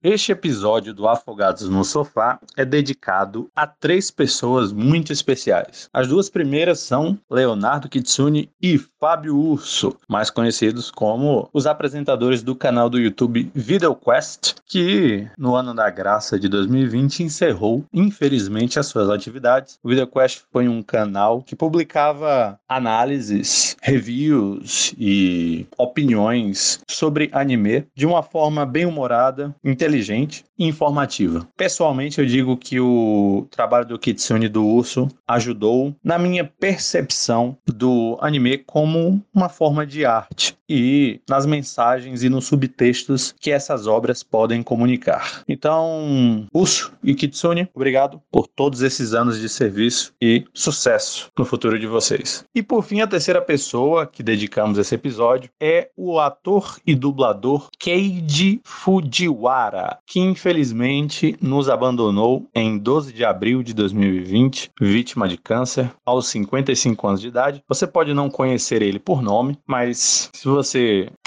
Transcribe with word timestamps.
Este 0.00 0.30
episódio 0.30 0.94
do 0.94 1.08
Afogados 1.08 1.68
no 1.68 1.82
Sofá 1.82 2.38
é 2.56 2.64
dedicado 2.64 3.50
a 3.54 3.66
três 3.66 4.12
pessoas 4.12 4.72
muito 4.72 5.12
especiais. 5.12 5.90
As 5.92 6.06
duas 6.06 6.30
primeiras 6.30 6.78
são 6.78 7.18
Leonardo 7.28 7.88
Kitsune 7.88 8.48
e 8.62 8.78
Fábio 8.78 9.36
Urso, 9.36 9.96
mais 10.08 10.30
conhecidos 10.30 10.88
como 10.88 11.50
os 11.52 11.66
apresentadores 11.66 12.44
do 12.44 12.54
canal 12.54 12.88
do 12.88 13.00
YouTube 13.00 13.50
VideoQuest, 13.52 14.58
que 14.66 15.26
no 15.36 15.56
ano 15.56 15.74
da 15.74 15.90
graça 15.90 16.38
de 16.38 16.48
2020 16.48 17.24
encerrou, 17.24 17.84
infelizmente, 17.92 18.78
as 18.78 18.86
suas 18.86 19.10
atividades. 19.10 19.80
O 19.82 19.88
VideoQuest 19.88 20.42
foi 20.52 20.68
um 20.68 20.80
canal 20.80 21.42
que 21.42 21.56
publicava 21.56 22.56
análises, 22.68 23.76
reviews 23.82 24.94
e 24.96 25.66
opiniões 25.76 26.78
sobre 26.88 27.30
anime 27.32 27.84
de 27.96 28.06
uma 28.06 28.22
forma 28.22 28.64
bem 28.64 28.86
humorada, 28.86 29.52
inteligente 29.64 29.87
inteligente 29.88 30.44
e 30.58 30.66
informativa. 30.66 31.48
Pessoalmente, 31.56 32.20
eu 32.20 32.26
digo 32.26 32.56
que 32.56 32.78
o 32.78 33.46
trabalho 33.50 33.86
do 33.86 33.98
Kitsune 33.98 34.48
do 34.48 34.64
Urso 34.64 35.08
ajudou 35.26 35.94
na 36.04 36.18
minha 36.18 36.44
percepção 36.44 37.56
do 37.66 38.18
anime 38.20 38.58
como 38.58 39.22
uma 39.34 39.48
forma 39.48 39.86
de 39.86 40.04
arte 40.04 40.57
e 40.68 41.20
nas 41.28 41.46
mensagens 41.46 42.22
e 42.22 42.28
nos 42.28 42.46
subtextos 42.46 43.34
que 43.40 43.50
essas 43.50 43.86
obras 43.86 44.22
podem 44.22 44.62
comunicar. 44.62 45.42
Então, 45.48 46.46
Urso 46.52 46.92
e 47.02 47.14
Kitsune, 47.14 47.68
obrigado 47.74 48.20
por 48.30 48.46
todos 48.46 48.82
esses 48.82 49.14
anos 49.14 49.40
de 49.40 49.48
serviço 49.48 50.12
e 50.20 50.44
sucesso 50.52 51.30
no 51.38 51.44
futuro 51.44 51.78
de 51.78 51.86
vocês. 51.86 52.44
E 52.54 52.62
por 52.62 52.82
fim, 52.82 53.00
a 53.00 53.06
terceira 53.06 53.40
pessoa 53.40 54.06
que 54.06 54.22
dedicamos 54.22 54.78
esse 54.78 54.94
episódio 54.94 55.50
é 55.60 55.90
o 55.96 56.18
ator 56.18 56.78
e 56.86 56.94
dublador 56.94 57.68
Keiji 57.78 58.60
Fujiwara 58.64 59.98
que 60.06 60.20
infelizmente 60.20 61.36
nos 61.40 61.68
abandonou 61.68 62.48
em 62.54 62.78
12 62.78 63.12
de 63.12 63.24
abril 63.24 63.62
de 63.62 63.72
2020, 63.74 64.70
vítima 64.80 65.28
de 65.28 65.36
câncer, 65.36 65.90
aos 66.04 66.28
55 66.28 67.06
anos 67.06 67.20
de 67.20 67.28
idade. 67.28 67.62
Você 67.68 67.86
pode 67.86 68.14
não 68.14 68.30
conhecer 68.30 68.82
ele 68.82 68.98
por 68.98 69.22
nome, 69.22 69.58
mas 69.66 70.30
se 70.32 70.48
você 70.48 70.57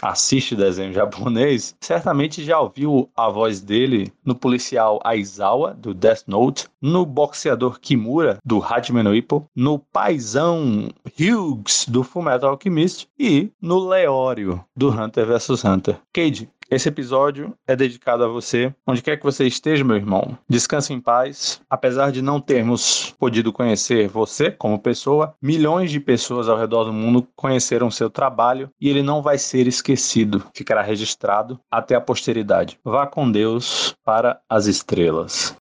assiste 0.01 0.55
desenho 0.55 0.93
japonês, 0.93 1.75
certamente 1.79 2.43
já 2.43 2.59
ouviu 2.59 3.09
a 3.15 3.29
voz 3.29 3.61
dele 3.61 4.11
no 4.25 4.35
policial 4.35 4.99
Aizawa, 5.03 5.73
do 5.73 5.93
Death 5.93 6.23
Note, 6.27 6.67
no 6.81 7.05
boxeador 7.05 7.79
Kimura, 7.79 8.37
do 8.43 8.61
Hajime 8.61 9.03
no 9.03 9.15
Ippo, 9.15 9.45
no 9.55 9.79
paizão 9.79 10.89
Hughes, 11.19 11.85
do 11.87 12.03
Fullmetal 12.03 12.51
Alchemist, 12.51 13.07
e 13.19 13.51
no 13.61 13.79
Leório, 13.79 14.63
do 14.75 14.89
Hunter 14.89 15.25
vs 15.25 15.63
Hunter. 15.63 15.99
Cade, 16.13 16.49
esse 16.71 16.87
episódio 16.87 17.53
é 17.67 17.75
dedicado 17.75 18.23
a 18.23 18.29
você, 18.29 18.73
onde 18.87 19.01
quer 19.01 19.17
que 19.17 19.25
você 19.25 19.45
esteja, 19.45 19.83
meu 19.83 19.97
irmão. 19.97 20.37
Descanse 20.47 20.93
em 20.93 21.01
paz. 21.01 21.59
Apesar 21.69 22.13
de 22.13 22.21
não 22.21 22.39
termos 22.39 23.13
podido 23.19 23.51
conhecer 23.51 24.07
você 24.07 24.49
como 24.49 24.79
pessoa, 24.79 25.35
milhões 25.41 25.91
de 25.91 25.99
pessoas 25.99 26.47
ao 26.47 26.57
redor 26.57 26.85
do 26.85 26.93
mundo 26.93 27.27
conheceram 27.35 27.91
seu 27.91 28.09
trabalho 28.09 28.69
e 28.79 28.87
ele 28.87 29.03
não 29.03 29.21
vai 29.21 29.37
ser 29.37 29.67
esquecido. 29.67 30.45
Ficará 30.55 30.81
registrado 30.81 31.59
até 31.69 31.93
a 31.93 32.01
posteridade. 32.01 32.79
Vá 32.85 33.05
com 33.05 33.29
Deus 33.29 33.93
para 34.05 34.39
as 34.49 34.65
estrelas. 34.65 35.53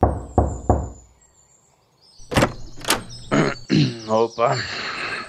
Opa. 4.08 4.54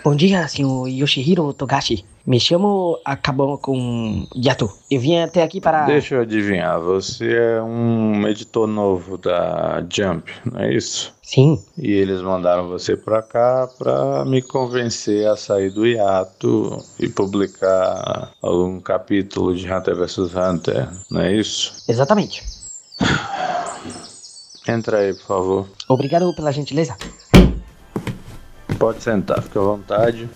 Bom 0.04 0.18
dia, 0.18 0.46
senhor 0.50 0.90
Yoshihiro 0.90 1.54
Togashi. 1.54 2.04
Me 2.28 2.38
chamo 2.38 3.00
Acabou 3.06 3.58
com 3.58 4.28
Yato. 4.36 4.70
Eu 4.92 5.00
vim 5.00 5.18
até 5.18 5.42
aqui 5.42 5.62
para. 5.62 5.86
Deixa 5.86 6.16
eu 6.16 6.22
adivinhar, 6.23 6.78
você 6.82 7.34
é 7.34 7.62
um 7.62 8.28
editor 8.28 8.68
novo 8.68 9.18
da 9.18 9.81
Jump, 9.90 10.30
não 10.44 10.59
é 10.59 10.74
isso? 10.74 11.14
Sim. 11.22 11.58
E 11.78 11.90
eles 11.90 12.22
mandaram 12.22 12.68
você 12.68 12.98
para 12.98 13.22
cá 13.22 13.70
para 13.78 14.25
me 14.25 14.42
convencer 14.42 15.25
a 15.25 15.38
sair 15.38 15.69
do 15.69 15.88
hiato 15.88 16.84
e 17.00 17.08
publicar 17.08 18.34
algum 18.42 18.81
capítulo 18.81 19.56
de 19.56 19.72
Hunter 19.72 19.96
vs 19.96 20.18
Hunter, 20.36 20.90
não 21.09 21.22
é 21.22 21.34
isso? 21.34 21.81
Exatamente. 21.88 22.44
Entra 24.68 25.00
aí, 25.00 25.13
por 25.13 25.25
favor. 25.28 25.68
Obrigado 25.88 26.34
pela 26.36 26.52
gentileza. 26.52 26.97
Pode 28.83 29.01
sentar, 29.01 29.41
fica 29.41 29.61
à 29.61 29.63
vontade. 29.63 30.29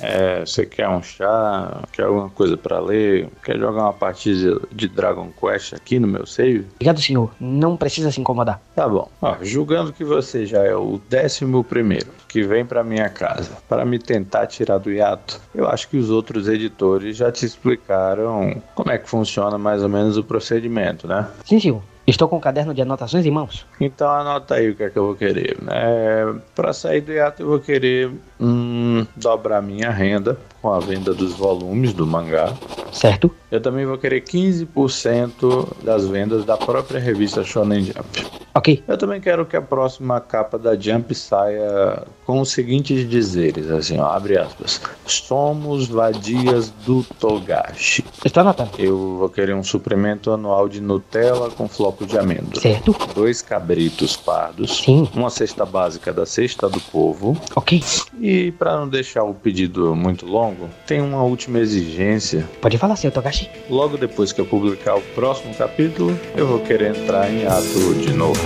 É, 0.00 0.40
você 0.40 0.64
quer 0.64 0.88
um 0.88 1.02
chá? 1.02 1.82
Quer 1.92 2.04
alguma 2.04 2.30
coisa 2.30 2.56
para 2.56 2.80
ler? 2.80 3.28
Quer 3.44 3.58
jogar 3.58 3.82
uma 3.82 3.92
partida 3.92 4.58
de 4.72 4.88
Dragon 4.88 5.30
Quest 5.38 5.74
aqui 5.74 5.98
no 5.98 6.08
meu 6.08 6.24
save? 6.24 6.66
Obrigado, 6.76 7.02
senhor. 7.02 7.30
Não 7.38 7.76
precisa 7.76 8.10
se 8.10 8.18
incomodar. 8.18 8.62
Tá 8.74 8.88
bom. 8.88 9.10
Ó, 9.20 9.36
julgando 9.42 9.92
que 9.92 10.02
você 10.02 10.46
já 10.46 10.64
é 10.64 10.74
o 10.74 10.98
décimo 11.06 11.62
primeiro 11.62 12.08
que 12.26 12.42
vem 12.42 12.64
para 12.64 12.82
minha 12.82 13.10
casa 13.10 13.58
para 13.68 13.84
me 13.84 13.98
tentar 13.98 14.46
tirar 14.46 14.78
do 14.78 14.90
hiato, 14.90 15.38
eu 15.54 15.68
acho 15.68 15.86
que 15.86 15.98
os 15.98 16.08
outros 16.08 16.48
editores 16.48 17.14
já 17.14 17.30
te 17.30 17.44
explicaram 17.44 18.62
como 18.74 18.90
é 18.90 18.96
que 18.96 19.06
funciona 19.06 19.58
mais 19.58 19.82
ou 19.82 19.88
menos 19.90 20.16
o 20.16 20.24
procedimento, 20.24 21.06
né? 21.06 21.28
Sim, 21.44 21.60
senhor. 21.60 21.82
Estou 22.10 22.28
com 22.28 22.36
um 22.36 22.40
caderno 22.40 22.74
de 22.74 22.82
anotações 22.82 23.24
em 23.24 23.30
mãos. 23.30 23.64
Então 23.80 24.10
anota 24.10 24.56
aí 24.56 24.70
o 24.70 24.74
que 24.74 24.82
é 24.82 24.90
que 24.90 24.98
eu 24.98 25.06
vou 25.06 25.14
querer. 25.14 25.56
É, 25.68 26.34
para 26.54 26.72
sair 26.72 27.00
do 27.00 27.12
hiato 27.12 27.42
eu 27.42 27.46
vou 27.46 27.60
querer 27.60 28.10
hum, 28.40 29.06
dobrar 29.16 29.62
minha 29.62 29.90
renda 29.90 30.36
com 30.60 30.72
a 30.72 30.78
venda 30.78 31.12
dos 31.14 31.34
volumes 31.34 31.92
do 31.92 32.06
mangá. 32.06 32.52
Certo. 32.92 33.30
Eu 33.50 33.60
também 33.60 33.86
vou 33.86 33.98
querer 33.98 34.22
15% 34.22 35.68
das 35.82 36.06
vendas 36.06 36.44
da 36.44 36.56
própria 36.56 37.00
revista 37.00 37.42
Shonen 37.42 37.84
Jump. 37.84 38.40
Ok. 38.54 38.82
Eu 38.86 38.98
também 38.98 39.20
quero 39.20 39.46
que 39.46 39.56
a 39.56 39.62
próxima 39.62 40.20
capa 40.20 40.58
da 40.58 40.76
Jump 40.76 41.14
saia 41.14 42.04
com 42.26 42.40
os 42.40 42.50
seguintes 42.50 43.08
dizeres, 43.08 43.70
assim, 43.70 43.98
ó, 43.98 44.06
abre 44.06 44.36
aspas. 44.36 44.80
Somos 45.06 45.86
vadias 45.86 46.70
do 46.84 47.04
Togashi. 47.18 48.04
Está 48.24 48.40
anotando. 48.40 48.70
Eu 48.78 49.18
vou 49.18 49.28
querer 49.28 49.54
um 49.54 49.62
suprimento 49.62 50.32
anual 50.32 50.68
de 50.68 50.80
Nutella 50.80 51.50
com 51.50 51.68
floco 51.68 52.04
de 52.04 52.18
amêndoa. 52.18 52.60
Certo. 52.60 52.94
Dois 53.14 53.40
cabritos 53.40 54.16
pardos. 54.16 54.78
Sim. 54.78 55.08
Uma 55.14 55.30
cesta 55.30 55.64
básica 55.64 56.12
da 56.12 56.26
cesta 56.26 56.68
do 56.68 56.80
povo. 56.80 57.36
Ok. 57.54 57.82
E 58.20 58.50
para 58.52 58.76
não 58.76 58.88
deixar 58.88 59.22
o 59.22 59.34
pedido 59.34 59.94
muito 59.94 60.26
longo, 60.26 60.49
tem 60.86 61.00
uma 61.00 61.22
última 61.22 61.58
exigência. 61.58 62.48
Pode 62.60 62.78
falar, 62.78 62.96
senhor 62.96 63.12
Togashi. 63.12 63.50
Logo 63.68 63.96
depois 63.96 64.32
que 64.32 64.40
eu 64.40 64.46
publicar 64.46 64.96
o 64.96 65.00
próximo 65.14 65.54
capítulo, 65.54 66.18
eu 66.36 66.46
vou 66.46 66.60
querer 66.60 66.96
entrar 66.96 67.30
em 67.30 67.46
ato 67.46 67.94
de 67.94 68.12
novo. 68.12 68.40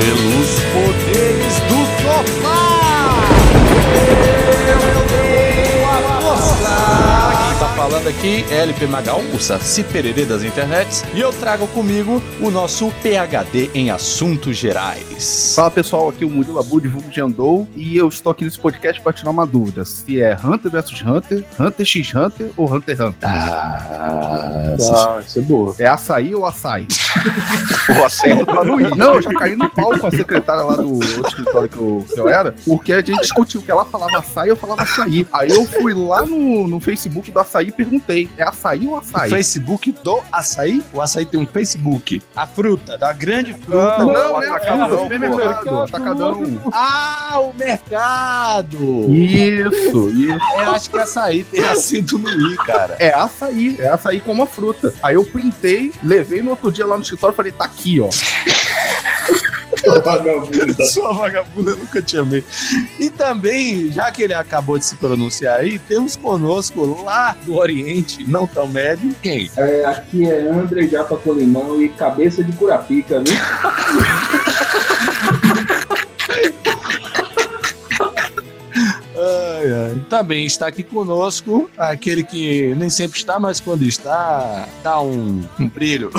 Pelos 0.00 0.60
poderes 0.72 1.39
falando 7.80 8.08
aqui 8.08 8.44
é 8.50 8.58
LP 8.58 8.86
Magal, 8.86 9.22
o 9.34 9.38
Saci 9.38 9.82
Pererê 9.82 10.26
das 10.26 10.42
internets, 10.42 11.02
e 11.14 11.20
eu 11.20 11.32
trago 11.32 11.66
comigo 11.68 12.22
o 12.38 12.50
nosso 12.50 12.92
PHD 13.02 13.70
em 13.72 13.90
assuntos 13.90 14.54
gerais. 14.54 15.54
Fala 15.56 15.70
pessoal, 15.70 16.10
aqui 16.10 16.22
é 16.22 16.26
o 16.26 16.30
Murilo 16.30 16.58
Abu, 16.58 16.78
de 16.78 16.88
Vulgo 16.88 17.08
de 17.08 17.22
Andou, 17.22 17.66
e 17.74 17.96
eu 17.96 18.06
estou 18.06 18.32
aqui 18.32 18.44
nesse 18.44 18.58
podcast 18.58 19.00
para 19.00 19.14
tirar 19.14 19.30
uma 19.30 19.46
dúvida: 19.46 19.82
se 19.86 20.20
é 20.20 20.36
Hunter 20.44 20.70
vs 20.70 21.02
Hunter, 21.02 21.44
Hunter 21.58 21.86
x 21.86 22.14
Hunter 22.14 22.50
ou 22.54 22.70
Hunter 22.70 22.94
x 22.94 23.00
Hunter? 23.00 23.30
Ah, 23.30 24.76
ah 24.78 25.20
isso 25.26 25.38
é 25.38 25.42
boa. 25.42 25.74
É 25.78 25.86
açaí 25.86 26.34
ou 26.34 26.44
açaí? 26.44 26.86
o 27.98 28.04
açaí 28.04 28.34
Não, 28.94 29.14
eu 29.14 29.22
já 29.22 29.32
caí 29.32 29.56
no 29.56 29.70
pau 29.70 29.98
com 29.98 30.06
a 30.06 30.10
secretária 30.10 30.64
lá 30.64 30.76
do 30.76 30.96
outro 30.96 31.28
escritório 31.28 31.68
que 31.70 31.78
eu, 31.78 32.04
que 32.12 32.20
eu 32.20 32.28
era, 32.28 32.54
porque 32.66 32.92
a 32.92 33.00
gente 33.00 33.22
discutiu 33.22 33.62
que 33.62 33.70
ela 33.70 33.86
falava 33.86 34.18
açaí, 34.18 34.50
eu 34.50 34.56
falava 34.56 34.82
açaí. 34.82 35.26
Aí 35.32 35.48
eu 35.48 35.64
fui 35.64 35.94
lá 35.94 36.26
no, 36.26 36.68
no 36.68 36.78
Facebook 36.78 37.30
do 37.30 37.40
açaí 37.40 37.69
e 37.70 37.72
perguntei: 37.72 38.28
é 38.36 38.42
açaí 38.42 38.86
ou 38.86 38.96
açaí? 38.96 39.28
O 39.28 39.30
Facebook 39.30 39.92
do 40.04 40.20
açaí? 40.30 40.82
O 40.92 41.00
açaí 41.00 41.24
tem 41.24 41.40
um 41.40 41.46
Facebook. 41.46 42.22
A 42.34 42.46
fruta, 42.46 42.98
da 42.98 43.12
grande 43.12 43.54
fruta. 43.54 43.98
Não, 43.98 44.06
não, 44.06 44.12
não, 44.12 44.36
atacadão, 44.36 45.08
é, 45.10 45.84
atacadão. 45.84 46.62
Ah, 46.72 47.40
o 47.40 47.54
mercado! 47.54 49.12
Isso, 49.12 50.10
isso. 50.10 50.60
Eu 50.60 50.70
acho 50.72 50.90
que 50.90 50.98
açaí 50.98 51.44
tem 51.44 51.64
acento 51.64 52.18
no 52.18 52.28
i, 52.28 52.56
cara. 52.58 52.96
É 52.98 53.12
açaí, 53.12 53.76
é 53.78 53.88
açaí 53.88 54.20
como 54.20 54.42
uma 54.42 54.46
fruta. 54.46 54.92
Aí 55.02 55.14
eu 55.14 55.24
printei, 55.24 55.92
levei 56.02 56.42
no 56.42 56.50
outro 56.50 56.70
dia 56.70 56.86
lá 56.86 56.96
no 56.96 57.02
escritório 57.02 57.32
e 57.34 57.36
falei: 57.36 57.52
tá 57.52 57.64
aqui, 57.64 58.00
ó. 58.00 58.08
Sua 59.76 60.00
vagabunda. 60.00 60.84
Sua 60.86 61.12
vagabunda, 61.12 61.76
nunca 61.76 62.02
te 62.02 62.16
amei. 62.16 62.44
E 62.98 63.08
também, 63.10 63.90
já 63.92 64.10
que 64.10 64.22
ele 64.22 64.34
acabou 64.34 64.78
de 64.78 64.84
se 64.84 64.96
pronunciar 64.96 65.60
aí, 65.60 65.78
temos 65.78 66.16
conosco 66.16 67.02
lá 67.04 67.36
do 67.44 67.56
Oriente, 67.56 68.28
não 68.28 68.46
tão 68.46 68.66
médio, 68.66 69.14
quem? 69.22 69.50
É, 69.56 69.84
aqui 69.84 70.28
é 70.28 70.48
André 70.50 70.86
Japa 70.88 71.16
Colimão 71.16 71.80
e 71.80 71.88
cabeça 71.88 72.42
de 72.42 72.52
curapica, 72.52 73.20
viu? 73.20 73.36
ai, 79.16 79.72
ai. 79.72 80.02
também 80.08 80.46
está 80.46 80.66
aqui 80.66 80.82
conosco 80.82 81.70
aquele 81.76 82.24
que 82.24 82.74
nem 82.74 82.90
sempre 82.90 83.18
está, 83.18 83.38
mas 83.38 83.60
quando 83.60 83.82
está, 83.82 84.68
dá 84.82 85.00
um, 85.00 85.42
um 85.58 85.68
brilho 85.68 86.10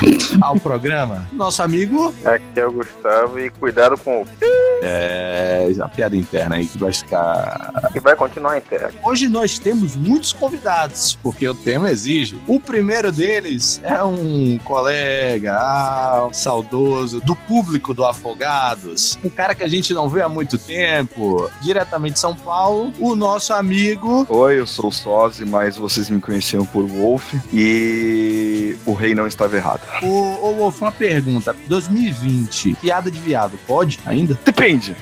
ao 0.40 0.58
programa. 0.58 1.26
Nosso 1.32 1.62
amigo. 1.62 2.14
Aqui 2.24 2.60
é 2.60 2.66
o 2.66 2.72
Gustavo 2.72 3.38
e 3.38 3.50
cuidado 3.50 3.96
com 3.98 4.22
o. 4.22 4.26
É, 4.84 5.70
a 5.80 5.88
piada 5.88 6.16
interna 6.16 6.56
aí 6.56 6.66
que 6.66 6.78
vai 6.78 6.92
ficar. 6.92 7.72
Que 7.92 8.00
vai 8.00 8.16
continuar 8.16 8.58
interna. 8.58 8.90
Hoje 9.04 9.28
nós 9.28 9.58
temos 9.58 9.94
muitos 9.94 10.32
convidados, 10.32 11.18
porque 11.22 11.48
o 11.48 11.54
tema 11.54 11.90
exige. 11.90 12.40
O 12.46 12.58
primeiro 12.58 13.12
deles 13.12 13.80
é 13.84 14.02
um 14.02 14.58
colega 14.64 15.52
ah, 15.56 16.26
um 16.28 16.32
saudoso 16.32 17.20
do 17.20 17.34
público 17.34 17.94
do 17.94 18.04
Afogados, 18.04 19.18
um 19.24 19.28
cara 19.28 19.54
que 19.54 19.62
a 19.62 19.68
gente 19.68 19.94
não 19.94 20.08
vê 20.08 20.22
há 20.22 20.28
muito 20.28 20.58
tempo, 20.58 21.50
diretamente 21.60 22.14
de 22.14 22.18
São 22.18 22.34
Paulo, 22.34 22.92
o 22.98 23.14
nosso 23.14 23.52
amigo. 23.52 24.26
Oi, 24.28 24.58
eu 24.60 24.66
sou 24.66 24.88
o 24.88 24.92
Sozi, 24.92 25.44
mas 25.44 25.76
vocês 25.76 26.10
me 26.10 26.20
conheciam 26.20 26.64
por 26.66 26.86
Wolf 26.86 27.34
e 27.52 28.76
o 28.84 28.92
rei 28.92 29.14
não 29.14 29.26
estava 29.26 29.56
errado. 29.56 29.81
O, 30.02 30.06
o 30.06 30.54
Wolf, 30.56 30.80
uma 30.80 30.92
pergunta. 30.92 31.54
2020, 31.66 32.76
piada 32.80 33.10
de 33.10 33.18
viado, 33.18 33.58
pode 33.66 33.98
ainda? 34.04 34.38
Depende. 34.44 34.96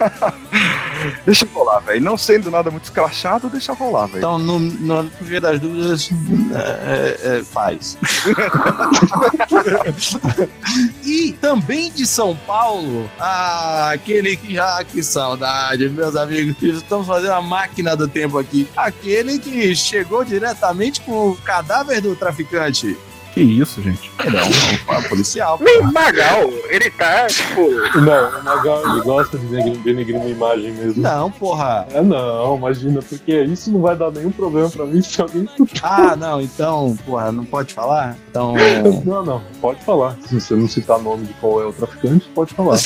deixa 1.24 1.46
rolar, 1.52 1.80
velho. 1.80 2.00
Não 2.00 2.16
sendo 2.16 2.50
nada 2.50 2.70
muito 2.70 2.84
escrachado, 2.84 3.48
deixa 3.48 3.72
rolar, 3.72 4.06
velho. 4.06 4.18
Então, 4.18 4.38
no, 4.38 4.58
no, 4.58 5.02
no 5.02 5.10
via 5.20 5.40
das 5.40 5.60
dúvidas, 5.60 6.10
é, 6.54 7.38
é, 7.38 7.44
faz. 7.44 7.98
e 11.04 11.32
também 11.32 11.90
de 11.90 12.06
São 12.06 12.34
Paulo, 12.34 13.10
ah, 13.18 13.90
aquele 13.92 14.36
que 14.36 14.54
já, 14.54 14.82
que 14.84 15.02
saudade, 15.02 15.88
meus 15.88 16.16
amigos. 16.16 16.56
Estamos 16.62 17.06
fazendo 17.06 17.32
a 17.32 17.42
máquina 17.42 17.96
do 17.96 18.08
tempo 18.08 18.38
aqui. 18.38 18.68
Aquele 18.76 19.38
que 19.38 19.74
chegou 19.74 20.24
diretamente 20.24 21.00
com 21.00 21.30
o 21.30 21.36
cadáver 21.36 22.00
do 22.00 22.14
traficante. 22.16 22.96
Que 23.32 23.40
isso, 23.40 23.80
gente? 23.82 24.10
Não, 24.24 24.32
não, 24.32 24.96
é 24.96 25.08
policial. 25.08 25.58
Nem 25.60 25.82
Magal, 25.92 26.50
ele 26.68 26.90
tá, 26.90 27.26
tipo. 27.28 27.70
Não, 28.00 28.40
o 28.40 28.44
Magal 28.44 28.90
ele 28.90 29.00
gosta 29.02 29.38
de 29.38 29.70
denegrir 29.78 30.16
uma 30.16 30.28
imagem 30.28 30.72
mesmo. 30.72 31.02
Não, 31.02 31.30
porra. 31.30 31.86
É, 31.92 32.02
não, 32.02 32.56
imagina, 32.56 33.00
porque 33.00 33.42
isso 33.44 33.70
não 33.70 33.80
vai 33.80 33.96
dar 33.96 34.10
nenhum 34.10 34.32
problema 34.32 34.68
pra 34.68 34.84
mim 34.84 35.00
se 35.00 35.20
alguém 35.20 35.48
Ah, 35.82 36.16
não, 36.16 36.40
então, 36.40 36.98
porra, 37.06 37.30
não 37.30 37.44
pode 37.44 37.72
falar? 37.72 38.16
Então. 38.30 38.54
Não, 39.04 39.24
não, 39.24 39.42
pode 39.60 39.82
falar. 39.82 40.16
Se 40.26 40.40
você 40.40 40.54
não 40.54 40.68
citar 40.68 40.98
nome 41.00 41.26
de 41.26 41.32
qual 41.34 41.62
é 41.62 41.66
o 41.66 41.72
traficante, 41.72 42.28
pode 42.34 42.54
falar. 42.54 42.78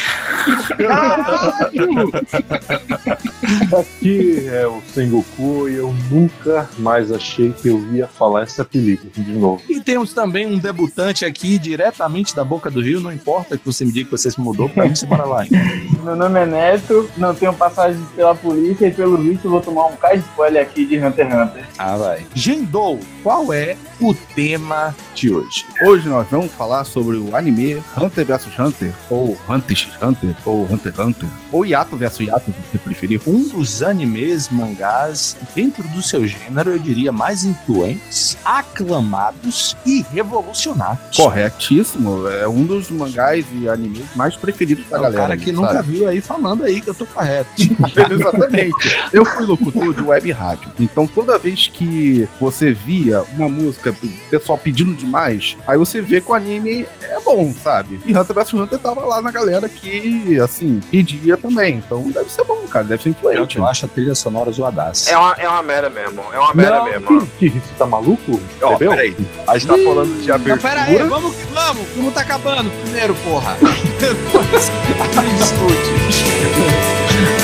Aqui 3.79 4.49
é 4.49 4.67
o 4.67 4.81
Sengoku 4.93 5.69
e 5.69 5.75
eu 5.75 5.94
nunca 6.11 6.69
mais 6.79 7.12
achei 7.12 7.52
que 7.52 7.69
eu 7.69 7.81
ia 7.93 8.06
falar 8.06 8.44
esse 8.44 8.61
apelido 8.61 9.08
de 9.14 9.32
novo. 9.32 9.62
E 9.69 9.81
temos 9.81 10.12
também 10.12 10.33
um 10.46 10.58
debutante 10.58 11.25
aqui, 11.25 11.58
diretamente 11.58 12.34
da 12.34 12.42
Boca 12.42 12.69
do 12.69 12.81
Rio, 12.81 13.00
não 13.00 13.12
importa 13.12 13.56
que 13.56 13.64
você 13.64 13.84
me 13.84 13.92
diga 13.92 14.06
que 14.06 14.10
você 14.10 14.31
se 14.31 14.40
mudou 14.40 14.69
pra 14.69 14.86
mim, 14.86 14.94
bora 15.06 15.25
lá. 15.25 15.44
Meu 16.02 16.16
nome 16.16 16.40
é 16.40 16.46
Neto, 16.46 17.08
não 17.16 17.32
tenho 17.34 17.52
passagem 17.54 18.04
pela 18.16 18.34
polícia 18.34 18.88
e 18.88 18.90
pelo 18.90 19.16
visto 19.16 19.48
vou 19.48 19.60
tomar 19.60 19.86
um 19.86 19.96
cai 19.96 20.16
spoiler 20.16 20.62
aqui 20.62 20.84
de 20.84 20.98
Hunter 20.98 21.26
x 21.26 21.34
Hunter. 21.34 21.64
Ah, 21.78 21.96
vai. 21.96 22.26
Gendou, 22.34 22.98
qual 23.22 23.52
é 23.52 23.76
o 24.00 24.12
tema 24.34 24.94
de 25.14 25.32
hoje? 25.32 25.64
Hoje 25.84 26.08
nós 26.08 26.26
vamos 26.28 26.50
falar 26.52 26.84
sobre 26.84 27.16
o 27.16 27.37
anime 27.37 27.82
Hunter 27.96 28.26
vs 28.26 28.58
Hunter, 28.58 28.92
ou 29.08 29.38
Hunter 29.48 29.76
x 29.76 30.02
Hunter, 30.02 30.34
ou 30.44 30.64
Hunter 30.64 30.92
x 30.92 30.98
Hunter, 30.98 31.28
ou 31.52 31.64
Yato 31.64 31.96
vs 31.96 32.20
Yato, 32.20 32.46
se 32.46 32.52
você 32.72 32.78
preferir. 32.78 33.20
Um 33.26 33.48
dos 33.48 33.82
animes, 33.82 34.48
mangás, 34.48 35.37
dentro 35.54 35.87
do 35.88 36.02
seu 36.02 36.26
gênero, 36.26 36.72
eu 36.72 36.78
diria 36.78 37.12
mais 37.12 37.44
influentes, 37.44 38.37
aclamados 38.44 39.76
e 39.87 40.04
revolucionados. 40.25 41.17
Corretíssimo, 41.17 42.29
é 42.29 42.49
um 42.49 42.65
dos 42.65 42.91
mangás 42.91 43.44
e 43.53 43.69
animes 43.69 44.05
mais 44.15 44.37
preferidos 44.37 44.88
da 44.88 44.97
É 44.97 45.00
o 45.00 45.03
galera. 45.03 45.23
cara 45.23 45.37
que 45.37 45.47
sabe? 45.47 45.56
nunca 45.56 45.82
viu 45.82 46.09
aí 46.09 46.21
falando 46.21 46.65
aí 46.65 46.81
que 46.81 46.91
eu 46.91 46.94
tô 46.94 47.06
correto. 47.06 47.50
Exatamente. 48.11 48.97
Eu 49.12 49.25
fui 49.25 49.44
locutor 49.47 49.94
de 49.94 50.03
web 50.03 50.32
rádio. 50.32 50.71
Então 50.79 51.06
toda 51.06 51.38
vez 51.38 51.69
que 51.73 52.29
você 52.41 52.73
via 52.73 53.23
uma 53.37 53.49
música, 53.49 53.91
o 53.91 54.09
pessoal 54.31 54.59
pedindo 54.59 54.94
demais, 54.94 55.56
aí 55.67 55.76
você 55.79 56.00
vê 56.00 56.21
que 56.21 56.31
o 56.31 56.35
anime 56.35 56.87
é 57.03 57.21
bom, 57.21 57.53
sabe? 57.53 58.00
E 58.05 58.17
Hunter 58.17 58.35
vs 58.35 58.55
Hunter 58.55 58.79
tava 58.79 59.00
lá 59.05 59.21
na 59.23 59.31
galera 59.31 59.69
que, 59.69 60.38
assim, 60.41 60.81
pedia 60.91 61.37
também. 61.37 61.76
Então 61.76 62.03
deve 62.11 62.31
ser 62.31 62.44
bom, 62.44 62.61
cara. 62.69 62.85
Deve 62.85 63.03
ser 63.03 63.09
influente. 63.11 63.59
Eu 63.59 63.67
acho 63.67 63.85
a 63.87 63.88
trilha 63.88 64.15
sonora 64.15 64.50
zoadaça. 64.50 65.11
É 65.11 65.17
uma, 65.17 65.32
é 65.32 65.49
uma 65.49 65.62
merda 65.62 65.91
mesmo. 65.91 66.23
É 66.32 66.38
uma 66.38 66.55
merda 66.55 66.85
mesmo. 66.85 67.26
Que, 67.38 67.50
que, 67.50 67.59
você 67.59 67.75
tá 67.79 67.87
maluco? 67.87 68.41
Ó, 68.62 68.76
peraí. 68.76 69.17
A 69.47 69.59
gente 69.59 69.69
tá 69.69 69.75
falando 69.79 70.13
de 70.20 70.28
Não, 70.28 70.34
abertura. 70.34 70.56
pera 70.75 70.82
aí, 70.84 70.99
vamos 71.08 71.34
que 71.34 71.44
vamos, 71.52 71.88
como 71.94 72.11
tá 72.11 72.20
acabando 72.22 72.70
primeiro, 72.82 73.14
porra. 73.16 73.56
Gente 73.61 75.34
discute. 75.38 75.94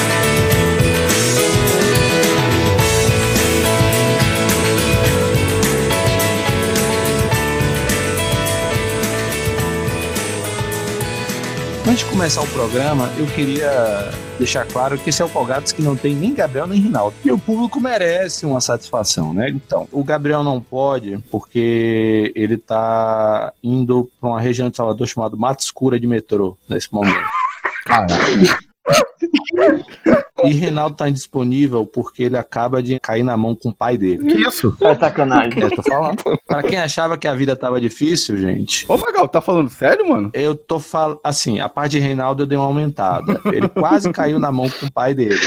Antes 11.86 12.00
de 12.00 12.04
começar 12.04 12.42
o 12.42 12.46
programa, 12.48 13.10
eu 13.18 13.26
queria 13.26 14.10
deixar 14.38 14.66
claro 14.66 14.98
que 14.98 15.10
esse 15.10 15.22
é 15.22 15.24
o 15.24 15.28
Polgados 15.28 15.72
que 15.72 15.80
não 15.82 15.96
tem 15.96 16.14
nem 16.14 16.34
Gabriel 16.34 16.66
nem 16.66 16.78
Rinaldo. 16.80 17.16
E 17.24 17.32
o 17.32 17.38
público 17.38 17.80
merece 17.80 18.44
uma 18.44 18.60
satisfação, 18.60 19.32
né? 19.32 19.48
Então, 19.48 19.88
o 19.90 20.04
Gabriel 20.04 20.44
não 20.44 20.60
pode 20.60 21.18
porque 21.30 22.32
ele 22.36 22.58
tá 22.58 23.52
indo 23.62 24.10
para 24.20 24.28
uma 24.28 24.40
região 24.40 24.68
de 24.68 24.76
Salvador 24.76 25.08
chamada 25.08 25.36
Mato 25.36 25.60
Escura 25.60 25.98
de 25.98 26.06
metrô 26.06 26.56
nesse 26.68 26.92
momento. 26.92 27.26
E 30.42 30.54
Reinaldo 30.54 30.96
tá 30.96 31.06
indisponível 31.08 31.84
porque 31.84 32.22
ele 32.22 32.36
acaba 32.38 32.82
de 32.82 32.98
cair 32.98 33.22
na 33.22 33.36
mão 33.36 33.54
com 33.54 33.68
o 33.68 33.74
pai 33.74 33.98
dele. 33.98 34.24
Que 34.24 34.48
isso? 34.48 34.74
É 34.80 34.94
sacanagem. 34.94 35.62
Eu 35.62 35.70
tô 35.70 35.82
falando. 35.82 36.22
Pra 36.46 36.62
quem 36.62 36.78
achava 36.78 37.18
que 37.18 37.28
a 37.28 37.34
vida 37.34 37.54
tava 37.54 37.80
difícil, 37.80 38.38
gente, 38.38 38.86
Ô, 38.90 38.96
Magal, 38.96 39.28
tá 39.28 39.40
falando 39.40 39.68
sério, 39.68 40.08
mano? 40.08 40.30
eu 40.32 40.54
tô 40.54 40.80
falando. 40.80 41.20
Assim, 41.22 41.60
a 41.60 41.68
parte 41.68 41.92
de 41.92 41.98
Reinaldo 41.98 42.42
eu 42.42 42.46
dei 42.46 42.56
uma 42.56 42.66
aumentada. 42.66 43.40
Ele 43.52 43.68
quase 43.68 44.10
caiu 44.12 44.38
na 44.38 44.50
mão 44.50 44.68
com 44.68 44.86
o 44.86 44.92
pai 44.92 45.12
dele. 45.14 45.38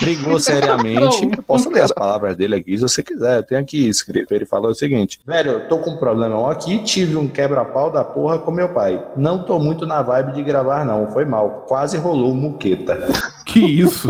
Brigou 0.00 0.38
seriamente. 0.38 1.24
Eu 1.36 1.42
posso 1.42 1.68
ler 1.68 1.82
as 1.82 1.92
palavras 1.92 2.36
dele 2.36 2.54
aqui 2.54 2.76
se 2.76 2.82
você 2.82 3.02
quiser. 3.02 3.38
Eu 3.38 3.42
tenho 3.42 3.60
aqui 3.60 3.88
escrito. 3.88 4.32
Ele 4.32 4.46
falou 4.46 4.70
o 4.70 4.74
seguinte: 4.74 5.18
Velho, 5.26 5.50
eu 5.52 5.68
tô 5.68 5.78
com 5.78 5.90
um 5.90 5.96
problemão 5.96 6.48
aqui. 6.48 6.78
Tive 6.84 7.16
um 7.16 7.26
quebra-pau 7.26 7.90
da 7.90 8.04
porra 8.04 8.38
com 8.38 8.50
meu 8.50 8.68
pai. 8.68 9.02
Não 9.16 9.42
tô 9.42 9.58
muito 9.58 9.84
na 9.86 10.02
vibe 10.02 10.32
de 10.32 10.42
gravar, 10.42 10.84
não. 10.84 11.10
Foi 11.10 11.24
mal. 11.24 11.64
Quase 11.66 11.96
rolou 11.96 12.34
muqueta. 12.34 13.08
Que 13.44 13.60
isso? 13.60 14.08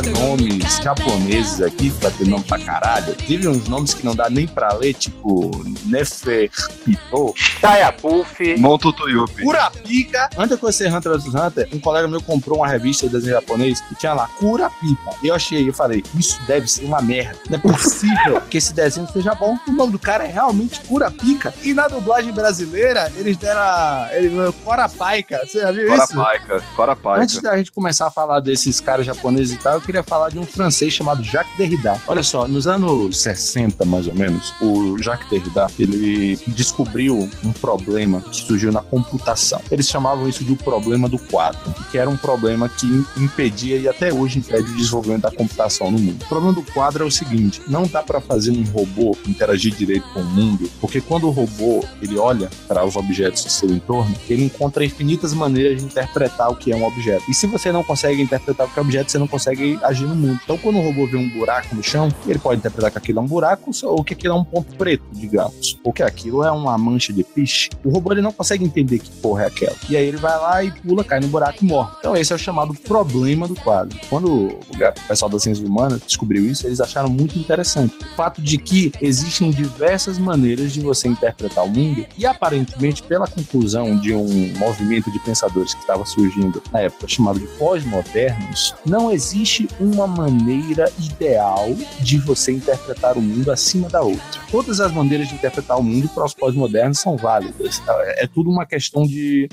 Citar 0.00 0.22
nomes 0.22 0.78
japoneses 0.82 1.60
aqui, 1.60 1.90
pra 1.90 2.10
ter 2.10 2.26
nome 2.26 2.44
pra 2.44 2.58
caralho, 2.58 3.14
teve 3.14 3.46
uns 3.48 3.68
nomes 3.68 3.94
que 3.94 4.04
não 4.04 4.14
dá 4.14 4.30
nem 4.30 4.46
pra 4.46 4.72
ler, 4.72 4.94
tipo 4.94 5.50
Neferpito, 5.86 7.34
Tayapuff. 7.60 8.56
Monto 8.58 8.92
Toyupi. 8.92 9.42
Kurapika. 9.42 10.30
Antes 10.36 10.48
de 10.48 10.54
eu 10.54 10.58
conhecer 10.58 10.92
Hunter 10.92 11.12
vs 11.12 11.34
Hunter, 11.34 11.68
um 11.72 11.80
colega 11.80 12.08
meu 12.08 12.22
comprou 12.22 12.58
uma 12.58 12.68
revista 12.68 13.06
de 13.06 13.12
desenho 13.12 13.34
japonês 13.34 13.80
que 13.80 13.94
tinha 13.94 14.12
lá 14.14 14.28
Kurapika. 14.38 15.10
E 15.22 15.28
eu 15.28 15.34
achei, 15.34 15.68
eu 15.68 15.74
falei, 15.74 16.02
isso 16.14 16.40
deve 16.46 16.68
ser 16.68 16.84
uma 16.84 17.02
merda. 17.02 17.38
Não 17.48 17.58
é 17.58 17.60
possível 17.60 18.40
que 18.48 18.58
esse 18.58 18.72
desenho 18.72 19.08
seja 19.12 19.34
bom. 19.34 19.58
O 19.68 19.72
nome 19.72 19.92
do 19.92 19.98
cara 19.98 20.24
é 20.24 20.30
realmente 20.30 20.80
Kurapika. 20.80 21.52
E 21.62 21.74
na 21.74 21.88
dublagem 21.88 22.32
brasileira, 22.32 23.12
eles 23.16 23.36
deram 23.36 23.60
a. 23.60 24.08
Ele, 24.12 24.30
Corapaica. 24.64 25.40
Você 25.46 25.60
já 25.60 25.72
viu 25.72 25.92
isso? 25.94 26.14
Corapaica. 26.14 26.62
Corapaica. 26.76 27.22
Antes 27.22 27.42
da 27.42 27.56
gente 27.56 27.72
começar 27.72 28.06
a 28.06 28.10
falar 28.10 28.40
desses 28.40 28.80
caras 28.80 29.04
japoneses 29.04 29.54
e 29.54 29.58
tal, 29.58 29.74
eu 29.74 29.80
queria 29.90 30.04
falar 30.04 30.28
de 30.28 30.38
um 30.38 30.46
francês 30.46 30.92
chamado 30.92 31.22
Jacques 31.24 31.56
Derrida. 31.58 32.00
Olha 32.06 32.22
só, 32.22 32.46
nos 32.46 32.68
anos 32.68 33.18
60, 33.18 33.84
mais 33.84 34.06
ou 34.06 34.14
menos, 34.14 34.54
o 34.60 34.96
Jacques 34.98 35.28
Derrida, 35.28 35.66
ele 35.78 36.38
descobriu 36.46 37.28
um 37.44 37.52
problema 37.52 38.20
que 38.20 38.36
surgiu 38.36 38.70
na 38.70 38.82
computação. 38.82 39.60
Eles 39.68 39.88
chamavam 39.88 40.28
isso 40.28 40.44
de 40.44 40.52
o 40.52 40.56
problema 40.56 41.08
do 41.08 41.18
quadro, 41.18 41.74
que 41.90 41.98
era 41.98 42.08
um 42.08 42.16
problema 42.16 42.68
que 42.68 42.86
impedia 43.16 43.76
e 43.78 43.88
até 43.88 44.12
hoje 44.12 44.38
impede 44.38 44.70
o 44.70 44.76
desenvolvimento 44.76 45.22
da 45.22 45.30
computação 45.30 45.90
no 45.90 45.98
mundo. 45.98 46.22
O 46.22 46.28
problema 46.28 46.52
do 46.52 46.62
quadro 46.72 47.02
é 47.02 47.06
o 47.06 47.10
seguinte, 47.10 47.60
não 47.66 47.84
dá 47.84 48.02
para 48.02 48.20
fazer 48.20 48.52
um 48.52 48.62
robô 48.64 49.16
interagir 49.26 49.74
direito 49.74 50.06
com 50.12 50.20
o 50.20 50.24
mundo, 50.24 50.70
porque 50.80 51.00
quando 51.00 51.26
o 51.26 51.30
robô 51.30 51.84
ele 52.00 52.16
olha 52.16 52.48
para 52.68 52.84
os 52.84 52.94
objetos 52.94 53.42
do 53.44 53.50
seu 53.50 53.70
entorno, 53.70 54.14
ele 54.28 54.44
encontra 54.44 54.84
infinitas 54.84 55.34
maneiras 55.34 55.78
de 55.78 55.84
interpretar 55.84 56.48
o 56.50 56.54
que 56.54 56.70
é 56.70 56.76
um 56.76 56.84
objeto. 56.84 57.24
E 57.28 57.34
se 57.34 57.48
você 57.48 57.72
não 57.72 57.82
consegue 57.82 58.22
interpretar 58.22 58.66
o 58.66 58.70
que 58.70 58.78
é 58.78 58.82
objeto, 58.82 59.10
você 59.10 59.18
não 59.18 59.26
consegue 59.26 59.79
agir 59.82 60.06
no 60.06 60.14
mundo. 60.14 60.40
Então, 60.42 60.58
quando 60.58 60.78
o 60.78 60.82
robô 60.82 61.06
vê 61.06 61.16
um 61.16 61.28
buraco 61.28 61.74
no 61.74 61.82
chão, 61.82 62.08
ele 62.26 62.38
pode 62.38 62.58
interpretar 62.58 62.90
que 62.90 62.98
aquilo 62.98 63.18
é 63.18 63.22
um 63.22 63.26
buraco 63.26 63.70
ou 63.84 64.04
que 64.04 64.14
aquilo 64.14 64.34
é 64.34 64.36
um 64.36 64.44
ponto 64.44 64.74
preto, 64.76 65.04
digamos, 65.12 65.78
ou 65.82 65.92
que 65.92 66.02
aquilo 66.02 66.42
é 66.44 66.50
uma 66.50 66.76
mancha 66.76 67.12
de 67.12 67.22
piche. 67.22 67.70
O 67.84 67.90
robô 67.90 68.12
ele 68.12 68.22
não 68.22 68.32
consegue 68.32 68.64
entender 68.64 68.98
que 68.98 69.10
porra 69.10 69.44
é 69.44 69.46
aquela. 69.46 69.76
E 69.88 69.96
aí 69.96 70.06
ele 70.06 70.16
vai 70.16 70.36
lá 70.38 70.64
e 70.64 70.70
pula, 70.70 71.04
cai 71.04 71.20
no 71.20 71.28
buraco 71.28 71.64
e 71.64 71.66
morre. 71.66 71.90
Então, 71.98 72.16
esse 72.16 72.32
é 72.32 72.36
o 72.36 72.38
chamado 72.38 72.74
problema 72.74 73.46
do 73.46 73.54
quadro. 73.54 73.98
Quando 74.08 74.48
o 74.48 74.60
pessoal 75.08 75.30
das 75.30 75.42
ciências 75.42 75.66
humanas 75.66 76.00
descobriu 76.00 76.44
isso, 76.46 76.66
eles 76.66 76.80
acharam 76.80 77.08
muito 77.08 77.38
interessante 77.38 77.96
o 78.00 78.16
fato 78.16 78.40
de 78.40 78.58
que 78.58 78.92
existem 79.00 79.50
diversas 79.50 80.18
maneiras 80.18 80.72
de 80.72 80.80
você 80.80 81.08
interpretar 81.08 81.64
o 81.64 81.68
mundo 81.68 82.06
e 82.16 82.26
aparentemente 82.26 83.02
pela 83.02 83.26
conclusão 83.26 83.96
de 83.96 84.14
um 84.14 84.52
movimento 84.58 85.10
de 85.10 85.18
pensadores 85.20 85.74
que 85.74 85.80
estava 85.80 86.04
surgindo 86.04 86.62
na 86.72 86.80
época 86.80 87.08
chamado 87.08 87.38
de 87.38 87.46
pós-modernos, 87.58 88.74
não 88.84 89.10
existe 89.10 89.68
uma 89.78 90.06
maneira 90.06 90.90
ideal 90.98 91.68
de 92.00 92.18
você 92.18 92.52
interpretar 92.52 93.16
o 93.16 93.22
mundo 93.22 93.50
acima 93.50 93.88
da 93.88 94.00
outra. 94.00 94.40
Todas 94.50 94.80
as 94.80 94.92
maneiras 94.92 95.28
de 95.28 95.34
interpretar 95.34 95.78
o 95.78 95.82
mundo 95.82 96.08
para 96.08 96.24
os 96.24 96.34
pós-modernos 96.34 96.98
são 96.98 97.16
válidas. 97.16 97.82
É 98.16 98.26
tudo 98.26 98.50
uma 98.50 98.66
questão 98.66 99.06
de, 99.06 99.48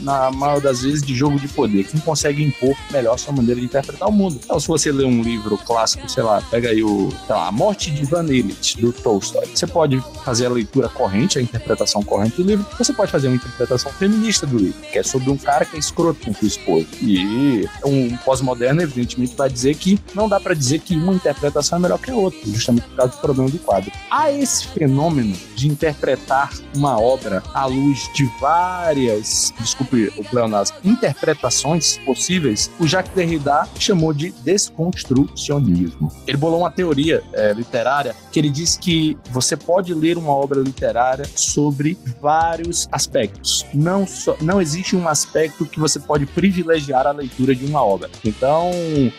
na 0.00 0.30
maior 0.30 0.60
das 0.60 0.82
vezes, 0.82 1.02
de 1.02 1.14
jogo 1.14 1.38
de 1.38 1.48
poder. 1.48 1.84
Quem 1.84 2.00
consegue 2.00 2.42
impor 2.42 2.76
melhor 2.90 3.18
sua 3.18 3.32
maneira 3.32 3.60
de 3.60 3.66
interpretar 3.66 4.08
o 4.08 4.12
mundo. 4.12 4.38
Então, 4.42 4.58
se 4.60 4.68
você 4.68 4.92
lê 4.92 5.04
um 5.04 5.22
livro 5.22 5.56
clássico, 5.58 6.08
sei 6.08 6.22
lá, 6.22 6.40
pega 6.50 6.70
aí 6.70 6.82
o, 6.82 7.12
lá, 7.28 7.48
A 7.48 7.52
Morte 7.52 7.90
de 7.90 8.02
Ivan 8.02 8.24
Illich, 8.26 8.80
do 8.80 8.92
Tolstói, 8.92 9.46
você 9.46 9.66
pode 9.66 10.00
fazer 10.24 10.46
a 10.46 10.50
leitura 10.50 10.88
corrente, 10.88 11.38
a 11.38 11.42
interpretação 11.42 12.02
corrente 12.02 12.36
do 12.36 12.42
livro, 12.42 12.66
você 12.76 12.92
pode 12.92 13.10
fazer 13.10 13.28
uma 13.28 13.36
interpretação 13.36 13.90
feminista 13.92 14.46
do 14.46 14.58
livro, 14.58 14.80
que 14.92 14.98
é 14.98 15.02
sobre 15.02 15.30
um 15.30 15.36
cara 15.36 15.64
que 15.64 15.76
é 15.76 15.78
escroto 15.78 16.24
com 16.24 16.34
sua 16.34 16.48
esposa. 16.48 16.86
E 17.02 17.68
um 17.84 18.16
pós-moderno, 18.18 18.82
evidentemente, 18.82 19.34
vai 19.38 19.48
dizer 19.48 19.76
que 19.76 19.98
não 20.14 20.28
dá 20.28 20.38
para 20.40 20.54
dizer 20.54 20.80
que 20.80 20.94
uma 20.96 21.14
interpretação 21.14 21.78
é 21.78 21.80
melhor 21.80 21.98
que 21.98 22.10
a 22.10 22.14
outra, 22.14 22.40
justamente 22.44 22.88
por 22.88 22.96
causa 22.96 23.12
do 23.12 23.20
problema 23.20 23.50
do 23.50 23.58
quadro. 23.58 23.90
Há 24.10 24.30
esse 24.30 24.66
fenômeno 24.66 25.34
de 25.54 25.68
interpretar 25.68 26.52
uma 26.74 27.00
obra 27.00 27.42
à 27.54 27.64
luz 27.66 28.10
de 28.14 28.24
várias, 28.40 29.52
desculpe 29.60 30.12
o 30.16 30.24
pleonasmo, 30.24 30.76
interpretações 30.84 31.98
possíveis, 31.98 32.70
o 32.78 32.86
Jacques 32.86 33.14
Derrida 33.14 33.68
chamou 33.78 34.12
de 34.12 34.30
desconstrucionismo. 34.42 36.12
Ele 36.26 36.36
bolou 36.36 36.60
uma 36.60 36.70
teoria 36.70 37.22
é, 37.32 37.52
literária 37.52 38.14
que 38.32 38.38
ele 38.38 38.50
diz 38.50 38.76
que 38.76 39.16
você 39.30 39.56
pode 39.56 39.94
ler 39.94 40.18
uma 40.18 40.32
obra 40.32 40.60
literária 40.60 41.24
sobre 41.34 41.96
vários 42.20 42.88
aspectos. 42.90 43.64
Não, 43.72 44.06
só, 44.06 44.36
não 44.40 44.60
existe 44.60 44.96
um 44.96 45.08
aspecto 45.08 45.64
que 45.66 45.78
você 45.78 45.98
pode 45.98 46.26
privilegiar 46.26 47.06
a 47.06 47.12
leitura 47.12 47.54
de 47.54 47.64
uma 47.64 47.82
obra. 47.82 48.10
Então, 48.24 48.70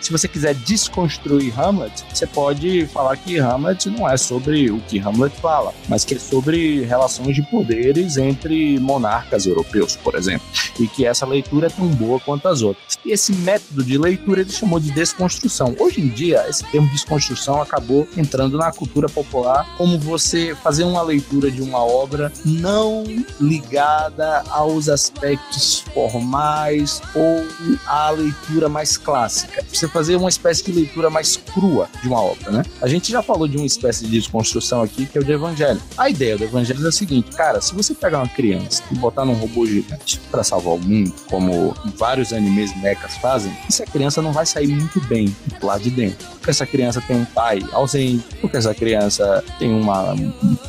se 0.10 0.12
você 0.12 0.28
quiser 0.28 0.56
desconstruir 0.56 1.54
Hamlet, 1.60 2.04
você 2.12 2.26
pode 2.26 2.88
falar 2.88 3.16
que 3.16 3.38
Hamlet 3.38 3.92
não 3.92 4.10
é 4.10 4.18
sobre 4.18 4.72
o 4.72 4.80
que 4.82 4.98
Hamlet 4.98 5.36
fala, 5.40 5.72
mas 5.88 6.04
que 6.04 6.16
é 6.16 6.20
sobre 6.20 6.84
relações 6.84 7.36
de 7.36 7.44
poderes 7.44 8.18
entre 8.18 8.80
monarcas 8.80 9.46
europeus, 9.46 9.96
por 9.96 10.16
exemplo, 10.16 10.48
e 10.80 10.88
que 10.88 11.06
essa 11.06 11.28
leitura 11.28 11.68
é 11.68 11.70
tão 11.70 11.86
boa 11.90 12.20
quanto 12.20 12.48
as 12.48 12.64
outras. 12.64 12.98
E 13.06 13.12
esse 13.12 13.32
método 13.32 13.84
de 13.84 14.00
leitura 14.00 14.42
ele 14.42 14.50
chamou 14.50 14.80
de 14.80 14.90
desconstrução. 14.92 15.76
Hoje 15.78 16.02
em 16.02 16.08
dia, 16.10 16.44
esse 16.50 16.64
termo 16.72 16.90
desconstrução 16.90 17.62
acabou 17.62 18.08
entrando 18.18 18.58
na 18.58 18.72
cultura 18.72 19.08
popular 19.08 19.76
como 19.78 20.00
você 20.00 20.56
fazer 20.56 20.86
uma 20.86 21.04
leitura 21.04 21.52
de 21.52 21.62
uma 21.62 21.86
obra 21.86 22.34
não 22.44 23.04
ligada 23.40 24.44
aos 24.50 24.90
aspectos 24.90 25.86
formais 25.94 27.00
ou 27.14 27.46
à 27.86 28.10
leitura 28.10 28.68
mais 28.68 28.98
clássica. 28.98 29.64
Você 29.72 29.88
fazer 30.00 30.16
uma 30.16 30.30
espécie 30.30 30.64
de 30.64 30.72
leitura 30.72 31.10
mais 31.10 31.36
crua 31.36 31.90
de 32.02 32.08
uma 32.08 32.22
obra, 32.22 32.52
né? 32.52 32.64
A 32.82 32.88
gente 32.88 33.12
já 33.12 33.22
falou 33.22 33.50
de 33.50 33.58
uma 33.58 33.66
espécie 33.66 34.06
de 34.06 34.12
desconstrução 34.12 34.82
aqui 34.82 35.06
que 35.06 35.18
é 35.18 35.22
o 35.22 35.24
de 35.26 35.34
evangelho. 35.34 35.82
A 35.98 36.10
ideia 36.10 36.38
do 36.38 36.46
evangelho 36.46 36.86
é 36.86 36.88
a 36.88 36.92
seguinte, 36.92 37.36
cara, 37.36 37.60
se 37.60 37.76
você 37.76 37.94
pegar 37.94 38.20
uma 38.20 38.30
criança 38.30 38.82
e 38.90 38.96
botar 38.96 39.26
num 39.26 39.34
robô 39.34 39.66
gigante 39.66 40.18
para 40.32 40.42
salvar 40.42 40.76
o 40.76 40.80
mundo, 40.80 41.14
como 41.30 41.76
vários 41.98 42.32
animes 42.32 42.74
mechas 42.82 43.18
fazem, 43.18 43.52
essa 43.68 43.86
criança 43.86 44.22
não 44.22 44.32
vai 44.32 44.46
sair 44.46 44.68
muito 44.68 45.02
bem 45.02 45.36
lá 45.62 45.78
de 45.78 45.90
dentro. 45.90 46.26
Porque 46.30 46.50
essa 46.50 46.66
criança 46.66 47.02
tem 47.02 47.18
um 47.18 47.26
pai 47.26 47.60
ausente, 47.74 48.24
porque 48.40 48.56
essa 48.56 48.74
criança 48.74 49.44
tem 49.60 49.70
uma 49.70 50.16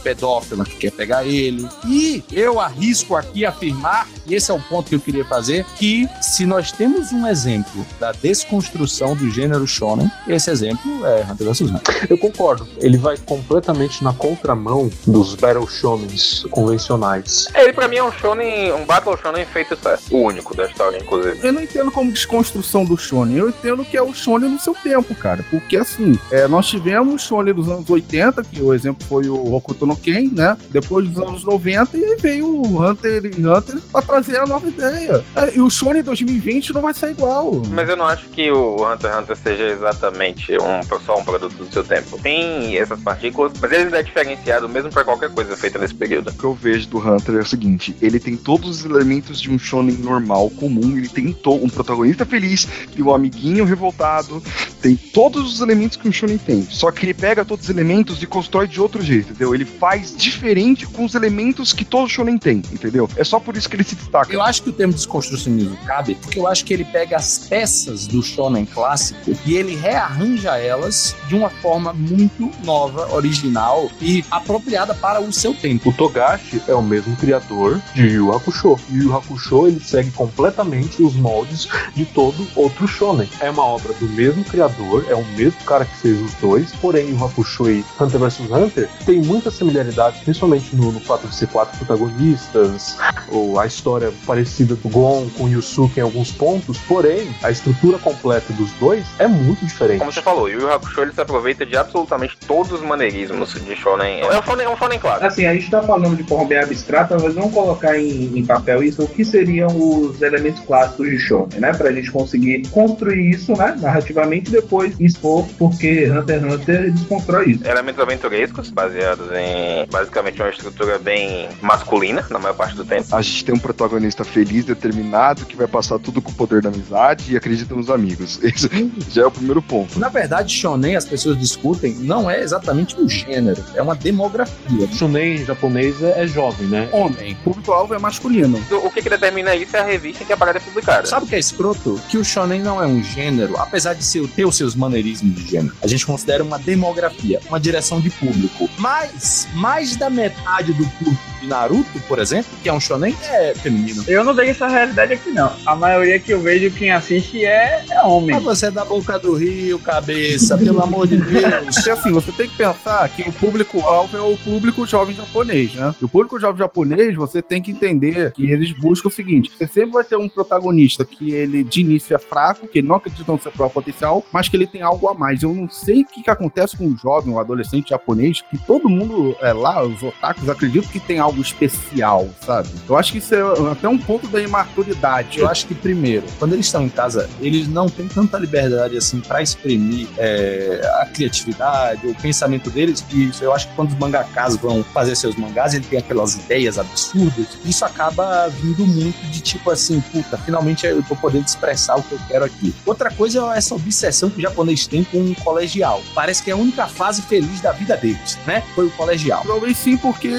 pedófila 0.02 0.64
que 0.64 0.74
quer 0.74 0.90
pegar 0.90 1.24
ele. 1.24 1.68
E 1.86 2.24
eu 2.32 2.58
arrisco 2.58 3.14
aqui 3.14 3.46
afirmar, 3.46 4.08
e 4.26 4.34
esse 4.34 4.50
é 4.50 4.54
o 4.54 4.60
ponto 4.60 4.88
que 4.88 4.96
eu 4.96 5.00
queria 5.00 5.24
fazer, 5.24 5.64
que 5.76 6.08
se 6.20 6.44
nós 6.44 6.72
temos 6.72 7.12
um 7.12 7.28
exemplo 7.28 7.86
da 8.00 8.10
desconstrução 8.10 9.14
do 9.20 9.30
gênero 9.30 9.66
shonen, 9.66 10.10
esse 10.26 10.50
exemplo 10.50 11.06
é 11.06 11.24
Hunter 11.30 11.46
vs 11.46 11.60
Hunter. 11.62 12.06
Eu 12.08 12.18
concordo. 12.18 12.66
Ele 12.78 12.96
vai 12.96 13.16
completamente 13.18 14.02
na 14.02 14.12
contramão 14.12 14.90
dos 15.06 15.34
Battle 15.34 15.68
Shonens 15.68 16.46
convencionais. 16.50 17.46
Ele 17.54 17.72
pra 17.72 17.86
mim 17.86 17.96
é 17.96 18.04
um 18.04 18.12
shonen, 18.12 18.72
um 18.72 18.84
battle 18.84 19.16
shonen 19.16 19.44
feito 19.46 19.76
certo. 19.76 20.14
O 20.14 20.22
único 20.22 20.56
da 20.56 20.66
história, 20.66 20.98
inclusive. 20.98 21.38
Eu 21.46 21.52
não 21.52 21.62
entendo 21.62 21.90
como 21.90 22.10
desconstrução 22.10 22.84
do 22.84 22.96
shonen. 22.96 23.36
Eu 23.36 23.48
entendo 23.48 23.84
que 23.84 23.96
é 23.96 24.02
o 24.02 24.12
shonen 24.12 24.50
no 24.50 24.58
seu 24.58 24.74
tempo, 24.74 25.14
cara. 25.14 25.44
Porque 25.50 25.76
assim, 25.76 26.18
é, 26.30 26.48
nós 26.48 26.66
tivemos 26.66 27.22
shonen 27.22 27.54
dos 27.54 27.68
anos 27.68 27.88
80, 27.88 28.42
que 28.44 28.62
o 28.62 28.72
exemplo 28.72 29.06
foi 29.06 29.28
o 29.28 29.54
Hokuto 29.54 29.86
no 29.86 29.96
Ken, 29.96 30.30
né? 30.32 30.56
Depois 30.70 31.08
dos 31.08 31.22
anos 31.22 31.44
90 31.44 31.96
e 31.96 32.04
aí 32.04 32.16
veio 32.16 32.46
o 32.46 32.82
Hunter 32.82 33.26
x 33.26 33.38
Hunter 33.38 33.76
pra 33.92 34.02
trazer 34.02 34.38
a 34.38 34.46
nova 34.46 34.66
ideia. 34.66 35.24
É, 35.36 35.56
e 35.56 35.60
o 35.60 35.70
shonen 35.70 36.02
2020 36.02 36.72
não 36.72 36.82
vai 36.82 36.94
ser 36.94 37.10
igual. 37.10 37.62
Mas 37.70 37.88
eu 37.88 37.96
não 37.96 38.06
acho 38.06 38.28
que 38.28 38.50
o 38.50 38.86
Hunter 38.86 39.09
x 39.10 39.18
Hunter 39.18 39.36
seja 39.36 39.64
exatamente 39.68 40.56
um, 40.56 41.00
só 41.04 41.18
um 41.18 41.24
produto 41.24 41.54
do 41.54 41.72
seu 41.72 41.82
tempo. 41.82 42.18
Tem 42.20 42.76
essas 42.76 43.00
partículas, 43.00 43.52
mas 43.60 43.72
ele 43.72 43.94
é 43.94 44.02
diferenciado 44.02 44.68
mesmo 44.68 44.90
pra 44.90 45.04
qualquer 45.04 45.30
coisa 45.30 45.56
feita 45.56 45.78
nesse 45.78 45.94
período. 45.94 46.30
O 46.30 46.34
que 46.34 46.44
eu 46.44 46.54
vejo 46.54 46.86
do 46.88 46.98
Hunter 46.98 47.36
é 47.36 47.40
o 47.40 47.46
seguinte: 47.46 47.96
ele 48.00 48.20
tem 48.20 48.36
todos 48.36 48.68
os 48.68 48.84
elementos 48.84 49.40
de 49.40 49.50
um 49.50 49.58
shonen 49.58 49.96
normal, 49.96 50.50
comum. 50.50 50.96
Ele 50.96 51.08
tem 51.08 51.36
um 51.46 51.68
protagonista 51.68 52.24
feliz, 52.24 52.66
tem 52.94 53.04
um 53.04 53.14
amiguinho 53.14 53.64
revoltado, 53.64 54.42
tem 54.80 54.96
todos 54.96 55.54
os 55.54 55.60
elementos 55.60 55.96
que 55.96 56.08
um 56.08 56.12
shonen 56.12 56.38
tem. 56.38 56.62
Só 56.62 56.90
que 56.90 57.04
ele 57.04 57.14
pega 57.14 57.44
todos 57.44 57.64
os 57.64 57.70
elementos 57.70 58.22
e 58.22 58.26
constrói 58.26 58.68
de 58.68 58.80
outro 58.80 59.02
jeito, 59.02 59.30
entendeu? 59.30 59.54
Ele 59.54 59.64
faz 59.64 60.14
diferente 60.16 60.86
com 60.86 61.04
os 61.04 61.14
elementos 61.14 61.72
que 61.72 61.84
todo 61.84 62.08
shonen 62.08 62.38
tem, 62.38 62.58
entendeu? 62.72 63.08
É 63.16 63.24
só 63.24 63.40
por 63.40 63.56
isso 63.56 63.68
que 63.68 63.76
ele 63.76 63.84
se 63.84 63.94
destaca. 63.94 64.32
Eu 64.32 64.42
acho 64.42 64.62
que 64.62 64.70
o 64.70 64.72
termo 64.72 64.92
desconstrucionismo 64.92 65.76
cabe, 65.78 66.14
porque 66.16 66.38
eu 66.38 66.46
acho 66.46 66.64
que 66.64 66.74
ele 66.74 66.84
pega 66.84 67.16
as 67.16 67.38
peças 67.38 68.06
do 68.06 68.22
shonen 68.22 68.66
clássico 68.66 68.99
e 69.44 69.56
ele 69.56 69.76
rearranja 69.76 70.56
elas 70.58 71.14
de 71.28 71.34
uma 71.34 71.50
forma 71.50 71.92
muito 71.92 72.50
nova, 72.64 73.14
original 73.14 73.90
e 74.00 74.24
apropriada 74.30 74.94
para 74.94 75.20
o 75.20 75.32
seu 75.32 75.54
tempo. 75.54 75.90
O 75.90 75.92
Togashi 75.92 76.62
é 76.66 76.74
o 76.74 76.82
mesmo 76.82 77.16
criador 77.16 77.80
de 77.94 78.06
Yu 78.06 78.32
Hakusho. 78.34 78.78
E 78.90 78.98
Yu 78.98 79.16
Hakusho 79.16 79.66
ele 79.66 79.80
segue 79.80 80.10
completamente 80.10 81.02
os 81.02 81.14
moldes 81.14 81.68
de 81.94 82.04
todo 82.04 82.46
outro 82.56 82.86
shonen. 82.86 83.28
É 83.40 83.50
uma 83.50 83.64
obra 83.64 83.92
do 83.94 84.08
mesmo 84.08 84.44
criador, 84.44 85.06
é 85.08 85.14
o 85.14 85.24
mesmo 85.36 85.60
cara 85.64 85.84
que 85.84 85.96
fez 85.96 86.20
os 86.20 86.34
dois, 86.34 86.72
porém 86.80 87.10
Yu 87.10 87.24
Hakusho 87.24 87.70
e 87.70 87.84
Hunter 88.00 88.20
vs 88.20 88.40
Hunter 88.50 88.88
tem 89.04 89.20
muitas 89.22 89.54
similaridades, 89.54 90.20
principalmente 90.22 90.74
no, 90.74 90.92
no 90.92 91.00
fato 91.00 91.26
de 91.26 91.34
ser 91.34 91.48
quatro 91.48 91.76
protagonistas, 91.78 92.96
ou 93.30 93.58
a 93.58 93.66
história 93.66 94.12
parecida 94.26 94.74
do 94.74 94.88
Gon 94.88 95.28
com 95.36 95.48
Yusuke 95.48 96.00
em 96.00 96.02
alguns 96.02 96.30
pontos, 96.32 96.78
porém 96.78 97.34
a 97.42 97.50
estrutura 97.50 97.98
completa 97.98 98.52
dos 98.52 98.70
dois 98.72 98.89
é 99.18 99.26
muito 99.26 99.64
diferente. 99.64 99.98
Como 99.98 100.12
você 100.12 100.22
falou, 100.22 100.44
o 100.44 100.48
Yu 100.48 100.60
Yu 100.60 100.72
Hakusho 100.72 101.02
ele 101.02 101.12
se 101.12 101.20
aproveita 101.20 101.64
de 101.66 101.76
absolutamente 101.76 102.36
todos 102.46 102.72
os 102.72 102.82
maneirismos 102.82 103.54
de 103.54 103.76
shonen. 103.76 104.20
É 104.20 104.38
um 104.38 104.42
shonen, 104.42 104.66
é 104.66 104.68
um 104.68 104.76
shonen 104.76 104.98
clássico. 104.98 105.26
Assim, 105.26 105.46
a 105.46 105.54
gente 105.54 105.70
tá 105.70 105.82
falando 105.82 106.16
de 106.16 106.24
forma 106.24 106.46
bem 106.46 106.58
abstrata, 106.58 107.18
mas 107.18 107.34
vamos 107.34 107.52
colocar 107.52 107.98
em, 107.98 108.38
em 108.38 108.44
papel 108.44 108.82
isso, 108.82 109.02
o 109.02 109.08
que 109.08 109.24
seriam 109.24 109.68
os 109.68 110.20
elementos 110.22 110.62
clássicos 110.64 111.08
de 111.08 111.18
shonen, 111.18 111.60
né? 111.60 111.72
Pra 111.72 111.92
gente 111.92 112.10
conseguir 112.10 112.66
construir 112.68 113.30
isso, 113.30 113.56
né? 113.56 113.76
Narrativamente 113.80 114.50
e 114.50 114.52
depois 114.52 114.94
expor 115.00 115.46
porque 115.58 116.10
Hunter 116.10 116.42
x 116.42 116.54
Hunter 116.54 116.92
desconstrói 116.92 117.50
isso. 117.50 117.66
Elementos 117.66 118.00
aventurescos, 118.00 118.70
baseados 118.70 119.26
em 119.32 119.86
basicamente 119.90 120.40
uma 120.40 120.50
estrutura 120.50 120.98
bem 120.98 121.48
masculina, 121.60 122.24
na 122.30 122.38
maior 122.38 122.54
parte 122.54 122.76
do 122.76 122.84
tempo. 122.84 123.14
A 123.14 123.22
gente 123.22 123.44
tem 123.44 123.54
um 123.54 123.58
protagonista 123.58 124.24
feliz, 124.24 124.64
determinado, 124.64 125.44
que 125.46 125.56
vai 125.56 125.66
passar 125.66 125.98
tudo 125.98 126.20
com 126.20 126.30
o 126.30 126.34
poder 126.34 126.62
da 126.62 126.68
amizade 126.68 127.32
e 127.32 127.36
acredita 127.36 127.74
nos 127.74 127.90
amigos. 127.90 128.38
Esse 128.44 128.68
já 129.10 129.22
é 129.22 129.26
o 129.26 129.30
primeiro 129.30 129.60
ponto. 129.60 129.98
Na 129.98 130.08
verdade, 130.08 130.52
shonen, 130.54 130.96
as 130.96 131.04
pessoas 131.04 131.38
discutem, 131.38 131.94
não 131.94 132.30
é 132.30 132.40
exatamente 132.40 132.98
o 133.00 133.08
gênero, 133.08 133.62
é 133.74 133.82
uma 133.82 133.94
demografia. 133.94 134.88
Shonen 134.92 135.44
japonês 135.44 136.02
é, 136.02 136.22
é 136.22 136.26
jovem, 136.26 136.66
né? 136.68 136.88
Homem. 136.92 137.36
Público-alvo 137.42 137.94
é 137.94 137.98
masculino. 137.98 138.62
O 138.70 138.90
que, 138.90 139.02
que 139.02 139.10
determina 139.10 139.54
isso 139.54 139.76
é 139.76 139.80
a 139.80 139.84
revista 139.84 140.22
em 140.22 140.26
que 140.26 140.32
a 140.32 140.36
parada 140.36 140.58
é 140.58 140.60
publicada. 140.60 141.06
Sabe 141.06 141.26
o 141.26 141.28
que 141.28 141.34
é 141.34 141.38
escroto? 141.38 142.00
Que 142.08 142.18
o 142.18 142.24
shonen 142.24 142.60
não 142.60 142.82
é 142.82 142.86
um 142.86 143.02
gênero, 143.02 143.56
apesar 143.56 143.94
de 143.94 144.04
ser, 144.04 144.26
ter 144.28 144.44
os 144.44 144.56
seus 144.56 144.74
maneirismos 144.74 145.34
de 145.34 145.50
gênero. 145.50 145.74
A 145.82 145.86
gente 145.86 146.06
considera 146.06 146.42
uma 146.42 146.58
demografia, 146.58 147.40
uma 147.48 147.58
direção 147.58 148.00
de 148.00 148.10
público. 148.10 148.68
Mas, 148.78 149.48
mais 149.54 149.96
da 149.96 150.08
metade 150.08 150.72
do 150.72 150.86
público 150.86 151.20
de 151.40 151.46
Naruto, 151.46 152.00
por 152.06 152.18
exemplo, 152.18 152.50
que 152.62 152.68
é 152.68 152.72
um 152.72 152.80
shonen, 152.80 153.16
é 153.24 153.54
feminino. 153.54 154.04
Eu 154.06 154.22
não 154.24 154.34
vejo 154.34 154.50
essa 154.50 154.68
realidade 154.68 155.14
aqui, 155.14 155.30
não. 155.30 155.52
A 155.66 155.74
maioria 155.74 156.18
que 156.18 156.32
eu 156.32 156.40
vejo, 156.40 156.70
quem 156.70 156.90
assiste 156.90 157.44
é, 157.44 157.84
é 157.90 158.02
homem. 158.02 158.36
Mas 158.36 158.44
você 158.60 158.66
é 158.66 158.70
da 158.70 158.84
boca 158.84 159.18
do 159.18 159.34
rio, 159.34 159.78
cabeça, 159.78 160.58
pelo 160.58 160.82
amor 160.82 161.06
de 161.06 161.16
Deus. 161.16 161.74
Porque 161.76 161.90
assim, 161.90 162.12
você 162.12 162.30
tem 162.30 162.46
que 162.46 162.56
pensar 162.58 163.08
que 163.08 163.22
o 163.22 163.32
público-alvo 163.32 164.14
é 164.14 164.20
o 164.20 164.36
público 164.36 164.86
jovem 164.86 165.16
japonês, 165.16 165.74
né? 165.74 165.94
E 165.98 166.04
o 166.04 166.08
público 166.08 166.38
jovem 166.38 166.58
japonês, 166.58 167.16
você 167.16 167.40
tem 167.40 167.62
que 167.62 167.70
entender 167.70 168.32
que 168.32 168.50
eles 168.50 168.72
buscam 168.72 169.08
o 169.08 169.10
seguinte: 169.10 169.50
você 169.50 169.66
sempre 169.66 169.92
vai 169.92 170.04
ter 170.04 170.16
um 170.16 170.28
protagonista 170.28 171.06
que 171.06 171.32
ele 171.32 171.64
de 171.64 171.80
início 171.80 172.14
é 172.14 172.18
fraco, 172.18 172.68
que 172.68 172.80
ele 172.80 172.88
não 172.88 172.96
acredita 172.96 173.32
no 173.32 173.40
seu 173.40 173.50
próprio 173.50 173.82
potencial, 173.82 174.22
mas 174.30 174.46
que 174.46 174.56
ele 174.58 174.66
tem 174.66 174.82
algo 174.82 175.08
a 175.08 175.14
mais. 175.14 175.42
Eu 175.42 175.54
não 175.54 175.70
sei 175.70 176.02
o 176.02 176.06
que, 176.06 176.22
que 176.22 176.30
acontece 176.30 176.76
com 176.76 176.84
um 176.84 176.96
jovem, 176.98 177.32
um 177.32 177.38
adolescente 177.38 177.90
japonês, 177.90 178.42
que 178.42 178.58
todo 178.58 178.90
mundo 178.90 179.34
é, 179.40 179.54
lá, 179.54 179.82
os 179.82 180.02
otakus, 180.02 180.50
acreditam 180.50 180.90
que 180.90 181.00
tem 181.00 181.18
algo 181.18 181.40
especial, 181.40 182.28
sabe? 182.44 182.68
Eu 182.86 182.98
acho 182.98 183.12
que 183.12 183.18
isso 183.18 183.34
é 183.34 183.40
até 183.72 183.88
um 183.88 183.96
ponto 183.96 184.26
da 184.26 184.42
imaturidade. 184.42 185.38
Eu 185.38 185.48
acho 185.48 185.66
que, 185.66 185.74
primeiro, 185.74 186.26
quando 186.38 186.52
eles 186.52 186.66
estão 186.66 186.82
em 186.82 186.90
casa, 186.90 187.26
eles 187.40 187.66
não 187.66 187.88
têm 187.88 188.06
tanta 188.06 188.36
liberdade 188.36 188.49
assim 188.96 189.20
para 189.20 189.42
exprimir 189.42 190.08
é, 190.18 190.80
a 191.00 191.06
criatividade, 191.06 192.06
o 192.06 192.14
pensamento 192.14 192.70
deles. 192.70 193.04
E 193.12 193.30
eu 193.40 193.52
acho 193.52 193.68
que 193.68 193.74
quando 193.74 193.90
os 193.90 193.98
mangakas 193.98 194.56
vão 194.56 194.82
fazer 194.82 195.14
seus 195.16 195.36
mangás, 195.36 195.74
ele 195.74 195.84
tem 195.84 195.98
aquelas 195.98 196.34
ideias 196.34 196.78
absurdas. 196.78 197.46
Isso 197.64 197.84
acaba 197.84 198.48
vindo 198.48 198.86
muito 198.86 199.20
de 199.30 199.40
tipo 199.40 199.70
assim, 199.70 200.00
puta, 200.00 200.36
finalmente 200.38 200.86
eu 200.86 201.02
tô 201.02 201.16
podendo 201.16 201.46
expressar 201.46 201.96
o 201.96 202.02
que 202.02 202.12
eu 202.12 202.20
quero 202.28 202.44
aqui. 202.44 202.74
Outra 202.84 203.10
coisa 203.10 203.52
é 203.54 203.58
essa 203.58 203.74
obsessão 203.74 204.30
que 204.30 204.38
o 204.38 204.42
japonês 204.42 204.86
tem 204.86 205.04
com 205.04 205.18
o 205.18 205.34
colegial. 205.36 206.02
Parece 206.14 206.42
que 206.42 206.50
é 206.50 206.52
a 206.52 206.56
única 206.56 206.86
fase 206.86 207.22
feliz 207.22 207.60
da 207.60 207.72
vida 207.72 207.96
deles, 207.96 208.38
né? 208.46 208.62
Foi 208.74 208.86
o 208.86 208.90
colegial. 208.90 209.44
Talvez 209.46 209.76
sim, 209.76 209.96
porque 209.96 210.30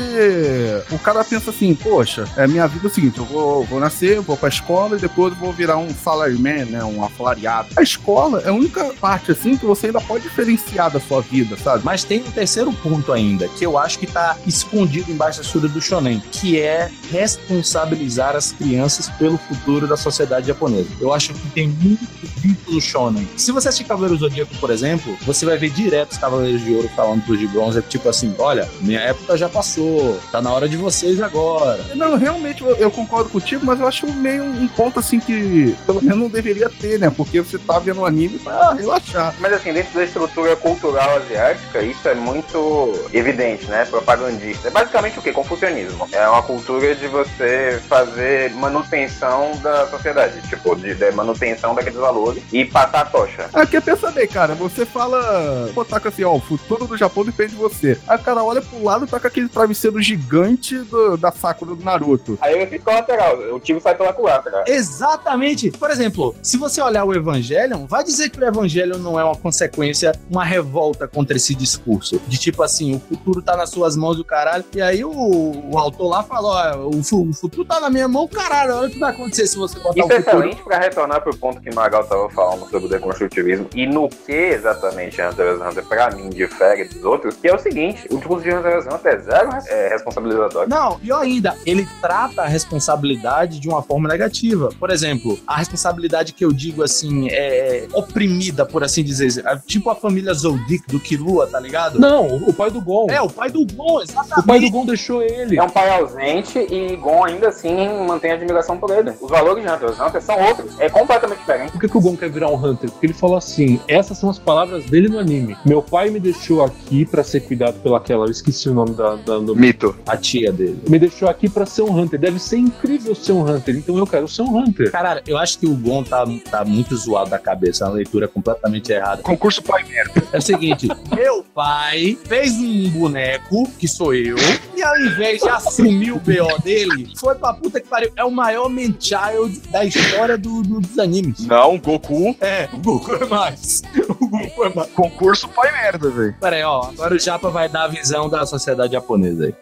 o 0.92 1.00
cara 1.00 1.24
pensa 1.24 1.50
assim, 1.50 1.74
poxa, 1.76 2.26
é 2.36 2.48
minha 2.48 2.68
vida 2.68 2.88
é 2.88 2.90
o 2.90 2.94
seguinte, 2.94 3.18
eu 3.18 3.26
vou, 3.26 3.64
vou 3.66 3.80
nascer, 3.80 4.20
vou 4.22 4.38
pra 4.38 4.50
escola 4.50 4.98
e 4.98 5.00
depois 5.00 5.36
vou 5.38 5.52
virar 5.54 5.78
um 5.78 5.90
salaryman, 5.90 6.66
né? 6.66 6.84
Um 6.84 7.04
assalariado. 7.04 7.70
A 7.76 7.82
escola 7.82 8.01
é 8.44 8.50
a 8.50 8.54
única 8.54 8.94
parte, 9.00 9.32
assim, 9.32 9.58
que 9.58 9.66
você 9.66 9.88
ainda 9.88 10.02
pode 10.02 10.24
diferenciar 10.24 10.92
da 10.92 11.00
sua 11.00 11.22
vida, 11.22 11.58
sabe? 11.58 11.84
Mas 11.84 12.04
tem 12.04 12.20
um 12.20 12.32
terceiro 12.32 12.72
ponto 12.74 13.12
ainda, 13.12 13.48
que 13.48 13.66
eu 13.66 13.78
acho 13.78 14.00
que 14.00 14.08
tá 14.08 14.38
escondido 14.46 15.12
embaixo 15.12 15.40
da 15.40 15.46
estrutura 15.46 15.74
do 15.74 15.82
shonen, 15.82 16.22
que 16.32 16.60
é 16.60 16.90
responsabilizar 17.12 18.36
as 18.36 18.52
crianças 18.52 19.10
pelo 19.10 19.38
futuro 19.38 19.88
da 19.88 19.98
sociedade 19.98 20.48
japonesa. 20.48 20.90
Eu 21.00 21.14
acho 21.14 21.34
que 21.34 21.50
tem 21.52 21.68
muito 21.68 22.08
vínculo 22.38 22.76
no 22.76 22.82
shonen. 22.82 23.28
Se 23.38 23.52
você 23.52 23.70
assistir 23.70 23.86
Cavaleiro 23.86 24.18
Zodíaco, 24.18 24.56
por 24.58 24.70
exemplo, 24.70 25.16
você 25.26 25.46
vai 25.46 25.58
ver 25.58 25.70
direto 25.70 26.12
os 26.12 26.18
Cavaleiros 26.18 26.64
de 26.64 26.74
Ouro 26.74 26.90
falando 26.96 27.24
pros 27.24 27.40
de 27.40 27.48
bronze, 27.48 27.80
é 27.80 27.82
tipo 27.82 28.08
assim, 28.10 28.34
olha, 28.38 28.70
minha 28.82 29.00
época 29.00 29.38
já 29.38 29.50
passou, 29.50 30.20
tá 30.32 30.42
na 30.42 30.52
hora 30.52 30.68
de 30.68 30.78
vocês 30.78 31.22
agora. 31.22 31.84
Não, 31.96 32.18
realmente 32.18 32.62
eu, 32.62 32.76
eu 32.76 32.92
concordo 32.92 33.30
contigo, 33.30 33.66
mas 33.66 33.80
eu 33.80 33.88
acho 33.88 34.12
meio 34.14 34.44
um 34.44 34.68
ponto 34.68 35.00
assim 35.00 35.20
que 35.20 35.76
pelo 35.86 36.02
menos 36.02 36.18
não 36.18 36.30
deveria 36.30 36.70
ter, 36.70 37.00
né? 37.00 37.10
Porque 37.10 37.42
você 37.42 37.58
tá 37.58 37.80
vendo 37.80 37.91
um 38.00 38.06
anime 38.06 38.40
pra 38.40 38.74
relaxar. 38.74 39.34
Mas 39.40 39.54
assim, 39.54 39.74
dentro 39.74 39.94
da 39.94 40.04
estrutura 40.04 40.56
cultural 40.56 41.18
asiática, 41.18 41.82
isso 41.82 42.08
é 42.08 42.14
muito 42.14 42.94
evidente, 43.14 43.66
né? 43.66 43.86
Propagandista. 43.86 44.68
É 44.68 44.72
basicamente 44.72 45.20
o 45.20 45.22
que? 45.22 45.32
Confucionismo. 45.32 46.08
É 46.12 46.28
uma 46.28 46.44
cultura 46.44 46.94
de 46.96 47.08
você 47.08 47.82
fazer 47.88 48.52
manutenção 48.56 49.52
da 49.62 49.88
sociedade, 49.88 50.42
tipo, 50.50 50.76
de, 50.76 50.94
de 50.96 51.12
manutenção 51.12 51.74
daqueles 51.76 52.00
valores 52.00 52.44
e 52.52 52.66
passar 52.66 53.02
a 53.02 53.06
tocha. 53.06 53.50
Aqui 53.54 53.78
é 53.78 53.82
pensa 53.82 54.12
bem, 54.12 54.28
cara, 54.28 54.54
você 54.56 54.86
fala, 54.86 55.70
botar 55.74 56.02
assim, 56.06 56.24
ó, 56.24 56.34
o 56.36 56.40
futuro 56.40 56.86
do 56.88 56.98
Japão 56.98 57.24
depende 57.24 57.52
de 57.52 57.58
você. 57.58 57.98
Aí 58.08 58.18
o 58.18 58.22
cara 58.22 58.44
olha 58.44 58.62
pro 58.62 58.84
lado 58.84 59.06
e 59.06 59.08
tá 59.08 59.20
com 59.20 59.28
aquele 59.28 59.48
travesseiro 59.50 60.02
gigante 60.02 60.78
do- 60.80 61.18
da 61.18 61.32
Sakura 61.32 61.76
do 61.76 61.84
Naruto. 61.84 62.38
Aí 62.42 62.60
eu 62.60 62.68
fico 62.68 62.90
lateral, 62.90 63.38
o 63.54 63.60
time 63.60 63.80
sai 63.80 63.96
pela 63.96 64.14
culatra, 64.14 64.52
cara. 64.52 64.64
Exatamente. 64.68 65.72
Por 65.72 65.90
exemplo, 65.90 66.36
se 66.42 66.58
você 66.58 66.82
olhar 66.82 67.04
o 67.06 67.14
Evangelion, 67.14 67.81
vai 67.88 68.04
dizer 68.04 68.30
que 68.30 68.40
o 68.40 68.46
Evangelion 68.46 68.98
não 68.98 69.20
é 69.20 69.24
uma 69.24 69.36
consequência, 69.36 70.12
uma 70.30 70.44
revolta 70.44 71.08
contra 71.08 71.36
esse 71.36 71.54
discurso. 71.56 72.22
De 72.28 72.38
tipo 72.38 72.64
assim, 72.64 72.96
o 72.96 73.00
futuro 73.00 73.42
tá 73.42 73.56
nas 73.56 73.70
suas 73.70 73.96
mãos 73.96 74.18
do 74.18 74.26
caralho. 74.26 74.64
E 74.74 74.82
aí 74.82 75.04
o, 75.04 75.12
o 75.12 75.78
autor 75.78 76.10
lá 76.10 76.24
fala: 76.24 76.78
ó, 76.78 76.88
o, 76.88 77.00
o 77.00 77.34
futuro 77.34 77.66
tá 77.66 77.80
na 77.80 77.90
minha 77.90 78.08
mão, 78.08 78.28
caralho. 78.28 78.76
Olha 78.76 78.88
o 78.88 78.92
que 78.92 79.00
vai 79.00 79.12
acontecer 79.12 79.48
se 79.48 79.58
você 79.58 79.80
botar 79.80 80.00
Isso 80.00 80.08
o 80.08 80.12
é 80.12 80.22
futuro. 80.22 80.38
excelente 80.38 80.64
pra 80.64 80.80
retornar 80.80 81.22
pro 81.22 81.36
ponto 81.36 81.62
que 81.62 81.74
Magal 81.74 82.04
tava 82.06 82.30
falando 82.30 82.70
sobre 82.70 82.86
o 82.86 82.90
deconstrutivismo 82.90 83.68
e 83.76 83.86
no 83.86 84.10
que 84.10 84.32
exatamente 84.32 85.22
Hunter 85.22 85.58
x 85.58 85.62
Hunter 85.62 85.86
pra 85.86 86.12
mim 86.12 86.30
difere 86.30 86.86
dos 86.86 87.04
outros, 87.04 87.36
que 87.36 87.48
é 87.48 87.56
o 87.56 87.60
seguinte, 87.60 88.06
o 88.10 88.18
discurso 88.18 88.44
de 88.44 88.54
Hunter 88.54 88.72
x 88.74 88.86
Hunter 88.94 89.14
é 89.14 89.20
zero 89.20 89.50
é, 89.68 89.90
responsabilizatório. 89.90 90.70
Não, 90.70 91.00
pior 91.00 91.22
ainda, 91.22 91.56
ele 91.66 91.88
trata 92.02 92.44
a 92.44 92.48
responsabilidade 92.48 93.60
de 93.60 93.68
uma 93.68 93.82
forma 93.82 94.08
negativa. 94.08 94.70
Por 94.80 94.90
exemplo, 94.90 95.40
a 95.46 95.58
responsabilidade 95.58 96.34
que 96.34 96.44
eu 96.44 96.52
digo 96.52 96.84
assim, 96.84 97.28
é 97.30 97.71
oprimida, 97.94 98.66
por 98.66 98.84
assim 98.84 99.04
dizer. 99.04 99.44
É 99.46 99.58
Tipo 99.66 99.90
a 99.90 99.96
família 99.96 100.34
Zoldyck 100.34 100.88
do 100.88 101.00
Killua, 101.00 101.48
tá 101.48 101.60
ligado? 101.60 102.00
Não, 102.00 102.28
o 102.38 102.54
pai 102.54 102.70
do 102.72 102.82
Gon. 102.82 103.08
É, 103.10 103.22
o 103.22 103.30
pai 103.30 103.50
do 103.50 103.66
Gon, 103.66 104.02
exatamente. 104.02 104.40
O 104.40 104.44
pai 104.44 104.60
do 104.60 104.70
Gon 104.70 104.86
deixou 104.86 105.22
ele. 105.22 105.58
É 105.58 105.64
um 105.64 105.70
pai 105.70 105.90
ausente 106.00 106.60
e 106.60 106.96
Gon 106.98 107.24
ainda 107.26 107.50
assim 107.50 107.88
mantém 108.06 108.32
admiração 108.32 108.78
por 108.78 108.90
ele. 108.92 109.12
Os 109.22 109.30
valores 109.30 109.64
de 109.64 109.70
Hunter 109.70 109.90
x 109.90 110.00
Hunter 110.00 110.22
são 110.22 110.40
outros, 110.42 110.80
é 110.80 110.90
completamente 110.90 111.40
diferente. 111.40 111.72
Por 111.72 111.80
que, 111.82 111.88
que 111.88 111.98
o 111.98 112.02
Gon 112.02 112.18
quer 112.18 112.30
virar 112.30 112.50
um 112.50 112.56
Hunter? 112.56 112.90
Porque 112.92 113.06
ele 113.08 113.14
falou 113.14 113.38
assim: 113.38 113.80
essas 113.88 114.18
são 114.18 114.30
as 114.30 114.40
palavras 114.40 114.86
dele 114.86 115.08
no 115.08 115.20
anime. 115.20 115.56
Meu 115.66 115.82
pai 115.82 116.10
me 116.10 116.20
deixou 116.20 116.64
aqui 116.64 117.06
pra 117.06 117.24
ser 117.24 117.42
cuidado 117.42 117.80
pelaquela. 117.82 118.26
Eu 118.26 118.32
esqueci 118.32 118.70
o 118.70 118.74
nome 118.74 118.92
da, 118.94 119.16
da 119.16 119.38
do- 119.40 119.56
Mito. 119.56 119.96
A 120.08 120.18
tia 120.18 120.52
dele. 120.52 120.82
Me 120.90 120.98
deixou 121.00 121.30
aqui 121.30 121.48
pra 121.50 121.66
ser 121.66 121.84
um 121.84 121.96
Hunter. 121.98 122.20
Deve 122.20 122.40
ser 122.40 122.58
incrível 122.58 123.14
ser 123.16 123.32
um 123.34 123.46
Hunter. 123.48 123.76
Então 123.76 123.98
eu 123.98 124.08
quero 124.08 124.28
ser 124.28 124.42
um 124.42 124.58
Hunter. 124.58 124.92
Caralho, 124.92 125.22
eu 125.28 125.38
acho 125.38 125.60
que 125.60 125.66
o 125.68 125.76
Gon 125.76 126.04
tá, 126.04 126.26
tá 126.50 126.66
muito 126.66 126.96
zoado 126.96 127.30
da 127.30 127.38
cabeça, 127.40 127.61
é 127.70 127.86
uma 127.86 127.94
leitura 127.94 128.28
completamente 128.28 128.92
errada. 128.92 129.22
Concurso 129.22 129.62
pai 129.62 129.84
merda. 129.84 130.24
É 130.32 130.38
o 130.38 130.42
seguinte, 130.42 130.88
meu 131.16 131.44
pai 131.54 132.18
fez 132.26 132.54
um 132.54 132.90
boneco, 132.90 133.70
que 133.78 133.88
sou 133.88 134.14
eu, 134.14 134.36
e 134.76 134.82
ao 134.84 134.98
invés 135.00 135.42
de 135.42 135.50
assumir 135.50 136.12
o 136.12 136.20
BO 136.20 136.62
dele, 136.64 137.12
foi 137.18 137.36
pra 137.36 137.54
puta 137.54 137.80
que 137.80 137.88
pariu. 137.88 138.12
É 138.16 138.24
o 138.24 138.32
maior 138.32 138.70
man-child 138.70 139.60
da 139.72 139.86
história 139.86 140.38
do- 140.38 140.62
do- 140.64 140.80
dos 140.82 140.98
animes. 141.00 141.46
Não, 141.46 141.78
Goku. 141.78 142.36
É, 142.42 142.68
o 142.74 142.78
Goku 142.78 143.16
é 143.16 143.26
mais. 143.26 143.82
O 144.20 144.28
Goku 144.28 144.64
é 144.66 144.74
mais. 144.74 144.90
Concurso 144.92 145.48
pai 145.50 145.72
merda, 145.72 146.10
velho. 146.10 146.36
Pera 146.40 146.56
aí, 146.56 146.64
ó. 146.64 146.86
Agora 146.90 147.16
o 147.16 147.20
Japa 147.20 147.50
vai 147.50 147.68
dar 147.70 147.84
a 147.84 147.88
visão 147.88 148.30
da 148.30 148.46
sociedade 148.46 148.94
japonesa 148.94 149.46
aí. 149.46 149.56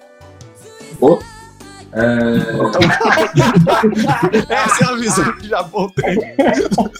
Essa 4.49 4.84
é 4.84 4.88
a 4.88 4.95
visão 4.95 5.32
que 5.34 5.45
o 5.45 5.49
Japão 5.49 5.89
tem. 5.89 6.17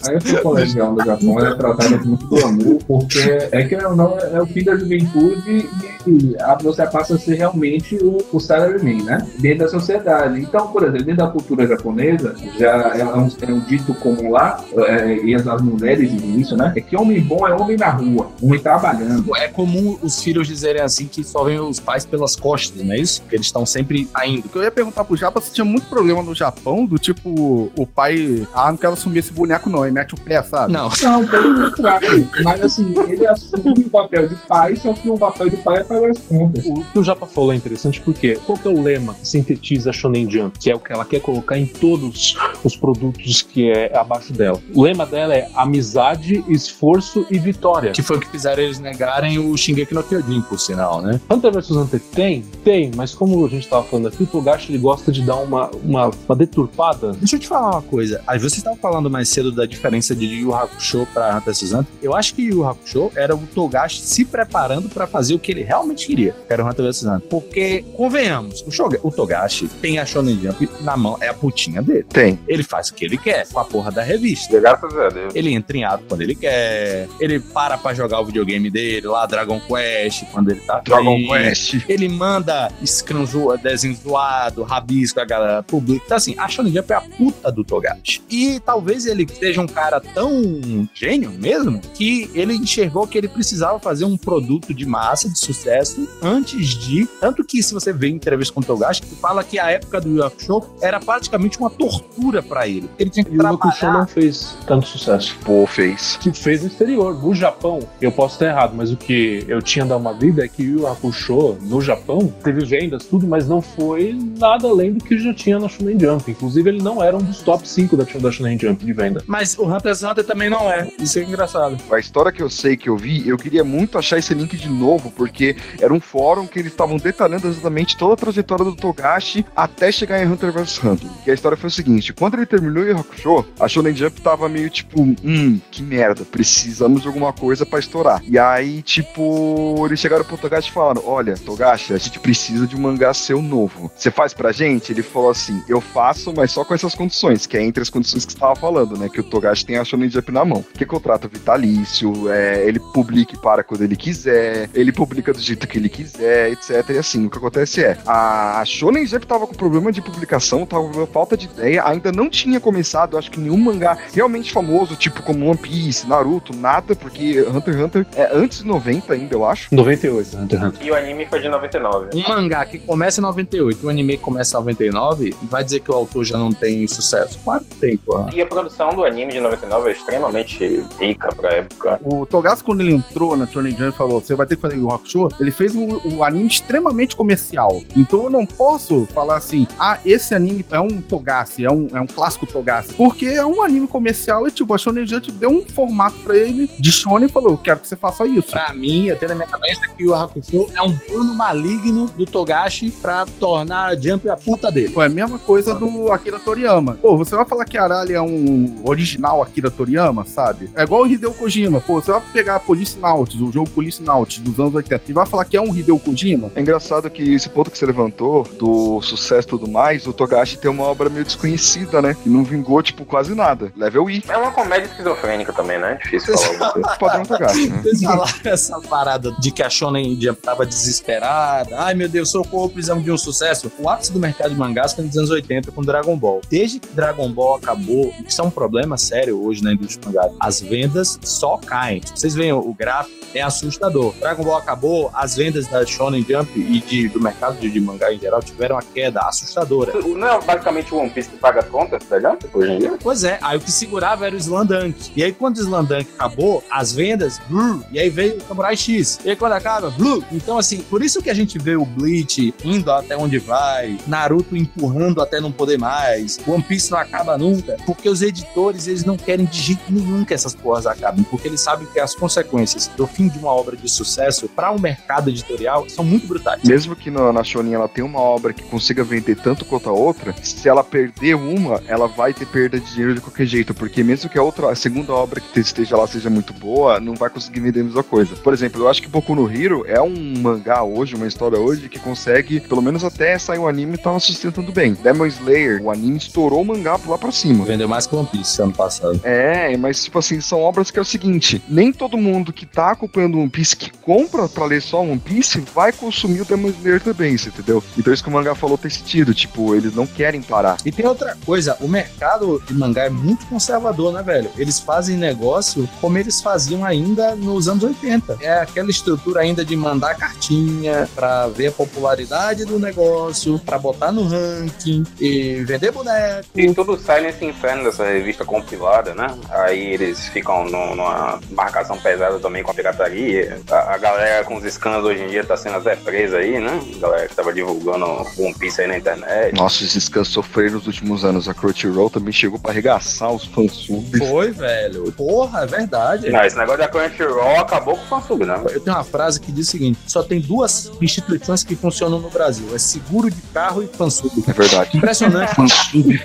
A 0.06 0.12
época 0.12 0.42
colegial 0.42 0.94
do 0.94 1.04
Japão 1.04 1.38
ela 1.38 1.50
é 1.50 1.54
tratada 1.54 1.98
com 1.98 2.08
muito 2.08 2.26
glamour, 2.26 2.78
porque 2.86 3.48
é 3.52 3.64
que 3.64 3.76
não 3.76 4.18
é 4.18 4.40
o 4.40 4.46
fim 4.46 4.64
da 4.64 4.76
juventude 4.76 5.68
e 6.06 6.36
a, 6.40 6.56
você 6.56 6.86
passa 6.86 7.14
a 7.14 7.18
ser 7.18 7.34
realmente 7.34 7.96
o, 7.96 8.24
o 8.32 8.40
salaryman, 8.40 9.02
né? 9.04 9.26
Dentro 9.38 9.60
da 9.60 9.68
sociedade. 9.68 10.40
Então, 10.40 10.68
por 10.68 10.82
exemplo, 10.82 11.04
dentro 11.04 11.24
da 11.24 11.30
cultura 11.30 11.66
japonesa, 11.66 12.34
já 12.58 12.94
é 12.96 13.04
um, 13.04 13.28
é 13.40 13.52
um 13.52 13.60
dito 13.60 13.94
comum 13.94 14.30
lá, 14.30 14.62
é, 14.74 15.16
e 15.16 15.34
as, 15.34 15.46
as 15.46 15.62
mulheres 15.62 16.10
dizem 16.10 16.40
isso, 16.40 16.56
né? 16.56 16.72
É 16.74 16.80
que 16.80 16.96
homem 16.96 17.20
bom 17.20 17.46
é 17.46 17.54
homem 17.54 17.76
na 17.76 17.90
rua, 17.90 18.30
homem 18.40 18.60
trabalhando. 18.60 19.36
É 19.36 19.48
comum 19.48 19.98
os 20.02 20.22
filhos 20.22 20.48
dizerem 20.48 20.82
assim 20.82 21.06
que 21.06 21.22
só 21.22 21.44
vêm 21.44 21.60
os 21.60 21.78
pais 21.78 22.04
pelas 22.04 22.34
costas, 22.34 22.82
não 22.82 22.92
é 22.92 22.98
isso? 22.98 23.22
Que 23.28 23.36
eles 23.36 23.46
estão 23.46 23.66
sempre 23.66 24.08
indo. 24.24 24.48
Eu 24.54 24.62
ia 24.62 24.70
perguntar 24.80 25.04
pro 25.04 25.16
Japa 25.16 25.40
se 25.42 25.52
tinha 25.52 25.64
muito 25.64 25.86
problema 25.86 26.22
no 26.22 26.34
Japão, 26.34 26.86
do 26.86 26.98
tipo, 26.98 27.70
o 27.76 27.86
pai, 27.86 28.46
ah, 28.54 28.70
não 28.70 28.78
quero 28.78 28.94
assumir 28.94 29.18
esse 29.18 29.32
boneco 29.32 29.68
não, 29.68 29.86
e 29.86 29.90
mete 29.90 30.14
o 30.14 30.20
pé, 30.20 30.42
sabe? 30.42 30.72
Não. 30.72 30.90
Não, 31.02 31.26
pelo 31.26 31.70
contrário. 31.70 32.28
Mas 32.42 32.62
assim, 32.62 32.94
ele 33.08 33.26
assume 33.26 33.84
o 33.84 33.90
papel 33.90 34.28
de 34.28 34.34
pai, 34.48 34.76
só 34.76 34.92
que 34.94 35.08
o 35.08 35.18
papel 35.18 35.50
de 35.50 35.56
pai 35.58 35.80
é 35.80 35.84
pagar 35.84 36.10
as 36.10 36.18
contas. 36.18 36.64
O 36.64 36.82
que 36.82 36.98
o 36.98 37.04
Japa 37.04 37.26
falou 37.26 37.52
é 37.52 37.56
interessante 37.56 38.00
porque 38.00 38.36
qual 38.46 38.56
que 38.56 38.66
é 38.66 38.70
o 38.70 38.82
lema 38.82 39.14
que 39.14 39.28
sintetiza 39.28 39.90
a 39.90 39.92
Shonen 39.92 40.30
Jump, 40.30 40.58
que 40.58 40.70
é 40.70 40.74
o 40.74 40.78
que 40.78 40.92
ela 40.92 41.04
quer 41.04 41.20
colocar 41.20 41.58
em 41.58 41.66
todos 41.66 42.36
os 42.64 42.76
produtos 42.76 43.42
que 43.42 43.70
é 43.70 43.96
abaixo 43.96 44.32
dela. 44.32 44.60
O 44.74 44.82
lema 44.82 45.04
dela 45.04 45.34
é 45.34 45.50
amizade, 45.54 46.42
esforço 46.48 47.26
e 47.30 47.38
vitória. 47.38 47.92
Que 47.92 48.02
foi 48.02 48.16
o 48.16 48.20
que 48.20 48.28
fizeram 48.28 48.62
eles 48.62 48.78
negarem 48.78 49.38
o 49.38 49.56
Shingeki 49.56 49.94
no 49.94 50.02
Kyojin, 50.02 50.40
por 50.42 50.58
sinal, 50.58 51.02
né? 51.02 51.20
Hunter 51.30 51.52
vs 51.52 51.70
Hunter 51.70 52.00
tem? 52.14 52.42
Tem, 52.64 52.90
mas 52.94 53.14
como 53.14 53.44
a 53.44 53.48
gente 53.48 53.68
tava 53.68 53.84
falando 53.84 54.08
aqui, 54.08 54.22
o 54.22 54.26
Togashi 54.26 54.69
ele 54.70 54.78
gosta 54.78 55.10
de 55.12 55.22
dar 55.22 55.36
uma, 55.36 55.68
uma, 55.82 56.10
uma 56.26 56.36
deturpada. 56.36 57.12
Deixa 57.12 57.36
eu 57.36 57.40
te 57.40 57.48
falar 57.48 57.70
uma 57.70 57.82
coisa. 57.82 58.22
Aí 58.26 58.38
vocês 58.38 58.58
estavam 58.58 58.78
falando 58.78 59.10
mais 59.10 59.28
cedo 59.28 59.50
da 59.52 59.66
diferença 59.66 60.14
de 60.14 60.26
Yu 60.26 60.54
Hakusho 60.54 61.06
pra 61.12 61.36
Hunter 61.36 61.54
x 61.54 61.72
Hunter. 61.72 61.92
Eu 62.02 62.14
acho 62.14 62.34
que 62.34 62.42
Yu 62.42 62.66
Hakusho 62.66 63.10
era 63.16 63.34
o 63.34 63.38
Togashi 63.54 64.00
se 64.00 64.24
preparando 64.24 64.88
pra 64.88 65.06
fazer 65.06 65.34
o 65.34 65.38
que 65.38 65.50
ele 65.52 65.62
realmente 65.62 66.06
queria, 66.06 66.32
que 66.46 66.52
era 66.52 66.64
o 66.64 66.68
Hunter 66.68 66.84
vs 66.86 67.02
Hunter. 67.04 67.28
Porque, 67.28 67.84
convenhamos, 67.94 68.62
o, 68.66 68.70
Shoga- 68.70 69.00
o 69.02 69.10
Togashi 69.10 69.68
tem 69.80 69.98
a 69.98 70.06
Shonen 70.06 70.38
Jump 70.40 70.68
na 70.82 70.96
mão, 70.96 71.16
é 71.20 71.28
a 71.28 71.34
putinha 71.34 71.82
dele. 71.82 72.04
Tem. 72.08 72.38
Ele 72.48 72.62
faz 72.62 72.88
o 72.88 72.94
que 72.94 73.04
ele 73.04 73.18
quer 73.18 73.46
com 73.48 73.58
a 73.58 73.64
porra 73.64 73.90
da 73.90 74.02
revista. 74.02 74.58
Graças 74.60 74.96
a 74.96 75.08
Deus. 75.08 75.34
Ele 75.34 75.52
entra 75.52 75.76
em 75.76 75.84
ato 75.84 76.04
quando 76.08 76.22
ele 76.22 76.34
quer, 76.34 77.08
ele 77.18 77.40
para 77.40 77.76
pra 77.78 77.92
jogar 77.94 78.20
o 78.20 78.24
videogame 78.24 78.70
dele, 78.70 79.06
lá 79.06 79.26
Dragon 79.26 79.60
Quest, 79.60 80.24
quando 80.32 80.50
ele 80.50 80.60
tá 80.60 80.80
Dragon 80.80 81.14
afim. 81.14 81.28
Quest. 81.28 81.84
Ele 81.88 82.08
manda 82.08 82.70
scrum 82.84 83.24
zo- 83.26 83.56
desenho 83.56 83.94
zoado, 83.94 84.59
rabisco, 84.62 85.20
a 85.20 85.24
galera 85.24 85.62
publica. 85.62 86.04
Então, 86.04 86.16
assim, 86.16 86.34
a 86.38 86.48
Shonen 86.48 86.72
Jump 86.72 86.92
é 86.92 86.96
a 86.96 87.00
puta 87.00 87.50
do 87.50 87.64
Togashi. 87.64 88.22
E 88.30 88.60
talvez 88.60 89.06
ele 89.06 89.26
seja 89.28 89.60
um 89.60 89.66
cara 89.66 90.00
tão 90.00 90.88
gênio 90.94 91.30
mesmo, 91.32 91.80
que 91.94 92.30
ele 92.34 92.54
enxergou 92.54 93.06
que 93.06 93.18
ele 93.18 93.28
precisava 93.28 93.78
fazer 93.78 94.04
um 94.04 94.16
produto 94.16 94.72
de 94.72 94.86
massa, 94.86 95.28
de 95.28 95.38
sucesso, 95.38 96.08
antes 96.22 96.68
de... 96.68 97.06
Tanto 97.20 97.44
que, 97.44 97.62
se 97.62 97.74
você 97.74 97.92
vê 97.92 98.08
em 98.08 98.14
entrevista 98.14 98.54
com 98.54 98.60
o 98.60 98.64
Togashi, 98.64 99.02
ele 99.04 99.16
fala 99.16 99.42
que 99.42 99.58
a 99.58 99.70
época 99.70 100.00
do 100.00 100.08
Yu 100.08 100.20
Yu 100.20 100.24
Hakusho 100.24 100.62
era 100.80 101.00
praticamente 101.00 101.58
uma 101.58 101.70
tortura 101.70 102.42
pra 102.42 102.68
ele. 102.68 102.88
Ele 102.98 103.10
tinha 103.10 103.24
que 103.24 103.34
E 103.34 103.38
o 103.38 103.46
Hakusho 103.46 103.78
trabalhar... 103.78 104.00
não 104.00 104.06
fez 104.06 104.56
tanto 104.66 104.86
sucesso. 104.86 105.36
Pô, 105.44 105.66
fez. 105.66 106.16
que 106.20 106.32
fez 106.32 106.62
no 106.62 106.68
exterior. 106.68 107.20
No 107.22 107.34
Japão, 107.34 107.80
eu 108.00 108.12
posso 108.12 108.34
estar 108.34 108.46
errado, 108.46 108.74
mas 108.76 108.92
o 108.92 108.96
que 108.96 109.44
eu 109.48 109.62
tinha 109.62 109.84
dado 109.84 110.00
uma 110.00 110.12
vida 110.12 110.44
é 110.44 110.48
que 110.48 110.62
o 110.62 110.80
Yu 110.80 110.86
Hakusho, 110.86 111.58
no 111.62 111.80
Japão, 111.80 112.32
teve 112.42 112.64
vendas, 112.64 113.04
tudo, 113.04 113.26
mas 113.26 113.48
não 113.48 113.62
foi 113.62 114.12
nada 114.50 114.66
além 114.68 114.92
do 114.92 115.04
que 115.04 115.16
já 115.18 115.32
tinha 115.32 115.58
na 115.58 115.68
Shonen 115.68 115.98
Jump. 115.98 116.30
Inclusive, 116.30 116.70
ele 116.70 116.82
não 116.82 117.02
era 117.02 117.16
um 117.16 117.22
dos 117.22 117.40
top 117.40 117.68
5 117.68 117.96
da, 117.96 118.04
da 118.04 118.32
Shonen 118.32 118.58
Jump 118.58 118.84
de 118.84 118.92
venda. 118.92 119.22
Mas 119.26 119.56
o 119.56 119.64
Hunter 119.64 119.92
x 119.92 120.02
Hunter 120.02 120.24
também 120.24 120.50
não 120.50 120.70
é. 120.70 120.88
Isso 120.98 121.18
é 121.18 121.22
engraçado. 121.22 121.76
A 121.90 121.98
história 121.98 122.32
que 122.32 122.42
eu 122.42 122.50
sei 122.50 122.76
que 122.76 122.88
eu 122.88 122.96
vi, 122.96 123.28
eu 123.28 123.36
queria 123.36 123.62
muito 123.62 123.96
achar 123.96 124.18
esse 124.18 124.34
link 124.34 124.56
de 124.56 124.68
novo, 124.68 125.12
porque 125.12 125.56
era 125.80 125.92
um 125.92 126.00
fórum 126.00 126.46
que 126.46 126.58
eles 126.58 126.72
estavam 126.72 126.96
detalhando 126.96 127.46
exatamente 127.46 127.96
toda 127.96 128.14
a 128.14 128.16
trajetória 128.16 128.64
do 128.64 128.74
Togashi 128.74 129.44
até 129.54 129.92
chegar 129.92 130.22
em 130.22 130.26
Hunter 130.26 130.52
vs 130.52 130.82
Hunter. 130.82 131.08
E 131.26 131.30
a 131.30 131.34
história 131.34 131.56
foi 131.56 131.68
o 131.68 131.72
seguinte: 131.72 132.12
quando 132.12 132.34
ele 132.34 132.46
terminou 132.46 132.84
o 132.84 133.00
Hakusho, 133.00 133.46
a 133.58 133.68
Shonen 133.68 133.94
Jump 133.94 134.20
tava 134.20 134.48
meio 134.48 134.68
tipo, 134.68 135.00
hum, 135.00 135.60
que 135.70 135.82
merda, 135.82 136.24
precisamos 136.24 137.02
de 137.02 137.08
alguma 137.08 137.32
coisa 137.32 137.64
pra 137.64 137.78
estourar. 137.78 138.22
E 138.26 138.38
aí, 138.38 138.82
tipo, 138.82 139.86
eles 139.86 140.00
chegaram 140.00 140.24
pro 140.24 140.36
Togashi 140.36 140.70
e 140.70 140.72
falaram: 140.72 141.02
Olha, 141.06 141.34
Togashi, 141.36 141.92
a 141.92 141.98
gente 141.98 142.18
precisa 142.18 142.66
de 142.66 142.74
um 142.76 142.80
mangá 142.80 143.14
seu 143.14 143.40
novo. 143.40 143.90
Você 143.94 144.10
faz 144.10 144.34
pra 144.40 144.52
gente? 144.52 144.90
Ele 144.90 145.02
falou 145.02 145.30
assim: 145.30 145.62
Eu 145.68 145.82
faço, 145.82 146.32
mas 146.34 146.50
só 146.50 146.64
com 146.64 146.74
essas 146.74 146.94
condições, 146.94 147.46
que 147.46 147.58
é 147.58 147.62
entre 147.62 147.82
as 147.82 147.90
condições 147.90 148.24
que 148.24 148.32
você 148.32 148.38
tava 148.38 148.56
falando, 148.56 148.96
né? 148.96 149.10
Que 149.10 149.20
o 149.20 149.22
Togashi 149.22 149.66
tem 149.66 149.76
a 149.76 149.84
Shonen 149.84 150.08
Jump 150.08 150.32
na 150.32 150.46
mão. 150.46 150.64
Que 150.74 150.86
contrato 150.86 151.28
vitalício, 151.28 152.30
é, 152.32 152.66
ele 152.66 152.80
publica 152.80 153.34
e 153.34 153.38
para 153.38 153.62
quando 153.62 153.82
ele 153.82 153.96
quiser, 153.96 154.70
ele 154.74 154.92
publica 154.92 155.34
do 155.34 155.40
jeito 155.40 155.68
que 155.68 155.76
ele 155.76 155.90
quiser, 155.90 156.52
etc. 156.52 156.88
E 156.88 156.98
assim, 156.98 157.26
o 157.26 157.30
que 157.30 157.36
acontece 157.36 157.84
é, 157.84 157.98
a 158.06 158.62
Shonen 158.64 159.06
Jump 159.06 159.26
tava 159.26 159.46
com 159.46 159.54
problema 159.54 159.92
de 159.92 160.00
publicação, 160.00 160.64
tava 160.64 160.88
com 160.88 161.06
falta 161.06 161.36
de 161.36 161.44
ideia, 161.44 161.84
ainda 161.84 162.10
não 162.10 162.30
tinha 162.30 162.58
começado, 162.58 163.18
acho 163.18 163.30
que 163.30 163.38
nenhum 163.38 163.58
mangá 163.58 163.98
realmente 164.14 164.52
famoso, 164.52 164.96
tipo 164.96 165.22
como 165.22 165.46
One 165.46 165.58
Piece, 165.58 166.08
Naruto, 166.08 166.56
nada, 166.56 166.96
porque 166.96 167.42
Hunter 167.42 167.74
x 167.74 167.82
Hunter 167.82 168.06
é 168.16 168.30
antes 168.32 168.58
de 168.60 168.66
90 168.66 169.12
ainda, 169.12 169.34
eu 169.34 169.44
acho. 169.44 169.74
98, 169.74 170.36
Hunter 170.38 170.58
x 170.58 170.68
Hunter. 170.68 170.86
E 170.86 170.90
o 170.90 170.94
anime 170.94 171.26
foi 171.26 171.40
de 171.40 171.48
99. 171.48 172.08
Um 172.14 172.28
mangá 172.28 172.64
que 172.64 172.78
começa 172.78 173.20
em 173.20 173.22
98 173.22 173.80
e 173.82 173.86
um 173.86 173.90
anime 173.90 174.16
que 174.16 174.29
começa 174.30 174.56
em 174.56 174.60
99, 174.60 175.36
vai 175.42 175.64
dizer 175.64 175.80
que 175.80 175.90
o 175.90 175.94
autor 175.94 176.24
já 176.24 176.38
não 176.38 176.52
tem 176.52 176.86
sucesso? 176.86 177.38
Claro 177.42 177.64
que 177.64 177.76
tem, 177.76 177.96
porra. 177.96 178.30
E 178.32 178.40
a 178.40 178.46
produção 178.46 178.90
do 178.90 179.04
anime 179.04 179.32
de 179.32 179.40
99 179.40 179.88
é 179.88 179.92
extremamente 179.92 180.84
rica 180.98 181.34
pra 181.34 181.52
época. 181.52 182.00
O 182.04 182.24
Togashi, 182.24 182.62
quando 182.62 182.80
ele 182.82 182.94
entrou 182.94 183.36
na 183.36 183.46
Shonen 183.46 183.72
Jump 183.72 183.88
e 183.88 183.92
falou, 183.92 184.20
você 184.20 184.34
vai 184.36 184.46
ter 184.46 184.54
que 184.54 184.62
fazer 184.62 184.78
o 184.78 184.92
Hakusho, 184.92 185.28
ele 185.40 185.50
fez 185.50 185.74
um, 185.74 186.00
um 186.04 186.22
anime 186.22 186.46
extremamente 186.46 187.16
comercial. 187.16 187.82
Então 187.96 188.24
eu 188.24 188.30
não 188.30 188.46
posso 188.46 189.06
falar 189.12 189.36
assim, 189.36 189.66
ah, 189.78 189.98
esse 190.04 190.34
anime 190.34 190.64
é 190.70 190.80
um 190.80 191.00
Togashi, 191.00 191.64
é 191.64 191.70
um, 191.70 191.88
é 191.92 192.00
um 192.00 192.06
clássico 192.06 192.46
Togashi. 192.46 192.94
Porque 192.94 193.26
é 193.26 193.44
um 193.44 193.62
anime 193.62 193.88
comercial 193.88 194.46
e, 194.46 194.50
tipo, 194.52 194.72
a 194.72 194.78
Shonen 194.78 195.06
Jump 195.06 195.32
deu 195.32 195.50
um 195.50 195.64
formato 195.66 196.16
pra 196.20 196.36
ele 196.36 196.70
de 196.78 196.92
Shonen 196.92 197.26
e 197.26 197.32
falou, 197.32 197.50
eu 197.50 197.58
quero 197.58 197.80
que 197.80 197.88
você 197.88 197.96
faça 197.96 198.24
isso. 198.26 198.52
Pra 198.52 198.72
mim, 198.72 199.10
tenho 199.18 199.30
na 199.30 199.34
minha 199.34 199.48
cabeça 199.48 199.80
que 199.96 200.06
o 200.06 200.14
Hakusho 200.14 200.68
é 200.74 200.82
um 200.82 200.96
plano 200.96 201.34
maligno 201.34 202.06
do 202.06 202.24
Togashi 202.24 202.90
pra 202.90 203.26
tornar 203.26 203.86
a 203.86 203.96
Jump 203.96 204.19
a 204.28 204.36
puta 204.36 204.70
dele. 204.70 204.90
Pô, 204.90 205.02
é 205.02 205.06
a 205.06 205.08
mesma 205.08 205.38
coisa 205.38 205.74
do 205.74 206.12
Akira 206.12 206.38
Toriyama. 206.38 206.98
Pô, 207.00 207.16
você 207.16 207.34
vai 207.34 207.44
falar 207.44 207.64
que 207.64 207.78
Arali 207.78 208.14
é 208.14 208.20
um 208.20 208.82
original 208.84 209.42
Akira 209.42 209.70
Toriyama, 209.70 210.24
sabe? 210.24 210.70
É 210.74 210.82
igual 210.82 211.02
o 211.02 211.06
Hideo 211.06 211.32
Kojima. 211.34 211.80
Pô, 211.80 212.00
você 212.00 212.12
vai 212.12 212.22
pegar 212.32 212.60
Police 212.60 212.98
Nautilus, 212.98 213.48
o 213.48 213.52
jogo 213.52 213.70
Police 213.70 214.02
Nautilus 214.02 214.50
dos 214.50 214.60
anos 214.60 214.74
80, 214.74 215.04
e 215.08 215.12
vai 215.12 215.26
falar 215.26 215.44
que 215.44 215.56
é 215.56 215.60
um 215.60 215.74
Hideo 215.74 215.98
Kojima? 215.98 216.50
É 216.54 216.60
engraçado 216.60 217.08
que 217.10 217.34
esse 217.34 217.48
ponto 217.48 217.70
que 217.70 217.78
você 217.78 217.86
levantou, 217.86 218.46
do 218.58 219.00
sucesso 219.02 219.46
e 219.46 219.50
tudo 219.50 219.68
mais, 219.68 220.06
o 220.06 220.12
Togashi 220.12 220.56
tem 220.58 220.70
uma 220.70 220.84
obra 220.84 221.08
meio 221.08 221.24
desconhecida, 221.24 222.02
né? 222.02 222.16
Que 222.20 222.28
não 222.28 222.44
vingou, 222.44 222.82
tipo, 222.82 223.04
quase 223.04 223.34
nada. 223.34 223.72
Level 223.76 224.10
I. 224.10 224.22
É 224.28 224.36
uma 224.36 224.50
comédia 224.50 224.86
esquizofrênica 224.86 225.52
também, 225.52 225.78
né? 225.78 225.98
Difícil 226.02 226.36
falar 226.36 226.72
coisa. 226.72 226.96
Padrão 227.00 227.24
Togashi, 227.24 227.68
né? 227.68 227.80
Vocês 227.82 228.02
falaram 228.02 228.34
essa 228.44 228.80
parada 228.80 229.32
de 229.38 229.50
que 229.50 229.62
a 229.62 229.70
Shonen 229.70 230.20
Jump 230.20 230.40
tava 230.42 230.66
desesperada. 230.66 231.78
Ai, 231.78 231.94
meu 231.94 232.08
Deus, 232.08 232.30
socorro, 232.30 232.68
precisamos 232.68 233.04
de 233.04 233.10
um 233.10 233.18
sucesso. 233.18 233.66
O 233.78 233.88
ápice 234.00 234.12
do 234.12 234.18
mercado 234.18 234.50
de 234.50 234.56
mangás 234.58 234.94
foi 234.94 235.04
nos 235.04 235.16
anos 235.16 235.30
80 235.30 235.70
com 235.72 235.82
Dragon 235.82 236.16
Ball. 236.16 236.40
Desde 236.48 236.80
que 236.80 236.88
Dragon 236.88 237.30
Ball 237.30 237.56
acabou, 237.56 238.10
isso 238.26 238.40
é 238.40 238.44
um 238.44 238.50
problema 238.50 238.96
sério 238.96 239.44
hoje 239.44 239.62
na 239.62 239.74
indústria 239.74 240.00
de 240.00 240.06
mangás, 240.16 240.32
as 240.40 240.60
vendas 240.60 241.18
só 241.22 241.58
caem. 241.58 242.00
Vocês 242.14 242.34
veem 242.34 242.52
o 242.52 242.72
gráfico, 242.72 243.20
é 243.34 243.42
assustador. 243.42 244.14
Dragon 244.18 244.42
Ball 244.42 244.56
acabou, 244.56 245.10
as 245.12 245.36
vendas 245.36 245.66
da 245.66 245.84
Shonen 245.84 246.24
Jump 246.26 246.50
e 246.58 246.80
de- 246.80 247.08
do 247.10 247.20
mercado 247.20 247.58
de, 247.60 247.70
de 247.70 247.78
mangá 247.80 248.12
em 248.12 248.18
geral 248.18 248.42
tiveram 248.42 248.76
uma 248.76 248.82
queda 248.82 249.20
assustadora. 249.20 249.92
Não 250.00 250.26
é 250.28 250.40
basicamente 250.40 250.94
o 250.94 250.98
One 250.98 251.10
Piece 251.10 251.28
que 251.28 251.36
paga 251.36 251.60
as 251.60 251.68
contas, 251.68 252.02
tá 252.04 252.16
ligado? 252.16 252.48
Hoje 252.54 252.72
em 252.72 252.78
dia? 252.78 252.98
Pois 253.02 253.22
é, 253.22 253.38
aí 253.42 253.56
o 253.58 253.60
que 253.60 253.70
segurava 253.70 254.26
era 254.26 254.34
o 254.34 254.38
Slandunk. 254.38 255.12
E 255.14 255.22
aí, 255.22 255.32
quando 255.32 255.58
o 255.58 255.60
Slandunk 255.60 256.08
acabou, 256.18 256.64
as 256.70 256.92
vendas, 256.92 257.38
blue, 257.48 257.84
e 257.92 257.98
aí 258.00 258.08
veio 258.08 258.38
o 258.38 258.40
Samurai 258.40 258.76
X. 258.76 259.20
E 259.24 259.30
aí, 259.30 259.36
quando 259.36 259.52
acaba, 259.52 259.90
blue. 259.90 260.24
Então, 260.32 260.58
assim, 260.58 260.78
por 260.82 261.02
isso 261.02 261.20
que 261.22 261.28
a 261.30 261.34
gente 261.34 261.58
vê 261.58 261.76
o 261.76 261.84
Bleach 261.84 262.54
indo 262.64 262.90
até 262.90 263.16
onde 263.16 263.38
vai, 263.38 263.89
Naruto 264.06 264.56
empurrando 264.56 265.20
até 265.20 265.40
não 265.40 265.52
poder 265.52 265.78
mais, 265.78 266.38
One 266.46 266.62
Piece 266.62 266.90
não 266.90 266.98
acaba 266.98 267.36
nunca, 267.36 267.76
porque 267.86 268.08
os 268.08 268.22
editores, 268.22 268.86
eles 268.86 269.04
não 269.04 269.16
querem 269.16 269.46
de 269.46 269.60
jeito 269.60 269.82
nenhum 269.88 270.24
que 270.24 270.34
essas 270.34 270.54
porras 270.54 270.86
acabem, 270.86 271.24
porque 271.24 271.48
eles 271.48 271.60
sabem 271.60 271.86
que 271.86 272.00
as 272.00 272.14
consequências 272.14 272.88
do 272.96 273.06
fim 273.06 273.28
de 273.28 273.38
uma 273.38 273.50
obra 273.50 273.76
de 273.76 273.88
sucesso 273.88 274.48
para 274.48 274.70
um 274.72 274.78
mercado 274.78 275.30
editorial 275.30 275.88
são 275.88 276.04
muito 276.04 276.26
brutais. 276.26 276.62
Mesmo 276.64 276.94
que 276.94 277.10
na, 277.10 277.32
na 277.32 277.42
Shonen 277.42 277.74
ela 277.74 277.88
tenha 277.88 278.06
uma 278.06 278.20
obra 278.20 278.52
que 278.52 278.62
consiga 278.64 279.02
vender 279.02 279.36
tanto 279.36 279.64
quanto 279.64 279.88
a 279.88 279.92
outra, 279.92 280.34
se 280.42 280.68
ela 280.68 280.84
perder 280.84 281.34
uma, 281.34 281.82
ela 281.86 282.06
vai 282.06 282.32
ter 282.34 282.46
perda 282.46 282.78
de 282.78 282.90
dinheiro 282.90 283.14
de 283.14 283.20
qualquer 283.20 283.46
jeito, 283.46 283.74
porque 283.74 284.02
mesmo 284.02 284.28
que 284.28 284.38
a 284.38 284.42
outra, 284.42 284.70
a 284.70 284.74
segunda 284.74 285.12
obra 285.12 285.40
que 285.40 285.60
esteja 285.60 285.96
lá 285.96 286.06
seja 286.06 286.30
muito 286.30 286.52
boa, 286.52 287.00
não 287.00 287.14
vai 287.14 287.30
conseguir 287.30 287.60
vender 287.60 287.80
a 287.80 287.84
mesma 287.84 288.02
coisa. 288.02 288.36
Por 288.36 288.52
exemplo, 288.52 288.82
eu 288.82 288.88
acho 288.88 289.02
que 289.02 289.08
Boku 289.08 289.34
no 289.34 289.50
Hero 289.50 289.84
é 289.86 290.00
um 290.00 290.38
mangá 290.38 290.82
hoje, 290.82 291.14
uma 291.14 291.26
história 291.26 291.58
hoje, 291.58 291.88
que 291.88 291.98
consegue, 291.98 292.60
pelo 292.60 292.82
menos 292.82 293.04
até 293.04 293.38
sair 293.38 293.58
o 293.58 293.68
anime, 293.68 293.79
tava 294.02 294.18
sustentando 294.20 294.72
bem. 294.72 294.94
Demon 294.94 295.26
Slayer, 295.26 295.82
o 295.82 295.90
anime 295.90 296.18
estourou 296.18 296.62
o 296.62 296.64
mangá 296.64 296.98
lá 297.06 297.18
pra 297.18 297.32
cima. 297.32 297.64
Vendeu 297.64 297.88
mais 297.88 298.06
que 298.06 298.14
One 298.14 298.26
Piece 298.26 298.62
ano 298.62 298.72
passado. 298.72 299.20
É, 299.22 299.76
mas 299.76 300.04
tipo 300.04 300.18
assim, 300.18 300.40
são 300.40 300.60
obras 300.60 300.90
que 300.90 300.98
é 300.98 301.02
o 301.02 301.04
seguinte: 301.04 301.62
nem 301.68 301.92
todo 301.92 302.16
mundo 302.16 302.52
que 302.52 302.66
tá 302.66 302.92
acompanhando 302.92 303.38
One 303.38 303.50
Piece, 303.50 303.76
que 303.76 303.90
compra 303.98 304.48
pra 304.48 304.64
ler 304.64 304.82
só 304.82 305.02
One 305.02 305.18
Piece, 305.18 305.60
vai 305.74 305.92
consumir 305.92 306.42
o 306.42 306.44
Demon 306.44 306.68
Slayer 306.68 307.00
também, 307.00 307.36
você 307.36 307.48
entendeu? 307.48 307.82
Então 307.96 308.12
isso 308.12 308.22
que 308.22 308.28
o 308.28 308.32
mangá 308.32 308.54
falou 308.54 308.78
tem 308.78 308.90
sentido, 308.90 309.34
tipo, 309.34 309.74
eles 309.74 309.94
não 309.94 310.06
querem 310.06 310.42
parar. 310.42 310.76
E 310.84 310.92
tem 310.92 311.06
outra 311.06 311.36
coisa, 311.44 311.76
o 311.80 311.88
mercado 311.88 312.62
de 312.66 312.74
mangá 312.74 313.04
é 313.04 313.10
muito 313.10 313.46
conservador, 313.46 314.12
né, 314.12 314.22
velho? 314.22 314.50
Eles 314.56 314.80
fazem 314.80 315.16
negócio 315.16 315.88
como 316.00 316.18
eles 316.18 316.40
faziam 316.40 316.84
ainda 316.84 317.34
nos 317.34 317.68
anos 317.68 317.82
80. 317.84 318.38
É 318.40 318.60
aquela 318.60 318.90
estrutura 318.90 319.40
ainda 319.40 319.64
de 319.64 319.76
mandar 319.76 320.14
cartinha 320.16 321.08
pra 321.14 321.48
ver 321.48 321.68
a 321.68 321.72
popularidade 321.72 322.64
do 322.64 322.78
negócio, 322.78 323.58
pra 323.70 323.78
botar 323.78 324.10
no 324.10 324.24
ranking 324.26 325.04
e 325.20 325.62
vender 325.64 325.92
boneco. 325.92 326.48
E 326.56 326.74
tudo 326.74 326.98
sai 326.98 327.20
nesse 327.22 327.44
inferno 327.44 327.84
dessa 327.84 328.04
revista 328.04 328.44
compilada, 328.44 329.14
né? 329.14 329.28
Aí 329.48 329.94
eles 329.94 330.26
ficam 330.28 330.64
no- 330.64 330.96
numa 330.96 331.38
marcação 331.52 331.96
pesada 331.96 332.40
também 332.40 332.64
com 332.64 332.72
a 332.72 332.74
pirataria. 332.74 333.60
A, 333.70 333.94
a 333.94 333.98
galera 333.98 334.44
com 334.44 334.56
os 334.56 334.64
Scans 334.64 335.04
hoje 335.04 335.22
em 335.22 335.28
dia 335.28 335.44
tá 335.44 335.56
sendo 335.56 335.76
até 335.76 335.94
presa 335.94 336.38
aí, 336.38 336.58
né? 336.58 336.80
A 336.96 336.98
galera 336.98 337.28
que 337.28 337.34
tava 337.36 337.52
divulgando 337.52 338.06
One 338.38 338.54
Piece 338.58 338.80
aí 338.80 338.88
na 338.88 338.96
internet. 338.98 339.54
Nossa, 339.54 339.84
esses 339.84 340.02
scans 340.04 340.26
sofreram 340.28 340.72
nos 340.74 340.86
últimos 340.88 341.24
anos. 341.24 341.48
A 341.48 341.54
Crunchyroll 341.54 342.10
também 342.10 342.32
chegou 342.32 342.58
pra 342.58 342.72
arregaçar 342.72 343.30
os 343.32 343.44
fansubs. 343.44 344.18
Foi, 344.28 344.50
velho. 344.50 345.12
Porra, 345.12 345.62
é 345.62 345.66
verdade. 345.66 346.28
Não, 346.30 346.42
esse 346.44 346.56
negócio 346.56 346.80
da 346.80 346.88
Crunchyroll 346.88 347.60
acabou 347.60 347.96
com 347.96 348.02
o 348.04 348.08
fansub, 348.08 348.44
né? 348.44 348.60
Eu 348.72 348.80
tenho 348.80 348.96
uma 348.96 349.04
frase 349.04 349.38
que 349.40 349.52
diz 349.52 349.68
o 349.68 349.70
seguinte: 349.70 350.00
só 350.08 350.24
tem 350.24 350.40
duas 350.40 350.90
instituições 351.00 351.62
que 351.62 351.76
funcionam 351.76 352.18
no 352.18 352.30
Brasil: 352.30 352.66
é 352.74 352.78
seguro 352.78 353.30
de 353.30 353.40
carro 353.60 353.82
e 353.82 353.86
fansub. 353.86 354.44
É 354.46 354.52
verdade. 354.52 354.96
Impressionante. 354.96 355.54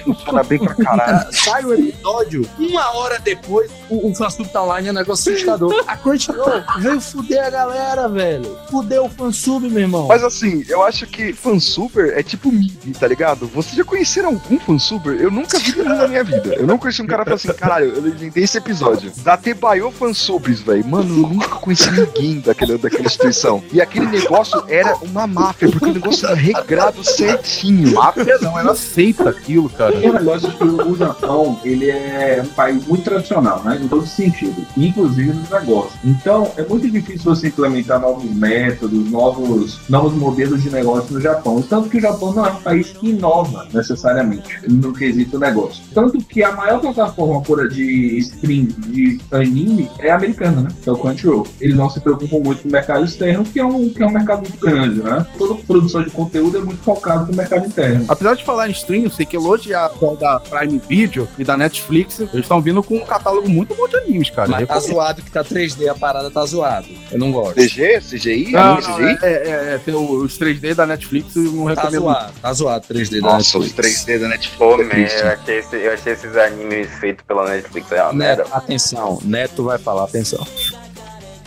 Funciona 0.04 0.44
bem 0.44 0.60
pra 0.60 0.74
caralho. 0.74 1.28
Sai 1.34 1.66
o 1.66 1.74
episódio, 1.74 2.50
uma 2.58 2.96
hora 2.96 3.20
depois, 3.20 3.70
o, 3.90 4.10
o 4.10 4.16
fansub 4.16 4.48
tá 4.50 4.64
online, 4.64 4.88
é 4.88 4.92
um 4.92 4.96
negócio 4.96 5.34
assustador. 5.34 5.84
A 5.88 5.98
Crunchyroll 5.98 6.64
veio 6.80 7.02
fuder 7.02 7.46
a 7.46 7.50
galera, 7.50 8.08
velho. 8.08 8.58
Fudeu 8.70 9.06
o 9.06 9.10
fansub, 9.10 9.70
meu 9.70 9.82
irmão. 9.82 10.08
Mas 10.08 10.24
assim, 10.24 10.64
eu 10.68 10.82
acho 10.84 11.06
que 11.08 11.34
fansuber 11.34 12.14
é 12.18 12.24
tipo 12.24 12.52
MIB, 12.52 12.94
tá 13.00 13.08
ligado? 13.08 13.48
Vocês 13.48 13.76
já 13.76 13.84
conheceram 13.84 14.30
algum 14.30 14.60
fansuber? 14.60 15.20
Eu 15.20 15.30
nunca 15.30 15.60
vi 15.60 15.76
nenhum 15.76 15.96
na 15.96 16.08
minha 16.08 16.24
vida. 16.24 16.56
Eu 16.56 16.66
não 16.66 16.78
conheci 16.78 17.02
um 17.02 17.08
cara 17.08 17.24
falou 17.24 17.36
assim, 17.36 17.54
caralho, 17.54 17.94
eu 17.94 18.02
legendei 18.02 18.44
esse 18.44 18.58
episódio. 18.58 19.12
Da 19.24 19.38
Tebaio 19.38 19.92
fansubs, 19.92 20.62
velho. 20.62 20.86
Mano, 20.86 21.24
eu 21.24 21.30
nunca 21.30 21.50
conheci 21.50 21.92
ninguém 21.92 22.40
daquela, 22.40 22.78
daquela 22.78 23.06
instituição. 23.06 23.64
E 23.72 23.82
aquele 23.82 24.08
negócio 24.08 24.64
era 24.68 24.96
uma 24.98 25.28
máfia, 25.28 25.70
porque 25.70 25.86
o 25.86 25.94
negócio 25.94 26.26
era 26.26 26.36
regrado 26.36 27.04
certinho. 27.26 27.94
Máfia 27.94 28.38
não, 28.42 28.58
era 28.58 28.72
aceita 28.72 29.30
aquilo, 29.30 29.70
cara. 29.70 30.00
Tem 30.00 30.10
um 30.10 30.14
negócio 30.14 30.52
que 30.52 30.64
o 30.64 30.96
Japão, 30.96 31.60
ele 31.64 31.90
é 31.90 32.42
um 32.44 32.54
país 32.54 32.86
muito 32.86 33.04
tradicional, 33.04 33.64
né? 33.64 33.80
Em 33.82 33.88
todos 33.88 34.06
os 34.06 34.12
sentidos, 34.12 34.64
inclusive 34.78 35.34
nos 35.34 35.50
negócios. 35.50 36.00
Então, 36.04 36.52
é 36.58 36.64
muito 36.64 36.90
difícil 36.90 37.24
você 37.24 37.48
implementar 37.48 38.00
novos 38.00 38.30
métodos, 38.32 39.10
novos, 39.10 39.80
novos 39.90 40.14
modelos 40.14 40.62
de 40.62 40.70
negócio 40.70 41.14
no 41.14 41.22
Japão. 41.22 41.62
Tanto 41.62 41.90
que 41.90 41.98
o 41.98 42.02
Japão 42.02 42.34
não 42.34 42.46
é 42.46 42.52
um 42.52 42.62
país 42.62 42.90
que 42.92 43.10
inova 43.10 43.68
necessariamente 43.74 44.60
no 44.70 44.94
quesito 44.94 45.40
negócio. 45.40 45.84
Tanto 45.94 46.18
que 46.20 46.44
a 46.44 46.52
maior 46.52 46.80
plataforma 46.80 47.42
por 47.42 47.68
de 47.70 48.18
stream 48.20 48.68
de 48.88 49.20
anime 49.32 49.90
é 50.00 50.12
americana, 50.12 50.62
né? 50.62 50.70
Que 50.84 50.90
é 50.90 50.92
o 50.92 50.98
Crunchyroll. 50.98 51.48
Eles 51.60 51.76
não 51.76 51.90
se 51.90 52.00
preocupam 52.00 52.40
muito 52.40 52.64
com 52.64 52.70
o 52.70 52.72
mercado 52.72 53.06
externo, 53.06 53.44
que 53.46 53.60
é 53.60 53.66
um, 53.66 53.90
que 53.90 54.04
é 54.04 54.06
um 54.06 54.12
mercado 54.12 54.42
muito 54.42 54.60
grande, 54.60 55.02
né? 55.02 55.26
Toda 55.38 55.56
produção 55.56 56.04
de 56.04 56.10
conteúdo 56.12 56.58
é 56.58 56.62
muito 56.62 56.84
no 57.20 57.34
mercado 57.34 57.66
interno. 57.66 58.06
Apesar 58.08 58.36
de 58.36 58.44
falar 58.44 58.68
em 58.68 58.72
stream, 58.72 59.04
eu 59.04 59.10
sei 59.12 59.26
que 59.26 59.36
elogiar 59.36 59.86
a 59.86 60.14
da 60.16 60.40
Prime 60.40 60.82
Video 60.88 61.28
e 61.38 61.44
da 61.44 61.56
Netflix, 61.58 62.20
eles 62.20 62.34
estão 62.36 62.62
vindo 62.62 62.82
com 62.84 62.98
um 62.98 63.06
catálogo 63.06 63.50
muito 63.50 63.74
bom 63.76 63.88
de 63.88 63.98
animes, 63.98 64.30
cara. 64.30 64.48
Mas 64.50 64.68
tá 64.68 64.80
zoado 64.80 65.22
que 65.22 65.32
tá 65.32 65.44
3D, 65.44 65.88
a 65.88 65.96
parada 65.96 66.30
tá 66.32 66.46
zoado. 66.46 66.88
Eu 67.12 67.18
não 67.20 67.32
gosto. 67.32 67.56
CG? 67.56 68.00
CGI? 68.02 68.52
Não, 68.52 68.76
Anime 68.76 68.88
não, 68.88 68.96
CGI? 68.98 69.18
é, 69.24 69.28
é, 69.30 69.74
é, 69.76 69.78
tem 69.84 69.94
os 69.96 70.38
3D 70.38 70.74
da 70.74 70.86
Netflix 70.86 71.36
e 71.36 71.40
não 71.40 71.66
Tá 71.74 71.82
recomendo. 71.84 72.02
zoado, 72.02 72.34
tá 72.42 72.54
zoado 72.54 72.86
3D 72.88 73.22
da 73.22 73.28
Nossa, 73.28 73.58
os 73.58 73.66
Netflix. 73.66 74.06
3D 74.06 74.20
da 74.20 74.28
Netflix. 74.28 74.58
Pô, 74.58 74.74
é 74.74 74.84
man, 74.84 74.90
triste. 74.90 75.18
eu 75.20 75.28
achei, 75.30 75.58
esse- 75.60 75.76
eu 75.78 75.94
achei 75.94 76.14
esses 76.14 76.38
animes 76.38 76.90
feitos 77.00 77.26
pela 77.26 77.48
Netflix 77.50 77.92
é. 77.92 78.14
Neto, 78.14 78.48
atenção, 78.52 79.20
Neto 79.24 79.64
vai 79.64 79.78
falar, 79.78 80.04
atenção. 80.06 80.46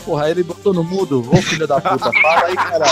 Porra, 0.05 0.31
ele 0.31 0.43
botou 0.43 0.73
no 0.73 0.83
mudo. 0.83 1.21
Ô, 1.31 1.37
filho 1.43 1.67
da 1.67 1.79
puta, 1.81 2.11
fala 2.23 2.47
aí, 2.47 2.55
caralho. 2.57 2.89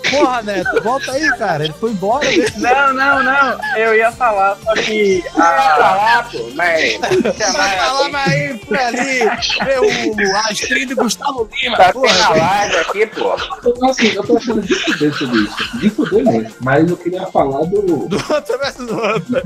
Porra, 0.10 0.42
Neto, 0.42 0.82
volta 0.82 1.12
aí, 1.12 1.28
cara. 1.38 1.64
Ele 1.64 1.74
foi 1.74 1.90
embora. 1.90 2.24
né? 2.30 2.46
Não, 2.56 2.94
não, 2.94 3.22
não. 3.22 3.76
Eu 3.76 3.94
ia 3.94 4.12
falar, 4.12 4.56
só 4.64 4.74
que. 4.74 5.24
Ah, 5.36 5.74
a- 5.74 5.76
lá, 5.78 6.22
pô, 6.30 6.38
mas. 6.54 6.98
Vai 7.00 7.76
falar, 7.78 8.08
mas 8.10 8.32
aí, 8.32 8.58
foi 8.66 8.78
ali. 8.78 9.18
Vê 9.64 9.78
o 9.78 10.36
a 10.36 10.52
stream 10.52 10.86
do 10.88 10.96
Gustavo 10.96 11.48
Lima. 11.62 11.76
Tá 11.76 11.92
porra. 11.92 12.08
tendo 12.08 12.24
a 12.24 12.30
live 12.36 12.76
aqui, 12.76 13.06
pô. 13.06 13.36
Então, 13.66 13.90
assim, 13.90 14.08
eu 14.08 14.22
tô 14.24 14.36
achando 14.36 14.62
de 14.62 14.74
fuder 14.74 15.12
sobre 15.14 15.38
isso. 15.40 15.78
De 15.78 15.90
fuder 15.90 16.24
mesmo. 16.24 16.54
Mas 16.60 16.90
eu 16.90 16.96
queria 16.96 17.26
falar 17.26 17.60
do. 17.66 17.82
Do 18.08 18.16
outro 18.32 18.58
versus 18.58 18.86
do 18.86 18.96
outro. 18.98 19.42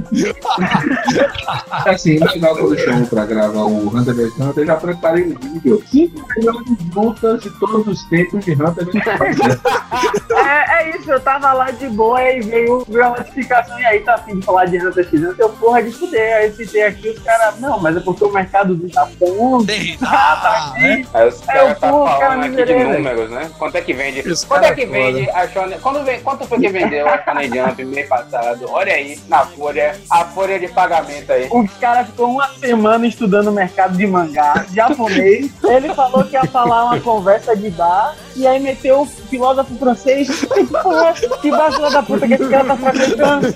Assim, 1.86 2.18
no 2.18 2.28
final 2.30 2.56
quando 2.56 2.74
eu 2.74 2.84
chamo 2.84 3.06
pra 3.06 3.24
gravar 3.24 3.62
o 3.62 3.88
Hunter 3.96 4.14
vs 4.14 4.32
Hunter, 4.38 4.62
eu 4.62 4.66
já 4.66 4.76
preparei 4.76 5.24
um 5.24 5.34
vídeo. 5.52 5.82
Cinco 5.90 6.26
melhores 6.36 6.60
lutas 6.94 7.42
de 7.42 7.50
todos 7.58 7.86
os 7.86 8.02
tempos 8.08 8.44
de 8.44 8.52
Hunter 8.52 8.84
vs 8.86 8.94
Hunter. 8.94 9.60
É, 10.50 10.82
é 10.82 10.96
isso, 10.96 11.10
eu 11.10 11.20
tava 11.20 11.52
lá 11.52 11.70
de 11.70 11.86
boa 11.88 12.20
e 12.22 12.40
veio, 12.40 12.84
veio 12.88 13.04
a 13.04 13.10
notificação 13.10 13.78
e 13.78 13.84
aí 13.86 14.00
tá 14.00 14.14
afim 14.14 14.38
de 14.40 14.44
falar 14.44 14.64
de 14.64 14.78
Hunter 14.84 15.04
x 15.04 15.12
Hunter, 15.22 15.34
eu 15.38 15.48
porra 15.50 15.82
de 15.82 15.92
fuder. 15.92 16.36
Aí 16.38 16.52
citei 16.52 16.82
aqui 16.82 17.10
os 17.10 17.18
caras, 17.22 17.60
não, 17.60 17.78
mas 17.78 17.96
é 17.96 18.00
porque 18.00 18.24
o 18.24 18.32
mercado 18.32 18.74
do 18.74 18.88
Japão 18.88 19.64
Tem. 19.64 19.96
tá 19.98 20.72
aqui. 20.74 21.06
Aí 21.14 21.28
os 21.28 21.40
É, 21.48 21.52
caras 21.52 21.78
tá 21.78 21.88
cara, 21.92 22.16
falando 22.18 22.44
aqui 22.44 22.64
de 22.64 22.74
números, 22.84 23.30
né? 23.30 23.50
Quanto 23.58 23.76
é 23.76 23.80
que 23.80 23.92
vende? 23.92 24.20
Esse 24.28 24.44
Quanto 24.46 24.62
cara 24.62 24.72
é 24.72 24.76
que 24.76 24.82
é 24.82 24.86
foda. 24.86 24.98
vende 24.98 25.30
a 25.30 25.48
Shonen? 25.48 25.78
Quando 25.80 26.04
vem, 26.04 26.20
quanto 26.20 26.44
foi 26.48 26.58
que 26.58 26.68
vendeu 26.68 27.08
a 27.08 27.22
Shonen 27.22 27.48
Jump 27.48 27.84
mês 27.84 28.08
passado? 28.08 28.66
Olha 28.70 28.92
aí, 28.92 29.20
na 29.28 29.46
folha, 29.46 29.96
a 30.10 30.24
folha 30.24 30.58
de 30.58 30.66
pagamento 30.68 31.32
aí. 31.32 31.48
Os 31.50 31.70
caras 31.74 32.06
ficou 32.08 32.28
uma 32.28 32.48
semana 32.58 33.06
estudando 33.06 33.48
o 33.48 33.52
mercado 33.52 33.96
de 33.96 34.06
mangá 34.06 34.66
japonês. 34.74 35.50
Ele 35.62 35.94
falou 35.94 36.24
que 36.24 36.32
ia 36.32 36.44
falar 36.46 36.86
uma 36.86 37.00
conversa 37.00 37.54
de 37.56 37.70
bar 37.70 38.16
e 38.34 38.46
aí 38.46 38.58
meteu 38.58 39.02
o 39.02 39.06
filósofo 39.06 39.76
francês. 39.78 40.39
Que 40.40 40.64
porra, 40.64 41.12
que 41.40 41.50
vacila 41.50 41.90
da 41.90 42.02
puta 42.02 42.26
que 42.26 42.34
esse 42.34 42.48
cara 42.48 42.64
tá 42.64 42.76
fracassando. 42.76 43.54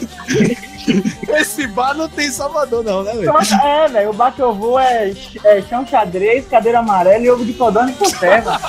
Esse 1.29 1.66
bar 1.68 1.94
não 1.94 2.09
tem 2.09 2.31
Salvador, 2.31 2.85
não, 2.85 3.03
né, 3.03 3.12
velho? 3.14 3.33
É, 3.64 3.88
velho, 3.88 4.11
o 4.11 4.12
bar 4.12 4.33
que 4.33 4.42
eu 4.42 4.55
vou 4.55 4.79
é, 4.79 5.12
é 5.44 5.62
chão 5.62 5.87
xadrez, 5.87 6.47
cadeira 6.47 6.81
amarela 6.81 7.25
e 7.25 7.31
ovo 7.31 7.44
de 7.44 7.55
codorna 7.55 7.90
e 7.90 7.94
conserva. 7.94 8.61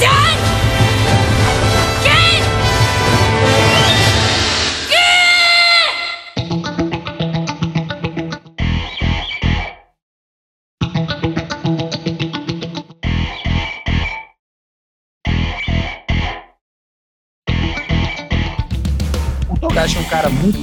O 0.00 0.67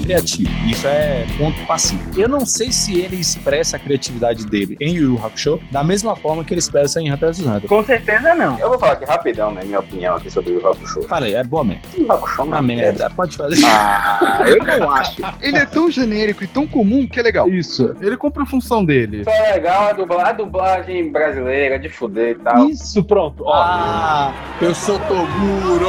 criativo. 0.06 0.50
Isso 0.68 0.86
é 0.88 1.26
ponto 1.38 1.60
passivo. 1.66 2.04
Eu 2.20 2.30
não 2.30 2.46
sei 2.46 2.72
se 2.72 3.00
ele 3.00 3.16
expressa 3.16 3.78
a 3.78 3.80
criatividade 3.80 4.46
dele 4.46 4.78
em 4.80 4.94
Yu 4.96 5.14
Yu 5.16 5.26
Hakusho 5.26 5.60
da 5.72 5.84
mesma 5.84 6.16
forma 6.16 6.44
que 6.44 6.54
ele 6.54 6.60
expressa 6.60 7.02
em 7.02 7.12
Hunter 7.12 7.30
x 7.30 7.40
Hunter. 7.40 7.68
Com 7.68 7.84
certeza 7.84 8.36
não. 8.36 8.58
Eu 8.60 8.70
vou 8.70 8.78
falar 8.80 8.94
aqui 8.94 9.06
rapidão, 9.06 9.52
né? 9.52 9.62
Minha 9.64 9.80
opinião 9.80 10.16
aqui 10.16 10.30
sobre 10.30 10.54
o 10.54 10.68
Hakusho. 10.68 11.02
Falei, 11.04 11.34
é 11.36 11.44
boa 11.44 11.64
merda. 11.64 11.82
O 11.98 12.12
Hakusho 12.12 12.42
é 12.42 12.44
Uma 12.44 12.62
merda. 12.62 13.10
Pode 13.10 13.36
fazer. 13.36 13.66
Ah, 13.66 14.44
eu 14.48 14.58
não 14.80 14.92
acho. 14.94 15.16
Ele 15.42 15.58
é 15.58 15.66
tão 15.66 15.90
genérico 15.90 16.44
e 16.44 16.48
tão 16.48 16.68
comum 16.68 17.08
que 17.08 17.20
é 17.20 17.24
legal. 17.24 17.50
Isso, 17.50 17.96
ele 18.02 18.16
cumpre 18.18 18.44
a 18.44 18.46
função 18.46 18.86
dele. 18.86 19.22
Isso 19.22 19.30
é 19.30 19.54
legal, 19.54 19.90
a 19.90 19.94
dublagem, 19.94 20.26
a 20.30 20.34
dublagem 20.34 21.12
brasileira, 21.12 21.80
de 21.80 21.90
fuder 21.90 22.32
e 22.32 22.36
tal. 22.36 22.70
Isso, 22.70 23.04
pronto. 23.04 23.44
Ó, 23.46 23.54
Ah, 23.54 24.34
eu 24.62 24.74
sou 24.76 25.00
Toguro! 25.00 25.88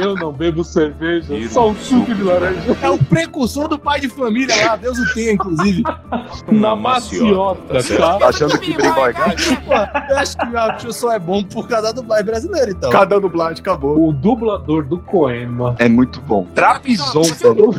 eu 0.00 0.14
não 0.14 0.32
bebo 0.32 0.62
cerveja, 0.64 1.34
só 1.50 1.68
um 1.70 1.74
suco 1.76 2.14
de 2.14 2.22
laranja. 2.22 2.76
É 2.82 2.88
o 2.90 2.98
precursor 3.18 3.66
do 3.66 3.78
pai 3.78 4.00
de 4.00 4.08
família 4.08 4.54
lá, 4.64 4.76
Deus 4.76 4.98
o 4.98 5.14
tenha, 5.14 5.32
inclusive. 5.32 5.82
Na 6.48 6.76
maciota, 6.76 7.82
tá? 7.82 8.18
Tá 8.18 8.28
achando 8.28 8.58
que 8.58 8.74
Playboy? 8.74 9.12
Pô, 9.12 9.72
eu 10.10 10.18
acho 10.18 10.36
que 10.36 10.46
o 10.46 10.58
Hakusho 10.58 10.92
só 10.92 11.12
é 11.12 11.18
bom 11.18 11.42
por 11.42 11.66
causa 11.66 11.88
da 11.88 11.92
dublagem 11.92 12.26
brasileira, 12.26 12.70
então. 12.70 12.90
Cada 12.90 13.18
dublagem 13.18 13.60
acabou. 13.60 14.08
O 14.08 14.12
dublador 14.12 14.84
do 14.84 14.98
Coema. 14.98 15.74
É 15.78 15.88
muito 15.88 16.20
bom. 16.20 16.46
Trapizon, 16.54 17.22
velho. 17.22 17.74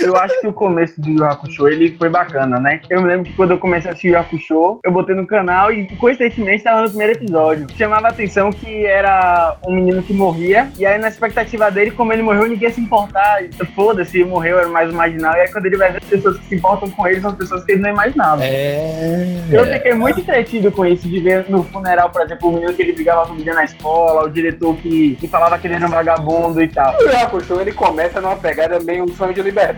Eu 0.00 0.16
acho 0.16 0.40
que 0.40 0.46
o 0.46 0.52
começo 0.52 1.00
do 1.00 1.10
Yu 1.10 1.24
Hakusho, 1.24 1.68
ele 1.68 1.96
foi 1.96 2.08
bacana, 2.08 2.58
né? 2.58 2.80
Eu 2.88 3.02
me 3.02 3.08
lembro 3.08 3.24
que 3.24 3.32
quando 3.34 3.52
eu 3.52 3.58
comecei 3.58 3.90
a 3.90 3.92
assistir 3.92 4.08
Yu 4.08 4.18
Hakusho, 4.18 4.80
eu 4.84 4.92
botei 4.92 5.14
no 5.14 5.26
canal 5.26 5.72
e, 5.72 5.86
coincidentemente, 5.96 6.64
tava 6.64 6.82
no 6.82 6.88
primeiro 6.88 7.12
episódio. 7.14 7.66
Chamava 7.76 8.08
a 8.08 8.10
atenção 8.10 8.50
que 8.50 8.86
era 8.86 9.56
um 9.66 9.74
menino 9.74 10.02
que 10.02 10.12
morria, 10.12 10.70
e 10.78 10.86
aí 10.86 10.98
na 10.98 11.08
expectativa 11.08 11.70
dele, 11.70 11.90
como 11.90 12.12
ele 12.12 12.22
morreu, 12.22 12.48
ninguém 12.48 12.68
ia 12.68 12.74
se 12.74 12.80
importar. 12.80 13.42
Foda-se, 13.74 14.24
morreu, 14.24 14.58
era 14.58 14.68
mais 14.68 14.92
marginal. 14.92 15.34
E 15.34 15.40
aí 15.40 15.52
quando 15.52 15.66
ele 15.66 15.76
vai 15.76 15.90
ver 15.90 15.98
as 15.98 16.04
pessoas 16.04 16.38
que 16.38 16.46
se 16.46 16.54
importam 16.54 16.90
com 16.90 17.06
ele, 17.06 17.20
são 17.20 17.30
as 17.30 17.36
pessoas 17.36 17.64
que 17.64 17.72
ele 17.72 17.82
não 17.82 17.90
imaginava. 17.90 18.44
É. 18.44 19.42
Eu 19.50 19.66
fiquei 19.66 19.94
muito 19.94 20.20
entretido 20.20 20.70
com 20.70 20.86
isso, 20.86 21.08
de 21.08 21.20
ver 21.20 21.46
no 21.48 21.64
funeral, 21.64 22.10
por 22.10 22.22
exemplo, 22.22 22.48
o 22.48 22.52
menino 22.52 22.72
que 22.72 22.82
ele 22.82 22.92
brigava 22.92 23.26
com 23.26 23.34
o 23.34 23.42
na 23.52 23.64
escola, 23.64 24.24
o 24.24 24.30
diretor 24.30 24.76
que, 24.76 25.16
que 25.16 25.28
falava 25.28 25.58
que 25.58 25.66
ele 25.66 25.74
era 25.74 25.86
um 25.86 25.90
vagabundo 25.90 26.62
e 26.62 26.68
tal. 26.68 26.94
O 26.94 27.08
Hakusho, 27.08 27.60
ele 27.60 27.72
começa 27.72 28.20
numa 28.20 28.36
pegada 28.36 28.78
meio 28.80 29.04
um 29.04 29.08
sonho 29.08 29.34
de 29.34 29.42
liberdade 29.42 29.71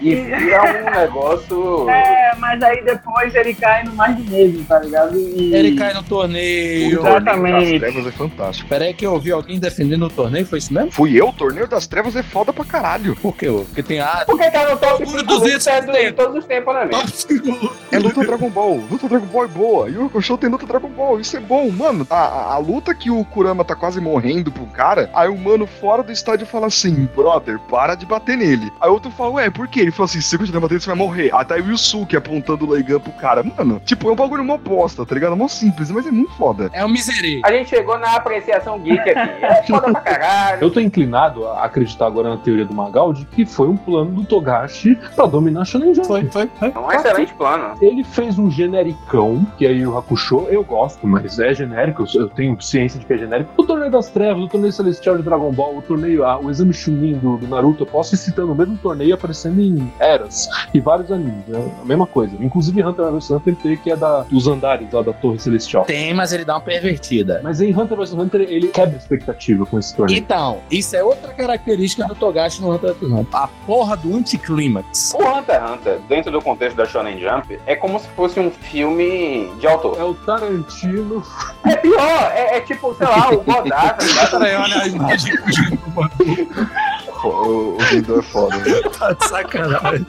e 0.00 0.14
vira 0.14 0.62
um 0.62 0.90
negócio... 1.00 1.86
É, 2.06 2.34
mas 2.38 2.62
aí 2.62 2.84
depois 2.84 3.34
ele 3.34 3.54
cai 3.54 3.84
no 3.84 3.92
mais 3.94 4.14
do 4.16 4.24
mesmo, 4.30 4.64
tá 4.64 4.78
ligado? 4.78 5.16
E... 5.18 5.54
Ele 5.54 5.76
cai 5.76 5.92
no 5.94 6.02
torneio. 6.02 7.00
Exatamente. 7.00 7.78
Das 7.78 7.92
Trevas 7.92 8.06
é 8.06 8.16
fantástico. 8.16 8.68
Peraí 8.68 8.94
que 8.94 9.06
eu 9.06 9.12
ouvi 9.12 9.32
alguém 9.32 9.58
defendendo 9.58 10.06
o 10.06 10.10
torneio, 10.10 10.46
foi 10.46 10.58
isso 10.58 10.72
mesmo? 10.72 10.90
Fui 10.92 11.18
eu, 11.20 11.28
o 11.28 11.32
Torneio 11.32 11.66
das 11.66 11.86
Trevas 11.86 12.16
é 12.16 12.22
foda 12.22 12.52
pra 12.52 12.64
caralho. 12.64 13.14
Por 13.16 13.34
quê? 13.36 13.46
Porque 13.46 13.82
tem 13.82 14.00
a... 14.00 14.24
Porque 14.26 14.50
tá 14.50 14.70
no 14.70 14.76
top 14.78 15.02
Orgulho 15.02 15.18
5 15.20 15.24
dos 15.24 15.40
lutas 15.40 15.66
é 15.66 15.80
do- 15.80 15.92
de 15.92 16.12
todos 16.12 16.36
os 16.36 16.44
tempos, 16.44 16.74
né, 16.74 16.82
amigo? 16.82 17.74
É 17.90 17.98
luta 17.98 18.20
Dragon 18.24 18.50
Ball. 18.50 18.82
Luta 18.90 19.08
Dragon 19.08 19.26
Ball 19.26 19.44
é 19.44 19.48
boa. 19.48 19.88
E 19.88 19.96
o 19.96 20.06
Hakusho 20.06 20.36
tem 20.36 20.50
luta 20.50 20.66
Dragon 20.66 20.88
Ball. 20.88 21.20
Isso 21.20 21.36
é 21.36 21.40
bom, 21.40 21.70
mano. 21.70 22.06
A, 22.10 22.16
a, 22.16 22.54
a 22.54 22.58
luta 22.58 22.94
que 22.94 23.10
o 23.10 23.24
Kurama 23.24 23.64
tá 23.64 23.74
quase 23.74 24.00
morrendo 24.00 24.50
pro 24.50 24.66
cara, 24.66 25.10
aí 25.14 25.28
o 25.28 25.36
mano 25.36 25.66
fora 25.66 26.02
do 26.02 26.12
estádio 26.12 26.46
fala 26.46 26.66
assim: 26.66 27.08
brother, 27.14 27.58
para 27.70 27.94
de 27.94 28.04
bater 28.06 28.36
nele. 28.36 28.70
Aí 28.80 28.88
o 28.88 28.92
outro 28.94 29.10
fala, 29.10 29.25
ué, 29.30 29.50
por 29.50 29.68
quê? 29.68 29.80
Ele 29.80 29.90
fala 29.90 30.04
assim: 30.06 30.20
se 30.20 30.28
você 30.30 30.38
continuar 30.38 30.60
batendo, 30.62 30.80
você 30.80 30.86
vai 30.86 30.96
morrer. 30.96 31.30
Até 31.32 31.56
o 31.60 31.70
Yusuke 31.70 32.16
apontando 32.16 32.64
o 32.66 32.70
Leigan 32.70 33.00
pro 33.00 33.12
cara. 33.12 33.42
Mano, 33.42 33.80
tipo, 33.84 34.08
é 34.08 34.12
um 34.12 34.16
bagulho 34.16 34.44
mó 34.44 34.56
bosta, 34.56 35.04
tá 35.04 35.14
ligado? 35.14 35.36
Mó 35.36 35.48
simples, 35.48 35.90
mas 35.90 36.06
é 36.06 36.10
muito 36.10 36.32
foda. 36.34 36.70
É 36.72 36.84
um 36.84 36.88
miserê. 36.88 37.40
A 37.44 37.52
gente 37.52 37.70
chegou 37.70 37.98
na 37.98 38.16
apreciação 38.16 38.78
geek 38.80 38.98
aqui. 39.10 39.44
É 39.44 39.62
foda 39.66 39.92
pra 39.92 40.00
caralho. 40.00 40.62
Eu 40.62 40.70
tô 40.70 40.80
inclinado 40.80 41.46
a 41.46 41.64
acreditar 41.64 42.06
agora 42.06 42.30
na 42.30 42.36
teoria 42.36 42.64
do 42.64 42.74
Magal 42.74 43.12
de 43.12 43.24
que 43.26 43.44
foi 43.44 43.68
um 43.68 43.76
plano 43.76 44.10
do 44.12 44.24
Togashi 44.24 44.98
pra 45.14 45.26
dominar 45.26 45.64
Shonen 45.64 45.94
Jump. 45.94 46.06
Foi, 46.08 46.24
foi, 46.26 46.50
foi. 46.58 46.72
É 46.74 46.78
um 46.78 46.90
excelente 46.92 47.34
plano. 47.34 47.74
Ele 47.80 48.04
fez 48.04 48.38
um 48.38 48.50
genericão, 48.50 49.46
que 49.58 49.66
aí 49.66 49.86
o 49.86 49.96
Hakusho 49.96 50.46
eu 50.48 50.62
gosto, 50.62 51.06
mas 51.06 51.38
é 51.38 51.52
genérico, 51.54 52.04
eu- 52.14 52.22
eu 52.22 52.28
tenho 52.28 52.60
ciência 52.60 52.98
de 53.00 53.06
que 53.06 53.12
é 53.12 53.18
genérico. 53.18 53.50
O 53.56 53.64
Torneio 53.64 53.90
das 53.90 54.08
Trevas, 54.10 54.42
o 54.42 54.48
Torneio 54.48 54.72
Celestial 54.72 55.16
de 55.16 55.22
Dragon 55.22 55.50
Ball, 55.52 55.78
o 55.78 55.82
torneio, 55.82 56.24
ah, 56.24 56.38
o 56.38 56.50
Exame 56.50 56.72
Chunin 56.72 57.14
do, 57.18 57.36
do 57.36 57.48
Naruto, 57.48 57.82
eu 57.82 57.86
posso 57.86 58.14
ir 58.14 58.18
citando 58.18 58.52
o 58.52 58.54
mesmo 58.54 58.76
torneio 58.78 59.14
aparecendo 59.16 59.60
em 59.60 59.92
Eras 59.98 60.48
e 60.72 60.80
vários 60.80 61.10
animes, 61.10 61.44
é 61.52 61.56
a 61.82 61.84
mesma 61.84 62.06
coisa. 62.06 62.36
Inclusive 62.40 62.82
Hunter 62.82 63.10
vs 63.10 63.30
Hunter 63.30 63.56
tem 63.56 63.76
que 63.76 63.90
é 63.90 63.96
da, 63.96 64.20
dos 64.22 64.46
andares 64.46 64.90
lá 64.92 65.02
da 65.02 65.12
Torre 65.12 65.38
Celestial. 65.38 65.84
Tem, 65.84 66.14
mas 66.14 66.32
ele 66.32 66.44
dá 66.44 66.54
uma 66.54 66.60
pervertida. 66.60 67.40
Mas 67.42 67.60
em 67.60 67.76
Hunter 67.76 67.96
vs 67.96 68.12
Hunter 68.12 68.40
ele 68.42 68.68
quebra 68.68 68.94
a 68.94 68.98
expectativa 68.98 69.66
com 69.66 69.78
esse 69.78 69.94
torneio. 69.94 70.18
Então, 70.18 70.60
isso 70.70 70.96
é 70.96 71.02
outra 71.02 71.32
característica 71.32 72.06
do 72.06 72.14
Togashi 72.14 72.60
no 72.60 72.72
Hunter 72.72 72.90
x 72.90 73.02
Hunter. 73.02 73.26
A 73.32 73.48
porra 73.66 73.96
do 73.96 74.14
anticlímax. 74.14 75.14
O 75.14 75.22
Hunter 75.22 75.56
x 75.56 75.70
Hunter, 75.70 75.98
dentro 76.08 76.30
do 76.30 76.40
contexto 76.40 76.76
da 76.76 76.86
Shonen 76.86 77.18
Jump, 77.18 77.58
é 77.66 77.76
como 77.76 77.98
se 77.98 78.08
fosse 78.08 78.38
um 78.40 78.50
filme 78.50 79.50
de 79.58 79.66
autor. 79.66 79.98
É 79.98 80.04
o 80.04 80.14
Tarantino. 80.14 81.22
É 81.64 81.76
pior, 81.76 82.32
é, 82.32 82.56
é 82.56 82.60
tipo, 82.60 82.94
sei 82.94 83.06
lá, 83.06 83.30
o 83.30 83.40
Godard, 83.42 84.04
tá 84.30 84.38
olha 84.38 84.86
imagem 84.86 85.38
o, 87.28 87.76
o 87.76 88.18
é 88.18 88.22
foda, 88.22 88.56
né? 88.56 88.80
tá 88.98 89.12
de 89.12 89.28
sacanagem. 89.28 90.06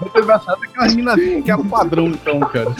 Muito 0.00 0.18
engraçado 0.18 0.58
é 0.64 0.66
que 0.66 0.78
a 0.78 0.94
mina 0.94 1.14
que 1.16 1.50
é 1.50 1.56
o 1.56 1.64
padrão, 1.64 2.06
então, 2.06 2.40
cara. 2.40 2.70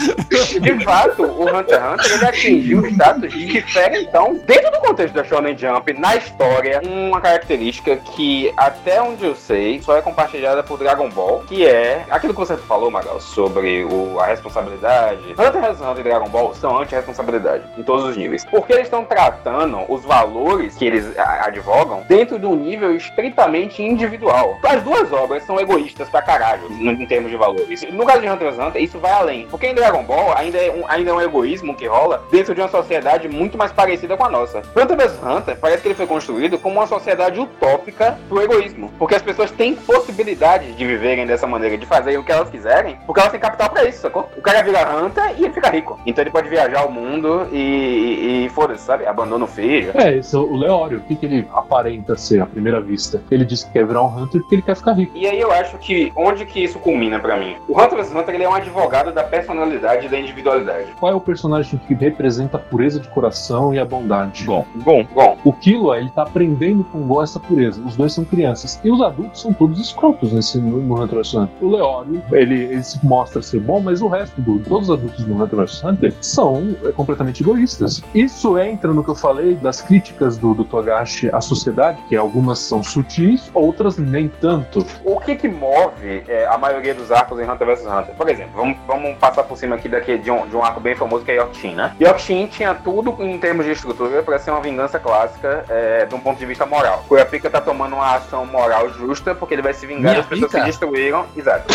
De 0.61 0.83
fato, 0.83 1.23
o 1.23 1.43
Hunter 1.43 1.81
x 1.81 1.93
Hunter 1.93 2.13
ele 2.13 2.25
atingiu 2.25 2.79
o 2.81 2.87
status 2.87 3.31
de 3.31 3.45
diferentão 3.45 4.39
dentro 4.45 4.71
do 4.71 4.79
contexto 4.79 5.13
da 5.13 5.23
Shonen 5.23 5.57
Jump, 5.57 5.93
na 5.93 6.15
história, 6.15 6.81
uma 6.83 7.21
característica 7.21 7.95
que, 7.97 8.53
até 8.57 9.01
onde 9.01 9.25
eu 9.25 9.35
sei, 9.35 9.81
só 9.81 9.97
é 9.97 10.01
compartilhada 10.01 10.63
por 10.63 10.77
Dragon 10.77 11.09
Ball, 11.09 11.43
que 11.47 11.65
é 11.65 12.05
aquilo 12.09 12.33
que 12.33 12.39
você 12.39 12.57
falou, 12.57 12.91
Magal, 12.91 13.19
sobre 13.19 13.83
o, 13.85 14.19
a 14.19 14.25
responsabilidade. 14.25 15.31
Hunter 15.31 15.63
x 15.63 15.81
Hunter 15.81 15.99
e 15.99 16.03
Dragon 16.03 16.29
Ball 16.29 16.53
são 16.55 16.79
anti-responsabilidade, 16.79 17.63
em 17.77 17.83
todos 17.83 18.05
os 18.05 18.17
níveis. 18.17 18.45
Porque 18.45 18.73
eles 18.73 18.85
estão 18.85 19.03
tratando 19.03 19.79
os 19.87 20.03
valores 20.03 20.75
que 20.75 20.85
eles 20.85 21.05
advogam 21.17 22.03
dentro 22.07 22.37
de 22.45 22.51
um 22.51 22.55
nível 22.55 22.95
estritamente 22.95 23.81
individual. 23.81 24.59
As 24.63 24.83
duas 24.83 25.11
obras 25.11 25.43
são 25.43 25.59
egoístas 25.59 26.07
pra 26.07 26.21
caralho, 26.21 26.61
em 26.71 27.05
termos 27.05 27.31
de 27.31 27.37
valores. 27.37 27.81
No 27.91 28.05
caso 28.05 28.21
de 28.21 28.29
Hunter 28.29 28.49
x 28.49 28.59
Hunter, 28.59 28.83
isso 28.83 28.99
vai 28.99 29.11
além. 29.11 29.47
Porque 29.49 29.67
em 29.67 29.73
Dragon 29.73 30.03
Ball 30.03 30.37
ainda 30.37 30.59
é, 30.59 30.71
um, 30.71 30.83
ainda 30.87 31.09
é 31.09 31.13
um 31.13 31.21
egoísmo 31.21 31.75
que 31.75 31.87
rola 31.87 32.23
dentro 32.31 32.53
de 32.53 32.61
uma 32.61 32.69
sociedade 32.69 33.27
muito 33.27 33.57
mais 33.57 33.71
parecida 33.71 34.15
com 34.15 34.25
a 34.25 34.29
nossa. 34.29 34.61
Hunter 34.75 34.99
x 35.01 35.19
Hunter 35.23 35.57
parece 35.59 35.81
que 35.81 35.87
ele 35.87 35.95
foi 35.95 36.05
construído 36.05 36.59
como 36.59 36.75
uma 36.75 36.87
sociedade 36.87 37.39
utópica 37.39 38.17
pro 38.29 38.41
egoísmo. 38.41 38.91
Porque 38.99 39.15
as 39.15 39.21
pessoas 39.21 39.49
têm 39.49 39.75
possibilidade 39.75 40.73
de 40.73 40.85
viverem 40.85 41.25
dessa 41.25 41.47
maneira, 41.47 41.77
de 41.77 41.85
fazerem 41.85 42.19
o 42.19 42.23
que 42.23 42.31
elas 42.31 42.49
quiserem, 42.49 42.97
porque 43.05 43.19
elas 43.19 43.31
têm 43.31 43.39
capital 43.39 43.69
pra 43.69 43.85
isso, 43.85 44.01
sacou? 44.01 44.29
O 44.37 44.41
cara 44.41 44.61
vira 44.61 44.97
Hunter 44.97 45.33
e 45.37 45.45
ele 45.45 45.53
fica 45.53 45.69
rico. 45.69 45.99
Então 46.05 46.23
ele 46.23 46.31
pode 46.31 46.47
viajar 46.47 46.85
o 46.85 46.91
mundo 46.91 47.47
e, 47.51 47.57
e, 47.57 48.45
e 48.45 48.49
foda-se, 48.49 48.83
sabe? 48.83 49.07
Abandona 49.07 49.45
o 49.45 49.47
filho. 49.47 49.91
É, 49.95 50.17
é 50.17 50.37
o 50.37 50.55
Leório. 50.55 50.99
O 50.99 51.01
que, 51.01 51.15
que 51.15 51.25
ele 51.25 51.47
aparenta 51.53 52.15
ser 52.15 52.34
à 52.41 52.45
primeira 52.45 52.81
vista? 52.81 53.21
Ele 53.31 53.45
diz 53.45 53.63
que 53.63 53.71
quer 53.71 53.85
virar 53.85 54.03
um 54.03 54.07
Hunter 54.07 54.41
porque 54.41 54.55
ele 54.55 54.61
quer 54.61 54.75
ficar 54.75 54.93
rico. 54.93 55.15
E 55.15 55.27
aí 55.27 55.39
eu 55.39 55.51
acho 55.51 55.77
que 55.77 56.11
onde 56.15 56.45
que 56.45 56.63
isso 56.63 56.79
culmina 56.79 57.19
pra 57.19 57.37
mim? 57.37 57.55
O 57.67 57.79
Hunter 57.79 57.99
x 57.99 58.13
Hunter 58.13 58.35
ele 58.35 58.43
é 58.43 58.49
um 58.49 58.53
advogado 58.53 59.11
da 59.11 59.23
personalidade 59.23 60.05
e 60.07 60.09
da 60.09 60.19
individualidade. 60.19 60.91
Qual 60.99 61.11
é 61.11 61.15
o 61.15 61.21
personagem 61.21 61.79
que 61.87 61.93
representa 61.93 62.57
a 62.57 62.59
pureza 62.59 62.99
de 62.99 63.07
coração 63.09 63.73
e 63.73 63.79
a 63.79 63.85
bondade? 63.85 64.43
Bom. 64.45 64.65
Bom, 64.75 65.05
Bom, 65.13 65.37
O 65.43 65.53
Killua, 65.53 65.97
ele 65.97 66.09
tá 66.09 66.23
aprendendo 66.23 66.83
com 66.85 66.99
o 66.99 67.05
Gon 67.05 67.23
essa 67.23 67.39
pureza. 67.39 67.81
Os 67.81 67.95
dois 67.95 68.13
são 68.13 68.23
crianças. 68.25 68.79
E 68.83 68.91
os 68.91 69.01
adultos 69.01 69.41
são 69.41 69.53
todos 69.53 69.79
escrotos 69.79 70.31
nesse, 70.31 70.57
no, 70.57 70.81
no 70.81 71.01
Hunter 71.01 71.19
x 71.19 71.33
Hunter. 71.33 71.55
O 71.61 71.71
Leório, 71.71 72.21
ele, 72.31 72.63
ele 72.63 72.83
se 72.83 73.03
mostra 73.05 73.41
ser 73.41 73.59
bom, 73.59 73.79
mas 73.79 74.01
o 74.01 74.07
resto, 74.07 74.41
do, 74.41 74.59
todos 74.59 74.89
os 74.89 74.97
adultos 74.97 75.25
no 75.25 75.41
Hunter 75.41 75.59
x 75.61 75.83
Hunter, 75.83 76.13
são 76.21 76.75
é, 76.83 76.91
completamente 76.91 77.41
egoístas. 77.41 78.03
Isso 78.13 78.57
entra 78.57 78.93
no 78.93 79.03
que 79.03 79.09
eu 79.09 79.15
falei 79.15 79.55
das 79.55 79.81
críticas 79.81 80.37
do, 80.37 80.53
do 80.53 80.63
Togashi 80.63 81.29
à 81.33 81.41
sociedade, 81.41 81.99
que 82.07 82.14
algumas 82.17 82.59
são 82.59 82.83
sutis, 82.83 83.49
outras 83.53 83.97
nem 83.97 84.27
tanto. 84.27 84.85
o 85.03 85.19
que 85.19 85.35
que 85.35 85.47
move 85.47 86.23
é, 86.27 86.45
a 86.47 86.57
maioria 86.57 86.93
dos 86.93 87.11
arcos 87.11 87.39
em 87.39 87.49
Hunter 87.49 87.67
vs 87.67 87.85
Hunter? 87.85 88.15
Por 88.15 88.29
exemplo, 88.29 88.51
vamos, 88.55 88.77
vamos 88.87 89.17
passar 89.17 89.43
por 89.43 89.57
cima 89.57 89.75
aqui 89.75 89.89
daqui 89.89 90.17
de 90.17 90.31
um, 90.31 90.47
de 90.47 90.55
um 90.55 90.63
arco 90.63 90.79
bem 90.79 90.95
famoso 90.95 91.23
que 91.23 91.31
é 91.31 91.35
Yorkshin, 91.35 91.75
né? 91.75 91.95
Yorkshin 91.99 92.47
tinha 92.47 92.73
tudo 92.73 93.15
em 93.19 93.37
termos 93.37 93.65
de 93.65 93.71
estrutura 93.71 94.23
pra 94.23 94.39
ser 94.39 94.51
uma 94.51 94.61
vingança 94.61 94.99
clássica 94.99 95.65
é, 95.69 96.05
de 96.05 96.15
um 96.15 96.19
ponto 96.19 96.37
de 96.37 96.45
vista 96.45 96.65
moral. 96.65 97.03
Kurapika 97.07 97.49
tá 97.49 97.61
tomando 97.61 97.95
uma 97.95 98.15
ação 98.15 98.45
moral 98.45 98.89
justa 98.89 99.33
porque 99.35 99.53
ele 99.53 99.61
vai 99.61 99.73
se 99.73 99.85
vingar 99.85 100.11
Minha 100.11 100.15
das 100.15 100.25
pessoas 100.25 100.51
pica? 100.51 100.63
que 100.63 100.67
destruíram, 100.69 101.25
exato, 101.35 101.73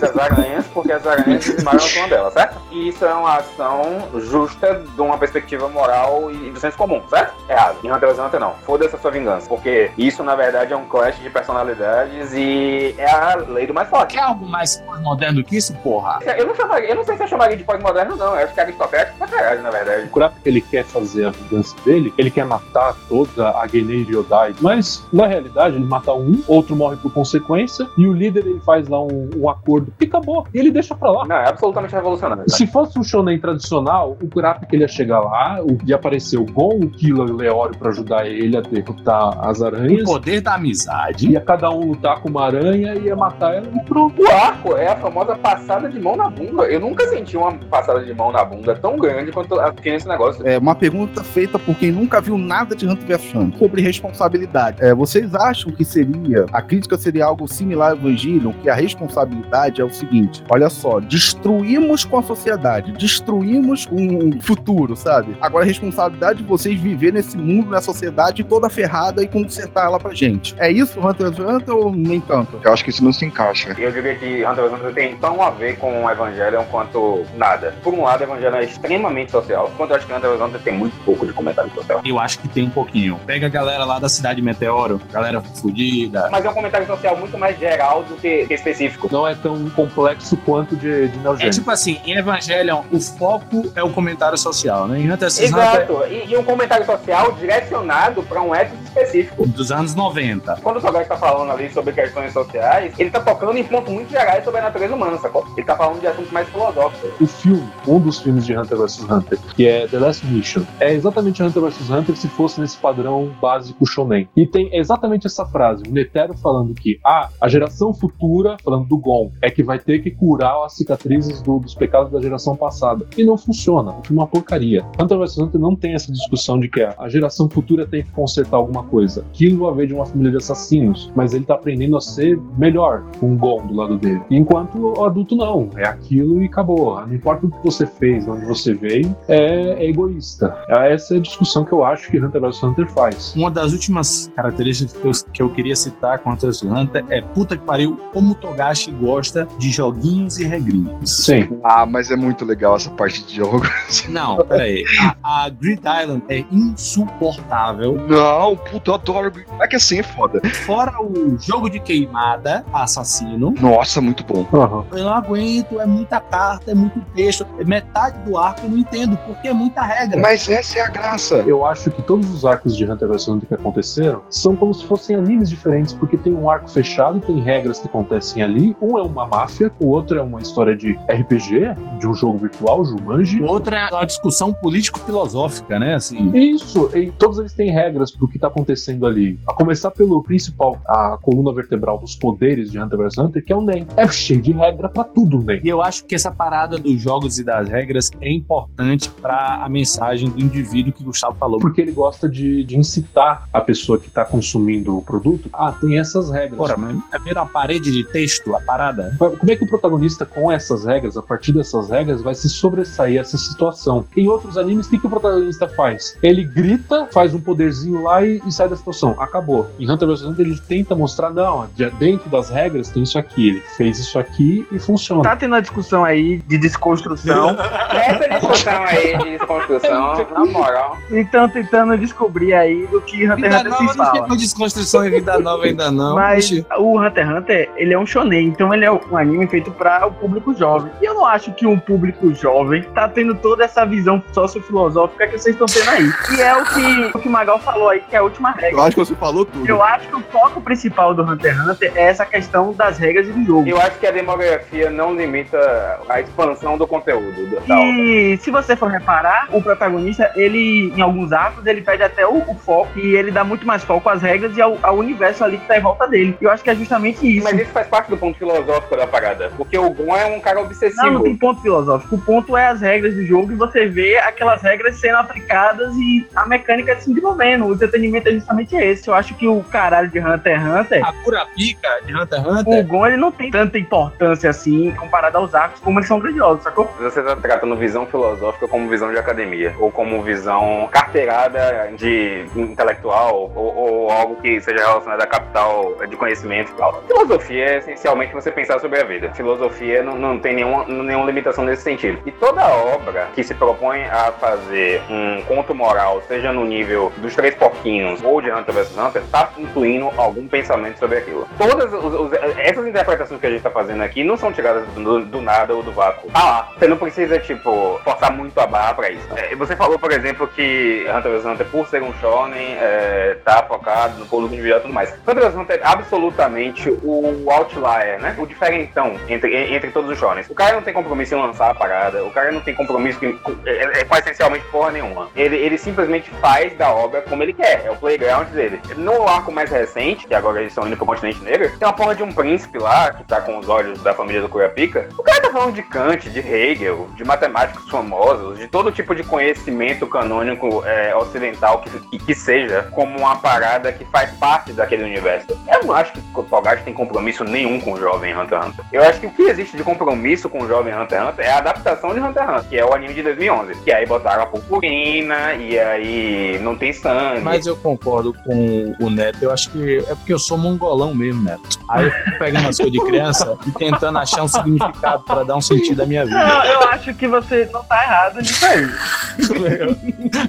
das 0.00 0.16
aranhas, 0.16 0.66
porque 0.68 0.92
as 0.92 1.06
aranhas 1.06 1.44
dizimaram 1.44 1.78
a 1.78 1.88
turma 1.88 2.08
dela, 2.08 2.30
certo? 2.30 2.58
E 2.70 2.88
isso 2.88 3.04
é 3.04 3.12
uma 3.12 3.36
ação 3.36 4.08
justa 4.20 4.82
de 4.94 5.00
uma 5.00 5.18
perspectiva 5.18 5.68
moral 5.68 6.30
e 6.30 6.50
do 6.50 6.60
senso 6.60 6.76
comum, 6.76 7.02
certo? 7.08 7.34
Errado. 7.48 7.76
Em 7.82 7.92
Hunter 7.92 8.08
x 8.10 8.18
Hunter 8.18 8.40
não. 8.40 8.54
Foda-se 8.64 8.94
a 8.94 8.98
sua 8.98 9.10
vingança, 9.10 9.48
porque 9.48 9.77
isso 9.96 10.22
na 10.22 10.34
verdade 10.34 10.72
é 10.72 10.76
um 10.76 10.84
clash 10.86 11.18
de 11.18 11.30
personalidades 11.30 12.32
e 12.32 12.94
é 12.98 13.10
a 13.10 13.36
lei 13.36 13.66
do 13.66 13.74
mais 13.74 13.88
forte. 13.88 14.14
Quer 14.14 14.22
algo 14.22 14.46
mais 14.46 14.82
moderno 15.02 15.42
que 15.44 15.56
isso, 15.56 15.74
porra? 15.82 16.18
Eu 16.36 16.46
não, 16.46 16.54
chamaria, 16.54 16.88
eu 16.90 16.96
não 16.96 17.04
sei 17.04 17.16
se 17.16 17.22
eu 17.22 17.28
chamaria 17.28 17.56
de 17.56 17.64
pós-moderno, 17.64 18.16
não. 18.16 18.34
Eu 18.38 18.44
acho 18.44 18.54
que 18.54 18.60
é 18.60 18.62
aristocrático 18.64 19.18
pra 19.18 19.26
caralho, 19.28 19.62
na 19.62 19.70
verdade. 19.70 20.04
O 20.06 20.08
Kurapika, 20.08 20.48
ele 20.48 20.60
quer 20.60 20.84
fazer 20.84 21.26
a 21.26 21.30
vingança 21.30 21.74
dele, 21.84 22.12
ele 22.16 22.30
quer 22.30 22.44
matar 22.44 22.94
toda 23.08 23.50
a 23.58 23.66
Genei 23.66 24.02
Ryodai, 24.04 24.54
mas 24.60 25.04
na 25.12 25.26
realidade 25.26 25.76
ele 25.76 25.84
mata 25.84 26.12
um, 26.12 26.42
outro 26.46 26.74
morre 26.76 26.96
por 26.96 27.12
consequência, 27.12 27.86
e 27.96 28.06
o 28.06 28.12
líder 28.12 28.46
ele 28.46 28.60
faz 28.60 28.88
lá 28.88 29.02
um, 29.02 29.30
um 29.36 29.48
acordo 29.48 29.92
e 30.00 30.04
acabou, 30.04 30.46
e 30.54 30.58
ele 30.58 30.70
deixa 30.70 30.94
pra 30.94 31.10
lá. 31.10 31.26
Não, 31.26 31.36
é 31.36 31.48
absolutamente 31.48 31.94
revolucionário. 31.94 32.44
Se 32.48 32.66
fosse 32.66 32.98
um 32.98 33.02
shonen 33.04 33.38
tradicional, 33.38 34.16
o 34.22 34.28
Kurapika 34.28 34.74
ele 34.74 34.82
ia 34.84 34.88
chegar 34.88 35.20
lá, 35.20 35.60
o- 35.62 35.78
ia 35.86 35.96
aparecer 35.96 36.38
o 36.38 36.44
Gon, 36.44 36.78
o 36.82 36.90
Killa 36.90 37.26
e 37.28 37.30
o 37.30 37.36
Leório 37.36 37.76
pra 37.78 37.88
ajudar 37.90 38.26
ele 38.26 38.56
a 38.56 38.60
derrotar 38.60 39.38
as 39.46 39.62
O 39.72 39.76
aranhas. 39.76 40.04
poder 40.04 40.40
da 40.40 40.54
amizade. 40.54 41.30
Ia 41.30 41.40
cada 41.40 41.70
um 41.70 41.90
lutar 41.90 42.20
com 42.20 42.28
uma 42.28 42.46
aranha, 42.46 42.94
ia 42.94 43.14
matar 43.16 43.54
ela 43.54 43.66
e 43.74 43.84
pronto. 43.84 44.22
O 44.22 44.30
arco 44.30 44.76
é 44.76 44.88
a 44.88 44.96
famosa 44.96 45.36
passada 45.36 45.88
de 45.88 46.00
mão 46.00 46.16
na 46.16 46.28
bunda. 46.28 46.64
Eu 46.64 46.80
nunca 46.80 47.06
senti 47.08 47.36
uma 47.36 47.52
passada 47.54 48.04
de 48.04 48.12
mão 48.14 48.32
na 48.32 48.44
bunda 48.44 48.74
tão 48.74 48.96
grande 48.96 49.32
quanto 49.32 49.58
aqui 49.60 49.90
nesse 49.90 50.08
negócio. 50.08 50.46
É 50.46 50.58
uma 50.58 50.74
pergunta 50.74 51.22
feita 51.22 51.58
por 51.58 51.74
quem 51.76 51.92
nunca 51.92 52.20
viu 52.20 52.38
nada 52.38 52.74
de 52.74 52.86
Hunter 52.86 53.18
vs 53.18 53.34
Hunter 53.34 53.58
sobre 53.58 53.82
responsabilidade. 53.82 54.82
É, 54.82 54.94
vocês 54.94 55.34
acham 55.34 55.72
que 55.72 55.84
seria 55.84 56.46
a 56.52 56.62
crítica 56.62 56.96
seria 56.96 57.24
algo 57.24 57.46
similar 57.46 57.92
ao 57.92 57.96
Evangelion, 57.96 58.52
que 58.62 58.68
a 58.68 58.74
responsabilidade 58.74 59.80
é 59.80 59.84
o 59.84 59.90
seguinte: 59.90 60.42
olha 60.50 60.68
só, 60.68 61.00
destruímos 61.00 62.04
com 62.04 62.18
a 62.18 62.22
sociedade, 62.22 62.92
destruímos 62.92 63.88
um 63.90 64.40
futuro, 64.40 64.96
sabe? 64.96 65.36
Agora 65.40 65.64
a 65.64 65.66
responsabilidade 65.66 66.42
de 66.42 66.44
vocês 66.44 66.78
viver 66.80 67.12
nesse 67.12 67.36
mundo, 67.36 67.70
nessa 67.70 67.86
sociedade 67.86 68.44
toda 68.44 68.68
ferrada 68.68 69.22
e 69.22 69.28
consertar 69.58 69.86
ela 69.86 69.98
pra 69.98 70.14
gente. 70.14 70.54
É 70.58 70.70
isso, 70.70 71.00
Hunter 71.00 71.30
vs 71.30 71.38
Hunter 71.38 71.74
ou 71.74 71.92
nem 71.92 72.20
tanto? 72.20 72.60
eu 72.62 72.72
acho 72.72 72.84
que 72.84 72.90
isso 72.90 73.02
não 73.02 73.12
se 73.12 73.24
encaixa. 73.24 73.74
Eu 73.78 73.90
diria 73.90 74.14
que 74.14 74.44
Hunter 74.44 74.64
x 74.64 74.72
Hunter 74.72 74.94
tem 74.94 75.16
tão 75.16 75.42
a 75.42 75.50
ver 75.50 75.76
com 75.76 76.04
o 76.04 76.10
Evangelion 76.10 76.64
quanto 76.70 77.24
nada. 77.34 77.74
Por 77.82 77.92
um 77.94 78.02
lado, 78.02 78.20
o 78.20 78.24
Evangelion 78.24 78.56
é 78.56 78.64
extremamente 78.64 79.32
social, 79.32 79.70
enquanto 79.72 79.90
eu 79.90 79.96
acho 79.96 80.06
que 80.06 80.12
Hunter 80.12 80.30
x 80.30 80.40
Hunter 80.40 80.60
tem 80.60 80.74
muito 80.74 80.96
pouco 81.04 81.26
de 81.26 81.32
comentário 81.32 81.70
social. 81.72 82.00
Eu 82.04 82.18
acho 82.18 82.38
que 82.38 82.48
tem 82.48 82.64
um 82.64 82.70
pouquinho. 82.70 83.18
Pega 83.26 83.46
a 83.46 83.50
galera 83.50 83.84
lá 83.84 83.98
da 83.98 84.08
cidade 84.08 84.40
Meteoro, 84.40 85.00
galera 85.12 85.40
fudida. 85.40 86.28
Mas 86.30 86.44
é 86.44 86.50
um 86.50 86.54
comentário 86.54 86.86
social 86.86 87.16
muito 87.16 87.36
mais 87.38 87.58
geral 87.58 88.04
do 88.04 88.16
que 88.16 88.46
específico. 88.50 89.08
Não 89.10 89.26
é 89.26 89.34
tão 89.34 89.68
complexo 89.70 90.36
quanto 90.38 90.76
de, 90.76 91.08
de 91.08 91.18
Neo 91.18 91.36
É 91.40 91.50
tipo 91.50 91.70
assim, 91.70 92.00
em 92.04 92.16
Evangelion, 92.16 92.82
o 92.92 93.00
foco 93.00 93.70
é 93.74 93.82
o 93.82 93.90
comentário 93.90 94.38
social, 94.38 94.86
né? 94.86 94.98
Em 94.98 95.10
Hunter 95.10 95.30
x 95.30 95.50
Hunter, 95.50 95.58
Exato. 95.58 96.04
E, 96.10 96.32
e 96.32 96.36
um 96.36 96.44
comentário 96.44 96.86
social 96.86 97.32
direcionado 97.32 98.22
pra 98.22 98.42
um 98.42 98.54
ethos 98.54 98.78
específico. 98.84 99.47
Dos 99.54 99.70
anos 99.72 99.94
90. 99.94 100.56
Quando 100.62 100.76
o 100.78 100.80
Togashi 100.80 101.08
tá 101.08 101.16
falando 101.16 101.50
ali 101.50 101.70
sobre 101.70 101.92
questões 101.92 102.32
sociais, 102.32 102.92
ele 102.98 103.10
tá 103.10 103.20
tocando 103.20 103.56
em 103.56 103.64
pontos 103.64 103.92
muito 103.92 104.10
gerais 104.10 104.44
sobre 104.44 104.60
a 104.60 104.64
natureza 104.64 104.94
humana, 104.94 105.16
sacou? 105.18 105.46
Ele 105.56 105.64
tá 105.66 105.76
falando 105.76 106.00
de 106.00 106.06
assuntos 106.06 106.30
mais 106.32 106.48
filosóficos. 106.48 107.10
O 107.20 107.26
filme, 107.26 107.68
um 107.86 107.98
dos 108.00 108.18
filmes 108.20 108.44
de 108.46 108.56
Hunter 108.56 108.76
vs 108.78 109.00
Hunter, 109.10 109.38
que 109.54 109.66
é 109.66 109.86
The 109.86 109.98
Last 109.98 110.26
Mission, 110.26 110.62
é 110.80 110.92
exatamente 110.92 111.42
Hunter 111.42 111.62
vs 111.62 111.90
Hunter 111.90 112.16
se 112.16 112.28
fosse 112.28 112.60
nesse 112.60 112.76
padrão 112.76 113.32
básico 113.40 113.86
shonen. 113.86 114.28
E 114.36 114.46
tem 114.46 114.68
exatamente 114.76 115.26
essa 115.26 115.46
frase, 115.46 115.82
o 115.88 115.92
Netero 115.92 116.36
falando 116.36 116.74
que 116.74 116.98
ah, 117.04 117.28
a 117.40 117.48
geração 117.48 117.94
futura, 117.94 118.56
falando 118.62 118.86
do 118.86 118.98
Gon, 118.98 119.30
é 119.42 119.50
que 119.50 119.62
vai 119.62 119.78
ter 119.78 120.00
que 120.00 120.10
curar 120.10 120.64
as 120.64 120.74
cicatrizes 120.76 121.40
do- 121.42 121.58
dos 121.58 121.74
pecados 121.74 122.12
da 122.12 122.20
geração 122.20 122.54
passada. 122.56 123.06
E 123.16 123.24
não 123.24 123.36
funciona, 123.38 123.92
o 123.92 124.02
filme 124.04 124.18
é 124.20 124.22
uma 124.22 124.26
porcaria. 124.26 124.84
Hunter 125.00 125.18
vs 125.18 125.38
Hunter 125.38 125.60
não 125.60 125.74
tem 125.74 125.94
essa 125.94 126.12
discussão 126.12 126.58
de 126.60 126.68
que 126.68 126.82
a 126.82 126.94
a 126.98 127.08
geração 127.08 127.48
futura 127.48 127.86
tem 127.86 128.02
que 128.02 128.10
consertar 128.10 128.56
alguma 128.56 128.82
coisa. 128.82 129.24
Kilo 129.38 129.72
veio 129.72 129.86
de 129.86 129.94
uma 129.94 130.04
família 130.04 130.32
de 130.32 130.38
assassinos, 130.38 131.12
mas 131.14 131.32
ele 131.32 131.44
tá 131.44 131.54
aprendendo 131.54 131.96
a 131.96 132.00
ser 132.00 132.36
melhor 132.58 133.04
com 133.20 133.34
o 133.34 133.36
Gon 133.36 133.68
do 133.68 133.74
lado 133.74 133.96
dele. 133.96 134.20
Enquanto 134.28 134.98
o 134.98 135.04
adulto 135.04 135.36
não, 135.36 135.70
é 135.76 135.86
aquilo 135.86 136.42
e 136.42 136.46
acabou. 136.46 137.00
Não 137.06 137.14
importa 137.14 137.46
o 137.46 137.50
que 137.50 137.64
você 137.64 137.86
fez, 137.86 138.24
de 138.24 138.30
onde 138.32 138.44
você 138.46 138.74
veio, 138.74 139.16
é, 139.28 139.84
é 139.84 139.88
egoísta. 139.88 140.58
Essa 140.68 141.14
é 141.14 141.18
a 141.18 141.20
discussão 141.20 141.64
que 141.64 141.72
eu 141.72 141.84
acho 141.84 142.10
que 142.10 142.18
Hunter 142.18 142.40
vs 142.40 142.60
Hunter 142.64 142.90
faz. 142.90 143.32
Uma 143.36 143.48
das 143.48 143.72
últimas 143.72 144.28
características 144.34 144.92
que 144.92 145.06
eu, 145.06 145.12
que 145.34 145.42
eu 145.42 145.50
queria 145.50 145.76
citar 145.76 146.18
com 146.18 146.32
Hunter 146.32 146.52
x 146.52 146.64
Hunter 146.64 147.04
é 147.08 147.20
puta 147.20 147.56
que 147.56 147.64
pariu, 147.64 147.96
como 148.12 148.32
o 148.32 148.34
Togashi 148.34 148.90
gosta 148.90 149.46
de 149.56 149.70
joguinhos 149.70 150.40
e 150.40 150.44
regrinhas. 150.44 151.24
Sim. 151.24 151.60
Ah, 151.62 151.86
mas 151.86 152.10
é 152.10 152.16
muito 152.16 152.44
legal 152.44 152.74
essa 152.74 152.90
parte 152.90 153.24
de 153.24 153.36
jogo. 153.36 153.62
Não, 154.10 154.38
peraí. 154.38 154.82
A, 155.22 155.44
a 155.44 155.48
Grid 155.48 155.78
Island 155.78 156.24
é 156.28 156.44
insuportável. 156.50 157.94
Não, 158.08 158.56
puta, 158.56 158.90
eu 158.90 158.94
adoro. 158.94 159.27
É 159.60 159.66
que 159.66 159.76
assim 159.76 159.98
é 159.98 160.02
foda. 160.02 160.40
Fora 160.66 160.92
o 161.02 161.36
jogo 161.38 161.68
de 161.68 161.80
queimada, 161.80 162.64
assassino. 162.72 163.54
Nossa, 163.60 164.00
muito 164.00 164.24
bom. 164.24 164.46
Aham. 164.52 164.84
Eu 164.92 165.04
não 165.04 165.14
aguento, 165.14 165.80
é 165.80 165.86
muita 165.86 166.20
carta, 166.20 166.70
é 166.70 166.74
muito 166.74 167.00
texto. 167.14 167.46
Metade 167.64 168.18
do 168.24 168.36
arco 168.36 168.62
eu 168.64 168.70
não 168.70 168.78
entendo, 168.78 169.16
porque 169.26 169.48
é 169.48 169.52
muita 169.52 169.82
regra. 169.82 170.20
Mas 170.20 170.48
essa 170.48 170.78
é 170.78 170.82
a 170.82 170.88
graça. 170.88 171.36
Eu 171.46 171.64
acho 171.64 171.90
que 171.90 172.02
todos 172.02 172.30
os 172.30 172.44
arcos 172.44 172.76
de 172.76 172.84
Hunter 172.84 173.08
vs 173.08 173.28
Hunter 173.28 173.48
que 173.48 173.54
aconteceram 173.54 174.22
são 174.30 174.56
como 174.56 174.72
se 174.74 174.84
fossem 174.84 175.16
animes 175.16 175.48
diferentes, 175.48 175.92
porque 175.92 176.16
tem 176.16 176.32
um 176.32 176.48
arco 176.50 176.68
fechado, 176.70 177.20
tem 177.20 177.40
regras 177.40 177.78
que 177.78 177.86
acontecem 177.86 178.42
ali. 178.42 178.76
Um 178.80 178.98
é 178.98 179.02
uma 179.02 179.26
máfia, 179.26 179.70
o 179.80 179.88
outro 179.88 180.18
é 180.18 180.22
uma 180.22 180.40
história 180.40 180.76
de 180.76 180.92
RPG, 181.08 181.74
de 181.98 182.06
um 182.06 182.14
jogo 182.14 182.38
virtual, 182.38 182.84
Jumanji. 182.84 183.42
Outra 183.42 183.88
é 183.88 183.94
uma 183.94 184.04
discussão 184.04 184.52
político-filosófica, 184.52 185.78
né? 185.78 185.94
Assim, 185.94 186.30
Isso, 186.34 186.90
e 186.96 187.10
todos 187.12 187.38
eles 187.38 187.52
têm 187.52 187.70
regras 187.70 188.10
pro 188.10 188.28
que 188.28 188.38
tá 188.38 188.48
acontecendo 188.48 189.06
ali. 189.06 189.17
A 189.46 189.54
começar 189.54 189.90
pelo 189.90 190.22
principal, 190.22 190.80
a 190.86 191.18
coluna 191.20 191.52
vertebral 191.52 191.98
dos 191.98 192.14
poderes 192.14 192.70
de 192.70 192.78
Hunter 192.78 192.98
vs 192.98 193.18
Hunter, 193.18 193.44
que 193.44 193.52
é 193.52 193.56
o 193.56 193.62
NEM. 193.62 193.86
É 193.96 194.06
cheio 194.08 194.40
de 194.40 194.52
regra 194.52 194.88
pra 194.88 195.04
tudo, 195.04 195.42
NEM. 195.42 195.60
E 195.64 195.68
eu 195.68 195.82
acho 195.82 196.04
que 196.04 196.14
essa 196.14 196.30
parada 196.30 196.78
dos 196.78 197.00
jogos 197.00 197.38
e 197.38 197.44
das 197.44 197.68
regras 197.68 198.10
é 198.20 198.30
importante 198.30 199.10
para 199.10 199.64
a 199.64 199.68
mensagem 199.68 200.28
do 200.28 200.40
indivíduo 200.40 200.92
que 200.92 201.02
o 201.02 201.06
Gustavo 201.06 201.36
falou. 201.36 201.58
Porque 201.58 201.80
ele 201.80 201.92
gosta 201.92 202.28
de, 202.28 202.64
de 202.64 202.78
incitar 202.78 203.48
a 203.52 203.60
pessoa 203.60 203.98
que 203.98 204.10
tá 204.10 204.24
consumindo 204.24 204.96
o 204.96 205.02
produto. 205.02 205.48
Ah, 205.52 205.72
tem 205.72 205.98
essas 205.98 206.30
regras. 206.30 206.60
Ora, 206.60 206.76
mas 206.76 206.96
é 207.12 207.18
ver 207.18 207.36
uma 207.36 207.46
parede 207.46 207.90
de 207.90 208.04
texto, 208.04 208.54
a 208.54 208.60
parada. 208.60 209.14
Como 209.18 209.50
é 209.50 209.56
que 209.56 209.64
o 209.64 209.68
protagonista, 209.68 210.24
com 210.24 210.50
essas 210.50 210.84
regras, 210.84 211.16
a 211.16 211.22
partir 211.22 211.52
dessas 211.52 211.90
regras, 211.90 212.22
vai 212.22 212.34
se 212.34 212.48
sobressair 212.48 213.20
essa 213.20 213.36
situação? 213.36 214.04
Em 214.16 214.28
outros 214.28 214.56
animes, 214.56 214.86
o 214.86 214.90
que, 214.90 214.98
que 214.98 215.06
o 215.06 215.10
protagonista 215.10 215.68
faz? 215.68 216.16
Ele 216.22 216.44
grita, 216.44 217.06
faz 217.06 217.34
um 217.34 217.40
poderzinho 217.40 218.02
lá 218.02 218.24
e, 218.24 218.40
e 218.46 218.52
sai 218.52 218.68
da 218.68 218.76
situação. 218.76 219.07
Acabou. 219.18 219.70
Em 219.78 219.90
Hunter 219.90 220.08
vs 220.08 220.22
Hunter, 220.22 220.46
ele 220.46 220.58
tenta 220.58 220.94
mostrar, 220.94 221.30
não, 221.30 221.66
de- 221.74 221.90
dentro 221.90 222.28
das 222.30 222.48
regras 222.50 222.88
tem 222.90 223.02
isso 223.02 223.18
aqui. 223.18 223.48
Ele 223.48 223.60
fez 223.76 223.98
isso 223.98 224.18
aqui 224.18 224.66
e 224.72 224.78
funciona. 224.78 225.22
Tá 225.22 225.36
tendo 225.36 225.52
uma 225.52 225.60
discussão 225.62 226.04
aí 226.04 226.38
de 226.46 226.58
desconstrução. 226.58 227.56
Essa 227.90 228.28
discussão 228.28 228.82
aí 228.84 229.18
de 229.18 229.30
desconstrução, 229.38 230.26
na 230.32 230.44
moral. 230.46 230.96
então 231.10 231.48
tentando 231.48 231.96
descobrir 231.98 232.54
aí 232.54 232.86
do 232.88 233.00
que 233.00 233.28
Hunter 233.28 233.52
x 233.52 233.60
Hunter 233.66 233.88
se 233.88 233.96
fala. 233.96 234.36
desconstrução 234.36 235.06
e 235.06 235.10
vida 235.10 235.38
nova 235.38 235.64
ainda 235.64 235.90
não. 235.90 236.14
Mas 236.14 236.50
o 236.78 237.00
Hunter 237.00 237.26
x 237.26 237.36
Hunter, 237.38 237.70
ele 237.76 237.94
é 237.94 237.98
um 237.98 238.06
shonen, 238.06 238.46
então 238.48 238.72
ele 238.72 238.84
é 238.84 238.92
um 238.92 239.16
anime 239.16 239.46
feito 239.46 239.70
para 239.70 240.06
o 240.06 240.12
público 240.12 240.54
jovem. 240.54 240.90
E 241.00 241.04
eu 241.04 241.14
não 241.14 241.26
acho 241.26 241.52
que 241.52 241.66
um 241.66 241.78
público 241.78 242.32
jovem 242.34 242.82
tá 242.94 243.08
tendo 243.08 243.34
toda 243.34 243.64
essa 243.64 243.84
visão 243.84 244.22
sociofilosófica 244.32 245.26
que 245.26 245.38
vocês 245.38 245.54
estão 245.54 245.66
tendo 245.66 245.90
aí. 245.90 246.10
E 246.36 246.40
é 246.40 246.56
o 246.56 246.64
que 246.64 247.16
o 247.16 247.20
que 247.20 247.28
Magal 247.28 247.58
falou 247.58 247.88
aí, 247.88 248.00
que 248.00 248.14
é 248.14 248.18
a 248.18 248.22
última 248.22 248.50
regra. 248.52 248.76
Eu 248.88 248.90
acho 248.90 248.96
que 248.96 249.04
você 249.04 249.14
falou 249.14 249.44
tudo. 249.44 249.68
Eu 249.68 249.82
acho 249.82 250.08
que 250.08 250.16
o 250.16 250.20
foco 250.20 250.60
principal 250.60 251.14
do 251.14 251.22
Hunter 251.22 251.54
x 251.54 251.68
Hunter 251.68 251.92
é 251.94 252.02
essa 252.04 252.24
questão 252.24 252.72
das 252.72 252.98
regras 252.98 253.28
do 253.28 253.44
jogo. 253.44 253.68
Eu 253.68 253.78
acho 253.78 253.98
que 253.98 254.06
a 254.06 254.10
demografia 254.10 254.90
não 254.90 255.14
limita 255.14 256.00
a 256.08 256.20
expansão 256.20 256.78
do 256.78 256.86
conteúdo 256.86 257.46
da 257.50 257.60
obra. 257.60 257.74
E 257.74 258.38
se 258.38 258.50
você 258.50 258.74
for 258.74 258.90
reparar, 258.90 259.48
o 259.52 259.62
protagonista, 259.62 260.30
ele, 260.34 260.92
em 260.96 261.00
alguns 261.00 261.32
atos, 261.32 261.66
ele 261.66 261.82
perde 261.82 262.02
até 262.02 262.26
o, 262.26 262.38
o 262.38 262.54
foco 262.54 262.98
e 262.98 263.14
ele 263.14 263.30
dá 263.30 263.44
muito 263.44 263.66
mais 263.66 263.84
foco 263.84 264.08
às 264.08 264.22
regras 264.22 264.56
e 264.56 264.62
ao, 264.62 264.78
ao 264.82 264.96
universo 264.96 265.44
ali 265.44 265.58
que 265.58 265.66
tá 265.66 265.76
em 265.76 265.82
volta 265.82 266.06
dele. 266.06 266.36
E 266.40 266.44
eu 266.44 266.50
acho 266.50 266.64
que 266.64 266.70
é 266.70 266.74
justamente 266.74 267.26
isso. 267.26 267.44
Mas 267.44 267.60
isso 267.60 267.70
faz 267.72 267.86
parte 267.88 268.08
do 268.08 268.16
ponto 268.16 268.38
filosófico 268.38 268.96
da 268.96 269.06
parada. 269.06 269.50
Porque 269.56 269.76
o 269.76 269.90
Gon 269.90 270.16
é 270.16 270.26
um 270.26 270.40
cara 270.40 270.60
obsessivo. 270.60 271.06
Não, 271.06 271.12
não 271.14 271.22
tem 271.22 271.36
ponto 271.36 271.60
filosófico. 271.60 272.14
O 272.14 272.20
ponto 272.20 272.56
é 272.56 272.68
as 272.68 272.80
regras 272.80 273.14
do 273.14 273.24
jogo 273.24 273.52
e 273.52 273.54
você 273.54 273.86
vê 273.86 274.16
aquelas 274.18 274.62
regras 274.62 274.98
sendo 274.98 275.16
aplicadas 275.16 275.94
e 275.96 276.26
a 276.34 276.46
mecânica 276.46 276.96
se 276.96 277.08
desenvolvendo. 277.08 277.66
O 277.66 277.74
entretenimento 277.74 278.28
é 278.28 278.32
justamente 278.32 278.77
esse. 278.80 279.08
Eu 279.08 279.14
acho 279.14 279.34
que 279.34 279.46
o 279.46 279.62
caralho 279.64 280.08
de 280.08 280.18
Hunter 280.18 280.60
x 280.60 280.68
Hunter, 280.68 281.06
A 281.06 281.12
pura 281.12 281.46
pica 281.54 281.88
de 282.04 282.14
Hunter 282.14 282.38
x 282.38 282.46
o 282.46 282.50
Hunter. 282.50 282.86
Gon 282.86 283.06
ele 283.06 283.16
não 283.16 283.32
tem 283.32 283.50
tanta 283.50 283.78
importância 283.78 284.50
assim 284.50 284.90
comparado 284.92 285.38
aos 285.38 285.54
arcos, 285.54 285.80
como 285.80 285.98
eles 285.98 286.08
são 286.08 286.18
grandiosos, 286.18 286.62
sacou? 286.62 286.90
Você 286.98 287.22
tá 287.22 287.36
tratando 287.36 287.76
visão 287.76 288.06
filosófica 288.06 288.66
como 288.68 288.88
visão 288.88 289.10
de 289.10 289.18
academia, 289.18 289.74
ou 289.78 289.90
como 289.90 290.22
visão 290.22 290.88
carteirada 290.90 291.92
de 291.96 292.46
intelectual, 292.56 293.50
ou, 293.54 293.76
ou 293.76 294.10
algo 294.10 294.36
que 294.36 294.60
seja 294.60 294.78
relacionado 294.84 295.22
a 295.22 295.26
capital 295.26 295.96
de 296.08 296.16
conhecimento 296.16 296.72
e 296.72 296.74
tal. 296.74 297.02
Filosofia 297.06 297.64
é 297.64 297.78
essencialmente 297.78 298.32
você 298.32 298.50
pensar 298.50 298.80
sobre 298.80 299.00
a 299.00 299.04
vida. 299.04 299.32
Filosofia 299.34 300.02
não, 300.02 300.16
não 300.16 300.38
tem 300.38 300.54
nenhuma, 300.54 300.84
nenhuma 300.84 301.26
limitação 301.26 301.64
nesse 301.64 301.82
sentido. 301.82 302.20
E 302.26 302.32
toda 302.32 302.66
obra 302.66 303.28
que 303.34 303.42
se 303.42 303.54
propõe 303.54 304.04
a 304.04 304.32
fazer 304.32 305.00
um 305.08 305.42
conto 305.42 305.74
moral, 305.74 306.22
seja 306.26 306.52
no 306.52 306.64
nível 306.64 307.12
dos 307.18 307.34
Três 307.34 307.54
Porquinhos 307.54 308.22
ou 308.22 308.40
de 308.40 308.50
Hunter 308.50 308.67
vs 308.74 308.96
Hunter, 308.96 309.22
tá 309.30 309.50
incluindo 309.58 310.10
algum 310.16 310.46
pensamento 310.48 310.98
sobre 310.98 311.18
aquilo. 311.18 311.46
Todas 311.58 311.92
os- 311.92 312.14
os- 312.14 312.32
essas 312.58 312.86
interpretações 312.86 313.40
que 313.40 313.46
a 313.46 313.50
gente 313.50 313.62
tá 313.62 313.70
fazendo 313.70 314.02
aqui 314.02 314.22
não 314.24 314.36
são 314.36 314.52
tiradas 314.52 314.86
do, 314.88 315.24
do 315.24 315.40
nada 315.40 315.74
ou 315.74 315.82
do 315.82 315.92
vácuo. 315.92 316.30
Tá 316.30 316.42
lá. 316.44 316.68
Você 316.78 316.86
não 316.86 316.96
precisa, 316.96 317.38
tipo, 317.38 318.00
forçar 318.04 318.32
muito 318.32 318.58
a 318.60 318.66
barra 318.66 318.94
pra 318.94 319.10
isso. 319.10 319.26
É, 319.36 319.54
você 319.54 319.74
falou, 319.76 319.98
por 319.98 320.12
exemplo, 320.12 320.46
que 320.48 321.06
Hunter 321.08 321.32
vs 321.32 321.44
Hunter, 321.46 321.66
por 321.66 321.86
ser 321.88 322.02
um 322.02 322.12
shonen, 322.14 322.76
é, 322.80 323.36
tá 323.44 323.62
focado 323.62 324.18
no 324.18 324.26
público 324.26 324.54
individual 324.54 324.80
e 324.80 324.82
tudo 324.82 324.94
mais. 324.94 325.12
Hunter 325.26 325.44
vs 325.44 325.54
Hunter 325.56 325.80
é 325.82 325.86
absolutamente 325.86 326.90
o 327.02 327.44
outlier, 327.50 328.20
né? 328.20 328.34
O 328.38 328.46
diferentão 328.46 329.14
entre, 329.28 329.54
en- 329.54 329.74
entre 329.74 329.90
todos 329.90 330.10
os 330.10 330.18
shonens. 330.18 330.48
O 330.50 330.54
cara 330.54 330.74
não 330.74 330.82
tem 330.82 330.92
compromisso 330.94 331.34
em 331.34 331.38
lançar 331.40 331.70
a 331.70 331.74
parada, 331.74 332.24
o 332.24 332.30
cara 332.30 332.52
não 332.52 332.60
tem 332.60 332.74
compromisso 332.74 333.18
com, 333.18 333.32
com, 333.38 333.56
é, 333.66 334.00
é, 334.00 334.04
com 334.04 334.16
essencialmente 334.16 334.64
porra 334.66 334.90
nenhuma. 334.92 335.28
Ele, 335.36 335.56
ele 335.56 335.78
simplesmente 335.78 336.30
faz 336.40 336.76
da 336.76 336.90
obra 336.92 337.22
como 337.22 337.42
ele 337.42 337.52
quer, 337.52 337.82
é 337.86 337.90
o 337.90 337.96
playground 337.96 338.48
dele. 338.58 338.80
No 338.96 339.26
arco 339.26 339.52
mais 339.52 339.70
recente, 339.70 340.26
que 340.26 340.34
agora 340.34 340.60
eles 340.60 340.72
estão 340.72 340.86
indo 340.86 340.96
pro 340.96 341.06
continente 341.06 341.40
negro, 341.42 341.70
tem 341.78 341.86
uma 341.86 341.94
porra 341.94 342.14
de 342.14 342.22
um 342.22 342.32
príncipe 342.32 342.78
lá, 342.78 343.12
que 343.12 343.22
tá 343.24 343.40
com 343.40 343.58
os 343.58 343.68
olhos 343.68 344.02
da 344.02 344.12
família 344.12 344.42
do 344.42 344.48
Kurapika. 344.48 345.08
O 345.16 345.22
cara 345.22 345.40
tá 345.40 345.50
falando 345.50 345.74
de 345.74 345.82
Kant, 345.82 346.28
de 346.28 346.40
Hegel, 346.40 347.08
de 347.14 347.24
matemáticos 347.24 347.88
famosos, 347.88 348.58
de 348.58 348.66
todo 348.66 348.90
tipo 348.90 349.14
de 349.14 349.22
conhecimento 349.22 350.06
canônico 350.06 350.82
é, 350.84 351.14
ocidental 351.14 351.80
que, 351.80 351.90
que, 351.90 352.18
que 352.18 352.34
seja, 352.34 352.82
como 352.92 353.16
uma 353.16 353.36
parada 353.36 353.92
que 353.92 354.04
faz 354.06 354.30
parte 354.32 354.72
daquele 354.72 355.04
universo. 355.04 355.46
Eu 355.72 355.84
não 355.84 355.94
acho 355.94 356.12
que 356.12 356.20
o 356.34 356.42
Togashi 356.42 356.82
tem 356.82 356.92
compromisso 356.92 357.44
nenhum 357.44 357.80
com 357.80 357.92
o 357.92 358.00
jovem 358.00 358.36
Hunter 358.36 358.58
x 358.58 358.68
Hunter. 358.68 358.84
Eu 358.92 359.02
acho 359.04 359.20
que 359.20 359.26
o 359.26 359.30
que 359.30 359.42
existe 359.42 359.76
de 359.76 359.84
compromisso 359.84 360.48
com 360.48 360.62
o 360.62 360.68
jovem 360.68 360.94
Hunter 360.94 361.20
x 361.20 361.28
Hunter 361.28 361.46
é 361.46 361.50
a 361.50 361.58
adaptação 361.58 362.12
de 362.12 362.20
Hunter 362.20 362.42
x 362.42 362.50
Hunter, 362.50 362.68
que 362.68 362.78
é 362.78 362.84
o 362.84 362.92
anime 362.92 363.14
de 363.14 363.22
2011. 363.22 363.74
Que 363.82 363.92
aí 363.92 364.04
botaram 364.04 364.42
a 364.42 364.46
purpurina, 364.46 365.54
e 365.54 365.78
aí 365.78 366.58
não 366.60 366.76
tem 366.76 366.92
sangue. 366.92 367.40
Mas 367.40 367.66
eu 367.66 367.76
concordo 367.76 368.34
com 368.48 368.94
o 368.98 369.10
Neto. 369.10 369.38
Eu 369.42 369.52
acho 369.52 369.68
que 369.70 369.98
é 369.98 370.14
porque 370.14 370.32
eu 370.32 370.38
sou 370.38 370.56
mongolão 370.56 371.14
mesmo, 371.14 371.42
Neto. 371.42 371.78
Aí 371.90 372.06
eu 372.06 372.10
fico 372.10 372.38
pegando 372.38 372.68
as 372.68 372.76
coisas 372.78 372.92
de 372.92 373.00
criança 373.04 373.56
e 373.66 373.70
tentando 373.72 374.18
achar 374.18 374.42
um 374.42 374.48
significado 374.48 375.22
pra 375.24 375.42
dar 375.42 375.56
um 375.56 375.60
sentido 375.60 376.02
à 376.02 376.06
minha 376.06 376.24
vida. 376.24 376.38
Não, 376.38 376.64
eu 376.64 376.80
acho 376.88 377.12
que 377.14 377.26
você 377.28 377.68
não 377.72 377.82
tá 377.84 378.02
errado 378.02 378.36
nisso 378.40 378.64
aí. 378.66 378.88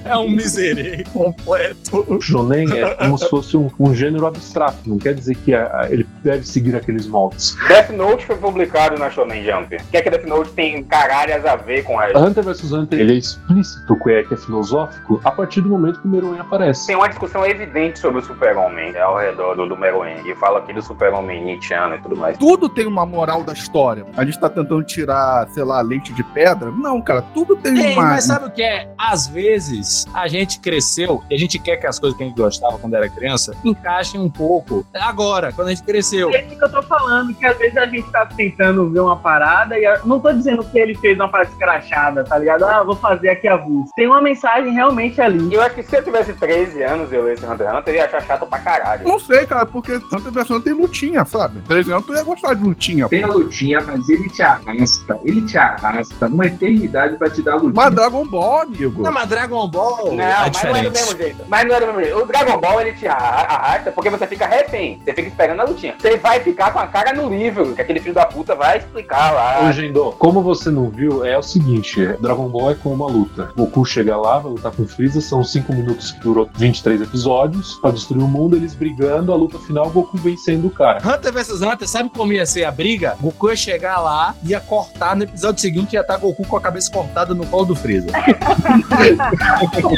É 0.04 0.16
um 0.16 0.30
miserei 0.30 1.04
completo. 1.12 2.04
O 2.08 2.20
shonen 2.20 2.72
é 2.72 2.94
como 2.94 3.16
se 3.18 3.28
fosse 3.28 3.56
um, 3.56 3.70
um 3.78 3.94
gênero 3.94 4.26
abstrato, 4.26 4.78
não 4.86 4.98
quer 4.98 5.14
dizer 5.14 5.36
que 5.36 5.54
a- 5.54 5.70
a- 5.82 5.90
ele 5.90 6.06
deve 6.24 6.46
seguir 6.46 6.74
aqueles 6.74 7.06
moldes. 7.06 7.54
Death 7.68 7.90
Note 7.90 8.26
foi 8.26 8.36
publicado 8.36 8.98
na 8.98 9.10
Shonen 9.10 9.44
Jump. 9.44 9.76
O 9.76 9.84
que 9.90 9.96
é 9.96 10.02
que 10.02 10.10
Death 10.10 10.24
Note 10.26 10.50
tem 10.52 10.82
caralhas 10.84 11.44
a 11.44 11.56
ver 11.56 11.84
com 11.84 11.98
a 12.00 12.06
Hunter 12.16 12.42
vs 12.44 12.72
Hunter 12.72 12.98
ele 12.98 13.14
é 13.14 13.16
explícito 13.16 13.96
que 14.02 14.10
é, 14.10 14.22
que 14.24 14.34
é 14.34 14.36
filosófico 14.36 15.20
a 15.24 15.30
partir 15.30 15.60
do 15.60 15.68
momento 15.68 16.00
que 16.00 16.06
o 16.06 16.10
Meruem 16.10 16.40
aparece. 16.40 16.86
Tem 16.86 16.96
uma 16.96 17.08
discussão 17.08 17.20
discussão 17.30 17.44
evidente 17.90 17.98
sobre 17.98 18.20
o 18.20 18.22
super-homem 18.22 18.96
ao 18.96 19.18
redor 19.18 19.54
do, 19.54 19.66
do 19.66 19.76
Meruem. 19.76 20.16
E 20.24 20.34
fala 20.34 20.60
aqui 20.60 20.72
do 20.72 20.80
super-homem 20.80 21.44
Nietzscheano 21.44 21.96
e 21.96 21.98
tudo 21.98 22.16
mais. 22.16 22.38
Tudo 22.38 22.68
tem 22.68 22.86
uma 22.86 23.04
moral 23.04 23.42
da 23.42 23.52
história. 23.52 24.06
A 24.16 24.24
gente 24.24 24.38
tá 24.38 24.48
tentando 24.48 24.82
tirar, 24.84 25.48
sei 25.48 25.64
lá, 25.64 25.80
leite 25.80 26.12
de 26.12 26.22
pedra. 26.22 26.70
Não, 26.70 27.00
cara, 27.00 27.22
tudo 27.34 27.56
tem 27.56 27.76
Ei, 27.78 27.92
uma. 27.94 28.02
mas 28.02 28.24
sabe 28.24 28.46
o 28.46 28.50
que 28.50 28.62
é? 28.62 28.92
Às 28.96 29.26
vezes 29.26 30.06
a 30.14 30.28
gente 30.28 30.60
cresceu 30.60 31.22
e 31.30 31.34
a 31.34 31.38
gente 31.38 31.58
quer 31.58 31.76
que 31.76 31.86
as 31.86 31.98
coisas 31.98 32.16
que 32.16 32.24
a 32.24 32.26
gente 32.26 32.36
gostava 32.36 32.78
quando 32.78 32.94
era 32.94 33.08
criança 33.08 33.54
encaixem 33.64 34.20
um 34.20 34.30
pouco 34.30 34.86
agora, 34.94 35.52
quando 35.52 35.68
a 35.68 35.74
gente 35.74 35.84
cresceu. 35.84 36.30
É 36.30 36.44
isso 36.44 36.56
que 36.56 36.64
eu 36.64 36.70
tô 36.70 36.82
falando, 36.82 37.34
que 37.34 37.44
às 37.44 37.56
vezes 37.58 37.76
a 37.76 37.86
gente 37.86 38.10
tá 38.10 38.26
tentando 38.26 38.88
ver 38.90 39.00
uma 39.00 39.16
parada 39.16 39.78
e 39.78 39.84
eu 39.84 40.06
não 40.06 40.20
tô 40.20 40.32
dizendo 40.32 40.64
que 40.64 40.78
ele 40.78 40.94
fez 40.94 41.18
uma 41.18 41.28
parada 41.28 41.50
escrachada, 41.50 42.24
tá 42.24 42.38
ligado? 42.38 42.64
Ah, 42.64 42.82
vou 42.82 42.96
fazer 42.96 43.30
aqui 43.30 43.48
a 43.48 43.54
avulso. 43.54 43.92
Tem 43.96 44.06
uma 44.06 44.20
mensagem 44.20 44.72
realmente 44.72 45.20
ali. 45.20 45.52
Eu 45.52 45.62
acho 45.62 45.74
que 45.74 45.82
se 45.82 45.96
eu 45.96 46.02
tivesse 46.02 46.32
13 46.34 46.82
anos 46.82 47.12
e 47.12 47.14
eu 47.14 47.24
lesse 47.24 47.44
Hunter 47.44 47.68
Hunter, 47.80 47.94
eu 47.94 47.98
ia 47.98 48.04
achar 48.06 48.22
chato 48.22 48.46
pra 48.46 48.58
caralho. 48.58 49.06
Não 49.08 49.18
sei, 49.18 49.46
cara, 49.46 49.66
porque 49.66 49.94
Hunter 49.94 50.30
vs 50.32 50.50
Hunter 50.50 50.62
tem 50.62 50.72
lutinha, 50.72 51.24
sabe? 51.24 51.60
13 51.62 51.92
anos 51.92 52.06
tu 52.06 52.14
ia 52.14 52.22
gostar 52.22 52.54
de 52.54 52.62
lutinha. 52.62 53.08
Tem 53.08 53.22
a 53.24 53.26
lutinha, 53.28 53.80
mas 53.80 54.08
ele 54.08 54.28
te 54.28 54.42
arrasta, 54.42 55.18
ele 55.24 55.42
te 55.42 55.58
arrasta 55.58 56.26
uma 56.26 56.46
eternidade 56.46 57.16
pra 57.16 57.28
te 57.30 57.42
dar 57.42 57.52
a 57.52 57.56
lutinha. 57.56 57.72
Mas 57.74 57.94
Dragon 57.94 58.26
Ball, 58.26 58.60
amigo. 58.62 59.02
Não, 59.02 59.12
mas 59.12 59.28
Dragon 59.28 59.68
Ball 59.68 60.14
Não, 60.14 60.22
é 60.24 60.34
mas 60.50 60.62
não 60.62 60.76
é 60.76 60.82
do 60.82 60.90
diferente. 60.90 60.90
mesmo 60.92 61.16
jeito. 61.18 61.44
Mas 61.48 61.68
não 61.68 61.74
é 61.74 61.80
do 61.80 61.86
mesmo 61.86 62.00
jeito. 62.02 62.18
O 62.18 62.26
Dragon 62.26 62.60
Ball 62.60 62.80
ele 62.80 62.92
te 62.92 63.06
arra- 63.06 63.46
arrasta 63.46 63.92
porque 63.92 64.10
você 64.10 64.26
fica 64.26 64.46
refém. 64.46 64.98
Você 65.04 65.12
fica 65.12 65.28
esperando 65.28 65.60
a 65.60 65.64
lutinha. 65.64 65.94
Você 65.98 66.16
vai 66.16 66.40
ficar 66.40 66.72
com 66.72 66.78
a 66.78 66.86
cara 66.86 67.12
no 67.12 67.28
livro, 67.28 67.74
que 67.74 67.80
aquele 67.82 68.00
filho 68.00 68.14
da 68.14 68.26
puta 68.26 68.54
vai 68.54 68.78
explicar 68.78 69.32
lá. 69.32 69.68
Ô, 69.68 69.72
Gendô, 69.72 70.12
como 70.12 70.42
você 70.42 70.70
não 70.70 70.88
viu, 70.90 71.24
é 71.24 71.36
o 71.38 71.42
seguinte: 71.42 72.04
Dragon 72.20 72.48
Ball 72.48 72.70
é 72.72 72.74
como 72.74 72.94
uma 72.94 73.06
luta. 73.08 73.50
Goku 73.56 73.84
chega 73.84 74.16
lá, 74.16 74.38
vai 74.38 74.52
lutar 74.52 74.72
com 74.72 74.82
o 74.82 74.88
Freeza, 74.88 75.20
são 75.20 75.42
5 75.44 75.72
minutos 75.72 76.12
que 76.12 76.20
durou 76.20 76.48
23 76.54 77.00
episódios, 77.02 77.69
pra 77.74 77.90
destruir 77.90 78.22
o 78.22 78.28
mundo, 78.28 78.56
eles 78.56 78.74
brigando, 78.74 79.32
a 79.32 79.36
luta 79.36 79.58
final, 79.58 79.90
Goku 79.90 80.16
vencendo 80.18 80.66
o 80.66 80.70
cara. 80.70 80.98
Hunter 80.98 81.32
vs 81.32 81.62
Hunter, 81.62 81.88
sabe 81.88 82.10
como 82.10 82.32
ia 82.32 82.46
ser 82.46 82.64
a 82.64 82.70
briga? 82.70 83.16
Goku 83.20 83.50
ia 83.50 83.56
chegar 83.56 84.00
lá, 84.00 84.34
ia 84.44 84.60
cortar 84.60 85.14
no 85.16 85.24
episódio 85.24 85.60
seguinte, 85.60 85.94
ia 85.94 86.00
estar 86.00 86.16
Goku 86.16 86.46
com 86.46 86.56
a 86.56 86.60
cabeça 86.60 86.90
cortada 86.90 87.34
no 87.34 87.46
colo 87.46 87.66
do 87.66 87.76
Freeza. 87.76 88.10
Neto, 88.10 89.90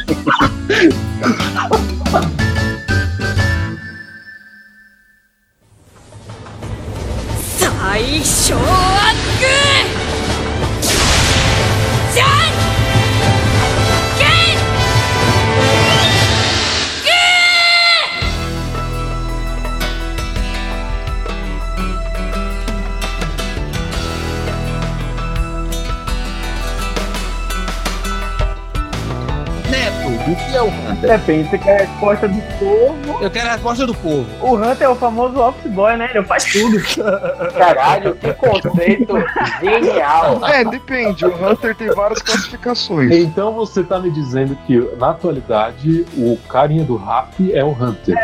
o 30.32 30.36
que 30.36 30.56
é 30.56 30.62
o 30.62 30.68
Hunter? 30.68 31.18
Depende, 31.18 31.50
você 31.50 31.58
quer 31.58 31.82
a 31.82 31.84
resposta 31.84 32.28
do 32.28 32.42
povo. 32.58 33.22
Eu 33.22 33.30
quero 33.30 33.48
a 33.48 33.52
resposta 33.52 33.86
do 33.86 33.94
povo. 33.94 34.26
O 34.40 34.54
Hunter 34.56 34.86
é 34.86 34.88
o 34.88 34.96
famoso 34.96 35.38
office 35.38 35.70
boy, 35.70 35.96
né? 35.96 36.10
Ele 36.14 36.24
faz 36.24 36.44
tudo. 36.44 36.78
Caralho, 37.56 38.14
que 38.14 38.32
conceito 38.34 39.14
genial. 39.60 40.40
É, 40.52 40.64
depende. 40.64 41.24
O 41.24 41.50
Hunter 41.50 41.74
tem 41.74 41.88
várias 41.88 42.20
classificações. 42.20 43.10
Então 43.12 43.52
você 43.54 43.82
tá 43.82 43.98
me 43.98 44.10
dizendo 44.10 44.54
que, 44.66 44.78
na 44.98 45.10
atualidade, 45.10 46.04
o 46.16 46.36
carinha 46.48 46.84
do 46.84 46.96
rap 46.96 47.52
é 47.52 47.64
o 47.64 47.70
Hunter. 47.70 48.14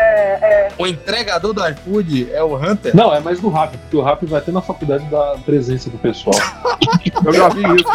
O 0.77 0.85
entregador 0.85 1.53
do 1.53 1.67
iFood 1.67 2.31
é 2.31 2.43
o 2.43 2.55
Hunter? 2.55 2.95
Não, 2.95 3.13
é 3.13 3.19
mais 3.19 3.39
do 3.39 3.49
rap, 3.49 3.77
porque 3.77 3.97
o 3.97 4.01
rap 4.01 4.25
vai 4.25 4.41
ter 4.41 4.51
na 4.51 4.61
faculdade 4.61 5.05
da 5.05 5.37
presença 5.45 5.89
do 5.89 5.97
pessoal. 5.97 6.35
Eu 7.25 7.33
já 7.33 7.49
vi 7.49 7.63
isso. 7.75 7.91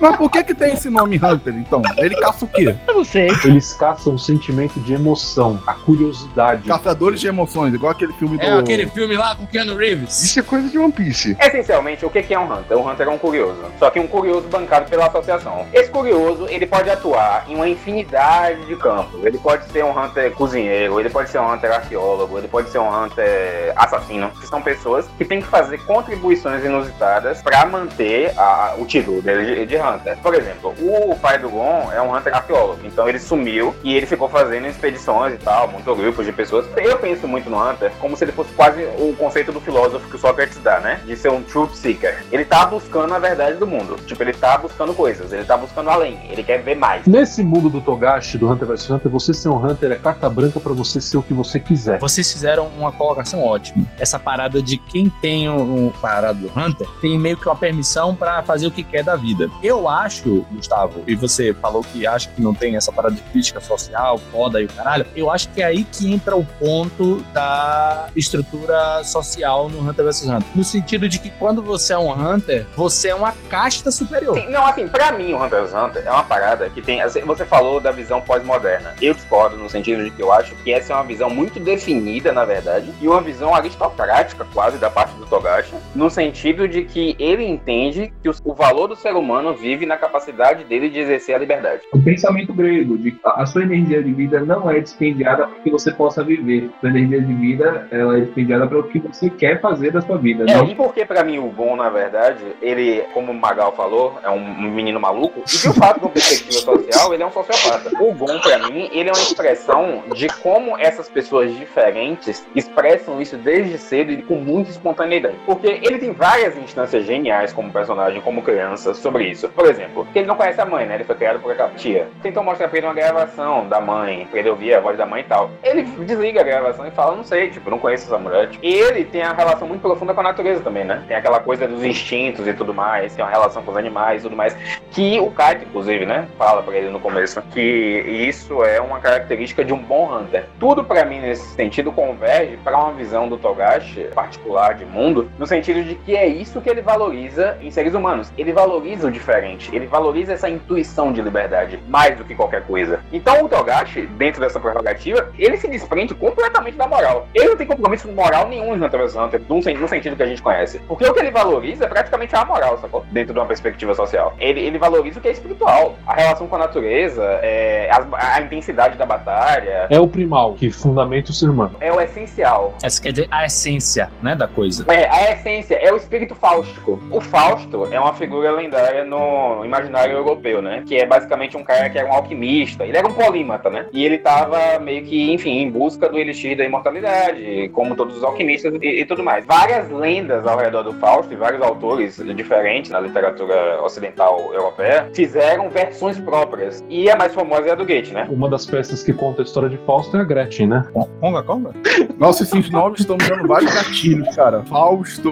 Mas 0.00 0.16
por 0.16 0.30
que 0.30 0.42
que 0.44 0.54
tem 0.54 0.72
esse 0.72 0.88
nome 0.88 1.16
Hunter, 1.22 1.54
então? 1.56 1.82
Ele 1.98 2.16
caça 2.16 2.44
o 2.44 2.48
quê? 2.48 2.74
Eu 2.88 2.94
não 2.94 3.04
sei. 3.04 3.28
Eles 3.44 3.72
caçam 3.74 4.14
o 4.14 4.18
sentimento 4.18 4.80
de 4.80 4.94
emoção, 4.94 5.60
a 5.66 5.74
curiosidade. 5.74 6.66
Caçadores 6.66 7.20
de 7.20 7.26
emoções, 7.28 7.74
igual 7.74 7.92
aquele 7.92 8.12
filme 8.14 8.38
do... 8.38 8.42
É 8.44 8.58
aquele 8.58 8.86
filme 8.86 9.16
lá 9.16 9.34
com 9.36 9.46
Keanu 9.46 9.76
Reeves. 9.76 10.22
Isso 10.22 10.40
é 10.40 10.42
coisa 10.42 10.68
de 10.68 10.78
One 10.78 10.92
Piece. 10.92 11.36
Essencialmente, 11.40 12.04
o 12.06 12.10
que 12.10 12.22
que 12.22 12.34
é 12.34 12.38
um 12.38 12.50
Hunter? 12.52 12.76
Um 12.78 12.88
Hunter 12.90 13.06
é 13.06 13.10
um 13.10 13.18
curioso. 13.18 13.58
Só 13.78 13.90
que 13.90 14.00
um 14.00 14.06
curioso 14.06 14.48
bancado 14.48 14.88
pela 14.88 15.06
associação. 15.06 15.66
Esse 15.72 15.90
curioso, 15.90 16.46
ele 16.48 16.66
pode 16.66 16.88
atuar 16.90 17.44
em 17.48 17.54
uma 17.54 17.68
infinidade 17.68 18.64
de 18.66 18.76
campos. 18.76 19.22
Ele 19.24 19.38
pode 19.38 19.70
ser 19.70 19.84
um 19.84 19.90
Hunter 19.98 20.32
cozinheiro, 20.32 20.98
ele 20.98 21.10
pode 21.10 21.30
ser 21.30 21.38
um 21.38 21.52
Hunter 21.52 21.72
arqueólogo, 21.72 22.38
ele 22.38 22.48
pode 22.48 22.70
ser 22.70 22.78
um 22.78 22.88
Hunter 23.04 23.72
assassino. 23.76 24.30
São 24.48 24.62
pessoas 24.62 25.06
que 25.18 25.24
têm 25.24 25.40
que 25.40 25.46
fazer 25.48 25.78
contribuições 25.84 26.64
inusitadas 26.64 27.42
pra 27.42 27.66
manter 27.66 28.32
a- 28.38 28.74
o 28.78 28.84
título 28.84 29.20
dele 29.22 29.54
de, 29.56 29.66
de 29.66 29.76
Hunter. 29.90 30.16
Por 30.18 30.34
exemplo, 30.34 30.74
o 30.80 31.16
pai 31.16 31.38
do 31.38 31.48
Gon 31.48 31.90
é 31.92 32.00
um 32.00 32.14
Hunter 32.14 32.34
arqueólogo. 32.34 32.80
Então 32.84 33.08
ele 33.08 33.18
sumiu 33.18 33.74
e 33.82 33.94
ele 33.96 34.06
ficou 34.06 34.28
fazendo 34.28 34.66
expedições 34.66 35.34
e 35.34 35.38
tal, 35.38 35.68
montou 35.68 35.96
grupos 35.96 36.26
de 36.26 36.32
pessoas. 36.32 36.66
Eu 36.76 36.98
penso 36.98 37.26
muito 37.26 37.50
no 37.50 37.58
Hunter 37.62 37.92
como 38.00 38.16
se 38.16 38.24
ele 38.24 38.32
fosse 38.32 38.52
quase 38.52 38.82
o 38.98 39.14
conceito 39.16 39.52
do 39.52 39.60
filósofo 39.60 40.08
que 40.08 40.16
o 40.16 40.18
Sócrates 40.18 40.58
dá, 40.58 40.80
né? 40.80 41.00
De 41.06 41.16
ser 41.16 41.30
um 41.30 41.42
truth 41.42 41.74
seeker. 41.74 42.24
Ele 42.30 42.44
tá 42.44 42.66
buscando 42.66 43.14
a 43.14 43.18
verdade 43.18 43.56
do 43.56 43.66
mundo. 43.66 43.96
Tipo, 44.06 44.22
ele 44.22 44.32
tá 44.32 44.58
buscando 44.58 44.94
coisas, 44.94 45.32
ele 45.32 45.44
tá 45.44 45.56
buscando 45.56 45.90
além, 45.90 46.18
ele 46.30 46.42
quer 46.42 46.62
ver 46.62 46.76
mais. 46.76 47.06
Nesse 47.06 47.42
mundo 47.42 47.68
do 47.68 47.80
Togashi, 47.80 48.38
do 48.38 48.50
Hunter 48.50 48.68
vs 48.68 48.90
Hunter, 48.90 49.10
você 49.10 49.34
ser 49.34 49.48
um 49.48 49.64
Hunter 49.64 49.92
é 49.92 49.96
carta 49.96 50.28
branca 50.28 50.60
pra 50.60 50.72
você 50.72 51.00
ser 51.00 51.16
o 51.16 51.22
que 51.22 51.34
você 51.34 51.58
quiser. 51.58 51.98
Vocês 51.98 52.32
fizeram 52.32 52.66
uma 52.78 52.92
colocação 52.92 53.44
ótima. 53.44 53.86
Essa 53.98 54.18
parada 54.18 54.62
de 54.62 54.76
quem 54.76 55.10
tem 55.20 55.48
um, 55.48 55.86
um 55.86 55.90
parada 55.90 56.34
do 56.34 56.50
Hunter 56.58 56.86
tem 57.00 57.18
meio 57.18 57.36
que 57.36 57.48
uma 57.48 57.56
permissão 57.56 58.14
pra 58.14 58.42
fazer 58.42 58.66
o 58.66 58.70
que 58.70 58.82
quer 58.82 59.02
da 59.02 59.16
vida. 59.16 59.50
Eu 59.62 59.79
acho, 59.88 60.46
Gustavo, 60.50 61.02
e 61.06 61.14
você 61.14 61.54
falou 61.54 61.82
que 61.82 62.06
acha 62.06 62.28
que 62.30 62.40
não 62.40 62.54
tem 62.54 62.76
essa 62.76 62.92
parada 62.92 63.14
de 63.14 63.22
crítica 63.22 63.60
social, 63.60 64.18
foda 64.30 64.60
e 64.60 64.64
o 64.64 64.68
caralho. 64.68 65.06
Eu 65.14 65.30
acho 65.30 65.48
que 65.50 65.62
é 65.62 65.66
aí 65.66 65.84
que 65.84 66.12
entra 66.12 66.36
o 66.36 66.44
ponto 66.44 67.16
da 67.32 68.08
estrutura 68.16 69.02
social 69.04 69.68
no 69.68 69.88
Hunter 69.88 70.04
vs 70.04 70.22
Hunter. 70.24 70.48
No 70.54 70.64
sentido 70.64 71.08
de 71.08 71.18
que 71.18 71.30
quando 71.30 71.62
você 71.62 71.92
é 71.92 71.98
um 71.98 72.10
Hunter, 72.10 72.66
você 72.76 73.08
é 73.08 73.14
uma 73.14 73.32
casta 73.48 73.90
superior. 73.90 74.38
Sim, 74.38 74.48
não, 74.50 74.66
assim, 74.66 74.88
pra 74.88 75.12
mim 75.12 75.32
o 75.32 75.42
Hunter 75.42 75.60
x 75.64 75.74
Hunter 75.74 76.02
é 76.06 76.10
uma 76.10 76.24
parada 76.24 76.68
que 76.70 76.82
tem. 76.82 77.00
assim, 77.00 77.20
Você 77.22 77.44
falou 77.44 77.80
da 77.80 77.90
visão 77.90 78.20
pós-moderna. 78.20 78.94
Eu 79.00 79.14
discordo 79.14 79.56
no 79.56 79.68
sentido 79.68 80.04
de 80.04 80.10
que 80.10 80.22
eu 80.22 80.32
acho 80.32 80.54
que 80.56 80.72
essa 80.72 80.92
é 80.92 80.96
uma 80.96 81.04
visão 81.04 81.30
muito 81.30 81.58
definida, 81.60 82.32
na 82.32 82.44
verdade, 82.44 82.92
e 83.00 83.08
uma 83.08 83.20
visão 83.20 83.54
aristocrática, 83.54 84.46
quase, 84.52 84.78
da 84.78 84.90
parte 84.90 85.14
do 85.14 85.26
Togashi, 85.26 85.74
no 85.94 86.10
sentido 86.10 86.68
de 86.68 86.84
que 86.84 87.16
ele 87.18 87.44
entende 87.44 88.12
que 88.22 88.28
o 88.28 88.54
valor 88.54 88.88
do 88.88 88.96
ser 88.96 89.14
humano 89.14 89.54
vive 89.54 89.69
na 89.86 89.96
capacidade 89.96 90.64
dele 90.64 90.88
de 90.88 91.00
exercer 91.00 91.34
a 91.34 91.38
liberdade. 91.38 91.82
O 91.92 92.02
pensamento 92.02 92.52
grego 92.52 92.98
de 92.98 93.12
que 93.12 93.20
a 93.24 93.46
sua 93.46 93.62
energia 93.62 94.02
de 94.02 94.12
vida 94.12 94.40
não 94.40 94.70
é 94.70 94.80
dispendiada 94.80 95.46
para 95.46 95.60
que 95.60 95.70
você 95.70 95.92
possa 95.92 96.22
viver. 96.22 96.70
Sua 96.80 96.90
energia 96.90 97.20
de 97.20 97.32
vida 97.34 97.88
ela 97.90 98.16
é 98.16 98.20
dispendiada 98.20 98.66
para 98.66 98.78
o 98.78 98.84
que 98.84 98.98
você 98.98 99.30
quer 99.30 99.60
fazer 99.60 99.92
da 99.92 100.00
sua 100.00 100.18
vida. 100.18 100.44
É, 100.48 100.54
não 100.54 100.66
e 100.66 100.74
porque 100.74 101.04
pra 101.04 101.24
mim 101.24 101.38
o 101.38 101.48
Gon, 101.48 101.76
na 101.76 101.90
verdade, 101.90 102.44
ele, 102.60 103.02
como 103.12 103.32
o 103.32 103.34
Magal 103.34 103.72
falou, 103.74 104.18
é 104.22 104.30
um 104.30 104.70
menino 104.70 105.00
maluco, 105.00 105.40
e 105.40 105.50
de 105.50 105.78
fato, 105.78 106.00
com 106.00 106.08
perspectiva 106.08 106.60
social, 106.60 107.14
ele 107.14 107.22
é 107.22 107.26
um 107.26 107.30
sociopata. 107.30 107.90
O 108.00 108.14
Gon, 108.14 108.38
pra 108.40 108.58
mim, 108.68 108.88
ele 108.92 109.08
é 109.08 109.12
uma 109.12 109.22
expressão 109.22 110.02
de 110.14 110.28
como 110.42 110.78
essas 110.78 111.08
pessoas 111.08 111.54
diferentes 111.54 112.46
expressam 112.54 113.20
isso 113.20 113.36
desde 113.36 113.78
cedo 113.78 114.12
e 114.12 114.22
com 114.22 114.36
muita 114.36 114.70
espontaneidade. 114.70 115.36
Porque 115.46 115.80
ele 115.82 115.98
tem 115.98 116.12
várias 116.12 116.56
instâncias 116.56 117.04
geniais 117.04 117.52
como 117.52 117.72
personagem, 117.72 118.20
como 118.20 118.42
criança, 118.42 118.94
sobre 118.94 119.28
isso. 119.28 119.48
Por 119.60 119.68
exemplo, 119.68 120.08
ele 120.14 120.24
não 120.24 120.36
conhece 120.36 120.58
a 120.58 120.64
mãe, 120.64 120.86
né? 120.86 120.94
Ele 120.94 121.04
foi 121.04 121.14
criado 121.16 121.38
por 121.38 121.52
aquela 121.52 121.68
tia. 121.72 122.08
Tentou 122.22 122.42
mostrar 122.42 122.68
pra 122.68 122.78
ele 122.78 122.86
uma 122.86 122.94
gravação 122.94 123.68
da 123.68 123.78
mãe, 123.78 124.26
pra 124.30 124.38
ele 124.38 124.48
ouvir 124.48 124.72
a 124.72 124.80
voz 124.80 124.96
da 124.96 125.04
mãe 125.04 125.20
e 125.20 125.24
tal. 125.24 125.50
Ele 125.62 125.82
desliga 125.82 126.40
a 126.40 126.44
gravação 126.44 126.86
e 126.86 126.90
fala, 126.90 127.14
não 127.14 127.22
sei, 127.22 127.50
tipo, 127.50 127.68
não 127.68 127.78
conheço 127.78 128.06
essa 128.06 128.16
mulher. 128.16 128.48
Tipo, 128.48 128.64
e 128.64 128.72
ele 128.72 129.04
tem 129.04 129.20
a 129.20 129.34
relação 129.34 129.68
muito 129.68 129.82
profunda 129.82 130.14
com 130.14 130.20
a 130.20 130.22
natureza 130.22 130.62
também, 130.62 130.84
né? 130.84 131.04
Tem 131.06 131.14
aquela 131.14 131.40
coisa 131.40 131.68
dos 131.68 131.84
instintos 131.84 132.48
e 132.48 132.54
tudo 132.54 132.72
mais, 132.72 133.14
tem 133.14 133.22
uma 133.22 133.30
relação 133.30 133.62
com 133.62 133.70
os 133.70 133.76
animais 133.76 134.20
e 134.20 134.22
tudo 134.22 134.34
mais. 134.34 134.56
Que 134.92 135.20
o 135.20 135.30
Kaito, 135.30 135.66
inclusive, 135.66 136.06
né? 136.06 136.26
Fala 136.38 136.62
pra 136.62 136.74
ele 136.74 136.88
no 136.88 136.98
começo 136.98 137.42
que 137.52 137.60
isso 137.60 138.64
é 138.64 138.80
uma 138.80 138.98
característica 138.98 139.62
de 139.62 139.74
um 139.74 139.78
bom 139.78 140.10
Hunter. 140.10 140.46
Tudo 140.58 140.82
pra 140.82 141.04
mim 141.04 141.20
nesse 141.20 141.46
sentido 141.54 141.92
converge 141.92 142.56
pra 142.64 142.78
uma 142.78 142.92
visão 142.92 143.28
do 143.28 143.36
Togashi 143.36 144.04
particular 144.14 144.72
de 144.72 144.86
mundo, 144.86 145.30
no 145.38 145.46
sentido 145.46 145.84
de 145.84 145.96
que 145.96 146.16
é 146.16 146.26
isso 146.26 146.62
que 146.62 146.70
ele 146.70 146.80
valoriza 146.80 147.58
em 147.60 147.70
seres 147.70 147.92
humanos. 147.92 148.32
Ele 148.38 148.54
valoriza 148.54 149.06
o 149.06 149.10
diferente. 149.10 149.39
Diferente. 149.40 149.74
Ele 149.74 149.86
valoriza 149.86 150.34
essa 150.34 150.48
intuição 150.48 151.12
de 151.12 151.22
liberdade 151.22 151.78
mais 151.88 152.16
do 152.16 152.24
que 152.24 152.34
qualquer 152.34 152.62
coisa. 152.64 153.00
Então 153.12 153.44
o 153.44 153.48
Togashi, 153.48 154.02
dentro 154.02 154.40
dessa 154.40 154.60
prerrogativa, 154.60 155.30
ele 155.38 155.56
se 155.56 155.68
desprende 155.68 156.14
completamente 156.14 156.76
da 156.76 156.86
moral. 156.86 157.26
Ele 157.34 157.48
não 157.48 157.56
tem 157.56 157.66
compromisso 157.66 158.08
moral 158.12 158.48
nenhum 158.48 158.74
em 158.76 158.82
Hunter 158.82 159.00
x 159.00 159.16
Hunter, 159.16 159.40
no, 159.48 159.56
no 159.56 159.88
sentido 159.88 160.16
que 160.16 160.22
a 160.22 160.26
gente 160.26 160.42
conhece. 160.42 160.78
Porque 160.86 161.04
o 161.04 161.14
que 161.14 161.20
ele 161.20 161.30
valoriza 161.30 161.84
é 161.84 161.88
praticamente 161.88 162.34
a 162.36 162.44
moral, 162.44 162.78
sacou? 162.78 163.04
Dentro 163.10 163.32
de 163.32 163.40
uma 163.40 163.46
perspectiva 163.46 163.94
social. 163.94 164.34
Ele, 164.38 164.60
ele 164.60 164.78
valoriza 164.78 165.18
o 165.18 165.22
que 165.22 165.28
é 165.28 165.32
espiritual. 165.32 165.96
A 166.06 166.14
relação 166.14 166.46
com 166.46 166.56
a 166.56 166.58
natureza, 166.58 167.22
é, 167.42 167.90
a, 167.90 168.36
a 168.36 168.40
intensidade 168.40 168.96
da 168.96 169.06
batalha. 169.06 169.86
É 169.88 169.98
o 169.98 170.06
primal 170.06 170.54
que 170.54 170.70
fundamenta 170.70 171.30
o 171.30 171.34
ser 171.34 171.48
humano. 171.48 171.76
É 171.80 171.92
o 171.92 172.00
essencial. 172.00 172.74
Essa 172.82 173.00
quer 173.00 173.12
dizer 173.12 173.28
a 173.30 173.46
essência, 173.46 174.10
né, 174.22 174.34
da 174.34 174.46
coisa. 174.46 174.84
É, 174.92 175.08
a 175.08 175.32
essência 175.32 175.76
é 175.76 175.92
o 175.92 175.96
espírito 175.96 176.34
fáustico. 176.34 177.00
O 177.10 177.20
Fausto 177.20 177.88
é 177.90 177.98
uma 177.98 178.14
figura 178.14 178.50
lendária 178.52 179.04
no 179.04 179.29
imaginário 179.64 180.16
europeu, 180.16 180.60
né? 180.62 180.82
Que 180.86 180.96
é 180.96 181.06
basicamente 181.06 181.56
um 181.56 181.64
cara 181.64 181.88
que 181.90 181.98
era 181.98 182.08
um 182.08 182.12
alquimista. 182.12 182.84
Ele 182.84 182.96
era 182.96 183.06
um 183.06 183.12
polímata, 183.12 183.70
né? 183.70 183.86
E 183.92 184.04
ele 184.04 184.18
tava 184.18 184.78
meio 184.78 185.04
que, 185.04 185.32
enfim, 185.32 185.58
em 185.58 185.70
busca 185.70 186.08
do 186.08 186.18
elixir 186.18 186.56
da 186.56 186.64
imortalidade, 186.64 187.68
como 187.72 187.94
todos 187.94 188.16
os 188.16 188.24
alquimistas 188.24 188.74
e, 188.80 189.00
e 189.00 189.04
tudo 189.04 189.22
mais. 189.22 189.44
Várias 189.46 189.90
lendas 189.90 190.46
ao 190.46 190.58
redor 190.58 190.82
do 190.82 190.92
Fausto 190.94 191.32
e 191.32 191.36
vários 191.36 191.62
autores 191.62 192.16
diferentes 192.34 192.90
na 192.90 193.00
literatura 193.00 193.82
ocidental 193.82 194.52
europeia 194.52 195.08
fizeram 195.14 195.68
versões 195.70 196.18
próprias. 196.18 196.84
E 196.88 197.10
a 197.10 197.16
mais 197.16 197.34
famosa 197.34 197.68
é 197.68 197.72
a 197.72 197.74
do 197.74 197.84
Goethe, 197.84 198.12
né? 198.12 198.26
Uma 198.30 198.48
das 198.48 198.66
peças 198.66 199.02
que 199.02 199.12
conta 199.12 199.42
a 199.42 199.44
história 199.44 199.68
de 199.68 199.76
Fausto 199.78 200.16
é 200.16 200.20
a 200.20 200.24
Gretchen, 200.24 200.66
né? 200.66 200.84
Conga, 201.20 201.42
conga. 201.42 201.70
Nossa, 202.18 202.42
esses 202.42 202.70
nomes 202.70 203.00
estão 203.00 203.16
me 203.16 203.28
dando 203.28 203.46
vários 203.46 203.74
gatilhos, 203.74 204.34
cara. 204.34 204.62
Fausto, 204.64 205.30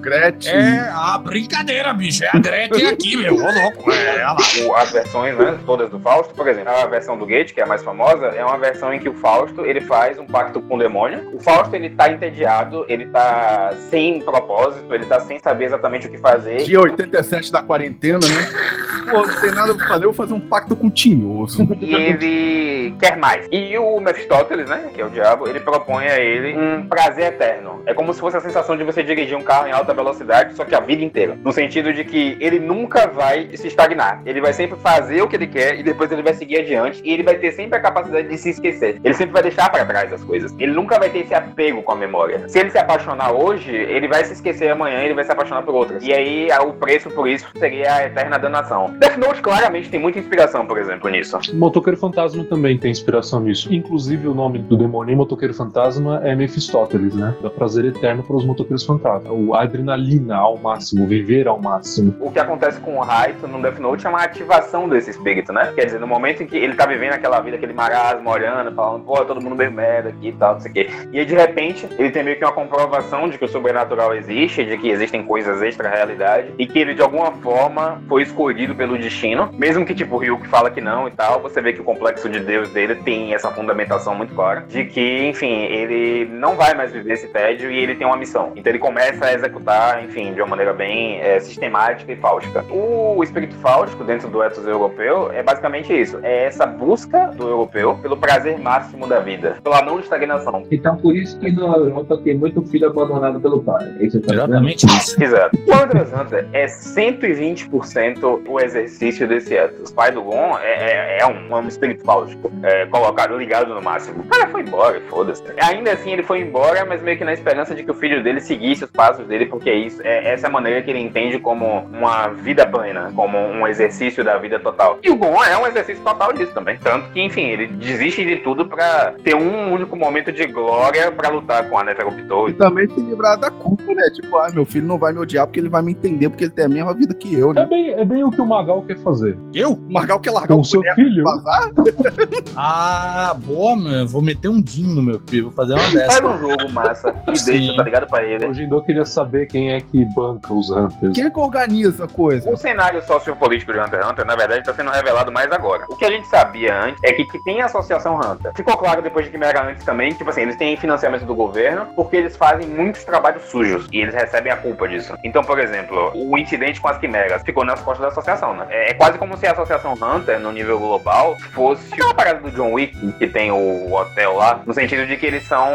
Gretchen. 0.00 0.52
É 0.52 0.90
a 0.92 1.18
brincadeira, 1.18 1.92
bicho. 1.92 2.24
É 2.24 2.30
a 2.32 2.38
Gretchen 2.38 2.86
aqui, 2.86 3.16
meu. 3.16 3.39
Ô, 3.40 3.62
louco. 3.62 3.90
É. 3.92 4.66
O- 4.66 4.74
as 4.76 4.90
versões, 4.92 5.36
né, 5.36 5.58
todas 5.66 5.90
do 5.90 5.98
Fausto, 6.00 6.34
por 6.34 6.46
exemplo, 6.48 6.70
a 6.72 6.86
versão 6.86 7.16
do 7.18 7.26
Goethe, 7.26 7.52
que 7.54 7.60
é 7.60 7.64
a 7.64 7.66
mais 7.66 7.82
famosa, 7.82 8.26
é 8.28 8.44
uma 8.44 8.58
versão 8.58 8.92
em 8.92 8.98
que 8.98 9.08
o 9.08 9.14
Fausto, 9.14 9.64
ele 9.64 9.80
faz 9.80 10.18
um 10.18 10.26
pacto 10.26 10.60
com 10.60 10.74
o 10.76 10.78
demônio. 10.78 11.30
O 11.34 11.40
Fausto, 11.40 11.74
ele 11.74 11.90
tá 11.90 12.10
entediado, 12.10 12.84
ele 12.88 13.06
tá 13.06 13.72
sem 13.90 14.20
propósito, 14.20 14.94
ele 14.94 15.06
tá 15.06 15.20
sem 15.20 15.38
saber 15.38 15.66
exatamente 15.66 16.06
o 16.06 16.10
que 16.10 16.18
fazer. 16.18 16.58
Dia 16.64 16.80
87 16.80 17.50
da 17.52 17.62
quarentena, 17.62 18.18
né? 18.18 19.10
Pô, 19.10 19.26
não 19.26 19.40
tem 19.40 19.50
nada 19.50 19.74
pra 19.74 19.86
fazer, 19.88 20.04
eu 20.04 20.12
vou 20.12 20.26
fazer 20.26 20.34
um 20.34 20.40
pacto 20.40 20.76
com 20.76 20.86
o 20.86 20.90
Tinhoso. 20.90 21.66
E 21.80 21.94
ele 21.94 22.94
quer 23.00 23.16
mais. 23.16 23.46
E 23.50 23.76
o 23.78 23.98
Mephistóteles, 24.00 24.68
né, 24.68 24.90
que 24.94 25.00
é 25.00 25.04
o 25.04 25.10
diabo, 25.10 25.48
ele 25.48 25.60
propõe 25.60 26.06
a 26.06 26.18
ele 26.18 26.56
um 26.56 26.86
prazer 26.86 27.26
eterno. 27.32 27.82
É 27.86 27.94
como 27.94 28.12
se 28.12 28.20
fosse 28.20 28.36
a 28.36 28.40
sensação 28.40 28.76
de 28.76 28.84
você 28.84 29.02
dirigir 29.02 29.36
um 29.36 29.42
carro 29.42 29.66
em 29.66 29.72
alta 29.72 29.92
velocidade, 29.94 30.54
só 30.54 30.64
que 30.64 30.74
a 30.74 30.80
vida 30.80 31.02
inteira. 31.04 31.36
No 31.42 31.52
sentido 31.52 31.92
de 31.92 32.04
que 32.04 32.36
ele 32.40 32.58
nunca 32.60 33.06
vai 33.06 33.29
se 33.54 33.68
estagnar. 33.68 34.22
Ele 34.24 34.40
vai 34.40 34.52
sempre 34.52 34.78
fazer 34.78 35.22
o 35.22 35.28
que 35.28 35.36
ele 35.36 35.46
quer 35.46 35.78
e 35.78 35.82
depois 35.82 36.10
ele 36.10 36.22
vai 36.22 36.34
seguir 36.34 36.58
adiante 36.58 37.02
e 37.04 37.12
ele 37.12 37.22
vai 37.22 37.36
ter 37.36 37.52
sempre 37.52 37.78
a 37.78 37.80
capacidade 37.80 38.28
de 38.28 38.38
se 38.38 38.50
esquecer. 38.50 39.00
Ele 39.02 39.14
sempre 39.14 39.32
vai 39.32 39.42
deixar 39.42 39.70
para 39.70 39.84
trás 39.84 40.12
as 40.12 40.22
coisas. 40.24 40.54
Ele 40.58 40.72
nunca 40.72 40.98
vai 40.98 41.10
ter 41.10 41.20
esse 41.20 41.34
apego 41.34 41.82
com 41.82 41.92
a 41.92 41.96
memória. 41.96 42.48
Se 42.48 42.58
ele 42.58 42.70
se 42.70 42.78
apaixonar 42.78 43.32
hoje, 43.32 43.74
ele 43.74 44.08
vai 44.08 44.24
se 44.24 44.32
esquecer 44.32 44.70
amanhã 44.70 45.02
e 45.02 45.06
ele 45.06 45.14
vai 45.14 45.24
se 45.24 45.32
apaixonar 45.32 45.62
por 45.62 45.74
outras. 45.74 46.02
E 46.02 46.12
aí 46.12 46.48
o 46.60 46.72
preço 46.72 47.10
por 47.10 47.28
isso 47.28 47.46
seria 47.58 47.94
a 47.94 48.06
eterna 48.06 48.38
danação. 48.38 48.94
Death 48.98 49.16
Note 49.16 49.40
claramente 49.42 49.88
tem 49.88 50.00
muita 50.00 50.18
inspiração, 50.18 50.66
por 50.66 50.78
exemplo, 50.78 51.08
nisso. 51.10 51.38
Motoqueiro 51.54 51.98
Fantasma 51.98 52.44
também 52.44 52.78
tem 52.78 52.90
inspiração 52.90 53.40
nisso. 53.40 53.72
Inclusive, 53.72 54.28
o 54.28 54.34
nome 54.34 54.58
do 54.58 54.76
demoninho 54.76 55.18
Motoqueiro 55.18 55.54
Fantasma 55.54 56.20
é 56.24 56.34
Mephistóteles, 56.34 57.14
né? 57.14 57.34
Dá 57.42 57.50
prazer 57.50 57.84
eterno 57.84 58.22
para 58.22 58.36
os 58.36 58.44
motoqueiros 58.44 58.84
fantasmas. 58.84 59.32
O 59.32 59.54
adrenalina 59.54 60.36
ao 60.36 60.56
máximo, 60.56 61.06
viver 61.06 61.46
ao 61.46 61.60
máximo. 61.60 62.16
O 62.20 62.30
que 62.30 62.38
acontece 62.38 62.80
com 62.80 62.96
o 62.98 63.02
Raito 63.20 63.46
no 63.46 63.60
Death 63.60 63.78
Note 63.78 64.06
é 64.06 64.08
uma 64.08 64.22
ativação 64.22 64.88
desse 64.88 65.10
espírito, 65.10 65.52
né? 65.52 65.70
Quer 65.74 65.84
dizer, 65.84 66.00
no 66.00 66.06
momento 66.06 66.42
em 66.42 66.46
que 66.46 66.56
ele 66.56 66.74
tá 66.74 66.86
vivendo 66.86 67.12
aquela 67.12 67.38
vida, 67.40 67.58
aquele 67.58 67.74
marasmo, 67.74 68.30
olhando, 68.30 68.74
falando, 68.74 69.04
pô, 69.04 69.22
todo 69.26 69.42
mundo 69.42 69.54
meio 69.54 69.70
merda 69.70 70.08
aqui 70.08 70.28
e 70.28 70.32
tal, 70.32 70.54
não 70.54 70.60
sei 70.60 70.70
o 70.70 70.74
quê. 70.74 70.90
E 71.12 71.18
aí, 71.18 71.26
de 71.26 71.34
repente, 71.34 71.86
ele 71.98 72.10
tem 72.10 72.22
meio 72.22 72.38
que 72.38 72.44
uma 72.46 72.52
comprovação 72.52 73.28
de 73.28 73.36
que 73.36 73.44
o 73.44 73.48
sobrenatural 73.48 74.14
existe, 74.14 74.64
de 74.64 74.78
que 74.78 74.88
existem 74.88 75.22
coisas 75.22 75.60
extra-realidade, 75.60 76.54
e 76.58 76.66
que 76.66 76.78
ele, 76.78 76.94
de 76.94 77.02
alguma 77.02 77.30
forma, 77.32 78.02
foi 78.08 78.22
escolhido 78.22 78.74
pelo 78.74 78.96
destino. 78.96 79.50
Mesmo 79.52 79.84
que, 79.84 79.94
tipo, 79.94 80.14
o 80.14 80.18
Ryuk 80.18 80.48
fala 80.48 80.70
que 80.70 80.80
não 80.80 81.06
e 81.06 81.10
tal, 81.10 81.42
você 81.42 81.60
vê 81.60 81.74
que 81.74 81.82
o 81.82 81.84
complexo 81.84 82.26
de 82.26 82.40
Deus 82.40 82.70
dele 82.70 82.94
tem 82.94 83.34
essa 83.34 83.50
fundamentação 83.50 84.14
muito 84.14 84.34
clara, 84.34 84.64
de 84.66 84.86
que, 84.86 85.26
enfim, 85.26 85.64
ele 85.64 86.24
não 86.32 86.56
vai 86.56 86.72
mais 86.72 86.90
viver 86.90 87.12
esse 87.12 87.28
tédio 87.28 87.70
e 87.70 87.80
ele 87.80 87.94
tem 87.94 88.06
uma 88.06 88.16
missão. 88.16 88.52
Então 88.56 88.70
ele 88.70 88.78
começa 88.78 89.26
a 89.26 89.34
executar, 89.34 90.02
enfim, 90.02 90.32
de 90.32 90.40
uma 90.40 90.48
maneira 90.48 90.72
bem 90.72 91.20
é, 91.20 91.38
sistemática 91.38 92.10
e 92.10 92.16
fáustica. 92.16 92.64
O 92.70 93.09
espírito 93.22 93.54
fáustico 93.56 94.04
dentro 94.04 94.28
do 94.28 94.42
ethos 94.42 94.66
europeu 94.66 95.30
é 95.32 95.42
basicamente 95.42 95.92
isso. 95.92 96.18
É 96.22 96.44
essa 96.44 96.66
busca 96.66 97.26
do 97.36 97.48
europeu 97.48 97.98
pelo 98.02 98.16
prazer 98.16 98.58
máximo 98.58 99.06
da 99.06 99.20
vida, 99.20 99.56
pela 99.62 99.82
não 99.82 99.98
estagnação. 100.00 100.64
Então, 100.70 100.96
por 100.96 101.14
isso 101.14 101.38
que 101.38 101.50
no 101.52 101.74
Europa 101.74 102.18
tem 102.22 102.36
muito 102.36 102.62
filho 102.62 102.88
abandonado 102.88 103.40
pelo 103.40 103.62
pai. 103.62 103.86
É 103.98 104.04
isso 104.04 104.20
tá? 104.20 104.34
Exatamente 104.34 104.86
isso. 104.86 105.22
Exato. 105.22 105.56
O 105.56 105.72
Hunter 105.74 106.00
x 106.00 106.12
Hunter 106.12 106.48
é 106.52 106.66
120% 106.66 108.40
o 108.48 108.60
exercício 108.60 109.26
desse 109.26 109.54
ethos. 109.54 109.90
O 109.90 109.94
pai 109.94 110.10
do 110.12 110.22
Gon 110.22 110.58
é, 110.58 111.18
é- 111.18 111.18
é 111.20 111.26
um, 111.26 111.54
um 111.54 111.68
espírito 111.68 112.04
fáustico, 112.04 112.50
é, 112.62 112.86
colocado, 112.86 113.36
ligado 113.36 113.74
no 113.74 113.82
máximo. 113.82 114.20
O 114.20 114.24
cara 114.26 114.48
foi 114.48 114.62
embora, 114.62 115.00
foda-se. 115.08 115.42
Ainda 115.60 115.92
assim, 115.92 116.12
ele 116.12 116.22
foi 116.22 116.40
embora, 116.40 116.84
mas 116.84 117.02
meio 117.02 117.16
que 117.18 117.24
na 117.24 117.32
esperança 117.32 117.74
de 117.74 117.82
que 117.82 117.90
o 117.90 117.94
filho 117.94 118.22
dele 118.22 118.40
seguisse 118.40 118.84
os 118.84 118.90
passos 118.90 119.26
dele, 119.26 119.46
porque 119.46 119.72
isso 119.72 120.00
é 120.02 120.32
essa 120.32 120.46
é 120.46 120.48
a 120.48 120.52
maneira 120.52 120.82
que 120.82 120.90
ele 120.90 121.00
entende 121.00 121.38
como 121.38 121.80
uma 121.92 122.28
vida 122.28 122.66
plena, 122.66 122.99
como 123.14 123.38
um 123.38 123.66
exercício 123.66 124.22
da 124.24 124.36
vida 124.38 124.58
total. 124.58 124.98
E 125.02 125.10
o 125.10 125.16
Gon 125.16 125.42
é 125.44 125.56
um 125.56 125.66
exercício 125.66 126.02
total 126.02 126.32
disso 126.32 126.52
também. 126.52 126.78
Tanto 126.78 127.10
que, 127.10 127.20
enfim, 127.20 127.42
ele 127.42 127.66
desiste 127.68 128.24
de 128.24 128.36
tudo 128.36 128.66
pra 128.66 129.12
ter 129.24 129.34
um 129.34 129.72
único 129.72 129.96
momento 129.96 130.30
de 130.32 130.46
glória 130.46 131.10
pra 131.12 131.28
lutar 131.28 131.68
com 131.68 131.78
a 131.78 131.84
Neferoptol. 131.84 132.48
E 132.48 132.52
também 132.54 132.88
se 132.88 133.00
livrar 133.00 133.38
da 133.38 133.50
culpa, 133.50 133.92
né? 133.94 134.08
Tipo, 134.14 134.36
ah, 134.38 134.48
meu 134.52 134.64
filho 134.64 134.86
não 134.86 134.98
vai 134.98 135.12
me 135.12 135.18
odiar 135.20 135.46
porque 135.46 135.60
ele 135.60 135.68
vai 135.68 135.82
me 135.82 135.92
entender, 135.92 136.28
porque 136.28 136.44
ele 136.44 136.50
tem 136.52 136.64
a 136.64 136.68
mesma 136.68 136.94
vida 136.94 137.14
que 137.14 137.34
eu, 137.34 137.50
É 137.50 137.54
né? 137.54 137.66
bem, 137.66 137.90
é 137.92 138.04
bem 138.04 138.24
o 138.24 138.30
que 138.30 138.40
o 138.40 138.46
Magal 138.46 138.82
quer 138.82 138.98
fazer. 138.98 139.36
Eu? 139.54 139.72
O 139.72 139.92
Margal 139.92 140.18
quer 140.20 140.30
largar 140.30 140.54
Com 140.54 140.60
o 140.60 140.64
seu 140.64 140.82
filho. 140.94 141.24
vazar? 141.24 141.70
Ah, 142.56 143.34
boa, 143.38 143.76
meu. 143.76 144.06
Vou 144.06 144.22
meter 144.22 144.48
um 144.48 144.60
Dinho 144.60 144.94
no 144.94 145.02
meu 145.02 145.20
filho. 145.28 145.44
Vou 145.44 145.52
fazer 145.52 145.74
uma 145.74 145.82
dessa. 145.90 146.20
Faz 146.22 146.24
um 146.24 146.38
jogo 146.38 146.70
massa 146.72 147.14
e 147.32 147.36
Sim. 147.36 147.52
deixa, 147.52 147.76
tá 147.76 147.82
ligado 147.82 148.06
pra 148.06 148.22
ele. 148.24 148.46
O 148.46 148.54
Jindô 148.54 148.82
queria 148.82 149.04
saber 149.04 149.46
quem 149.46 149.72
é 149.72 149.80
que 149.80 150.04
banca 150.14 150.52
os 150.52 150.70
Hunters. 150.70 151.14
Quem 151.14 151.24
é 151.24 151.30
que 151.30 151.38
organiza 151.38 152.04
a 152.04 152.08
coisa? 152.08 152.50
O 152.50 152.56
cenário 152.56 152.89
sociopolítico 153.02 153.72
de 153.72 153.78
Hunter 153.78 154.00
x 154.00 154.10
Hunter, 154.10 154.26
na 154.26 154.36
verdade, 154.36 154.60
está 154.60 154.74
sendo 154.74 154.90
revelado 154.90 155.30
mais 155.30 155.50
agora. 155.52 155.84
O 155.88 155.96
que 155.96 156.04
a 156.04 156.10
gente 156.10 156.26
sabia 156.26 156.74
antes 156.74 157.00
é 157.04 157.12
que, 157.12 157.24
que 157.24 157.38
tem 157.38 157.62
a 157.62 157.66
associação 157.66 158.16
Hunter. 158.18 158.52
Ficou 158.54 158.76
claro 158.76 159.02
depois 159.02 159.24
de 159.24 159.30
Quimera 159.30 159.62
antes 159.62 159.84
também, 159.84 160.12
tipo 160.12 160.30
assim, 160.30 160.42
eles 160.42 160.56
têm 160.56 160.76
financiamento 160.76 161.24
do 161.24 161.34
governo 161.34 161.86
porque 161.94 162.16
eles 162.16 162.36
fazem 162.36 162.66
muitos 162.66 163.04
trabalhos 163.04 163.42
sujos 163.44 163.88
e 163.92 164.00
eles 164.00 164.14
recebem 164.14 164.52
a 164.52 164.56
culpa 164.56 164.88
disso. 164.88 165.14
Então, 165.24 165.42
por 165.44 165.58
exemplo, 165.58 166.12
o 166.14 166.36
incidente 166.38 166.80
com 166.80 166.88
as 166.88 166.98
Quimeras 166.98 167.42
ficou 167.42 167.64
nas 167.64 167.80
costas 167.80 168.02
da 168.02 168.08
associação, 168.08 168.54
né? 168.54 168.66
É, 168.70 168.90
é 168.90 168.94
quase 168.94 169.18
como 169.18 169.36
se 169.36 169.46
a 169.46 169.52
associação 169.52 169.94
Hunter, 169.94 170.40
no 170.40 170.52
nível 170.52 170.78
global, 170.78 171.36
fosse 171.52 171.92
aquela 171.92 172.14
parada 172.14 172.40
do 172.40 172.50
John 172.50 172.72
Wick, 172.72 173.12
que 173.12 173.26
tem 173.26 173.50
o 173.50 173.92
hotel 173.92 174.36
lá, 174.36 174.60
no 174.66 174.72
sentido 174.72 175.06
de 175.06 175.16
que 175.16 175.26
eles 175.26 175.46
são 175.46 175.68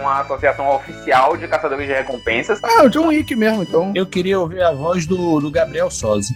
uma 0.00 0.20
associação 0.20 0.68
oficial 0.70 1.36
de 1.36 1.46
caçadores 1.46 1.86
de 1.86 1.92
recompensas 1.92 2.60
Ah, 2.62 2.84
o 2.84 2.90
John 2.90 3.08
Wick 3.08 3.34
mesmo, 3.34 3.62
então. 3.62 3.92
Eu 3.94 4.06
queria 4.06 4.38
ouvir 4.38 4.62
a 4.62 4.72
voz 4.72 5.06
do, 5.06 5.40
do 5.40 5.50
Gabriel 5.50 5.90
Sozzi. 5.90 6.34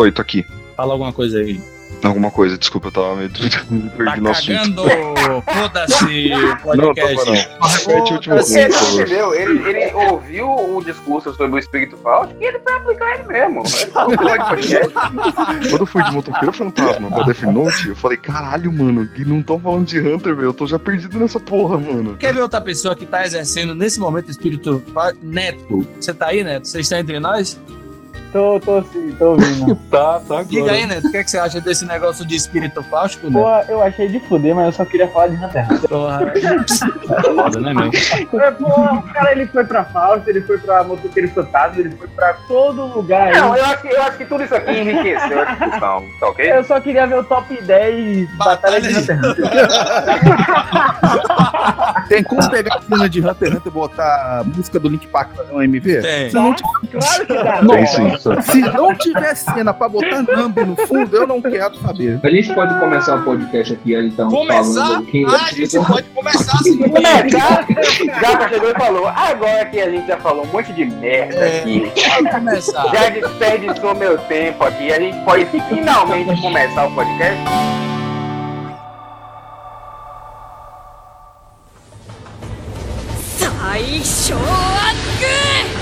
Oi, 0.00 0.10
tô 0.10 0.22
aqui. 0.22 0.46
Fala 0.76 0.94
alguma 0.94 1.12
coisa 1.12 1.40
aí. 1.40 1.60
Alguma 2.02 2.30
coisa, 2.30 2.56
desculpa, 2.56 2.88
eu 2.88 2.92
tava 2.92 3.16
meio 3.16 3.28
me 3.70 3.82
Tá 3.90 3.96
perdi 3.98 4.20
no 4.22 4.30
assunto. 4.30 4.84
cagando! 4.86 5.42
Foda-se 5.42 6.32
o 6.32 6.38
Não, 6.76 6.94
podcast. 6.94 7.30
Repete 7.30 7.90
o 7.90 8.14
último 8.14 8.34
Foda-se. 8.36 8.52
Você 8.54 8.68
não 8.68 8.78
ponto. 8.78 8.94
entendeu? 9.02 9.34
Ele, 9.34 9.68
ele 9.68 9.94
ouviu 9.94 10.48
o 10.48 10.82
discurso 10.82 11.34
sobre 11.34 11.56
o 11.56 11.58
espírito 11.58 11.98
falso 11.98 12.32
e 12.40 12.44
ele 12.46 12.58
foi 12.60 12.72
aplicar 12.72 13.14
ele 13.18 13.24
mesmo. 13.24 13.62
Podcast. 13.62 14.88
Quando 15.68 15.80
eu 15.80 15.86
fui 15.86 16.02
de 16.04 16.12
motoqueiro 16.12 16.52
fantasma 16.54 17.10
pra 17.10 17.22
Death 17.24 17.42
Note, 17.42 17.88
eu 17.88 17.96
falei, 17.96 18.16
caralho, 18.16 18.72
mano, 18.72 19.06
que 19.08 19.22
não 19.22 19.42
tão 19.42 19.60
falando 19.60 19.84
de 19.84 20.00
Hunter, 20.00 20.34
velho. 20.34 20.46
Eu 20.48 20.54
tô 20.54 20.66
já 20.66 20.78
perdido 20.78 21.18
nessa 21.18 21.38
porra, 21.38 21.76
mano. 21.76 22.16
Quer 22.16 22.32
ver 22.32 22.40
outra 22.40 22.62
pessoa 22.62 22.96
que 22.96 23.04
tá 23.04 23.26
exercendo 23.26 23.74
nesse 23.74 24.00
momento 24.00 24.28
o 24.28 24.30
espírito 24.30 24.82
Neto? 25.20 25.86
Você 26.00 26.14
tá 26.14 26.28
aí, 26.28 26.42
Neto? 26.42 26.66
Você 26.66 26.80
está 26.80 26.98
entre 26.98 27.20
nós? 27.20 27.60
Tô, 28.32 28.60
tô 28.60 28.80
sim, 28.84 29.10
tô 29.18 29.30
ouvindo. 29.30 29.76
Tá, 29.90 30.20
tá 30.20 30.42
Diga 30.44 30.60
agora. 30.62 30.76
aí, 30.76 30.86
Neto, 30.86 31.08
o 31.08 31.10
que, 31.10 31.16
é 31.16 31.24
que 31.24 31.30
você 31.30 31.38
acha 31.38 31.60
desse 31.60 31.84
negócio 31.84 32.24
de 32.24 32.36
espírito 32.36 32.80
fáustico, 32.84 33.28
Pô, 33.30 33.50
Neto? 33.50 33.70
eu 33.70 33.82
achei 33.82 34.06
de 34.08 34.20
fuder, 34.20 34.54
mas 34.54 34.66
eu 34.66 34.72
só 34.72 34.84
queria 34.84 35.08
falar 35.08 35.26
de 35.28 35.34
Hunter 35.36 35.64
x 35.66 35.70
Hunter. 35.72 35.88
Porra. 35.88 36.20
Foda, 37.34 37.60
né, 37.60 37.74
meu? 37.74 37.90
É, 38.40 38.50
Pô, 38.52 38.68
o 38.68 39.02
cara 39.12 39.32
ele 39.32 39.46
foi 39.46 39.64
pra 39.64 39.84
Fausto, 39.84 40.30
ele 40.30 40.40
foi 40.42 40.58
pra 40.58 40.84
Motoqueiro 40.84 41.28
Fantasma, 41.30 41.80
ele 41.80 41.90
foi 41.96 42.06
pra 42.08 42.34
todo 42.46 42.86
lugar 42.86 43.28
aí. 43.28 43.34
Não, 43.40 43.56
eu 43.56 43.64
acho, 43.64 43.82
que, 43.82 43.88
eu 43.88 44.02
acho 44.02 44.16
que 44.18 44.24
tudo 44.24 44.44
isso 44.44 44.54
aqui 44.54 44.78
enriqueceu 44.78 45.40
a 45.40 45.44
discussão, 45.46 46.04
tá 46.20 46.28
ok? 46.28 46.52
Eu 46.52 46.62
só 46.64 46.80
queria 46.80 47.06
ver 47.08 47.18
o 47.18 47.24
top 47.24 47.60
10 47.60 48.36
Batalha 48.36 48.80
de 48.80 48.96
Hunter 48.96 49.18
x 49.18 49.28
Hunter. 49.28 49.50
Tem 52.08 52.22
como 52.24 52.48
pegar 52.50 52.76
a 52.76 52.80
cena 52.82 53.08
de 53.08 53.20
Hunter 53.20 53.48
x 53.48 53.56
Hunter 53.56 53.62
e 53.66 53.70
botar 53.70 54.40
a 54.40 54.44
música 54.44 54.78
do 54.78 54.88
Link 54.88 55.06
Park 55.08 55.30
pra 55.34 55.44
fazer 55.44 55.56
um 55.56 55.62
MV? 55.62 56.02
Tem. 56.02 56.32
Não, 56.32 56.54
Claro 56.90 57.26
que 57.26 57.34
dá. 57.34 57.60
Tem 57.66 57.86
sim. 57.86 58.16
Se 58.42 58.60
não 58.60 58.94
tiver 58.94 59.34
cena 59.34 59.72
pra 59.72 59.88
botar 59.88 60.22
Nambi 60.22 60.64
no 60.64 60.76
fundo, 60.86 61.16
eu 61.16 61.26
não 61.26 61.40
quero 61.40 61.74
saber. 61.76 62.20
A 62.22 62.28
gente 62.30 62.52
pode 62.54 62.78
começar 62.78 63.16
o 63.16 63.22
podcast 63.22 63.72
aqui, 63.72 63.94
então, 63.94 64.28
Começar? 64.30 65.02
que... 65.02 65.24
Ah, 65.26 65.46
a 65.46 65.52
gente 65.52 65.78
pode 65.78 66.02
começar 66.10 66.52
assim. 66.60 66.78
Começar, 66.78 67.66
Gata 68.20 68.48
chegou 68.48 68.70
e 68.70 68.74
falou, 68.74 69.06
agora 69.08 69.64
que 69.66 69.80
a 69.80 69.90
gente 69.90 70.06
já 70.06 70.16
falou 70.18 70.44
um 70.44 70.48
monte 70.48 70.72
de 70.72 70.84
merda 70.84 71.34
É. 71.36 71.60
aqui, 71.60 71.92
Pode 71.94 72.30
começar. 72.30 72.86
já 72.94 73.08
desperdiçou 73.08 73.94
meu 73.94 74.18
tempo 74.18 74.64
aqui, 74.64 74.92
a 74.92 75.00
gente 75.00 75.18
pode 75.24 75.46
finalmente 75.46 76.40
começar 76.40 76.86
o 76.86 76.94
podcast? 76.94 77.40
No 84.30 85.79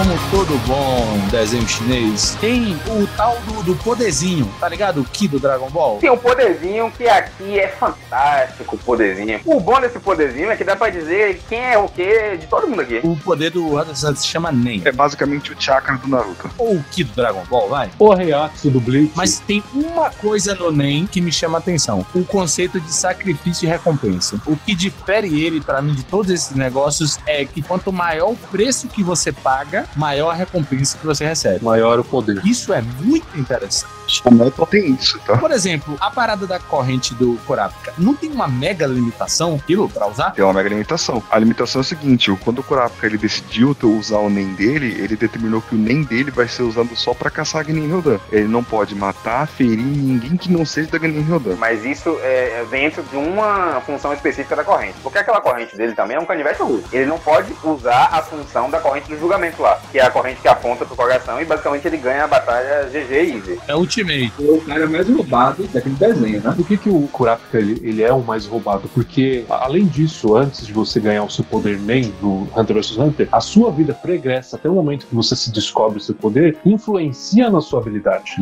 como 0.00 0.18
todo 0.30 0.58
bom 0.66 1.28
desenho 1.30 1.68
chinês, 1.68 2.34
tem 2.40 2.72
o 2.86 3.06
tal 3.18 3.38
do, 3.40 3.62
do 3.62 3.76
poderzinho, 3.76 4.50
tá 4.58 4.66
ligado? 4.66 5.02
O 5.02 5.04
Ki 5.04 5.28
do 5.28 5.38
Dragon 5.38 5.68
Ball. 5.68 5.98
Tem 5.98 6.10
um 6.10 6.16
poderzinho 6.16 6.90
que 6.90 7.06
aqui 7.06 7.58
é 7.58 7.68
fantástico, 7.68 8.76
o 8.76 8.78
poderzinho. 8.78 9.42
O 9.44 9.60
bom 9.60 9.78
desse 9.78 9.98
poderzinho 9.98 10.50
é 10.50 10.56
que 10.56 10.64
dá 10.64 10.74
pra 10.74 10.88
dizer 10.88 11.42
quem 11.46 11.60
é 11.60 11.76
o 11.76 11.86
que 11.86 12.38
de 12.38 12.46
todo 12.46 12.66
mundo 12.66 12.80
aqui. 12.80 13.02
O 13.04 13.14
poder 13.14 13.50
do 13.50 13.78
Hunter 13.78 13.94
se 13.94 14.26
chama 14.26 14.50
Nen. 14.50 14.80
É 14.86 14.90
basicamente 14.90 15.52
o 15.52 15.60
chakra 15.60 15.98
do 15.98 16.08
Naruto. 16.08 16.50
Ou 16.56 16.76
o 16.76 16.84
Ki 16.84 17.04
do 17.04 17.14
Dragon 17.14 17.44
Ball, 17.50 17.68
vai. 17.68 17.90
O 17.98 18.14
Reatsu 18.14 18.70
do 18.70 18.80
Bleach. 18.80 19.12
Mas 19.14 19.38
tem 19.40 19.62
uma 19.74 20.08
coisa 20.08 20.54
no 20.54 20.72
Nen 20.72 21.06
que 21.06 21.20
me 21.20 21.30
chama 21.30 21.58
a 21.58 21.60
atenção: 21.60 22.06
o 22.14 22.24
conceito 22.24 22.80
de 22.80 22.90
sacrifício 22.90 23.66
e 23.66 23.68
recompensa. 23.68 24.40
O 24.46 24.56
que 24.56 24.74
difere 24.74 25.44
ele, 25.44 25.60
pra 25.60 25.82
mim, 25.82 25.92
de 25.92 26.04
todos 26.04 26.30
esses 26.30 26.56
negócios 26.56 27.18
é 27.26 27.44
que 27.44 27.60
quanto 27.60 27.92
maior 27.92 28.30
o 28.30 28.36
preço 28.36 28.88
que 28.88 29.02
você 29.02 29.30
paga, 29.30 29.89
maior 29.96 30.30
a 30.30 30.34
recompensa 30.34 30.98
que 30.98 31.06
você 31.06 31.24
recebe. 31.24 31.64
maior 31.64 31.98
o 31.98 32.04
poder. 32.04 32.44
Isso 32.44 32.72
é 32.72 32.82
muito 32.82 33.38
interessante. 33.38 33.99
O 34.24 34.30
Metal 34.30 34.66
tem 34.66 34.92
isso, 34.92 35.18
tá? 35.20 35.36
Por 35.36 35.50
exemplo, 35.50 35.96
a 36.00 36.10
parada 36.10 36.46
da 36.46 36.58
corrente 36.58 37.14
do 37.14 37.38
Kurapika 37.46 37.92
não 37.96 38.14
tem 38.14 38.30
uma 38.30 38.48
mega 38.48 38.86
limitação 38.86 39.54
aquilo 39.54 39.88
pra 39.88 40.06
usar? 40.06 40.30
Tem 40.30 40.44
uma 40.44 40.52
mega 40.52 40.68
limitação. 40.68 41.22
A 41.30 41.38
limitação 41.38 41.80
é 41.80 41.82
o 41.82 41.84
seguinte: 41.84 42.30
quando 42.42 42.60
o 42.60 42.62
Kurapika 42.62 43.06
ele 43.06 43.18
decidiu 43.18 43.76
usar 43.82 44.18
o 44.18 44.30
NEM 44.30 44.54
dele, 44.54 45.00
ele 45.00 45.16
determinou 45.16 45.62
que 45.62 45.74
o 45.74 45.78
NEM 45.78 46.02
dele 46.02 46.30
vai 46.30 46.48
ser 46.48 46.62
usado 46.62 46.94
só 46.96 47.14
pra 47.14 47.30
caçar 47.30 47.62
a 47.62 47.64
Genin 47.64 47.86
Ryodan. 47.86 48.18
Ele 48.30 48.48
não 48.48 48.62
pode 48.62 48.94
matar, 48.94 49.46
ferir 49.46 49.78
ninguém 49.78 50.36
que 50.36 50.50
não 50.50 50.64
seja 50.64 50.90
da 50.90 50.98
Genin 50.98 51.22
Ryodan. 51.22 51.56
Mas 51.56 51.84
isso 51.84 52.18
é 52.22 52.64
dentro 52.70 53.02
de 53.02 53.16
uma 53.16 53.80
função 53.86 54.12
específica 54.12 54.56
da 54.56 54.64
corrente. 54.64 54.94
Porque 55.02 55.18
aquela 55.18 55.40
corrente 55.40 55.76
dele 55.76 55.92
também 55.92 56.16
é 56.16 56.20
um 56.20 56.26
canivete 56.26 56.62
ruim. 56.62 56.82
Ele 56.92 57.06
não 57.06 57.18
pode 57.18 57.54
usar 57.62 58.10
a 58.12 58.22
função 58.22 58.70
da 58.70 58.80
corrente 58.80 59.08
do 59.08 59.18
julgamento 59.18 59.62
lá, 59.62 59.80
que 59.90 59.98
é 59.98 60.04
a 60.04 60.10
corrente 60.10 60.40
que 60.40 60.48
aponta 60.48 60.84
pro 60.84 60.96
coração 60.96 61.40
e 61.40 61.44
basicamente 61.44 61.86
ele 61.86 61.96
ganha 61.96 62.24
a 62.24 62.26
batalha 62.26 62.88
GG 62.90 63.12
Easy. 63.12 63.60
É 63.68 63.74
Ultimate. 64.00 64.32
Foi 64.36 64.56
o 64.56 64.60
cara 64.62 64.86
mais 64.86 65.08
roubado 65.08 65.66
daquele 65.68 65.94
desenho, 65.94 66.42
né? 66.42 66.52
Por 66.56 66.66
que, 66.66 66.76
que 66.76 66.88
o 66.88 67.08
Kurapika 67.08 67.58
ele, 67.58 67.80
ele 67.82 68.02
é 68.02 68.12
o 68.12 68.20
mais 68.20 68.46
roubado? 68.46 68.88
Porque, 68.94 69.44
além 69.48 69.86
disso, 69.86 70.36
antes 70.36 70.66
de 70.66 70.72
você 70.72 71.00
ganhar 71.00 71.22
o 71.22 71.30
seu 71.30 71.44
poder 71.44 71.78
NEM 71.78 72.12
do 72.20 72.48
Hunter 72.56 72.76
vs 72.76 72.98
Hunter, 72.98 73.28
a 73.30 73.40
sua 73.40 73.70
vida 73.70 73.94
pregressa 73.94 74.56
até 74.56 74.68
o 74.68 74.74
momento 74.74 75.06
que 75.06 75.14
você 75.14 75.36
se 75.36 75.52
descobre 75.52 75.98
o 75.98 76.00
seu 76.00 76.14
poder 76.14 76.58
influencia 76.64 77.50
na 77.50 77.60
sua 77.60 77.80
habilidade. 77.80 78.36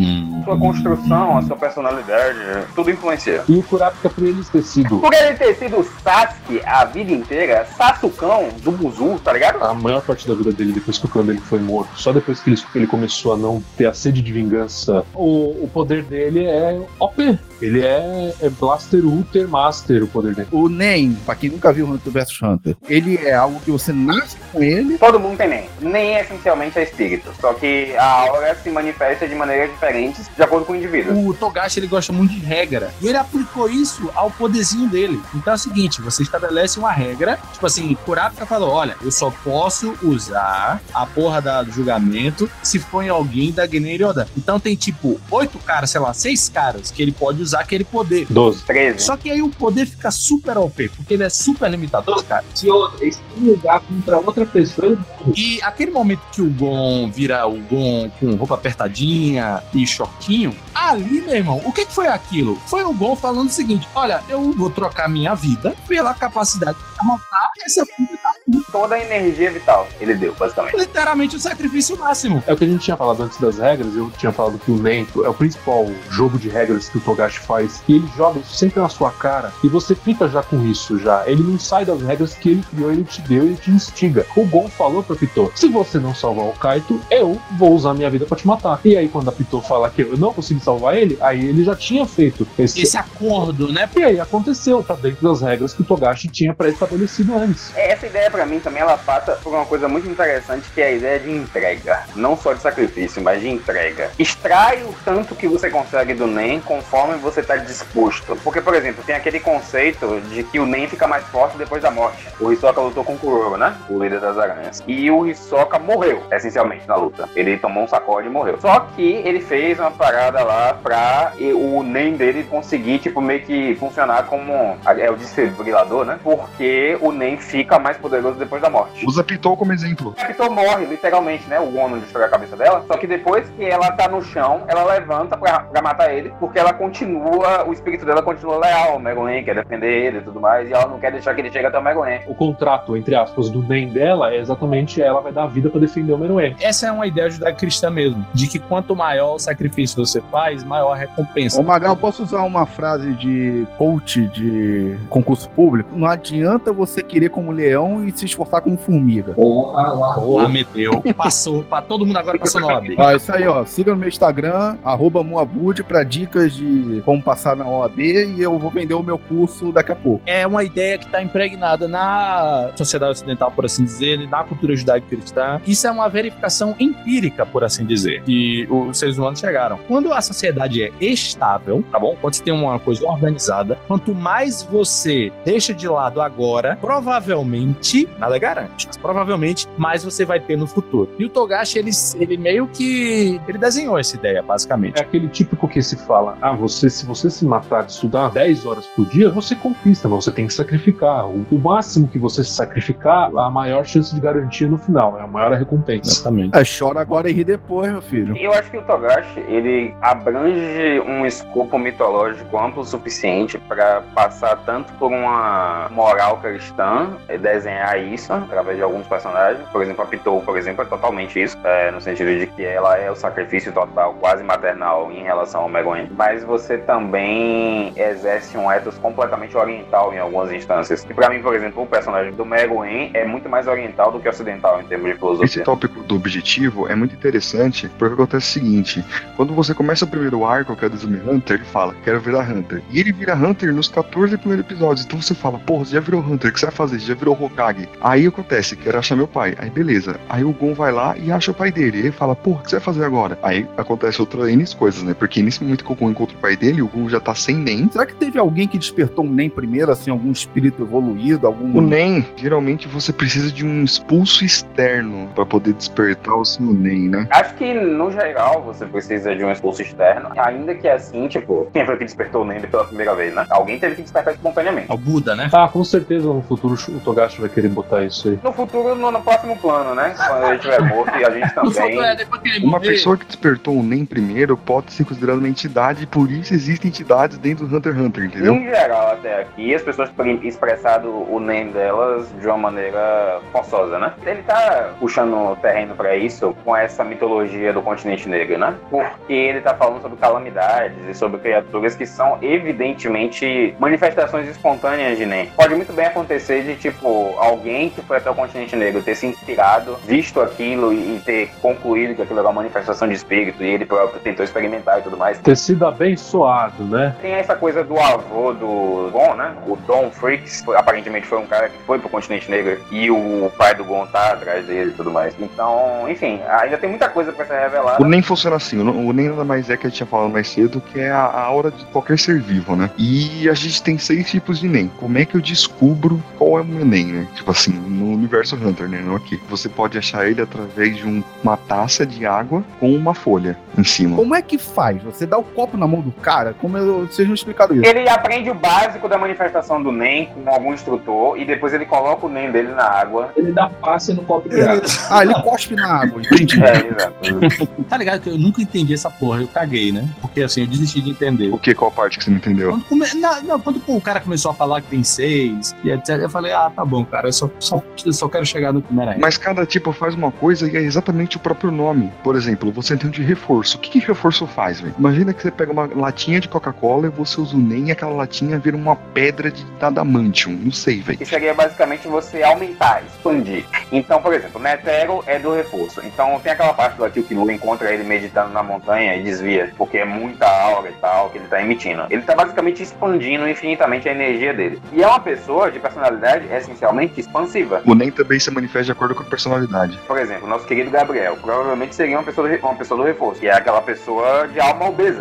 Sua 0.45 0.59
construção, 0.59 1.39
a 1.39 1.43
sua 1.43 1.57
personalidade, 1.57 2.39
tudo 2.75 2.91
influencia. 2.91 3.45
E 3.49 3.57
o 3.57 3.63
Kurapika, 3.63 4.09
por 4.09 4.25
ele 4.25 4.43
ter 4.45 4.63
sido 4.63 4.99
Por 4.99 5.13
ele 5.13 5.35
ter 5.35 5.55
sido 5.55 5.85
Sasuke 6.03 6.61
a 6.65 6.85
vida 6.85 7.13
inteira, 7.13 7.67
Sasukão 7.77 8.49
do 8.63 8.73
Buzu, 8.73 9.19
tá 9.23 9.33
ligado? 9.33 9.63
a 9.63 9.75
maior 9.75 10.03
parte 10.03 10.27
da 10.27 10.35
vida 10.35 10.53
dele 10.53 10.73
depois 10.73 10.99
que 10.99 11.07
o 11.07 11.09
clã 11.09 11.25
dele 11.25 11.41
foi 11.41 11.59
morto, 11.59 11.91
só 12.01 12.13
depois 12.13 12.41
que 12.41 12.51
ele, 12.51 12.57
que 12.57 12.79
ele 12.79 12.87
começou 12.87 13.35
a 13.35 13.37
não 13.37 13.63
ter 13.77 13.87
a 13.87 13.95
sede 13.95 14.23
de 14.23 14.33
vingança, 14.33 15.05
o, 15.15 15.47
o 15.51 15.68
poder 15.68 16.03
dele 16.03 16.44
é 16.44 16.80
OP. 16.99 17.38
Ele 17.61 17.83
é, 17.83 18.35
é 18.41 18.49
Blaster 18.49 19.05
Ultra 19.05 19.47
Master, 19.47 20.05
o 20.05 20.09
poder 20.09 20.35
dele. 20.35 20.49
O 20.53 20.69
NEM, 20.69 21.17
pra 21.25 21.35
quem 21.35 21.51
nunca 21.51 21.73
viu 21.73 21.87
Hunter 21.87 22.13
vs 22.13 22.43
Hunter, 22.43 22.77
ele 22.89 23.17
é 23.17 23.35
algo 23.35 23.61
que 23.61 23.71
você 23.71 23.93
nasce 23.93 24.37
com 24.53 24.63
ele. 24.63 24.99
Todo 24.99 25.19
mundo 25.19 25.37
tem 25.37 25.49
NEM. 25.49 25.69
NEM 25.81 26.17
essencialmente 26.17 26.79
é 26.79 26.83
espírito, 26.83 27.33
só 27.41 27.53
que 27.55 27.95
a 27.97 28.05
aura 28.05 28.55
se 28.55 28.71
manifesta 28.71 29.27
de 29.27 29.35
maneiras 29.35 29.71
diferentes 29.71 30.29
de 30.35 30.43
acordo 30.43 30.67
com 30.67 30.73
o 30.73 30.77
indivíduo. 30.77 31.29
O 31.29 31.35
Togashi 31.35 31.81
ele 31.81 31.87
gosta 31.87 32.13
muito 32.13 32.35
de 32.35 32.41
regra. 32.41 32.93
E 33.01 33.09
ele 33.09 33.17
aplicou 33.17 33.69
isso 33.69 34.11
ao 34.15 34.31
poderzinho 34.31 34.89
dele. 34.89 35.21
Então 35.35 35.53
é 35.53 35.57
o 35.57 35.59
seguinte: 35.59 36.01
você 36.01 36.23
estabelece 36.23 36.79
uma 36.79 36.93
regra. 36.93 37.39
Tipo 37.53 37.67
assim, 37.67 37.95
Kurapika 38.05 38.47
falou: 38.47 38.71
olha, 38.71 38.97
eu 39.03 39.11
só 39.11 39.31
posso 39.31 39.97
usar 40.03 40.81
a 40.95 41.07
porra 41.07 41.41
da, 41.41 41.63
do 41.63 41.73
julgamento 41.73 42.51
se 42.63 42.79
for 42.79 43.03
em 43.03 43.09
alguém 43.09 43.53
da 43.53 43.67
Geneirioda. 43.67 44.29
Então 44.37 44.61
tem 44.61 44.77
tipo 44.77 45.21
oito 45.31 45.59
caras, 45.59 45.91
sei 45.91 46.01
lá, 46.01 46.13
seis 46.13 46.49
caras 46.49 46.91
que 46.91 47.03
ele 47.03 47.13
pode 47.13 47.43
usar 47.43 47.47
aquele 47.55 47.84
poder. 47.84 48.26
12. 48.28 48.62
13. 48.64 48.99
Só 49.01 49.16
que 49.16 49.30
aí 49.30 49.42
o 49.42 49.49
poder 49.49 49.86
fica 49.86 50.11
super 50.11 50.59
OP, 50.59 50.88
porque 50.90 51.14
ele 51.14 51.24
é 51.24 51.28
super 51.28 51.70
limitador, 51.70 52.22
cara. 52.24 52.44
Se 52.55 52.68
e 53.01 53.12
se 53.12 53.20
lugar 53.40 53.80
contra 53.80 54.18
outra 54.18 54.46
pessoa, 54.46 54.88
ele 54.88 54.99
E 55.36 55.62
aquele 55.62 55.90
momento 55.90 56.20
que 56.32 56.42
o 56.42 56.51
Gon 56.51 57.11
vira 57.11 57.46
o 57.46 57.59
Gon 57.61 58.11
com 58.18 58.34
roupa 58.34 58.55
apertadinha 58.55 59.62
e 59.74 59.86
choquinho, 59.86 60.55
ali, 60.74 61.20
meu 61.20 61.36
irmão, 61.36 61.62
o 61.64 61.72
que, 61.72 61.86
que 61.86 61.92
foi 61.92 62.09
aquilo? 62.09 62.57
Foi 62.66 62.82
o 62.84 62.92
Gon 62.92 63.16
falando 63.16 63.49
o 63.49 63.53
seguinte: 63.53 63.88
olha, 63.94 64.22
eu 64.28 64.53
vou 64.53 64.70
trocar 64.70 65.09
minha 65.09 65.34
vida 65.34 65.74
pela 65.86 66.14
capacidade 66.14 66.78
de 66.78 66.84
matar 67.05 67.51
essa 67.64 67.84
puta. 67.84 68.62
Toda 68.72 68.94
a 68.94 69.01
energia 69.01 69.51
vital 69.51 69.88
ele 70.01 70.14
deu, 70.14 70.34
basicamente. 70.34 70.76
Literalmente 70.76 71.36
o 71.36 71.40
sacrifício 71.40 71.99
máximo. 71.99 72.42
É 72.46 72.53
o 72.53 72.57
que 72.57 72.64
a 72.64 72.68
gente 72.68 72.82
tinha 72.82 72.96
falado 72.96 73.22
antes 73.22 73.38
das 73.38 73.59
regras, 73.59 73.94
eu 73.94 74.11
tinha 74.18 74.32
falado 74.32 74.59
que 74.59 74.70
o 74.70 74.76
NEM 74.76 75.07
é 75.24 75.28
o 75.28 75.34
principal 75.34 75.86
jogo 76.11 76.38
de 76.38 76.49
regras 76.49 76.88
que 76.88 76.99
o 76.99 77.01
Togashi 77.01 77.40
faz, 77.40 77.82
e 77.88 77.94
ele 77.94 78.09
joga 78.16 78.40
isso 78.40 78.55
sempre 78.55 78.80
na 78.80 78.88
sua 78.88 79.11
cara, 79.11 79.53
e 79.62 79.68
você 79.68 79.94
fica 79.94 80.28
já 80.28 80.42
com 80.42 80.64
isso 80.64 80.99
já. 80.99 81.28
Ele 81.28 81.42
não 81.42 81.59
sai 81.59 81.84
das 81.84 82.01
regras 82.03 82.34
que 82.34 82.51
ele 82.51 82.62
criou, 82.62 82.90
ele 82.90 83.05
te 83.05 83.20
deu, 83.22 83.44
ele 83.44 83.57
te 83.57 83.70
instiga. 83.70 84.26
O 84.36 84.44
Gon 84.44 84.68
falou 84.68 85.03
pro 85.03 85.16
Pitou, 85.16 85.53
se 85.55 85.68
você 85.68 85.99
não 85.99 86.14
salvar 86.14 86.46
o 86.46 86.53
Kaito, 86.53 87.01
eu 87.11 87.40
vou 87.59 87.72
usar 87.72 87.94
minha 87.94 88.11
vida 88.11 88.26
pra 88.26 88.36
te 88.36 88.46
matar. 88.46 88.80
E 88.84 88.96
aí 88.96 89.09
quando 89.09 89.28
a 89.28 89.32
Pitou 89.32 89.61
fala 89.61 89.90
que 89.90 90.03
eu 90.03 90.16
não 90.16 90.32
consegui 90.32 90.61
salvar 90.61 90.96
ele, 90.96 91.18
aí 91.20 91.44
ele 91.44 91.64
já 91.64 91.74
tinha 91.74 92.07
feito 92.07 92.46
esse... 92.59 92.80
Esse 92.80 92.96
acordo, 92.96 93.72
né? 93.72 93.88
E 93.96 94.03
aí 94.03 94.20
aconteceu, 94.20 94.82
tá 94.82 94.94
dentro 94.94 95.28
das 95.28 95.40
regras 95.40 95.72
que 95.72 95.82
o 95.82 95.84
Togashi 95.84 96.28
tinha 96.28 96.55
pré-estabelecido 96.89 97.36
antes. 97.36 97.76
Essa 97.76 98.07
ideia 98.07 98.30
pra 98.30 98.47
mim 98.47 98.59
também 98.61 98.82
ela 98.82 98.97
passa 98.97 99.32
por 99.32 99.53
uma 99.55 99.64
coisa 99.64 99.89
muito 99.89 100.09
interessante 100.09 100.68
que 100.74 100.80
é 100.80 100.86
a 100.86 100.93
ideia 100.93 101.18
de 101.18 101.30
entrega, 101.30 102.05
não 102.16 102.36
só 102.36 102.53
de 102.53 102.61
sacrifício, 102.61 103.22
mas 103.22 103.41
de 103.41 103.49
entrega. 103.49 104.11
Extrai 104.18 104.82
o 104.82 104.95
tanto 105.05 105.34
que 105.34 105.47
você 105.47 105.70
consegue 105.70 106.14
do 106.14 106.26
NEM 106.26 106.61
conforme 106.61 107.16
você 107.16 107.43
tá 107.43 107.57
disposto. 107.57 108.36
Porque, 108.43 108.61
por 108.61 108.74
exemplo, 108.74 109.05
tem 109.05 109.14
aquele 109.14 109.41
conceito 109.41 110.20
de 110.28 110.43
que 110.43 110.59
o 110.59 110.66
NEM 110.66 110.89
fica 110.89 111.07
mais 111.07 111.24
forte 111.26 111.59
depois 111.59 111.82
da 111.82 111.91
morte. 111.91 112.28
O 112.41 112.53
Hisoka 112.53 112.80
lutou 112.80 113.05
com 113.05 113.14
o 113.14 113.18
Kuroro, 113.18 113.57
né? 113.57 113.76
O 113.89 114.03
líder 114.03 114.20
das 114.20 114.39
aranhas. 114.39 114.82
E 114.86 115.11
o 115.11 115.26
Hisoka 115.26 115.78
morreu, 115.78 116.22
essencialmente, 116.30 116.86
na 116.86 116.97
luta. 116.97 117.28
Ele 117.34 117.57
tomou 117.59 117.84
um 117.84 117.89
sacode 117.89 118.26
e 118.26 118.30
morreu. 118.30 118.59
Só 118.61 118.80
que 118.80 119.03
ele 119.03 119.41
fez 119.41 119.78
uma 119.78 119.91
parada 119.91 120.43
lá 120.43 120.74
pra 120.74 121.32
o 121.39 121.82
NEM 121.82 122.16
dele 122.16 122.45
conseguir, 122.45 122.99
tipo, 122.99 123.20
meio 123.20 123.41
que 123.41 123.74
funcionar 123.76 124.26
como 124.26 124.78
é 124.86 125.11
o 125.11 125.16
desfibrilador, 125.16 126.05
né? 126.05 126.18
Porque 126.22 126.78
o 127.01 127.12
NEM 127.12 127.37
fica 127.37 127.79
mais 127.79 127.97
poderoso 127.97 128.39
depois 128.39 128.61
da 128.61 128.70
morte. 128.70 129.07
Usa 129.07 129.22
Pitou 129.24 129.57
como 129.57 129.72
exemplo. 129.72 130.14
A 130.18 130.24
Pitou 130.26 130.51
morre, 130.51 130.87
literalmente, 130.87 131.49
né? 131.49 131.59
O 131.61 131.66
Gon 131.66 131.89
não 131.89 131.99
destrói 131.99 132.24
a 132.24 132.29
cabeça 132.29 132.57
dela. 132.57 132.85
Só 132.87 132.97
que 132.97 133.07
depois 133.07 133.49
que 133.51 133.64
ela 133.64 133.91
tá 133.93 134.09
no 134.09 134.22
chão, 134.22 134.62
ela 134.66 134.85
levanta 134.85 135.37
pra, 135.37 135.61
pra 135.61 135.83
matar 135.83 136.14
ele, 136.14 136.33
porque 136.41 136.59
ela 136.59 136.72
continua, 136.72 137.64
o 137.66 137.72
espírito 137.72 138.05
dela 138.05 138.22
continua 138.22 138.59
leal 138.59 138.93
ao 138.93 139.01
Megulen, 139.01 139.45
quer 139.45 139.55
defender 139.55 140.07
ele 140.07 140.18
e 140.18 140.22
tudo 140.22 140.41
mais, 140.41 140.68
e 140.68 140.72
ela 140.72 140.87
não 140.87 140.99
quer 140.99 141.12
deixar 141.12 141.35
que 141.35 141.41
ele 141.41 141.51
chegue 141.51 141.66
até 141.66 141.79
o 141.79 141.83
Megulen. 141.83 142.20
O 142.26 142.35
contrato, 142.35 142.97
entre 142.97 143.14
aspas, 143.14 143.51
do 143.51 143.62
NEM 143.62 143.89
dela 143.91 144.33
é 144.33 144.39
exatamente 144.39 145.01
ela 145.01 145.20
vai 145.20 145.33
dar 145.33 145.45
a 145.45 145.47
vida 145.47 145.70
pra 145.70 145.81
defender 145.81 146.12
o 146.12 146.18
Meruem. 146.18 146.57
Essa 146.61 146.87
é 146.87 146.93
uma 146.93 147.07
ideia 147.07 147.31
judaico-cristã 147.31 147.91
mesmo, 147.91 148.24
de 148.33 148.47
que 148.47 148.59
quanto 148.59 148.95
maior 148.95 149.35
o 149.35 149.39
sacrifício 149.39 150.05
você 150.05 150.20
faz, 150.31 150.64
maior 150.64 150.93
a 150.93 150.97
recompensa. 150.97 151.61
Ô 151.61 151.62
Magal, 151.62 151.97
posso 151.97 152.22
usar 152.22 152.43
uma 152.43 152.66
frase 152.66 153.12
de 153.14 153.66
coach 153.76 154.26
de 154.29 154.97
concurso 155.09 155.49
público? 155.51 155.91
Não 155.97 156.07
adianta 156.07 156.68
você 156.73 157.03
querer 157.03 157.31
como 157.31 157.51
leão 157.51 158.05
e 158.05 158.12
se 158.16 158.25
esforçar 158.25 158.61
como 158.61 158.77
formiga. 158.77 159.33
Porra, 159.33 159.93
lá. 159.93 160.14
Porra, 160.14 160.49
meteu. 160.49 161.03
Passou. 161.16 161.62
Pra 161.64 161.83
todo 161.83 162.07
mundo 162.07 162.16
agora 162.16 162.39
passou 162.39 162.61
na 162.61 162.69
OAB. 162.69 162.95
Ó, 162.97 163.12
isso 163.12 163.33
aí, 163.33 163.47
ó. 163.47 163.64
Siga 163.64 163.93
no 163.93 163.99
meu 163.99 164.09
Instagram, 164.09 164.77
arroba 164.85 165.23
Muabud, 165.23 165.83
pra 165.85 166.03
dicas 166.03 166.55
de 166.55 167.03
como 167.05 167.23
passar 167.23 167.57
na 167.57 167.69
OAB 167.69 167.99
e 167.99 168.43
eu 168.43 168.59
vou 168.59 168.71
vender 168.71 168.95
o 168.95 169.03
meu 169.03 169.19
curso 169.19 169.73
daqui 169.73 169.93
a 169.93 169.97
pouco. 169.97 170.23
É 170.27 170.47
uma 170.47 170.64
ideia 170.64 170.99
que 170.99 171.05
está 171.07 171.23
impregnada 171.23 171.87
na 171.87 172.71
sociedade 172.77 173.12
ocidental, 173.12 173.51
por 173.51 173.64
assim 173.64 173.85
dizer, 173.85 174.29
na 174.29 174.45
cultura 174.45 174.75
judaico-cristã. 174.75 175.61
Isso 175.66 175.87
é 175.87 175.91
uma 175.91 176.09
verificação 176.09 176.75
empírica, 176.79 177.45
por 177.45 177.64
assim 177.64 177.85
dizer, 177.85 178.23
que 178.23 178.66
os 178.71 178.99
seres 178.99 179.19
humanos 179.19 179.41
chegaram. 179.41 179.79
Quando 179.87 180.12
a 180.12 180.21
sociedade 180.21 180.83
é 180.83 180.93
estável, 181.01 181.85
tá 181.91 181.99
bom? 181.99 182.16
Quando 182.21 182.35
você 182.35 182.43
tem 182.43 182.53
uma 182.53 182.79
coisa 182.79 183.07
organizada, 183.07 183.79
quanto 183.87 184.14
mais 184.14 184.62
você 184.62 185.33
deixa 185.45 185.73
de 185.75 185.89
lado 185.89 186.21
agora, 186.21 186.58
provavelmente, 186.81 188.09
nada 188.19 188.39
garante, 188.39 188.87
mas 188.87 188.97
provavelmente 188.97 189.67
mais 189.77 190.05
você 190.05 190.25
vai 190.25 190.41
ter 190.41 190.57
no 190.57 190.67
futuro. 190.67 191.11
E 191.19 191.25
o 191.25 191.29
Togashi, 191.29 191.79
ele, 191.79 191.91
ele 192.17 192.37
meio 192.37 192.67
que 192.67 193.41
ele 193.49 193.59
desenhou 193.59 193.99
essa 193.99 194.17
ideia, 194.17 194.43
basicamente. 194.43 194.99
É 194.99 195.03
aquele 195.03 195.29
típico 195.29 195.69
que 195.69 195.83
se 195.83 195.97
fala: 195.97 196.37
ah, 196.41 196.53
você, 196.53 196.91
se 196.91 197.05
você 197.07 197.31
se 197.31 197.45
matar 197.45 197.85
de 197.85 197.93
estudar 197.93 198.31
10 198.31 198.67
horas 198.67 198.87
por 198.89 199.07
dia, 199.07 199.31
você 199.31 199.55
conquista, 199.55 200.09
mas 200.09 200.25
você 200.25 200.33
tem 200.33 200.47
que 200.47 200.55
sacrificar. 200.55 201.27
O, 201.27 201.47
o 201.51 201.59
máximo 201.59 202.09
que 202.09 202.19
você 202.19 202.43
se 202.43 202.51
sacrificar, 202.51 203.31
a 203.37 203.51
maior 203.51 203.85
chance 203.85 204.15
de 204.15 204.21
garantia 204.21 204.69
no 204.69 204.79
final, 204.79 205.19
é 205.19 205.23
a 205.23 205.27
maior 205.27 205.53
recompensa. 205.53 206.11
Exatamente. 206.11 206.57
É, 206.57 206.63
chora 206.65 207.01
agora 207.01 207.31
e 207.31 207.33
ri 207.33 207.45
depois, 207.45 207.91
meu 207.91 208.03
filho. 208.03 208.37
Eu 208.37 208.53
acho 208.53 208.71
que 208.71 208.79
o 208.79 208.83
Togashi, 208.83 209.41
ele 209.41 209.95
abrange 210.01 211.01
um 211.01 211.27
escopo 211.27 211.79
mitológico 211.79 212.59
amplo 212.59 212.83
o 212.83 212.85
suficiente 212.85 213.59
para 213.59 214.03
passar 214.15 214.57
tanto 214.65 214.93
por 214.95 215.11
uma 215.11 215.89
moral 215.91 216.39
cristã, 216.49 217.16
e 217.28 217.38
desenhar 217.38 217.99
isso 217.99 218.32
através 218.32 218.76
de 218.76 218.82
alguns 218.82 219.07
personagens. 219.07 219.66
Por 219.70 219.82
exemplo, 219.82 220.03
a 220.03 220.07
Pitou, 220.07 220.40
por 220.42 220.57
exemplo, 220.57 220.82
é 220.82 220.86
totalmente 220.86 221.40
isso, 221.40 221.57
é, 221.64 221.90
no 221.90 222.01
sentido 222.01 222.38
de 222.38 222.46
que 222.46 222.64
ela 222.64 222.96
é 222.99 223.11
o 223.11 223.16
sacrifício 223.16 223.72
total, 223.72 224.14
quase 224.14 224.42
maternal 224.42 225.11
em 225.12 225.22
relação 225.22 225.62
ao 225.62 225.68
Meguin. 225.68 226.09
Mas 226.16 226.44
você 226.44 226.78
também 226.78 227.92
exerce 227.96 228.57
um 228.57 228.70
ethos 228.70 228.96
completamente 228.99 229.57
oriental 229.57 230.12
em 230.12 230.18
algumas 230.18 230.53
instâncias. 230.53 231.05
E 231.09 231.14
para 231.14 231.30
mim, 231.30 231.42
por 231.42 231.55
exemplo, 231.55 231.82
o 231.82 231.86
personagem 231.86 232.32
do 232.32 232.44
Meguin 232.44 233.11
é 233.14 233.24
muito 233.24 233.49
mais 233.49 233.66
oriental 233.66 234.12
do 234.12 234.20
que 234.20 234.28
ocidental 234.28 234.80
em 234.80 234.84
termos 234.84 235.07
de 235.07 235.12
Esse 235.12 235.18
filosofia. 235.18 235.64
tópico 235.64 236.03
do 236.03 236.16
objetivo 236.16 236.88
é 236.88 236.94
muito 236.94 237.14
interessante, 237.14 237.88
porque 237.99 238.14
acontece 238.14 238.49
o 238.49 238.53
seguinte: 238.53 239.05
quando 239.36 239.55
você 239.55 239.74
começa 239.74 240.05
o 240.05 240.09
primeiro 240.09 240.44
arco, 240.44 240.76
que 240.76 240.84
é 240.84 240.88
do 240.88 240.99
Hunter, 241.30 241.57
ele 241.57 241.64
fala, 241.64 241.94
quero 242.05 242.20
virar 242.20 242.49
Hunter. 242.49 242.82
E 242.90 243.01
ele 243.01 243.12
vira 243.12 243.34
Hunter 243.34 243.72
nos 243.72 243.88
14 243.88 244.36
primeiros 244.36 244.64
episódios. 244.64 245.05
Então 245.05 245.20
você 245.20 245.34
fala, 245.34 245.59
porra, 245.59 245.84
você 245.84 245.94
já 245.94 246.01
virou 246.01 246.20
Hunter, 246.20 246.38
o 246.47 246.53
que 246.53 246.61
você 246.61 246.66
vai 246.66 246.74
fazer? 246.74 247.01
Você 247.01 247.07
já 247.07 247.14
virou 247.14 247.36
Hokage. 247.41 247.89
Aí 248.01 248.26
acontece, 248.26 248.76
quero 248.76 248.99
achar 248.99 249.16
meu 249.16 249.26
pai. 249.26 249.55
Aí 249.59 249.70
beleza. 249.70 250.16
Aí 250.28 250.45
o 250.45 250.53
Gon 250.53 250.74
vai 250.74 250.93
lá 250.93 251.16
e 251.16 251.32
acha 251.32 251.51
o 251.51 251.55
pai 251.55 251.72
dele. 251.72 251.99
E 251.99 252.01
ele 252.03 252.12
fala, 252.12 252.36
porra, 252.36 252.61
o 252.61 252.62
que 252.62 252.70
você 252.70 252.76
vai 252.76 252.84
fazer 252.84 253.05
agora? 253.05 253.39
Aí 253.43 253.66
acontece 253.76 254.20
outra 254.20 254.51
N 254.51 254.68
coisas, 254.74 255.03
né? 255.03 255.14
Porque 255.14 255.43
nesse 255.43 255.62
momento 255.62 255.84
que 255.84 255.93
o 255.93 255.95
Gon 255.95 256.11
encontra 256.11 256.36
o 256.36 256.41
pai 256.41 256.57
dele, 256.57 256.82
o 256.82 256.89
Gon 256.89 257.09
já 257.09 257.20
tá 257.20 257.34
sem 257.34 257.57
Nen. 257.57 257.89
Será 257.91 258.05
que 258.05 258.14
teve 258.14 258.39
alguém 258.39 258.66
que 258.66 258.78
despertou 258.78 259.24
um 259.24 259.30
NEM 259.30 259.51
primeiro, 259.51 259.91
assim, 259.91 260.11
algum 260.11 260.30
espírito 260.30 260.82
evoluído, 260.82 261.47
algum... 261.47 261.76
O 261.76 261.80
Nen, 261.80 262.26
geralmente 262.36 262.89
você 262.89 263.12
precisa 263.12 263.51
de 263.51 263.64
um 263.64 263.84
expulso 263.84 264.45
externo 264.45 265.28
pra 265.34 265.47
poder 265.47 265.72
despertar 265.74 266.34
o 266.34 266.45
seu 266.45 266.64
Nen, 266.64 267.09
né? 267.09 267.28
Acho 267.30 267.55
que, 267.55 267.72
no 267.74 268.11
geral, 268.11 268.62
você 268.62 268.84
precisa 268.86 269.34
de 269.34 269.45
um 269.45 269.51
expulso 269.51 269.82
externo. 269.82 270.30
Ainda 270.36 270.74
que 270.74 270.89
assim, 270.89 271.28
tipo, 271.28 271.68
quem 271.72 271.84
foi 271.86 271.97
que 271.97 272.05
despertou 272.05 272.43
o 272.43 272.45
Nende 272.45 272.66
pela 272.66 272.84
primeira 272.84 273.14
vez, 273.14 273.34
né? 273.34 273.47
Alguém 273.51 273.78
teve 273.78 273.97
que 273.97 274.03
despertar 274.03 274.34
espontaneamente. 274.34 274.91
É 274.91 274.95
o 274.95 274.99
Buda, 274.99 275.34
né? 275.34 275.49
Ah, 275.53 275.68
com 275.68 275.84
certeza 275.84 276.28
no 276.35 276.43
futuro 276.43 276.74
o 276.89 277.01
Togashi 277.01 277.41
vai 277.41 277.51
querer 277.51 277.68
botar 277.68 278.05
isso 278.05 278.29
aí. 278.29 278.39
No 278.43 278.53
futuro, 278.53 278.95
no, 278.95 279.11
no 279.11 279.22
próximo 279.22 279.57
plano, 279.59 279.95
né? 279.95 280.14
Quando 280.16 280.45
ele 280.47 280.55
estiver 280.57 280.83
morto 280.83 281.18
e 281.18 281.24
a 281.24 281.31
gente 281.31 281.55
também. 281.55 281.99
é 282.01 282.26
Uma 282.62 282.81
pessoa 282.81 283.16
que 283.16 283.26
despertou 283.26 283.79
o 283.79 283.83
Nen 283.83 284.05
primeiro 284.05 284.57
pode 284.57 284.93
ser 284.93 285.05
considerada 285.05 285.39
uma 285.39 285.49
entidade, 285.49 286.05
e 286.05 286.07
por 286.07 286.31
isso 286.31 286.55
existem 286.55 286.89
entidades 286.89 287.39
dentro 287.39 287.66
do 287.66 287.76
Hunter 287.76 287.93
x 287.93 288.03
Hunter, 288.03 288.24
entendeu? 288.24 288.55
Em 288.55 288.64
geral, 288.64 289.12
até 289.12 289.43
aqui, 289.43 289.74
as 289.74 289.83
pessoas 289.83 290.11
têm 290.11 290.47
expressado 290.47 291.09
o 291.09 291.41
NEM 291.41 291.70
delas 291.70 292.29
de 292.41 292.47
uma 292.47 292.57
maneira 292.57 293.41
forçosa, 293.53 293.99
né? 293.99 294.12
Ele 294.24 294.43
tá 294.43 294.95
puxando 294.99 295.35
o 295.35 295.57
terreno 295.57 295.95
pra 295.95 296.16
isso 296.16 296.55
com 296.64 296.76
essa 296.76 297.05
mitologia 297.05 297.72
do 297.72 297.83
continente 297.83 298.29
negro, 298.29 298.59
né? 298.59 298.74
Porque 298.91 299.33
ele 299.33 299.61
tá 299.61 299.74
falando 299.74 300.03
sobre 300.03 300.18
calamidades 300.18 300.99
e 301.09 301.14
sobre 301.14 301.41
criaturas 301.41 301.95
que 301.95 302.07
são 302.07 302.39
evidentemente 302.43 303.74
manifestações 303.79 304.49
espontâneas 304.49 305.18
de 305.18 305.26
NEM. 305.26 305.47
Pode 305.57 305.74
muito 305.74 305.93
bem 305.93 306.07
acontecer 306.09 306.63
de, 306.65 306.77
tipo, 306.77 307.35
alguém 307.39 307.91
que 307.91 308.03
foi 308.03 308.17
até 308.17 308.31
o 308.31 308.35
continente 308.35 308.77
negro 308.77 309.03
ter 309.03 309.15
se 309.15 309.27
inspirado, 309.27 309.97
visto 310.05 310.41
aquilo 310.41 310.93
e 310.93 311.21
ter 311.25 311.51
concluído 311.61 312.15
que 312.15 312.23
aquilo 312.23 312.41
era 312.41 312.49
uma 312.49 312.55
manifestação 312.55 313.09
de 313.09 313.15
espírito 313.15 313.63
e 313.63 313.69
ele 313.69 313.85
próprio 313.85 314.21
tentou 314.21 314.45
experimentar 314.45 314.99
e 314.99 315.03
tudo 315.03 315.17
mais. 315.17 315.39
Ter 315.39 315.57
sido 315.57 315.87
abençoado, 315.87 316.85
né? 316.85 317.15
Tem 317.21 317.33
essa 317.33 317.55
coisa 317.55 317.85
do 317.85 317.99
avô 317.99 318.53
do 318.53 319.11
Gon, 319.13 319.35
né? 319.35 319.55
O 319.67 319.77
Don 319.77 320.11
Freaks, 320.11 320.65
aparentemente 320.77 321.27
foi 321.27 321.39
um 321.39 321.47
cara 321.47 321.69
que 321.69 321.79
foi 321.85 321.99
pro 321.99 322.09
continente 322.09 322.51
negro 322.51 322.79
e 322.91 323.11
o 323.11 323.51
pai 323.57 323.75
do 323.75 323.85
Gon 323.85 324.07
tá 324.07 324.33
atrás 324.33 324.67
dele 324.67 324.91
e 324.91 324.95
tudo 324.95 325.11
mais. 325.11 325.35
Então, 325.39 326.07
enfim, 326.09 326.41
ainda 326.49 326.77
tem 326.77 326.89
muita 326.89 327.09
coisa 327.09 327.33
pra 327.33 327.45
ser 327.45 327.59
revelada. 327.59 328.03
O 328.03 328.07
Nen 328.07 328.23
funciona 328.23 328.57
assim, 328.57 328.79
o 328.79 329.13
Nen 329.13 329.29
nada 329.31 329.45
mais 329.45 329.71
é 329.71 329.77
que 329.77 329.87
a 329.87 329.91
gente 329.91 329.97
tinha 329.97 330.07
falado 330.07 330.31
mais 330.31 330.49
cedo, 330.49 330.81
que 330.81 331.01
é 331.01 331.11
a, 331.11 331.25
a 331.25 331.41
aura 331.41 331.71
de 331.71 331.85
qualquer 331.87 332.19
ser 332.19 332.41
vivo, 332.41 332.77
né? 332.77 332.91
E 332.97 333.49
a 333.49 333.55
gente 333.55 333.83
tem 333.83 333.99
seis 333.99 334.31
tipos 334.31 334.61
de 334.61 334.69
Nen. 334.69 334.91
Como 334.99 335.19
é 335.19 335.25
que 335.25 335.37
eu 335.37 335.41
descubro 335.41 335.97
qual 336.38 336.59
é 336.59 336.62
o 336.62 336.64
meu 336.64 336.84
Nen, 336.84 337.07
né? 337.07 337.26
Tipo 337.34 337.51
assim, 337.51 337.72
no 337.72 338.12
universo 338.12 338.57
Hunter, 338.57 338.88
né? 338.88 339.03
Não 339.05 339.16
aqui. 339.16 339.40
Você 339.49 339.68
pode 339.68 339.99
achar 339.99 340.28
ele 340.28 340.40
através 340.40 340.96
de 340.96 341.07
um- 341.07 341.22
uma 341.42 341.57
taça 341.57 342.07
de 342.07 342.24
água 342.26 342.62
com 342.80 342.94
uma 342.94 343.14
folha 343.14 343.57
em 343.76 343.84
cima. 343.84 344.16
Como 344.16 344.34
é 344.34 344.42
que 344.42 344.59
faz? 344.59 345.03
Você 345.03 345.26
dá 345.26 345.38
o 345.38 345.42
copo 345.42 345.76
na 345.76 345.86
mão 345.86 346.01
do 346.01 346.12
cara? 346.12 346.55
Como 346.61 346.76
eu, 346.76 347.07
vocês 347.07 347.26
não 347.26 347.34
explicaram 347.34 347.74
isso? 347.76 347.84
Ele 347.84 348.09
aprende 348.09 348.51
o 348.51 348.55
básico 348.55 349.09
da 349.09 349.18
manifestação 349.18 349.82
do 349.82 349.92
Nen 349.92 350.26
com 350.34 350.49
algum 350.51 350.72
instrutor 350.74 351.38
e 351.38 351.44
depois 351.44 351.72
ele 351.74 351.84
coloca 351.86 352.26
o 352.26 352.28
Nen 352.28 352.51
dele 352.51 352.68
na 352.72 352.84
água. 352.84 353.32
Ele 353.36 353.53
dá 353.53 353.68
passe 353.68 354.12
no 354.12 354.22
copo 354.22 354.49
de 354.49 354.61
água. 354.61 354.82
Ah, 355.11 355.22
ele 355.22 355.34
cospe 355.42 355.74
na 355.74 356.03
água, 356.03 356.20
entendi. 356.20 356.62
É, 356.62 356.86
exato. 356.88 357.66
Tá 357.88 357.96
ligado 357.96 358.20
que 358.20 358.30
eu 358.30 358.38
nunca 358.38 358.61
entendi 358.61 358.94
essa 358.94 359.11
porra, 359.11 359.40
eu 359.40 359.49
caguei, 359.49 359.92
né? 359.92 360.09
Porque 360.20 360.42
assim, 360.42 360.62
eu 360.62 360.66
desisti 360.66 361.01
de 361.01 361.11
entender. 361.11 361.53
O 361.53 361.59
que? 361.59 361.74
Qual 361.74 361.90
parte 361.90 362.18
que 362.18 362.24
você 362.24 362.30
não 362.30 362.38
entendeu? 362.38 362.70
Quando, 362.70 362.84
come... 362.84 363.07
não, 363.14 363.42
não, 363.42 363.61
quando 363.61 363.80
pô, 363.80 363.96
o 363.96 364.01
cara 364.01 364.20
começou 364.20 364.51
a 364.51 364.55
falar 364.55 364.80
que 364.80 364.88
tem 364.88 365.03
seis 365.03 365.74
e 365.89 365.93
etc, 365.93 366.11
eu 366.20 366.30
falei, 366.30 366.53
ah, 366.53 366.70
tá 366.74 366.84
bom, 366.84 367.05
cara, 367.05 367.28
eu 367.28 367.32
só, 367.32 367.51
só, 367.59 367.82
só 367.97 368.28
quero 368.28 368.45
chegar 368.45 368.72
no 368.72 368.82
primeiro 368.82 369.12
aí. 369.12 369.18
Mas 369.18 369.36
cada 369.39 369.64
tipo 369.64 369.93
faz 369.93 370.14
uma 370.14 370.30
coisa 370.30 370.70
e 370.70 370.76
é 370.76 370.80
exatamente 370.80 371.36
o 371.36 371.41
próprio 371.41 371.70
nome. 371.70 372.12
Por 372.22 372.36
exemplo, 372.36 372.70
você 372.70 372.97
tem 372.97 373.09
um 373.09 373.11
de 373.11 373.22
reforço. 373.22 373.76
O 373.76 373.80
que, 373.80 373.91
que 373.91 374.07
reforço 374.07 374.47
faz, 374.47 374.80
velho? 374.80 374.95
Imagina 374.99 375.32
que 375.32 375.43
você 375.43 375.51
pega 375.51 375.72
uma 375.72 375.89
latinha 375.95 376.41
de 376.41 376.49
Coca-Cola 376.49 377.07
e 377.07 377.11
você 377.11 377.41
usa 377.41 377.57
o 377.57 377.59
NEM 377.59 377.89
e 377.89 377.93
aquela 377.93 378.12
latinha 378.12 378.59
vira 378.59 378.76
uma 378.76 378.97
pedra 378.97 379.51
de 379.51 379.64
adamantium. 379.80 380.53
Não 380.53 380.72
sei, 380.72 381.01
velho. 381.01 381.18
Que 381.18 381.26
seria 381.26 381.55
basicamente 381.55 382.07
você 382.07 382.43
aumentar, 382.43 383.03
expandir. 383.07 383.64
Então, 383.91 384.20
por 384.20 384.32
exemplo, 384.32 384.61
Netero 384.61 385.22
é 385.26 385.39
do 385.39 385.55
reforço. 385.55 386.01
Então 386.05 386.39
tem 386.41 386.53
aquela 386.53 386.74
parte 386.74 386.97
do 386.97 387.11
que 387.11 387.20
o 387.20 387.22
Killua 387.22 387.53
encontra 387.53 387.93
ele 387.93 388.05
meditando 388.05 388.53
na 388.53 388.62
montanha 388.62 389.16
e 389.16 389.22
desvia, 389.22 389.72
porque 389.76 389.99
é 389.99 390.05
muita 390.05 390.47
aura 390.47 390.91
e 390.91 390.95
tal 390.95 391.30
que 391.30 391.39
ele 391.39 391.47
tá 391.47 391.62
emitindo. 391.62 392.07
Ele 392.11 392.22
tá 392.22 392.34
basicamente 392.34 392.82
expandindo 392.82 393.49
infinitamente 393.49 394.09
a 394.09 394.12
energia 394.12 394.53
dele. 394.53 394.80
E 394.93 395.03
é 395.03 395.07
uma 395.07 395.20
pessoa 395.20 395.70
de 395.70 395.78
personalidade 395.79 396.47
essencialmente 396.53 397.20
expansiva. 397.20 397.83
O 397.87 397.95
NEM 397.95 398.11
também 398.11 398.39
se 398.39 398.51
manifesta 398.51 398.85
de 398.87 398.93
acordo 398.93 399.14
com 399.14 399.22
a 399.22 399.26
personalidade. 399.26 399.99
Por 400.07 400.18
exemplo, 400.18 400.49
nosso 400.49 400.66
querido 400.66 400.91
Gabriel 400.91 401.37
provavelmente 401.41 401.95
seria 401.95 402.16
uma 402.18 402.24
pessoa 402.24 402.49
do, 402.49 402.57
uma 402.57 402.74
pessoa 402.74 402.99
do 403.01 403.07
reforço, 403.07 403.41
que 403.41 403.47
é 403.47 403.53
aquela 403.55 403.81
pessoa 403.83 404.49
de 404.49 404.61
alma 404.61 404.89
obesa. 404.89 405.20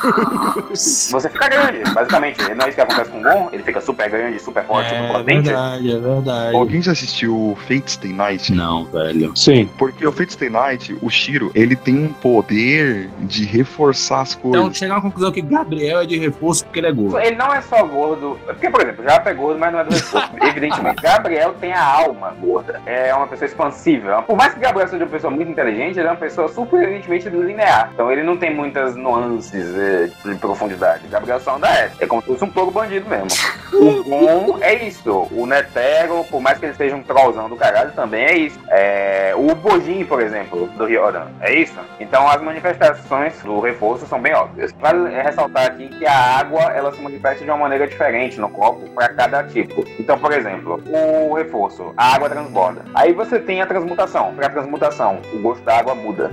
Você 0.72 1.28
fica 1.28 1.48
grande, 1.48 1.82
basicamente. 1.92 2.40
Não 2.54 2.64
é 2.64 2.68
isso 2.68 2.74
que 2.76 2.80
acontece 2.80 3.10
com 3.10 3.20
o 3.20 3.22
Gon? 3.22 3.48
Ele 3.52 3.62
fica 3.62 3.80
super 3.80 4.08
grande, 4.08 4.38
super 4.40 4.64
forte, 4.64 4.88
super 4.88 5.02
É 5.04 5.12
potente. 5.12 5.42
verdade, 5.46 5.92
é 5.92 5.98
verdade. 5.98 6.56
Alguém 6.56 6.82
já 6.82 6.92
assistiu 6.92 7.56
Fate 7.68 7.92
Stay 7.92 8.12
Night? 8.12 8.52
Não, 8.52 8.84
velho. 8.86 9.36
Sim. 9.36 9.68
Porque 9.78 10.06
o 10.06 10.12
Fate 10.12 10.32
Stay 10.32 10.48
Night, 10.48 10.96
o 11.02 11.10
Shiro, 11.10 11.50
ele 11.54 11.76
tem 11.76 11.96
um 12.04 12.12
poder 12.12 13.08
de 13.20 13.44
reforçar 13.44 14.22
as 14.22 14.34
coisas. 14.34 14.60
Então, 14.60 14.72
chegar 14.72 14.96
à 14.96 15.00
conclusão 15.00 15.30
que 15.32 15.42
Gabriel 15.42 16.00
é 16.00 16.06
de 16.06 16.18
reforço 16.18 16.64
porque 16.64 16.80
ele 16.80 16.86
é 16.88 16.92
gordo. 16.92 17.18
Ele 17.18 17.36
não 17.36 17.52
é 17.52 17.60
só 17.60 17.82
gordo. 17.84 18.38
Porque, 18.46 18.70
por 18.70 18.80
exemplo, 18.80 19.04
Japa 19.04 19.30
é 19.30 19.34
gordo, 19.34 19.58
mas 19.60 19.72
não 19.72 19.80
é 19.80 19.84
evidentemente. 20.42 21.02
Gabriel 21.02 21.54
tem 21.60 21.72
a 21.72 21.82
alma 21.82 22.34
gorda. 22.40 22.80
É 22.86 23.14
uma 23.14 23.26
pessoa 23.26 23.46
expansiva. 23.46 24.22
Por 24.22 24.36
mais 24.36 24.54
que 24.54 24.60
Gabriel 24.60 24.88
seja 24.88 25.04
uma 25.04 25.10
pessoa 25.10 25.30
muito 25.30 25.50
inteligente, 25.50 25.98
ele 25.98 26.08
é 26.08 26.10
uma 26.10 26.16
pessoa 26.16 26.48
surpreendentemente 26.48 27.28
linear. 27.28 27.90
Então 27.94 28.10
ele 28.10 28.22
não 28.22 28.36
tem 28.36 28.54
muitas 28.54 28.96
nuances. 28.96 29.70
de, 29.74 30.10
de 30.24 30.38
profundidade. 30.38 31.06
Gabriel 31.08 31.40
Sonda 31.40 31.68
é. 31.68 31.90
É 32.00 32.06
como 32.06 32.20
se 32.22 32.28
fosse 32.28 32.44
um 32.44 32.50
touro 32.50 32.70
bandido 32.70 33.08
mesmo. 33.08 33.28
O 33.72 34.02
Gon 34.04 34.58
é 34.60 34.74
isso. 34.86 35.28
O 35.30 35.46
Netero, 35.46 36.24
por 36.24 36.40
mais 36.40 36.58
que 36.58 36.66
ele 36.66 36.74
seja 36.74 36.96
um 36.96 37.02
trollzão 37.02 37.48
do 37.48 37.56
caralho, 37.56 37.92
também 37.92 38.24
é 38.24 38.36
isso. 38.36 38.58
É, 38.68 39.32
o 39.36 39.54
Bojin, 39.54 40.04
por 40.04 40.20
exemplo, 40.20 40.66
do 40.76 40.84
Ryodan, 40.84 41.26
é 41.40 41.54
isso. 41.54 41.78
Então 41.98 42.28
as 42.28 42.40
manifestações 42.42 43.40
do 43.42 43.60
reforço 43.60 44.06
são 44.06 44.20
bem 44.20 44.34
óbvias. 44.34 44.72
Vale 44.80 45.08
ressaltar 45.10 45.66
aqui 45.66 45.88
que 45.88 46.06
a 46.06 46.38
água 46.38 46.62
ela 46.72 46.92
se 46.92 47.00
manifesta 47.00 47.44
de 47.44 47.50
uma 47.50 47.58
maneira 47.58 47.86
diferente 47.86 48.40
no 48.40 48.48
corpo 48.48 48.88
para 48.90 49.08
cada 49.10 49.44
tipo. 49.44 49.79
Então, 49.98 50.18
por 50.18 50.32
exemplo, 50.32 50.82
o 50.86 51.34
reforço, 51.34 51.92
a 51.96 52.14
água 52.14 52.28
transborda. 52.28 52.84
Aí 52.94 53.12
você 53.12 53.38
tem 53.38 53.60
a 53.60 53.66
transmutação. 53.66 54.34
Para 54.34 54.50
transmutação, 54.50 55.20
o 55.32 55.38
gosto 55.38 55.64
da 55.64 55.78
água 55.78 55.94
muda. 55.94 56.30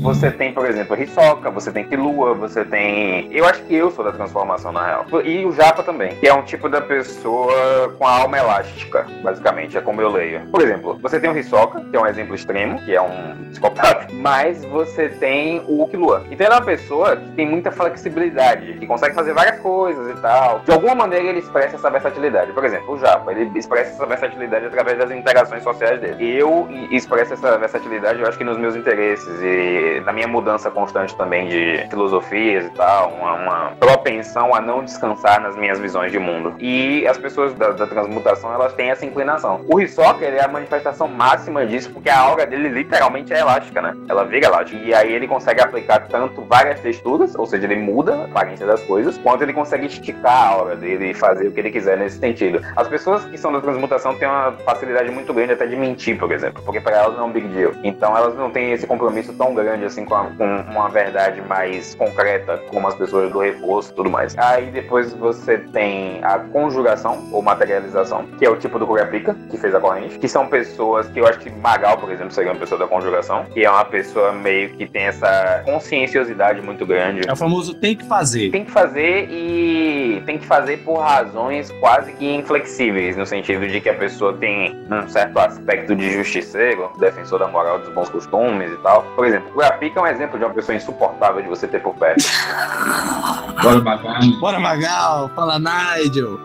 Você 0.00 0.30
tem, 0.30 0.52
por 0.52 0.64
exemplo, 0.64 1.00
Hisoka, 1.00 1.50
você 1.50 1.72
tem 1.72 1.84
Killua, 1.84 2.32
você 2.32 2.64
tem. 2.64 3.28
Eu 3.32 3.44
acho 3.44 3.62
que 3.64 3.74
eu 3.74 3.90
sou 3.90 4.04
da 4.04 4.12
transformação, 4.12 4.70
na 4.70 4.86
real. 4.86 5.06
E 5.24 5.44
o 5.44 5.52
Japa 5.52 5.82
também, 5.82 6.14
que 6.16 6.28
é 6.28 6.32
um 6.32 6.42
tipo 6.42 6.68
da 6.68 6.80
pessoa 6.80 7.92
com 7.98 8.06
a 8.06 8.20
alma 8.20 8.38
elástica, 8.38 9.06
basicamente, 9.22 9.76
é 9.76 9.80
como 9.80 10.00
eu 10.00 10.10
leio. 10.10 10.46
Por 10.50 10.62
exemplo, 10.62 10.98
você 11.02 11.18
tem 11.18 11.28
o 11.30 11.36
Hisoka, 11.36 11.80
que 11.80 11.96
é 11.96 12.00
um 12.00 12.06
exemplo 12.06 12.34
extremo, 12.34 12.78
que 12.84 12.94
é 12.94 13.00
um 13.00 13.36
psicopata, 13.50 14.06
mas 14.12 14.64
você 14.66 15.08
tem 15.08 15.62
o 15.66 15.86
Killua. 15.88 16.24
Então 16.30 16.46
ele 16.46 16.54
é 16.54 16.58
uma 16.58 16.64
pessoa 16.64 17.16
que 17.16 17.30
tem 17.32 17.48
muita 17.48 17.72
flexibilidade, 17.72 18.74
que 18.74 18.86
consegue 18.86 19.14
fazer 19.14 19.32
várias 19.32 19.58
coisas 19.60 20.16
e 20.16 20.20
tal. 20.20 20.60
De 20.60 20.70
alguma 20.70 20.94
maneira 20.94 21.26
ele 21.26 21.40
expressa 21.40 21.74
essa 21.74 21.90
versatilidade. 21.90 22.52
Por 22.52 22.64
exemplo, 22.64 22.94
o 22.94 22.98
Japa, 22.98 23.32
ele 23.32 23.50
expressa 23.58 23.92
essa 23.92 24.06
versatilidade 24.06 24.66
através 24.66 24.96
das 24.96 25.10
interações 25.10 25.62
sociais 25.64 26.00
dele. 26.00 26.38
Eu 26.38 26.68
expresso 26.90 27.34
essa 27.34 27.58
versatilidade, 27.58 28.20
eu 28.20 28.28
acho 28.28 28.38
que 28.38 28.44
nos 28.44 28.56
meus 28.56 28.76
interesses 28.76 29.42
e 29.42 29.87
na 30.04 30.12
minha 30.12 30.28
mudança 30.28 30.70
constante 30.70 31.14
também 31.16 31.48
de 31.48 31.86
filosofias 31.90 32.66
e 32.66 32.70
tal, 32.70 33.12
uma, 33.12 33.32
uma 33.34 33.72
propensão 33.78 34.54
a 34.54 34.60
não 34.60 34.84
descansar 34.84 35.40
nas 35.40 35.56
minhas 35.56 35.78
visões 35.78 36.12
de 36.12 36.18
mundo. 36.18 36.54
E 36.58 37.06
as 37.06 37.18
pessoas 37.18 37.52
da, 37.54 37.70
da 37.70 37.86
transmutação, 37.86 38.52
elas 38.52 38.72
têm 38.72 38.90
essa 38.90 39.04
inclinação. 39.04 39.64
O 39.68 39.80
Hisoka, 39.80 40.24
ele 40.24 40.36
é 40.36 40.44
a 40.44 40.48
manifestação 40.48 41.08
máxima 41.08 41.66
disso, 41.66 41.90
porque 41.90 42.08
a 42.08 42.18
aura 42.18 42.46
dele 42.46 42.68
literalmente 42.68 43.32
é 43.32 43.40
elástica, 43.40 43.80
né? 43.80 43.96
Ela 44.08 44.24
vira 44.24 44.46
elástica. 44.46 44.82
E 44.82 44.94
aí 44.94 45.12
ele 45.12 45.26
consegue 45.26 45.60
aplicar 45.60 46.06
tanto 46.08 46.42
várias 46.42 46.80
texturas, 46.80 47.34
ou 47.34 47.46
seja, 47.46 47.64
ele 47.64 47.76
muda 47.76 48.14
a 48.14 48.24
aparência 48.24 48.66
das 48.66 48.82
coisas, 48.82 49.18
quanto 49.18 49.42
ele 49.42 49.52
consegue 49.52 49.86
esticar 49.86 50.32
a 50.32 50.48
aura 50.48 50.76
dele 50.76 51.10
e 51.10 51.14
fazer 51.14 51.48
o 51.48 51.52
que 51.52 51.60
ele 51.60 51.70
quiser 51.70 51.96
nesse 51.98 52.18
sentido. 52.18 52.60
As 52.76 52.88
pessoas 52.88 53.24
que 53.24 53.38
são 53.38 53.52
da 53.52 53.60
transmutação 53.60 54.14
têm 54.16 54.28
uma 54.28 54.52
facilidade 54.64 55.10
muito 55.10 55.32
grande 55.32 55.52
até 55.52 55.66
de 55.66 55.76
mentir, 55.76 56.18
por 56.18 56.30
exemplo, 56.32 56.62
porque 56.64 56.80
para 56.80 56.96
elas 56.96 57.16
não 57.16 57.24
é 57.24 57.26
um 57.26 57.32
big 57.32 57.48
deal. 57.48 57.72
Então 57.82 58.16
elas 58.16 58.34
não 58.36 58.50
têm 58.50 58.72
esse 58.72 58.86
compromisso 58.86 59.32
tão 59.34 59.54
grande 59.54 59.77
grande, 59.78 59.84
assim, 59.84 60.04
com, 60.04 60.14
a, 60.14 60.24
com, 60.24 60.56
uma 60.70 60.88
verdade 60.88 61.40
mais 61.42 61.94
concreta, 61.94 62.58
como 62.68 62.86
as 62.88 62.94
pessoas 62.94 63.32
do 63.32 63.38
reforço 63.38 63.92
e 63.92 63.94
tudo 63.94 64.10
mais. 64.10 64.36
Aí 64.36 64.66
depois 64.70 65.12
você 65.14 65.58
tem 65.58 66.22
a 66.22 66.38
conjugação, 66.38 67.28
ou 67.32 67.40
materialização, 67.40 68.26
que 68.38 68.44
é 68.44 68.50
o 68.50 68.56
tipo 68.56 68.78
do 68.78 68.86
Kurapika, 68.86 69.34
que 69.50 69.56
fez 69.56 69.74
a 69.74 69.80
corrente, 69.80 70.18
que 70.18 70.28
são 70.28 70.48
pessoas 70.48 71.08
que 71.08 71.20
eu 71.20 71.26
acho 71.26 71.38
que 71.38 71.50
Magal, 71.50 71.98
por 71.98 72.10
exemplo, 72.10 72.32
seria 72.32 72.52
uma 72.52 72.58
pessoa 72.58 72.78
da 72.78 72.86
conjugação, 72.86 73.44
que 73.46 73.64
é 73.64 73.70
uma 73.70 73.84
pessoa 73.84 74.32
meio 74.32 74.70
que 74.70 74.86
tem 74.86 75.04
essa 75.04 75.62
conscienciosidade 75.64 76.60
muito 76.60 76.84
grande. 76.84 77.28
É 77.28 77.32
o 77.32 77.36
famoso 77.36 77.74
tem 77.74 77.96
que 77.96 78.04
fazer. 78.06 78.50
Tem 78.50 78.64
que 78.64 78.70
fazer 78.70 79.28
e 79.30 80.22
tem 80.26 80.38
que 80.38 80.46
fazer 80.46 80.78
por 80.78 80.98
razões 80.98 81.70
quase 81.80 82.12
que 82.12 82.34
inflexíveis, 82.34 83.16
no 83.16 83.26
sentido 83.26 83.66
de 83.66 83.80
que 83.80 83.88
a 83.88 83.94
pessoa 83.94 84.32
tem 84.34 84.76
um 84.90 85.08
certo 85.08 85.38
aspecto 85.38 85.94
de 85.94 86.10
justiceiro, 86.10 86.90
defensor 86.98 87.38
da 87.38 87.48
moral 87.48 87.78
dos 87.78 87.88
bons 87.90 88.08
costumes 88.08 88.72
e 88.72 88.76
tal. 88.78 89.02
Por 89.14 89.26
exemplo, 89.26 89.62
Kurapika 89.68 90.00
é 90.00 90.02
um 90.02 90.06
exemplo 90.06 90.38
de 90.38 90.44
uma 90.44 90.54
pessoa 90.54 90.74
insuportável 90.74 91.42
de 91.42 91.48
você 91.48 91.68
ter 91.68 91.80
por 91.80 91.94
perto. 91.94 92.24
Bora, 93.62 93.80
Magal. 93.80 94.22
Bora, 94.40 94.60
Magal. 94.60 95.30
Fala, 95.34 95.58
Nigel. 95.58 96.38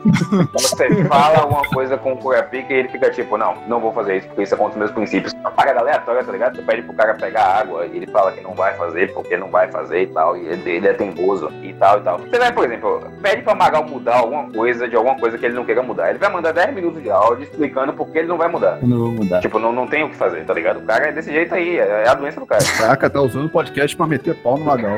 Você 0.54 1.04
fala 1.06 1.40
alguma 1.40 1.62
coisa 1.70 1.98
com 1.98 2.14
o 2.14 2.18
Kurapika 2.18 2.74
e 2.74 2.78
ele 2.78 2.90
fica 2.90 3.10
tipo, 3.12 3.38
não, 3.38 3.56
não 3.68 3.80
vou 3.80 3.94
fazer 3.94 4.18
isso 4.18 4.28
porque 4.28 4.44
isso 4.44 4.54
é 4.54 4.58
contra 4.58 4.74
os 4.74 4.78
meus 4.78 4.92
princípios. 4.92 5.34
Uma 5.34 5.52
parada 5.52 5.80
aleatória, 5.80 6.24
tá 6.24 6.32
ligado? 6.32 6.56
Você 6.56 6.62
pede 6.64 6.82
pro 6.82 6.94
cara 6.94 7.14
pegar 7.16 7.60
água 7.60 7.86
e 7.86 7.98
ele 7.98 8.08
fala 8.08 8.32
que 8.32 8.42
não 8.42 8.54
vai 8.54 8.74
fazer 8.76 9.14
porque 9.14 9.38
não 9.38 9.50
vai 9.50 9.72
fazer 9.72 10.04
e 10.04 10.08
tal. 10.08 10.36
E 10.38 10.46
ele, 10.48 10.70
ele 10.70 10.88
é 10.88 10.94
teimoso 10.94 11.52
e 11.62 11.74
tal 11.74 12.00
e 12.00 12.02
tal. 12.02 12.20
Você 12.20 12.40
vai, 12.40 12.52
por 12.52 12.66
exemplo, 12.66 13.12
pede 13.22 13.42
pra 13.44 13.56
Magal 13.56 13.86
mudar 13.88 14.18
alguma 14.18 14.50
coisa 14.52 14.88
de 14.88 14.96
alguma 14.96 15.18
coisa 15.18 15.38
que 15.38 15.46
ele 15.46 15.56
não 15.56 15.66
queira 15.66 15.84
mudar. 15.84 16.10
Ele 16.10 16.20
vai 16.20 16.32
mandar 16.32 16.52
10 16.52 16.74
minutos 16.74 17.02
de 17.02 17.10
áudio 17.10 17.44
explicando 17.44 17.94
por 17.94 18.10
que 18.10 18.20
ele 18.20 18.28
não 18.28 18.38
vai 18.38 18.48
mudar. 18.48 18.80
Eu 18.82 18.88
não 18.88 18.98
vou 18.98 19.12
mudar. 19.12 19.40
Tipo, 19.42 19.60
não, 19.60 19.72
não 19.72 19.88
tem 19.88 20.04
o 20.04 20.10
que 20.10 20.16
fazer, 20.16 20.44
tá 20.46 20.54
ligado? 20.54 20.80
O 20.80 20.84
cara 20.84 21.08
é 21.08 21.12
desse 21.12 21.32
jeito 21.32 21.54
aí, 21.54 21.78
é 21.78 22.08
a 22.08 22.14
doença 22.14 22.40
do 22.40 22.46
cara. 22.46 22.64
Caraca, 22.78 23.10
tá 23.10 23.22
usando 23.22 23.46
o 23.46 23.50
podcast 23.50 23.96
pra 23.96 24.08
meter 24.08 24.36
pau 24.36 24.58
no 24.58 24.66
Magal. 24.66 24.96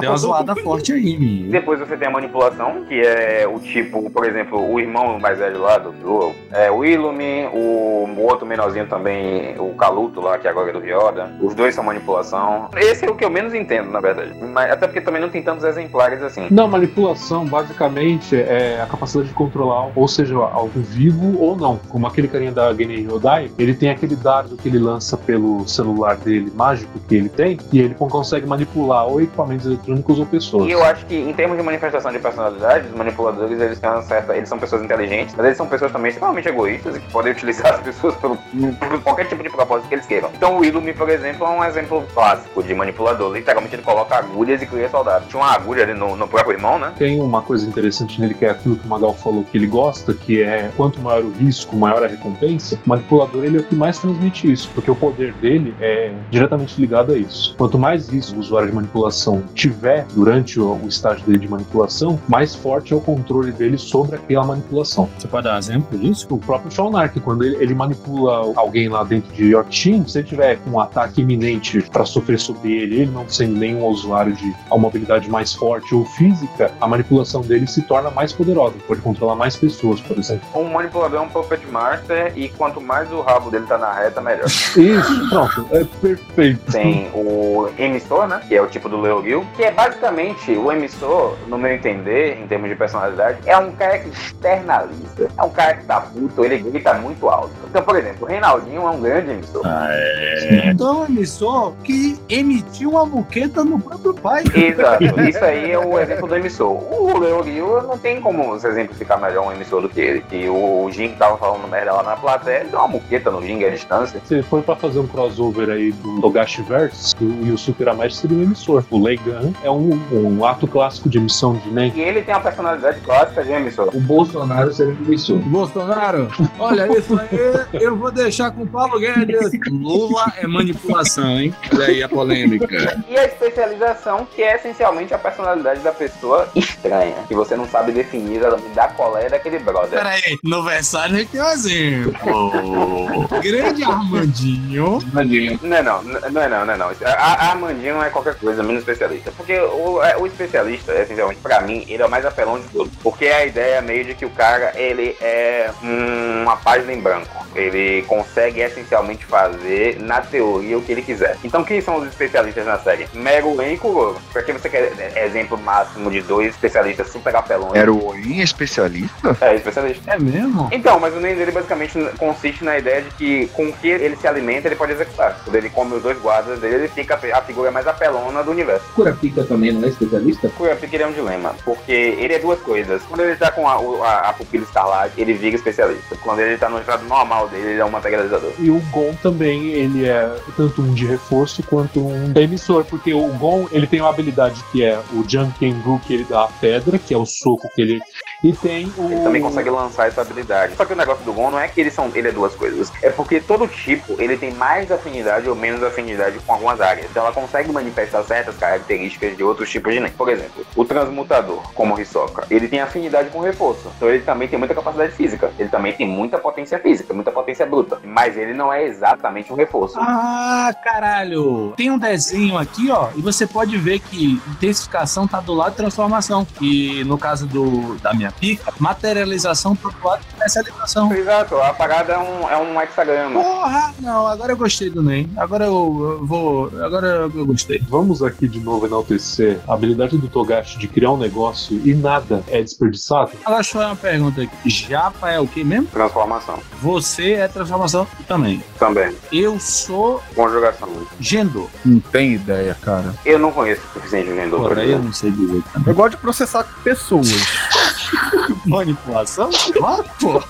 Tem 0.00 0.08
uma 0.08 0.16
zoada 0.16 0.54
forte 0.56 0.92
aí, 0.92 1.05
menino. 1.14 1.50
Depois 1.50 1.78
você 1.78 1.96
tem 1.96 2.08
a 2.08 2.10
manipulação, 2.10 2.84
que 2.84 3.00
é 3.00 3.46
o 3.46 3.58
tipo, 3.58 4.10
por 4.10 4.26
exemplo, 4.26 4.58
o 4.70 4.80
irmão 4.80 5.18
mais 5.18 5.38
velho 5.38 5.60
lá 5.60 5.78
do 5.78 5.92
Duo, 5.92 6.34
é 6.52 6.70
o 6.70 6.84
Illumi, 6.84 7.46
o, 7.52 8.08
o 8.16 8.22
outro 8.22 8.46
menorzinho 8.46 8.86
também, 8.86 9.54
o 9.58 9.74
Caluto 9.74 10.20
lá, 10.20 10.38
que 10.38 10.48
agora 10.48 10.70
é 10.70 10.72
do 10.72 10.80
Ryoda. 10.80 11.30
Os 11.40 11.54
dois 11.54 11.74
são 11.74 11.84
manipulação. 11.84 12.68
Esse 12.76 13.04
é 13.04 13.10
o 13.10 13.14
que 13.14 13.24
eu 13.24 13.30
menos 13.30 13.54
entendo, 13.54 13.90
na 13.90 14.00
verdade. 14.00 14.32
Mas, 14.40 14.70
até 14.70 14.86
porque 14.86 15.00
também 15.00 15.20
não 15.20 15.28
tem 15.28 15.42
tantos 15.42 15.64
exemplares 15.64 16.22
assim. 16.22 16.46
Não, 16.50 16.68
manipulação 16.68 17.46
basicamente 17.46 18.36
é 18.36 18.80
a 18.82 18.86
capacidade 18.86 19.28
de 19.28 19.34
controlar, 19.34 19.90
ou 19.94 20.08
seja, 20.08 20.34
algo 20.36 20.80
vivo 20.80 21.38
ou 21.40 21.56
não. 21.56 21.78
Como 21.88 22.06
aquele 22.06 22.28
carinha 22.28 22.52
da 22.52 22.72
Genei 22.74 23.06
Yodai, 23.06 23.50
ele 23.58 23.74
tem 23.74 23.90
aquele 23.90 24.16
dardo 24.16 24.56
que 24.56 24.68
ele 24.68 24.78
lança 24.78 25.16
pelo 25.16 25.66
celular 25.66 26.16
dele, 26.16 26.52
mágico 26.54 26.98
que 27.08 27.14
ele 27.14 27.28
tem, 27.28 27.58
e 27.72 27.80
ele 27.80 27.94
consegue 27.94 28.46
manipular 28.46 29.06
ou 29.06 29.20
equipamentos 29.20 29.66
eletrônicos 29.66 30.18
ou 30.18 30.26
pessoas. 30.26 30.68
E 30.68 30.70
eu 30.70 30.82
acho 30.82 30.95
que, 31.04 31.14
em 31.14 31.32
termos 31.32 31.56
de 31.56 31.62
manifestação 31.62 32.12
de 32.12 32.18
personalidade, 32.18 32.88
os 32.88 32.94
manipuladores, 32.94 33.60
eles 33.60 33.78
têm 33.78 33.90
uma 33.90 34.02
certa. 34.02 34.36
Eles 34.36 34.48
são 34.48 34.58
pessoas 34.58 34.82
inteligentes, 34.82 35.34
mas 35.36 35.46
eles 35.46 35.58
são 35.58 35.66
pessoas 35.66 35.92
também 35.92 36.10
extremamente 36.10 36.48
egoístas 36.48 36.96
e 36.96 37.00
que 37.00 37.10
podem 37.10 37.32
utilizar 37.36 37.74
as 37.74 37.80
pessoas 37.80 38.14
por, 38.16 38.36
por 38.36 39.02
qualquer 39.02 39.26
tipo 39.28 39.42
de 39.42 39.50
propósito 39.50 39.88
que 39.88 39.94
eles 39.94 40.06
queiram. 40.06 40.30
Então 40.34 40.58
o 40.58 40.64
Illumi, 40.64 40.92
por 40.92 41.08
exemplo, 41.08 41.46
é 41.46 41.50
um 41.50 41.64
exemplo 41.64 42.04
clássico 42.14 42.62
de 42.62 42.74
manipulador. 42.74 43.32
Literalmente 43.32 43.74
ele 43.74 43.82
coloca 43.82 44.16
agulhas 44.16 44.62
e 44.62 44.66
cria 44.66 44.88
soldados. 44.88 45.28
Tinha 45.28 45.42
uma 45.42 45.52
agulha 45.52 45.84
ali 45.84 45.94
no, 45.94 46.16
no 46.16 46.28
próprio 46.28 46.54
irmão, 46.54 46.78
né? 46.78 46.92
Tem 46.96 47.20
uma 47.20 47.42
coisa 47.42 47.66
interessante 47.66 48.20
nele 48.20 48.34
que 48.34 48.44
é 48.44 48.50
aquilo 48.50 48.76
que 48.76 48.86
o 48.86 48.88
Magal 48.88 49.14
falou 49.14 49.44
que 49.44 49.56
ele 49.56 49.66
gosta, 49.66 50.14
que 50.14 50.42
é 50.42 50.70
quanto 50.76 51.00
maior 51.00 51.22
o 51.22 51.30
risco, 51.30 51.76
maior 51.76 52.02
a 52.02 52.06
recompensa. 52.06 52.78
O 52.86 52.88
manipulador 52.88 53.44
ele 53.44 53.58
é 53.58 53.60
o 53.60 53.64
que 53.64 53.74
mais 53.74 53.98
transmite 53.98 54.50
isso, 54.50 54.70
porque 54.74 54.90
o 54.90 54.96
poder 54.96 55.32
dele 55.34 55.74
é 55.80 56.12
diretamente 56.30 56.80
ligado 56.80 57.12
a 57.12 57.16
isso. 57.16 57.54
Quanto 57.56 57.78
mais 57.78 58.08
risco 58.08 58.36
o 58.36 58.40
usuário 58.40 58.68
de 58.68 58.74
manipulação 58.74 59.42
tiver 59.54 60.06
durante 60.14 60.60
o, 60.60 60.85
o 60.86 60.88
estágio 60.88 61.24
dele 61.26 61.40
de 61.40 61.48
manipulação, 61.48 62.18
mais 62.28 62.54
forte 62.54 62.92
é 62.92 62.96
o 62.96 63.00
controle 63.00 63.52
dele 63.52 63.76
sobre 63.78 64.16
aquela 64.16 64.44
manipulação. 64.44 65.08
Você 65.18 65.28
pode 65.28 65.44
dar 65.44 65.54
um 65.54 65.58
exemplo 65.58 65.98
disso? 65.98 66.26
O 66.30 66.38
próprio 66.38 66.70
Shaun 66.70 66.90
Nark, 66.90 67.18
quando 67.20 67.44
ele, 67.44 67.56
ele 67.56 67.74
manipula 67.74 68.52
alguém 68.56 68.88
lá 68.88 69.04
dentro 69.04 69.32
de 69.34 69.50
Yorkshire, 69.50 70.08
se 70.08 70.18
ele 70.18 70.28
tiver 70.28 70.58
um 70.66 70.80
ataque 70.80 71.20
iminente 71.20 71.82
para 71.90 72.04
sofrer 72.04 72.38
sobre 72.38 72.72
ele, 72.72 73.02
ele 73.02 73.10
não 73.10 73.28
sendo 73.28 73.56
nenhum 73.56 73.84
usuário 73.86 74.32
de 74.34 74.54
uma 74.70 74.88
habilidade 74.88 75.28
mais 75.28 75.52
forte 75.52 75.94
ou 75.94 76.04
física, 76.04 76.72
a 76.80 76.86
manipulação 76.86 77.42
dele 77.42 77.66
se 77.66 77.82
torna 77.82 78.10
mais 78.10 78.32
poderosa, 78.32 78.74
pode 78.86 79.00
controlar 79.00 79.34
mais 79.34 79.56
pessoas, 79.56 80.00
por 80.00 80.18
exemplo. 80.18 80.46
Um 80.54 80.64
manipulador 80.64 81.18
é 81.18 81.22
um 81.22 81.28
puppet 81.28 81.66
master 81.66 82.32
e 82.36 82.48
quanto 82.50 82.80
mais 82.80 83.10
o 83.12 83.20
rabo 83.20 83.50
dele 83.50 83.66
tá 83.66 83.78
na 83.78 83.92
reta, 83.92 84.20
melhor. 84.20 84.46
Isso, 84.46 85.28
pronto, 85.28 85.66
é 85.72 85.84
perfeito. 86.00 86.72
Tem 86.72 87.10
o 87.14 87.68
emissor, 87.78 88.26
né? 88.28 88.40
Que 88.46 88.54
é 88.54 88.62
o 88.62 88.66
tipo 88.66 88.88
do 88.88 89.00
Leogil, 89.00 89.44
que 89.56 89.62
é 89.62 89.70
basicamente 89.70 90.52
o 90.52 90.70
emissor, 90.76 91.36
no 91.46 91.58
meu 91.58 91.72
entender, 91.72 92.38
em 92.40 92.46
termos 92.46 92.68
de 92.68 92.76
personalidade, 92.76 93.38
é 93.46 93.56
um 93.56 93.72
cara 93.72 93.98
que 93.98 94.08
externaliza. 94.08 95.28
É 95.36 95.42
um 95.42 95.50
cara 95.50 95.74
que 95.74 95.84
tá 95.84 96.00
puto, 96.00 96.44
ele 96.44 96.58
grita 96.58 96.94
muito 96.94 97.28
alto. 97.28 97.50
Então, 97.68 97.82
por 97.82 97.96
exemplo, 97.96 98.26
o 98.26 98.26
Reinaldinho 98.26 98.82
é 98.82 98.90
um 98.90 99.00
grande 99.00 99.30
emissor. 99.30 99.62
Ah, 99.64 99.88
é. 99.90 100.70
Então, 100.70 101.04
emissor 101.04 101.72
que 101.84 102.18
emitiu 102.28 102.90
uma 102.90 103.06
muqueta 103.06 103.64
no 103.64 103.78
próprio 103.78 104.14
pai. 104.14 104.44
Exato, 104.54 105.04
isso 105.22 105.44
aí 105.44 105.72
é 105.72 105.78
o 105.78 105.98
exemplo 105.98 106.28
do 106.28 106.36
emissor. 106.36 106.70
O 106.70 107.18
Leogil 107.18 107.82
não 107.82 107.98
tem 107.98 108.20
como 108.20 108.58
se 108.58 108.66
exemplificar 108.66 109.20
melhor 109.20 109.46
um 109.46 109.52
emissor 109.52 109.82
do 109.82 109.88
que 109.88 110.00
ele. 110.00 110.24
E 110.30 110.48
o 110.48 110.90
Jing 110.90 111.14
tava 111.14 111.36
falando 111.38 111.68
merda 111.68 111.92
lá 111.92 112.02
na 112.02 112.16
plateia, 112.16 112.60
ele 112.60 112.70
deu 112.70 112.78
uma 112.78 112.88
muqueta 112.88 113.30
no 113.30 113.42
Jing 113.42 113.64
à 113.64 113.70
distância. 113.70 114.20
Se 114.24 114.42
for 114.42 114.62
pra 114.62 114.76
fazer 114.76 114.98
um 114.98 115.06
crossover 115.06 115.70
aí 115.70 115.92
do 115.92 116.20
Togashiverse, 116.20 117.14
o 117.20 117.46
Yusuke 117.46 117.82
Urameshi 117.82 118.16
seria 118.16 118.38
o 118.38 118.42
emissor. 118.42 118.84
O 118.90 119.02
Leigan 119.02 119.52
é 119.62 119.70
um, 119.70 119.98
um 120.12 120.44
ato 120.44 120.65
clássico 120.66 121.08
de 121.08 121.18
emissão 121.18 121.54
de 121.54 121.70
NEM. 121.70 121.92
E 121.94 122.00
ele 122.00 122.22
tem 122.22 122.34
a 122.34 122.40
personalidade 122.40 123.00
clássica 123.00 123.44
de 123.44 123.52
emissor. 123.52 123.90
O 123.94 124.00
Bolsonaro 124.00 124.72
seria 124.72 124.94
um 124.94 125.04
emissor. 125.04 125.38
Bolsonaro, 125.38 126.28
olha 126.58 126.86
isso 126.98 127.18
aí, 127.18 127.82
eu 127.82 127.96
vou 127.96 128.10
deixar 128.10 128.50
com 128.50 128.62
o 128.62 128.66
Paulo 128.66 128.98
Guedes. 128.98 129.50
Lula 129.70 130.32
é 130.36 130.46
manipulação, 130.46 131.38
hein? 131.38 131.54
Olha 131.72 131.86
aí 131.86 132.02
a 132.02 132.08
polêmica. 132.08 133.02
E 133.08 133.18
a 133.18 133.24
especialização, 133.24 134.26
que 134.34 134.42
é 134.42 134.56
essencialmente 134.56 135.14
a 135.14 135.18
personalidade 135.18 135.80
da 135.80 135.92
pessoa 135.92 136.48
estranha, 136.54 137.16
que 137.28 137.34
você 137.34 137.56
não 137.56 137.68
sabe 137.68 137.92
definir 137.92 138.40
da 138.40 138.86
é 139.20 139.28
daquele 139.28 139.58
brother. 139.58 139.98
Peraí, 139.98 140.38
no 140.42 140.62
Versalhes 140.62 141.28
é 141.34 141.42
um 141.42 141.50
exemplo. 141.50 143.28
Grande 143.42 143.84
Armandinho. 143.84 144.98
Imagina. 145.12 145.58
Não 145.62 145.76
é 145.76 145.82
não, 145.82 146.02
não 146.02 146.42
é 146.42 146.48
não, 146.48 146.66
não 146.66 146.72
é 146.72 146.76
não. 146.76 146.86
A, 147.04 147.12
a 147.12 147.50
Armandinho 147.50 147.94
não 147.94 148.02
é 148.02 148.10
qualquer 148.10 148.34
coisa, 148.36 148.62
menos 148.62 148.80
especialista. 148.80 149.32
Porque 149.36 149.58
o, 149.58 150.02
é, 150.02 150.16
o 150.16 150.26
especialista, 150.26 150.45
essencialmente, 150.46 151.40
pra 151.40 151.60
mim, 151.60 151.84
ele 151.88 152.02
é 152.02 152.06
o 152.06 152.10
mais 152.10 152.24
apelão 152.24 152.58
de 152.58 152.68
todos. 152.68 152.92
Porque 153.02 153.26
a 153.26 153.44
ideia 153.44 153.80
meio 153.80 154.04
de 154.04 154.14
que 154.14 154.24
o 154.24 154.30
cara, 154.30 154.72
ele 154.74 155.16
é 155.20 155.70
uma 155.82 156.56
página 156.56 156.92
em 156.92 157.00
branco. 157.00 157.46
Ele 157.54 158.02
consegue 158.02 158.60
essencialmente 158.60 159.24
fazer, 159.24 159.98
na 160.00 160.20
teoria, 160.20 160.76
o 160.76 160.82
que 160.82 160.92
ele 160.92 161.02
quiser. 161.02 161.36
Então, 161.42 161.64
quem 161.64 161.80
são 161.80 161.96
os 161.96 162.08
especialistas 162.08 162.66
na 162.66 162.78
série? 162.78 163.08
Meruem 163.14 163.74
e 163.74 163.78
Kuroro. 163.78 164.18
Porque 164.32 164.52
você 164.52 164.68
quer 164.68 164.92
exemplo 165.24 165.56
máximo 165.58 166.10
de 166.10 166.20
dois 166.20 166.50
especialistas 166.50 167.10
super 167.10 167.34
apelões. 167.34 167.74
Era 167.74 167.90
o 167.92 168.06
Oin 168.06 168.40
especialista? 168.40 169.36
É, 169.40 169.54
especialista. 169.54 170.10
É 170.10 170.18
mesmo? 170.18 170.68
Então, 170.70 171.00
mas 171.00 171.14
o 171.14 171.20
NEM 171.20 171.36
dele 171.36 171.50
basicamente 171.50 171.98
consiste 172.18 172.64
na 172.64 172.78
ideia 172.78 173.02
de 173.02 173.10
que 173.12 173.46
com 173.48 173.68
o 173.68 173.72
que 173.72 173.88
ele 173.88 174.16
se 174.16 174.26
alimenta, 174.26 174.68
ele 174.68 174.76
pode 174.76 174.92
executar. 174.92 175.40
Quando 175.42 175.56
ele 175.56 175.70
come 175.70 175.94
os 175.94 176.02
dois 176.02 176.18
guardas 176.18 176.60
dele, 176.60 176.74
ele 176.74 176.88
fica 176.88 177.18
a 177.32 177.42
figura 177.42 177.70
mais 177.70 177.86
apelona 177.86 178.42
do 178.42 178.50
universo. 178.50 178.84
Kurapika 178.94 179.44
também 179.44 179.72
não 179.72 179.84
é 179.84 179.88
especialista? 179.88 180.35
Kurapika 180.56 180.96
ele 180.96 181.02
é 181.02 181.06
um 181.06 181.12
dilema, 181.12 181.54
porque 181.64 181.92
ele 181.92 182.34
é 182.34 182.38
duas 182.38 182.60
coisas. 182.60 183.02
Quando 183.04 183.20
ele 183.20 183.36
tá 183.36 183.50
com 183.50 183.66
a, 183.68 183.74
a, 183.74 184.30
a 184.30 184.32
pupila 184.32 184.64
estalar, 184.64 185.10
ele 185.16 185.34
vira 185.34 185.56
especialista. 185.56 186.16
Quando 186.22 186.40
ele 186.40 186.56
tá 186.56 186.68
no 186.68 186.78
estado 186.78 187.04
normal 187.06 187.48
dele, 187.48 187.70
ele 187.70 187.80
é 187.80 187.84
um 187.84 187.90
materializador. 187.90 188.52
E 188.58 188.70
o 188.70 188.80
Gon 188.90 189.14
também, 189.22 189.68
ele 189.68 190.06
é 190.06 190.36
tanto 190.56 190.82
um 190.82 190.92
de 190.94 191.06
reforço 191.06 191.62
quanto 191.62 192.00
um 192.00 192.32
emissor, 192.36 192.84
porque 192.84 193.12
o 193.12 193.28
Gon, 193.34 193.66
ele 193.72 193.86
tem 193.86 194.00
uma 194.00 194.10
habilidade 194.10 194.62
que 194.70 194.84
é 194.84 194.98
o 195.12 195.28
Jankengu, 195.28 196.00
que 196.00 196.14
ele 196.14 196.26
dá 196.28 196.44
a 196.44 196.48
pedra, 196.48 196.98
que 196.98 197.14
é 197.14 197.18
o 197.18 197.26
soco 197.26 197.68
que 197.74 197.80
ele... 197.80 198.00
E 198.42 198.52
tem 198.52 198.92
o... 198.96 199.06
Ele 199.10 199.20
também 199.20 199.42
consegue 199.42 199.70
lançar 199.70 200.08
essa 200.08 200.20
habilidade. 200.20 200.76
Só 200.76 200.84
que 200.84 200.92
o 200.92 200.96
negócio 200.96 201.24
do 201.24 201.32
Gon 201.32 201.50
não 201.50 201.58
é 201.58 201.68
que 201.68 201.80
eles 201.80 201.94
são, 201.94 202.10
ele 202.14 202.28
é 202.28 202.32
duas 202.32 202.54
coisas. 202.54 202.92
É 203.02 203.10
porque 203.10 203.40
todo 203.40 203.66
tipo, 203.66 204.20
ele 204.20 204.36
tem 204.36 204.52
mais 204.52 204.90
afinidade 204.90 205.48
ou 205.48 205.56
menos 205.56 205.82
afinidade 205.82 206.38
com 206.40 206.52
algumas 206.52 206.80
áreas. 206.80 207.06
Então 207.10 207.22
ela 207.22 207.32
consegue 207.32 207.72
manifestar 207.72 208.22
certas 208.24 208.56
características 208.56 209.36
de 209.36 209.42
outros 209.42 209.70
tipos 209.70 209.92
de 209.92 210.00
Nen. 210.00 210.10
Por 210.12 210.28
exemplo, 210.28 210.66
o 210.74 210.84
transmutador, 210.84 211.72
como 211.72 211.94
o 211.94 212.00
Hisoka, 212.00 212.46
ele 212.50 212.68
tem 212.68 212.80
afinidade 212.80 213.30
com 213.30 213.40
reforço. 213.40 213.90
Então 213.96 214.08
ele 214.08 214.20
também 214.20 214.48
tem 214.48 214.58
muita 214.58 214.74
capacidade 214.74 215.12
física. 215.12 215.50
Ele 215.58 215.68
também 215.68 215.92
tem 215.92 216.06
muita 216.06 216.38
potência 216.38 216.78
física, 216.78 217.14
muita 217.14 217.30
potência 217.30 217.66
bruta. 217.66 217.98
Mas 218.04 218.36
ele 218.36 218.52
não 218.52 218.72
é 218.72 218.84
exatamente 218.84 219.52
um 219.52 219.56
reforço. 219.56 219.96
Ah, 219.98 220.74
caralho! 220.84 221.72
Tem 221.76 221.90
um 221.90 221.98
desenho 221.98 222.58
aqui, 222.58 222.90
ó, 222.90 223.08
e 223.16 223.22
você 223.22 223.46
pode 223.46 223.76
ver 223.78 224.00
que 224.00 224.40
intensificação 224.48 225.26
tá 225.26 225.40
do 225.40 225.54
lado 225.54 225.70
de 225.72 225.76
transformação. 225.78 226.46
E 226.60 227.04
no 227.04 227.18
caso 227.18 227.46
do, 227.46 227.96
da 227.96 228.12
minha 228.12 228.25
pica, 228.32 228.72
materialização 228.78 229.74
do 229.74 229.92
lado 230.04 230.20
de 230.20 230.28
especialização. 230.28 231.12
Exato, 231.12 231.56
a 231.56 231.72
parada 231.72 232.14
é 232.14 232.18
um, 232.18 232.50
é 232.50 232.56
um 232.56 232.80
hexagrama. 232.80 233.42
Porra! 233.42 233.94
Não, 234.00 234.26
agora 234.26 234.52
eu 234.52 234.56
gostei 234.56 234.90
do 234.90 235.02
NEM. 235.02 235.30
Agora 235.36 235.64
eu, 235.64 236.18
eu 236.20 236.26
vou. 236.26 236.72
Agora 236.82 237.06
eu 237.34 237.46
gostei. 237.46 237.82
Vamos 237.88 238.22
aqui 238.22 238.48
de 238.48 238.60
novo 238.60 238.86
enaltecer 238.86 239.60
a 239.66 239.74
habilidade 239.74 240.16
do 240.18 240.28
Togashi 240.28 240.78
de 240.78 240.88
criar 240.88 241.12
um 241.12 241.16
negócio 241.16 241.80
e 241.84 241.94
nada 241.94 242.42
é 242.48 242.62
desperdiçado. 242.62 243.32
Agora 243.44 243.56
deixa 243.56 243.70
eu 243.70 243.80
fazer 243.80 243.86
uma 243.86 243.96
pergunta 243.96 244.42
aqui. 244.42 244.70
Japa 244.70 245.30
é 245.30 245.40
o 245.40 245.46
que 245.46 245.64
mesmo? 245.64 245.86
Transformação. 245.86 246.58
Você 246.80 247.32
é 247.32 247.48
transformação 247.48 248.06
também. 248.26 248.62
Também. 248.78 249.14
Eu 249.32 249.58
sou 249.58 250.22
Conjugação. 250.34 250.88
Gendo. 251.18 251.70
Não 251.84 252.00
tem 252.00 252.34
ideia, 252.34 252.76
cara. 252.80 253.14
Eu 253.24 253.38
não 253.38 253.52
conheço 253.52 253.82
o 253.88 253.92
suficiente 253.94 254.28
de 254.28 254.34
vendedor. 254.34 254.68
Porra, 254.68 254.84
eu 254.84 254.98
não 254.98 255.12
sei 255.12 255.30
dizer. 255.30 255.62
Eu 255.86 255.94
gosto 255.94 256.12
de 256.12 256.16
processar 256.18 256.64
pessoas. 256.82 257.28
Manipulação? 258.66 259.50
Ah, 259.82 260.02
pô. 260.20 260.42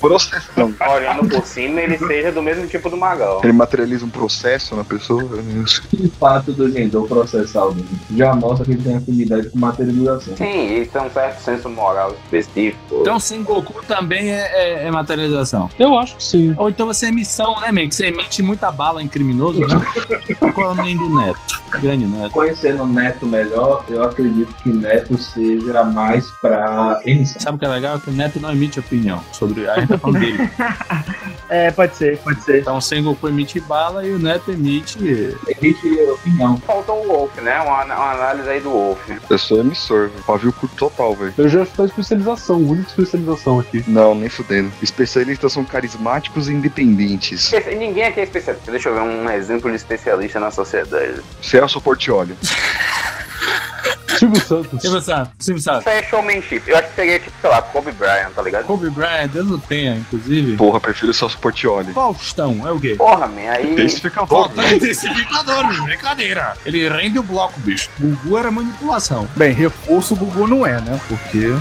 Processão. 0.00 0.74
Olhando 0.94 1.28
por 1.28 1.44
cima, 1.46 1.80
ele 1.80 1.98
seja 1.98 2.32
do 2.32 2.42
mesmo 2.42 2.66
tipo 2.66 2.88
do 2.90 2.96
Magal. 2.96 3.40
Ele 3.42 3.52
materializa 3.52 4.04
um 4.04 4.08
processo 4.10 4.74
na 4.76 4.84
pessoa. 4.84 5.22
O 5.24 6.08
fato 6.18 6.52
do 6.52 6.70
Gendo 6.70 7.02
processar 7.06 7.60
alguém 7.60 7.84
já 8.14 8.34
mostra 8.34 8.64
que 8.64 8.72
ele 8.72 8.82
tem 8.82 8.96
afinidade 8.96 9.48
com 9.50 9.58
materialização. 9.58 10.36
Sim, 10.36 10.80
isso 10.82 10.96
é 10.96 11.02
um 11.02 11.10
certo 11.10 11.40
senso 11.42 11.68
moral 11.68 12.14
específico. 12.24 12.98
Então 13.00 13.18
Sengoku 13.18 13.84
também 13.86 14.30
é, 14.30 14.82
é- 14.82 14.86
é 14.86 14.90
materialização. 14.90 15.68
Eu 15.78 15.98
acho 15.98 16.16
que 16.16 16.24
sim. 16.24 16.54
Ou 16.58 16.68
então 16.68 16.86
você 16.86 17.06
é 17.06 17.08
emissão, 17.08 17.60
né, 17.60 17.70
man? 17.72 17.88
Que 17.88 17.94
você 17.94 18.06
emite 18.06 18.42
muita 18.42 18.70
bala 18.70 19.02
em 19.02 19.08
criminoso, 19.08 19.60
né? 19.60 19.66
Qual 20.54 20.70
é 20.70 20.72
o 20.72 20.74
nome 20.74 20.94
do 20.96 21.08
Neto? 21.16 21.40
Grande 21.80 22.06
Neto. 22.06 22.30
Conhecendo 22.32 22.82
o 22.82 22.86
Neto 22.86 23.26
melhor, 23.26 23.84
eu 23.88 24.02
acredito 24.04 24.52
que 24.62 24.70
Neto 24.70 25.18
seja 25.18 25.84
mais 25.84 26.30
pra 26.40 26.75
emissão. 27.04 27.40
Sabe 27.40 27.56
o 27.56 27.58
que 27.58 27.64
é 27.64 27.68
legal? 27.68 28.00
Que 28.00 28.10
o 28.10 28.12
Neto 28.12 28.40
não 28.40 28.52
emite 28.52 28.80
opinião 28.80 29.22
sobre. 29.32 29.68
A 29.68 29.80
gente 29.80 29.88
tá 29.88 29.98
falando 29.98 30.20
dele. 30.20 30.38
É, 31.48 31.70
pode 31.70 31.96
ser, 31.96 32.18
pode 32.18 32.42
ser. 32.42 32.60
Então 32.60 32.76
o 32.76 32.80
Sengoku 32.80 33.28
emite 33.28 33.60
bala 33.60 34.04
e 34.04 34.12
o 34.12 34.18
Neto 34.18 34.50
emite. 34.50 34.98
Existe 35.46 36.00
opinião. 36.10 36.56
Faltou 36.58 37.04
o 37.04 37.06
Wolf, 37.06 37.36
né? 37.40 37.60
Uma, 37.60 37.84
uma 37.84 38.12
análise 38.12 38.48
aí 38.48 38.60
do 38.60 38.70
Wolf. 38.70 38.98
Eu 39.30 39.38
sou 39.38 39.60
emissor, 39.60 40.10
pavio 40.26 40.52
curto 40.52 40.74
total, 40.74 41.14
velho. 41.14 41.32
Eu 41.38 41.48
já 41.48 41.62
estou 41.62 41.84
em 41.84 41.88
especialização, 41.88 42.60
única 42.60 42.88
especialização 42.88 43.60
aqui. 43.60 43.84
Não, 43.86 44.14
nem 44.14 44.28
fudendo. 44.28 44.72
Especialistas 44.82 45.52
são 45.52 45.64
carismáticos 45.64 46.48
e 46.48 46.52
independentes. 46.52 47.52
Ninguém 47.78 48.04
aqui 48.04 48.20
é 48.20 48.24
especialista. 48.24 48.70
Deixa 48.70 48.88
eu 48.88 48.94
ver 48.94 49.02
um 49.02 49.30
exemplo 49.30 49.70
de 49.70 49.76
especialista 49.76 50.40
na 50.40 50.50
sociedade. 50.50 51.20
Celso 51.40 51.80
Portioli. 51.80 52.36
Silvio 54.26 54.40
Santos. 54.40 54.82
Silvio 54.82 55.00
Santos, 55.00 55.32
Silvio 55.38 55.62
Santos. 55.62 55.80
Isso 55.80 55.88
aí 55.88 55.98
é 55.98 56.02
showmanship. 56.02 56.62
Eu 56.66 56.76
acho 56.78 56.88
que 56.88 56.94
seria 56.94 57.18
tipo, 57.18 57.32
sei 57.40 57.50
lá, 57.50 57.62
Kobe 57.62 57.92
Bryant, 57.92 58.30
tá 58.34 58.42
ligado? 58.42 58.64
Kobe 58.64 58.90
Bryant, 58.90 59.28
Deus 59.28 59.50
não 59.50 59.58
tenha, 59.58 59.96
inclusive. 59.96 60.56
Porra, 60.56 60.80
prefiro 60.80 61.14
Celso 61.14 61.38
Portioli. 61.38 61.92
Faustão, 61.92 62.66
é 62.66 62.72
o 62.72 62.80
quê? 62.80 62.94
Porra, 62.96 63.26
man, 63.26 63.50
aí. 63.50 63.72
Intensificador, 63.72 64.48
velho. 64.50 64.76
Intensificador, 64.76 65.82
brincadeira. 65.84 66.56
Ele 66.64 66.88
rende 66.88 67.18
o 67.18 67.22
bloco, 67.22 67.58
bicho. 67.60 67.88
Gugu 67.98 68.38
era 68.38 68.50
manipulação. 68.50 69.28
Bem, 69.36 69.52
reforço 69.52 70.14
o 70.14 70.16
Gugu 70.16 70.46
não 70.46 70.66
é, 70.66 70.80
né? 70.80 71.00
Porque. 71.08 71.46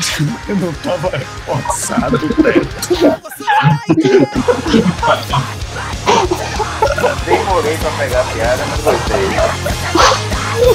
Eu 0.47 0.55
não 0.55 0.73
tava 0.73 1.11
forçado, 1.45 2.19
teto. 2.19 2.75
Demorei 7.25 7.77
pra 7.77 7.91
pegar 7.91 8.21
a 8.21 8.23
piada, 8.25 8.63
mas 8.65 8.81
gostei. 8.81 10.24
Oh, 10.57 10.71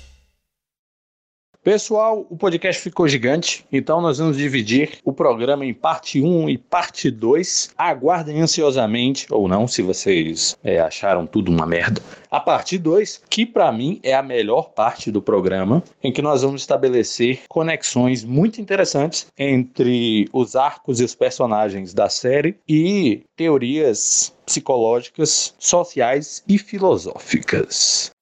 Pessoal, 1.65 2.27
o 2.29 2.37
podcast 2.37 2.83
ficou 2.83 3.09
gigante, 3.09 3.65
então 3.73 3.99
nós 4.03 4.19
vamos 4.19 4.37
dividir 4.37 4.99
o 5.03 5.15
programa 5.15 5.65
em 5.65 5.73
parte 5.73 6.21
1 6.21 6.51
e 6.51 6.59
parte 6.59 7.11
2. 7.11 7.71
Aguardem 7.79 8.43
ansiosamente, 8.43 9.27
ou 9.31 9.49
não, 9.49 9.67
se 9.67 9.81
vocês 9.81 10.59
é, 10.63 10.79
acharam 10.79 11.27
tudo 11.27 11.51
uma 11.51 11.65
merda. 11.65 12.03
A 12.31 12.39
parte 12.39 12.77
2, 12.77 13.23
que 13.31 13.47
para 13.47 13.73
mim 13.73 13.99
é 14.03 14.13
a 14.13 14.23
melhor 14.23 14.73
parte 14.75 15.11
do 15.11 15.23
programa, 15.23 15.83
em 16.03 16.13
que 16.13 16.21
nós 16.21 16.43
vamos 16.43 16.61
estabelecer 16.61 17.45
conexões 17.49 18.23
muito 18.23 18.61
interessantes 18.61 19.27
entre 19.39 20.29
os 20.35 20.55
arcos 20.57 21.01
e 21.01 21.05
os 21.05 21.15
personagens 21.15 21.95
da 21.95 22.11
série 22.11 22.57
e 22.69 23.23
teorias 23.35 24.35
psicológicas, 24.45 25.55
sociais 25.59 26.45
e 26.47 26.59
filosóficas. 26.59 28.14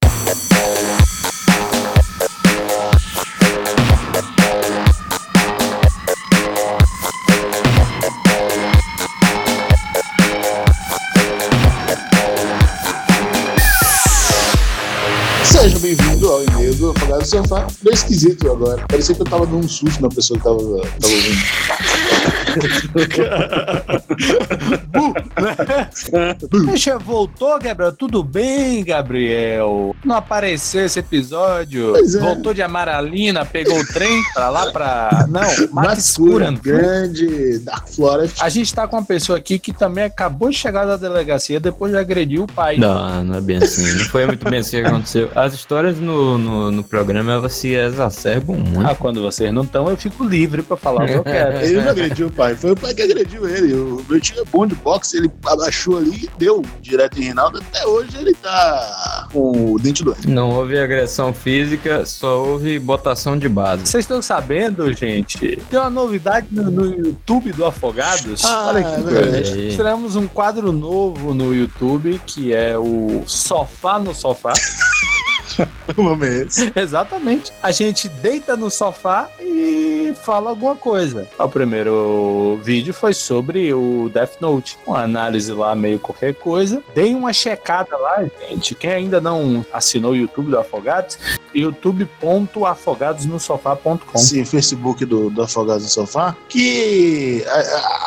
Sofá. 17.25 17.67
Meio 17.83 17.95
esquisito 17.95 18.51
agora. 18.51 18.85
Parecia 18.89 19.15
que 19.15 19.23
eu 19.23 19.27
tava 19.27 19.47
dando 19.47 19.65
um 19.65 19.69
susto 19.69 20.03
na 20.03 20.09
pessoa 20.09 20.39
que 20.39 20.45
tava, 20.45 20.59
tava 20.59 21.15
ouvindo. 21.15 22.12
Deixa, 26.67 26.99
voltou, 26.99 27.59
Gabriel? 27.59 27.93
Tudo 27.93 28.23
bem, 28.23 28.85
Gabriel? 28.85 29.95
Não 30.05 30.17
apareceu 30.17 30.85
esse 30.85 30.99
episódio? 30.99 31.97
É. 31.97 32.03
Voltou 32.19 32.55
de 32.55 32.63
Amaralina, 32.63 33.45
pegou 33.45 33.79
o 33.79 33.87
trem 33.87 34.23
pra 34.35 34.51
lá 34.51 34.71
pra. 34.71 35.27
Não, 35.29 35.41
Matsura, 35.73 36.51
Matsura. 36.51 36.61
grande 36.63 37.59
Dark 37.61 37.89
Forest. 37.89 38.43
A 38.43 38.49
gente 38.49 38.75
tá 38.75 38.87
com 38.87 38.97
uma 38.97 39.05
pessoa 39.05 39.39
aqui 39.39 39.59
que 39.59 39.73
também 39.73 40.05
acabou 40.05 40.51
de 40.51 40.57
chegar 40.57 40.85
da 40.85 40.97
delegacia 40.97 41.59
depois 41.59 41.93
de 41.93 41.99
agredir 41.99 42.41
o 42.41 42.47
pai. 42.47 42.77
Não, 42.77 43.25
não 43.25 43.37
é 43.37 43.41
bem 43.41 43.57
assim. 43.59 43.83
Não 43.99 44.05
foi 44.07 44.27
muito 44.27 44.49
bem 44.49 44.61
assim 44.61 44.83
que 44.83 44.87
aconteceu. 44.87 45.31
As 45.35 45.55
histórias 45.55 45.99
no, 45.99 46.39
no, 46.39 46.71
no 46.71 46.85
programa 46.85 47.33
elas 47.33 47.55
se 47.55 47.75
exacerbam 47.75 48.57
muito. 48.57 48.89
Ah, 48.89 48.95
quando 48.95 49.23
vocês 49.23 49.53
não 49.53 49.63
estão, 49.63 49.89
eu 49.89 49.97
fico 49.97 50.25
livre 50.25 50.63
pra 50.63 50.77
falar 50.77 51.05
o 51.05 51.07
que 51.07 51.13
eu 51.15 51.25
quero. 51.25 51.59
Ele 51.59 51.81
não 51.81 51.91
agrediu 51.91 52.12
o 52.21 52.31
pai, 52.31 52.55
foi 52.55 52.73
o 52.73 52.77
pai 52.77 52.95
que 52.95 53.03
agrediu 53.03 53.49
ele. 53.49 53.73
O 53.75 54.05
meu 54.09 54.21
tio 54.21 54.41
é 54.41 54.45
bom 54.45 54.67
de 54.67 54.75
boxe, 54.75 55.17
ele 55.17 55.31
abaixou 55.47 55.99
ali 55.99 56.25
e 56.25 56.31
deu 56.39 56.63
direto 56.81 57.19
em 57.19 57.25
Reinaldo. 57.25 57.59
Até 57.59 57.87
hoje 57.87 58.17
ele 58.19 58.35
tá 58.35 59.29
com 59.33 59.75
o 59.75 59.79
dente 59.79 60.05
doente. 60.05 60.29
Não 60.29 60.51
houve 60.51 60.79
agressão 60.79 61.33
física, 61.33 62.05
só 62.05 62.45
houve 62.45 62.79
botação 62.79 63.39
de 63.39 63.49
base. 63.49 63.87
Vocês 63.87 64.05
estão 64.05 64.21
sabendo, 64.21 64.93
gente? 64.93 65.57
Tem 65.71 65.79
uma 65.79 65.91
novidade 65.91 66.47
no, 66.51 66.71
no 66.71 66.85
YouTube 66.85 67.53
do 67.53 67.65
Afogados. 67.65 68.45
Ah, 68.45 68.67
Olha 68.69 68.81
aqui, 68.81 69.01
é 69.01 69.05
verdade. 69.05 69.53
Aí. 69.53 69.69
Estreamos 69.69 70.17
um 70.17 70.27
quadro 70.27 70.73
novo 70.73 71.33
no 71.33 71.55
YouTube 71.55 72.21
que 72.27 72.53
é 72.53 72.77
o 72.77 73.23
Sofá 73.27 73.99
no 73.99 74.15
Sofá. 74.15 74.53
É 76.23 76.43
esse. 76.43 76.73
Exatamente. 76.75 77.53
A 77.63 77.71
gente 77.73 78.09
deita 78.09 78.57
no 78.57 78.71
sofá 78.71 79.29
e 79.41 80.15
fala 80.23 80.51
alguma 80.51 80.77
coisa. 80.77 81.27
O 81.39 81.49
primeiro 81.49 82.61
vídeo 82.63 82.93
foi 82.95 83.13
sobre 83.15 83.73
o 83.73 84.11
Death 84.13 84.41
Note. 84.41 84.77
Uma 84.87 85.03
análise 85.03 85.53
lá 85.53 85.75
meio 85.75 85.99
qualquer 85.99 86.35
coisa. 86.35 86.83
Dei 86.95 87.15
uma 87.15 87.33
checada 87.33 87.97
lá, 87.97 88.25
gente. 88.49 88.75
Quem 88.75 88.91
ainda 88.91 89.21
não 89.21 89.65
assinou 89.73 90.13
o 90.13 90.17
YouTube 90.17 90.51
do 90.51 90.59
Afogados, 90.59 91.19
youtube.afogadosnosofá.com. 91.55 94.19
Esse 94.19 94.45
Facebook 94.45 95.05
do, 95.05 95.31
do 95.31 95.43
Afogados 95.43 95.85
no 95.85 95.91
Sofá, 95.91 96.37
que 96.49 97.45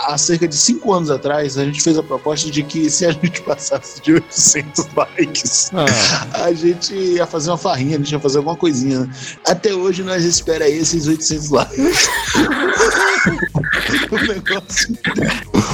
há 0.07 0.17
cerca 0.17 0.47
de 0.47 0.55
cinco 0.55 0.93
anos 0.93 1.09
atrás 1.09 1.57
a 1.57 1.65
gente 1.65 1.81
fez 1.81 1.97
a 1.97 2.03
proposta 2.03 2.49
de 2.49 2.63
que 2.63 2.89
se 2.89 3.05
a 3.05 3.11
gente 3.11 3.41
passasse 3.43 4.01
de 4.01 4.13
800 4.13 4.87
likes, 4.95 5.71
Ah, 5.73 6.45
a 6.45 6.53
gente 6.53 6.93
ia 6.93 7.25
fazer 7.35 7.49
uma 7.51 7.57
farrinha, 7.57 7.95
a 7.95 7.99
gente 7.99 8.11
ia 8.11 8.19
fazer 8.19 8.37
alguma 8.37 8.55
coisinha. 8.55 9.01
né? 9.01 9.09
Até 9.45 9.73
hoje 9.73 10.03
nós 10.03 10.23
espera 10.23 10.69
esses 10.69 11.05
800 11.05 11.49
likes. 11.49 12.09
o, 14.11 14.27
negócio, 14.27 14.97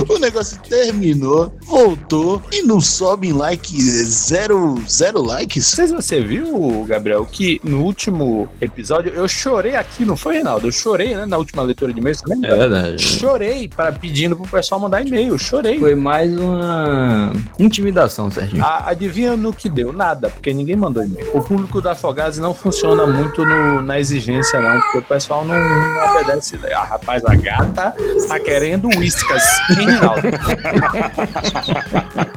o 0.09 0.19
negócio 0.19 0.59
terminou, 0.67 1.53
voltou 1.65 2.41
e 2.51 2.61
não 2.63 2.79
sobe 2.81 3.27
em 3.29 3.33
like 3.33 3.81
zero, 3.81 4.81
zero 4.89 5.21
likes. 5.21 5.69
Não 5.71 5.75
sei 5.75 5.87
se 5.87 5.93
você 5.95 6.21
viu, 6.21 6.85
Gabriel, 6.87 7.25
que 7.25 7.59
no 7.63 7.81
último 7.83 8.47
episódio 8.59 9.11
eu 9.13 9.27
chorei 9.27 9.75
aqui, 9.75 10.05
não 10.05 10.15
foi, 10.17 10.35
Reinaldo? 10.35 10.67
Eu 10.67 10.71
chorei, 10.71 11.15
né? 11.15 11.25
Na 11.25 11.37
última 11.37 11.61
leitura 11.63 11.93
de 11.93 11.99
e-mail, 11.99 12.15
você 12.15 12.23
lembra? 12.27 12.49
É 12.51 12.55
verdade. 12.57 13.03
Chorei 13.03 13.67
para 13.67 13.91
pedindo 13.91 14.35
pro 14.35 14.47
pessoal 14.47 14.79
mandar 14.81 15.05
e-mail. 15.05 15.37
Chorei. 15.37 15.79
Foi 15.79 15.95
mais 15.95 16.31
uma 16.37 17.33
intimidação, 17.59 18.29
Serginho. 18.31 18.63
A- 18.63 18.89
adivinha 18.89 19.35
no 19.35 19.53
que 19.53 19.69
deu? 19.69 19.91
Nada, 19.93 20.29
porque 20.29 20.53
ninguém 20.53 20.75
mandou 20.75 21.03
e-mail. 21.03 21.29
O 21.33 21.41
público 21.41 21.81
da 21.81 21.91
Afogados 21.91 22.37
não 22.39 22.53
funciona 22.53 23.05
muito 23.05 23.43
no- 23.45 23.81
na 23.81 23.99
exigência, 23.99 24.59
não, 24.61 24.79
porque 24.81 24.97
o 24.99 25.01
pessoal 25.03 25.43
não, 25.45 25.55
não 25.59 26.15
obedece. 26.15 26.57
Ah, 26.73 26.83
rapaz, 26.83 27.23
a 27.25 27.35
gata 27.41 27.95
tá 28.27 28.39
querendo 28.39 28.87
uíscas. 28.97 29.43
Hein, 29.71 29.87
Reinaldo? 29.87 30.27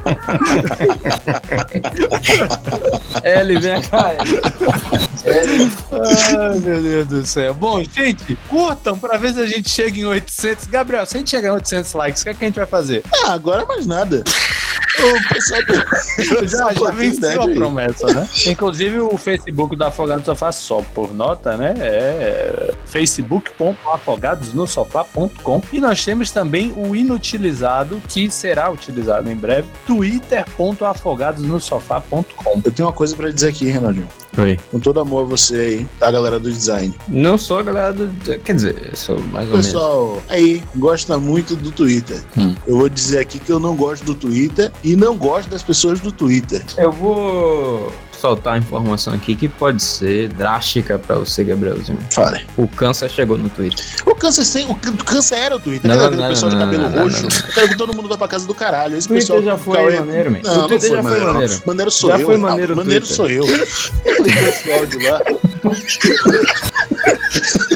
Ele 3.23 3.59
vem 3.59 3.81
cá. 3.81 4.11
Ai, 5.25 6.59
meu 6.59 6.81
Deus 6.81 7.07
do 7.07 7.25
céu. 7.25 7.53
Bom, 7.53 7.83
gente, 7.83 8.37
curtam 8.47 8.97
pra 8.97 9.17
ver 9.17 9.33
se 9.33 9.41
a 9.41 9.47
gente 9.47 9.69
chega 9.69 9.99
em 9.99 10.05
800. 10.05 10.67
Gabriel, 10.67 11.05
se 11.05 11.15
a 11.15 11.19
gente 11.19 11.29
chegar 11.29 11.49
em 11.49 11.53
800 11.53 11.93
likes, 11.93 12.21
o 12.21 12.25
que, 12.25 12.29
é 12.29 12.33
que 12.33 12.43
a 12.43 12.47
gente 12.47 12.55
vai 12.55 12.65
fazer? 12.65 13.03
Ah, 13.23 13.33
agora 13.33 13.65
mais 13.65 13.85
nada. 13.85 14.23
O 14.99 15.33
pessoal 15.33 15.61
Já, 16.47 16.73
já 16.73 16.91
venceu 16.91 17.41
a 17.41 17.47
promessa, 17.49 18.07
né? 18.13 18.27
Inclusive 18.47 18.99
o 18.99 19.17
Facebook 19.17 19.75
do 19.75 19.83
Afogado 19.83 20.19
no 20.19 20.25
Sofá, 20.25 20.51
só 20.51 20.81
por 20.93 21.13
nota, 21.13 21.57
né? 21.57 21.73
É 21.77 22.73
facebook.afogadosnosofá.com 22.85 25.61
e 25.71 25.79
nós 25.79 26.03
temos 26.03 26.31
também 26.31 26.73
o 26.75 26.95
inutilizado, 26.95 28.01
que 28.07 28.31
será 28.31 28.71
utilizado 28.71 29.29
em 29.29 29.35
breve, 29.35 29.67
twitter.afogadosnosofá.com 29.85 32.61
Eu 32.63 32.71
tenho 32.71 32.87
uma 32.87 32.93
coisa 32.93 33.15
pra 33.15 33.29
dizer 33.29 33.49
aqui, 33.49 33.65
Renaldinho. 33.65 34.07
Oi. 34.37 34.59
Com 34.69 34.79
todo 34.79 34.99
amor 34.99 35.23
a 35.23 35.25
você 35.25 35.55
aí, 35.55 35.87
tá, 35.97 36.11
galera 36.11 36.37
do 36.39 36.51
design. 36.51 36.93
Não 37.07 37.37
sou 37.37 37.59
a 37.59 37.63
galera 37.63 37.93
do. 37.93 38.09
Quer 38.39 38.55
dizer, 38.55 38.89
eu 38.89 38.95
sou 38.95 39.17
mais 39.19 39.45
ou 39.45 39.51
menos. 39.53 39.67
pessoal 39.67 40.21
aí 40.27 40.61
gosta 40.75 41.17
muito 41.17 41.55
do 41.55 41.71
Twitter. 41.71 42.21
Hum. 42.37 42.53
Eu 42.67 42.77
vou 42.77 42.89
dizer 42.89 43.19
aqui 43.19 43.39
que 43.39 43.49
eu 43.49 43.59
não 43.59 43.75
gosto 43.75 44.03
do 44.03 44.13
Twitter 44.13 44.71
e 44.83 44.94
não 44.95 45.17
gosto 45.17 45.49
das 45.49 45.63
pessoas 45.63 45.99
do 45.99 46.11
Twitter. 46.11 46.61
Eu 46.77 46.91
vou 46.91 47.91
soltar 48.19 48.55
a 48.55 48.57
informação 48.57 49.13
aqui 49.13 49.35
que 49.35 49.47
pode 49.47 49.81
ser 49.83 50.29
drástica 50.29 50.97
pra 50.97 51.15
você, 51.17 51.43
Gabrielzinho. 51.43 51.99
Fale. 52.11 52.45
O 52.57 52.67
câncer 52.67 53.09
chegou 53.09 53.37
no 53.37 53.49
Twitter. 53.49 53.85
O 54.05 54.15
câncer, 54.15 54.45
sem, 54.45 54.65
o 54.69 54.75
câncer 54.75 55.35
era 55.35 55.55
o 55.55 55.59
Twitter. 55.59 55.89
Não, 55.89 55.97
Não, 55.97 56.11
não, 56.11 56.17
não, 56.17 56.29
pessoal 56.29 56.51
não, 56.51 56.59
de 56.59 56.65
cabelo 56.65 56.83
não, 56.83 56.89
não, 56.91 57.03
roxo. 57.03 57.23
não, 57.23 57.29
quero 57.53 57.69
que 57.69 57.77
todo 57.77 57.93
mundo 57.95 58.09
vá 58.09 58.17
pra 58.17 58.27
casa 58.27 58.47
do 58.47 58.53
caralho. 58.55 58.97
Esse 58.97 59.07
Twitter 59.07 59.27
pessoal 59.35 59.43
já 59.43 59.57
foi 59.57 59.99
maneiro, 59.99 60.31
man. 60.31 60.39
Não, 60.43 60.53
O 60.53 60.57
não 60.57 60.67
Twitter 60.67 60.89
foi 60.89 60.97
já 60.97 61.03
foi 61.03 61.11
maneiro. 61.11 61.25
não. 61.27 61.33
maneiro. 61.33 61.61
Maneiro 61.65 61.91
sou 61.91 62.09
Já 62.09 62.19
eu. 62.19 62.25
foi 62.25 62.37
maneiro 62.37 62.75
Maneiro 62.75 63.05
sou 63.05 63.29
eu. 63.29 63.45
Eu 64.05 64.23
liguei 64.23 64.43
esse 64.49 64.71
áudio 64.71 65.11
lá. 65.11 65.21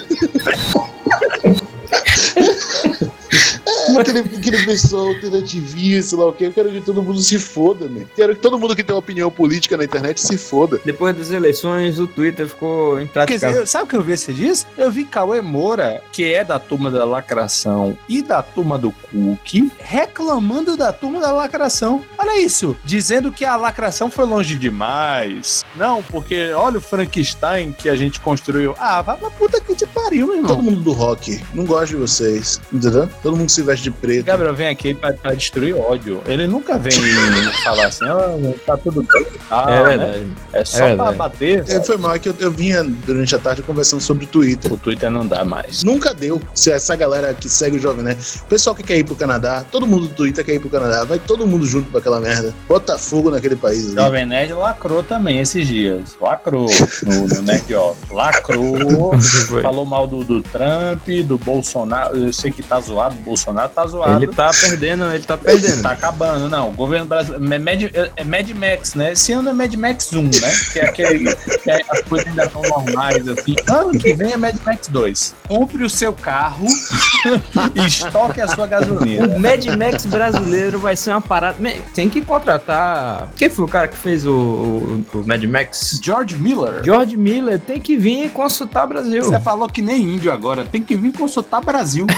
aquele, 4.01 4.19
aquele 4.19 4.65
pessoal 4.65 5.07
alternativista, 5.09 6.09
sei 6.09 6.17
lá 6.17 6.27
o 6.27 6.33
que. 6.33 6.43
Eu 6.45 6.53
quero 6.53 6.71
que 6.71 6.81
todo 6.81 7.01
mundo 7.01 7.19
se 7.19 7.37
foda, 7.39 7.87
né? 7.87 8.05
Quero 8.15 8.35
que 8.35 8.41
todo 8.41 8.57
mundo 8.57 8.75
que 8.75 8.83
tem 8.83 8.93
uma 8.93 8.99
opinião 8.99 9.29
política 9.31 9.77
na 9.77 9.83
internet 9.83 10.21
se 10.21 10.37
foda. 10.37 10.79
Depois 10.83 11.15
das 11.15 11.31
eleições, 11.31 11.99
o 11.99 12.07
Twitter 12.07 12.47
ficou 12.47 12.95
Quer 12.97 13.03
impraticável. 13.03 13.49
dizer, 13.49 13.67
sabe 13.67 13.85
o 13.85 13.87
que 13.87 13.95
eu 13.95 14.01
vi 14.03 14.13
esses 14.13 14.35
dias? 14.35 14.67
Eu 14.77 14.91
vi 14.91 15.05
Cauê 15.05 15.41
Moura, 15.41 16.01
que 16.11 16.33
é 16.33 16.43
da 16.43 16.59
turma 16.59 16.89
da 16.91 17.05
lacração 17.05 17.97
e 18.07 18.21
da 18.21 18.41
turma 18.41 18.77
do 18.77 18.91
Cook, 18.91 19.71
reclamando 19.79 20.75
da 20.77 20.91
turma 20.93 21.19
da 21.19 21.31
lacração. 21.31 22.03
Olha 22.17 22.41
isso, 22.41 22.75
dizendo 22.83 23.31
que 23.31 23.45
a 23.45 23.55
lacração 23.55 24.09
foi 24.09 24.25
longe 24.25 24.55
demais. 24.55 25.63
Não, 25.75 26.01
porque 26.03 26.51
olha 26.53 26.77
o 26.77 26.81
Frankenstein 26.81 27.71
que 27.71 27.89
a 27.89 27.95
gente 27.95 28.19
construiu. 28.19 28.75
Ah, 28.77 29.01
vai 29.01 29.17
pra 29.17 29.29
puta 29.29 29.59
que 29.61 29.75
te 29.75 29.85
pariu, 29.87 30.27
meu 30.27 30.35
irmão. 30.37 30.55
Todo 30.55 30.63
mundo 30.63 30.81
do 30.81 30.91
rock 30.91 31.41
não 31.53 31.65
gosta 31.65 31.87
de 31.87 31.95
vocês, 31.95 32.59
entendeu? 32.71 33.09
Todo 33.21 33.35
mundo 33.35 33.49
se 33.49 33.61
veste 33.61 33.83
de 33.83 33.88
preto. 33.91 34.25
Gabriel 34.25 34.53
vem 34.53 34.67
aqui 34.67 34.93
pra, 34.93 35.13
pra 35.13 35.33
destruir 35.33 35.75
ódio. 35.75 36.21
Ele 36.25 36.47
nunca 36.47 36.77
vem 36.77 36.91
falar 37.63 37.87
assim, 37.87 38.05
ah, 38.05 38.53
tá 38.65 38.77
tudo 38.77 39.03
bem. 39.03 39.25
Ah, 39.49 39.91
é 39.91 39.97
né? 39.97 40.27
É 40.53 40.65
só 40.65 40.77
É 40.77 40.95
pra 40.95 41.11
verdade. 41.11 41.17
bater. 41.17 41.65
É, 41.67 41.83
foi 41.83 41.97
mal 41.97 42.15
é 42.15 42.19
que 42.19 42.29
eu, 42.29 42.35
eu 42.39 42.51
vinha 42.51 42.83
durante 42.83 43.35
a 43.35 43.39
tarde 43.39 43.61
conversando 43.61 44.01
sobre 44.01 44.25
Twitter. 44.25 44.71
O 44.71 44.77
Twitter 44.77 45.09
não 45.09 45.25
dá 45.25 45.43
mais. 45.43 45.83
Nunca 45.83 46.13
deu. 46.13 46.41
Se 46.53 46.71
essa 46.71 46.95
galera 46.95 47.33
que 47.33 47.49
segue 47.49 47.77
o 47.77 47.79
Jovem, 47.79 48.03
né? 48.03 48.17
O 48.41 48.45
pessoal 48.45 48.75
que 48.75 48.83
quer 48.83 48.97
ir 48.97 49.03
pro 49.03 49.15
Canadá, 49.15 49.63
todo 49.71 49.85
mundo 49.87 50.07
do 50.07 50.13
Twitter 50.13 50.43
quer 50.45 50.53
ir 50.55 50.59
pro 50.59 50.69
Canadá. 50.69 51.03
Vai 51.03 51.19
todo 51.19 51.45
mundo 51.47 51.65
junto 51.65 51.89
pra 51.89 51.99
aquela 51.99 52.19
merda. 52.19 52.53
Bota 52.67 52.97
fogo 52.97 53.29
naquele 53.31 53.55
país 53.55 53.85
ali. 53.87 53.95
Jovem 53.95 54.25
Nerd 54.25 54.53
lacrou 54.53 55.03
também 55.03 55.39
esses 55.39 55.67
dias. 55.67 56.17
Lacrou 56.21 56.67
no, 57.05 57.27
no 57.27 57.41
Nerd 57.41 57.73
Off. 57.75 57.99
Lacrou. 58.11 59.13
Falou 59.61 59.85
mal 59.85 60.07
do, 60.07 60.23
do 60.23 60.41
Trump, 60.41 61.07
do 61.25 61.37
Bolsonaro. 61.37 62.17
Eu 62.17 62.33
sei 62.33 62.51
que 62.51 62.61
tá 62.63 62.79
zoado, 62.79 63.15
o 63.15 63.21
Bolsonaro 63.21 63.68
tá 63.69 63.85
zoado. 63.87 64.23
Ele 64.23 64.31
tá 64.33 64.51
perdendo, 64.59 65.05
ele 65.13 65.23
tá 65.23 65.37
perdendo. 65.37 65.81
Tá 65.81 65.91
acabando, 65.91 66.49
não. 66.49 66.69
O 66.69 66.73
governo 66.73 67.05
brasileiro. 67.05 67.45
É 67.53 67.59
Mad, 67.59 67.81
é 68.17 68.23
Mad 68.23 68.49
Max, 68.51 68.95
né? 68.95 69.11
Esse 69.13 69.31
ano 69.31 69.49
é 69.49 69.53
Mad 69.53 69.73
Max 69.75 70.11
1, 70.11 70.23
né? 70.23 70.29
Que 70.73 70.79
é 70.79 70.85
aquele. 70.89 71.35
Que 71.35 71.71
é- 71.71 71.81
as 71.89 72.01
coisas 72.01 72.27
ainda 72.27 72.45
estão 72.45 72.61
normais, 72.63 73.27
assim. 73.27 73.55
Ano 73.67 73.91
que 73.97 74.13
vem 74.13 74.33
é 74.33 74.37
Mad 74.37 74.55
Max 74.65 74.87
2. 74.87 75.35
Compre 75.47 75.83
o 75.83 75.89
seu 75.89 76.11
carro 76.13 76.65
e 77.75 77.85
estoque 77.85 78.41
a 78.41 78.47
sua 78.47 78.67
gasolina. 78.67 79.27
O 79.35 79.39
Mad 79.39 79.65
Max 79.77 80.05
brasileiro 80.05 80.79
vai 80.79 80.95
ser 80.95 81.11
uma 81.11 81.21
parada. 81.21 81.57
Tem 81.93 82.09
que 82.09 82.21
contratar. 82.21 83.29
Quem 83.35 83.49
foi 83.49 83.65
o 83.65 83.67
cara 83.67 83.87
que 83.87 83.97
fez 83.97 84.25
o, 84.25 84.31
o- 84.31 85.05
o 85.13 85.27
Mad 85.27 85.43
Max? 85.45 85.99
George 86.03 86.35
Miller. 86.35 86.83
George 86.83 87.15
Miller 87.17 87.59
tem 87.59 87.79
que 87.79 87.97
vir 87.97 88.29
consultar 88.31 88.87
Brasil. 88.87 89.23
Você 89.23 89.39
falou 89.39 89.67
que 89.67 89.81
nem 89.81 90.01
índio 90.15 90.31
agora. 90.31 90.65
Tem 90.65 90.81
que 90.81 90.95
vir 90.95 91.11
consultar 91.13 91.61
Brasil. 91.61 92.05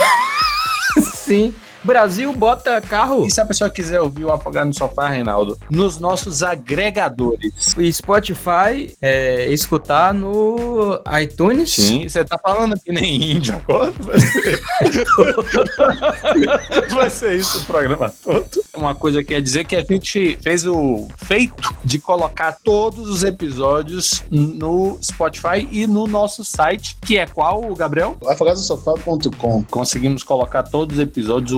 Sim. 1.00 1.56
Brasil 1.84 2.32
bota 2.34 2.80
carro. 2.82 3.26
E 3.26 3.32
se 3.32 3.42
a 3.42 3.46
pessoa 3.46 3.70
quiser 3.70 4.00
ouvir 4.02 4.26
o 4.26 4.32
Afogado 4.32 4.68
no 4.68 4.74
Sofá, 4.74 5.10
Reinaldo? 5.10 5.58
Nos 5.70 5.98
nossos 6.00 6.44
agregadores. 6.44 7.76
E 7.78 7.92
Spotify, 7.92 8.96
é, 9.02 9.52
escutar 9.52 10.14
no 10.14 11.02
iTunes. 11.22 11.74
Sim, 11.74 12.08
você 12.08 12.24
tá 12.24 12.38
falando 12.38 12.80
que 12.80 12.92
nem 12.92 13.32
índio 13.32 13.56
agora? 13.56 13.92
Vai 14.00 14.20
ser, 14.20 14.62
Vai 16.94 17.10
ser 17.10 17.36
isso 17.38 17.60
o 17.60 17.66
programa 17.66 18.14
todo. 18.24 18.50
Uma 18.76 18.94
coisa 18.96 19.24
que 19.24 19.32
quer 19.34 19.42
dizer 19.42 19.66
que 19.66 19.76
a 19.76 19.84
gente 19.84 20.38
fez 20.42 20.66
o 20.66 21.08
feito 21.18 21.74
de 21.84 22.00
colocar 22.00 22.58
todos 22.64 23.10
os 23.10 23.24
episódios 23.24 24.24
no 24.30 24.98
Spotify 25.02 25.68
e 25.72 25.88
no 25.88 26.06
nosso 26.08 26.44
site, 26.44 26.98
que 27.02 27.18
é 27.18 27.26
qual, 27.26 27.74
Gabriel? 27.76 28.18
afogadosofá.com 28.28 29.64
Conseguimos 29.70 30.24
colocar 30.24 30.64
todos 30.64 30.98
os 30.98 31.02
episódios, 31.02 31.52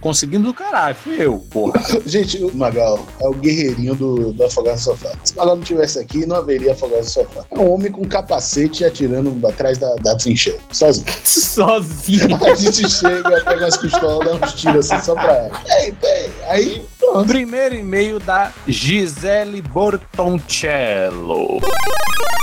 Conseguimos 0.00 0.46
do 0.46 0.54
caralho, 0.54 0.94
fui 0.94 1.16
eu, 1.20 1.38
porra. 1.50 1.80
Gente, 2.06 2.42
o 2.42 2.54
Magal 2.56 3.04
é 3.20 3.28
o 3.28 3.34
guerreirinho 3.34 3.94
do, 3.94 4.32
do 4.32 4.44
Afogado 4.44 4.76
no 4.76 4.80
Sofá. 4.80 5.12
Se 5.24 5.32
o 5.32 5.36
Magal 5.36 5.56
não 5.56 5.64
tivesse 5.64 5.98
aqui, 5.98 6.24
não 6.24 6.36
haveria 6.36 6.72
Afogado 6.72 7.02
no 7.02 7.08
Sofá. 7.08 7.44
É 7.50 7.58
um 7.58 7.72
homem 7.72 7.90
com 7.90 8.04
capacete 8.04 8.84
atirando 8.84 9.46
atrás 9.46 9.78
da, 9.78 9.94
da 9.96 10.16
trincheira, 10.16 10.58
sozinho. 10.72 11.06
Sozinho. 11.24 12.44
A 12.44 12.54
gente 12.54 12.88
chega, 12.88 13.42
pega 13.42 13.66
as 13.66 13.76
pistolas, 13.76 14.40
dá 14.40 14.46
uns 14.46 14.54
tiros 14.54 14.90
assim 14.90 15.04
só 15.04 15.14
pra. 15.14 15.50
Ei, 15.80 15.94
ei, 16.02 16.32
aí 16.48 16.86
pronto. 17.12 17.26
Primeiro 17.26 17.74
e-mail 17.74 18.18
da 18.18 18.52
Gisele 18.66 19.62
Bortoncello. 19.62 21.60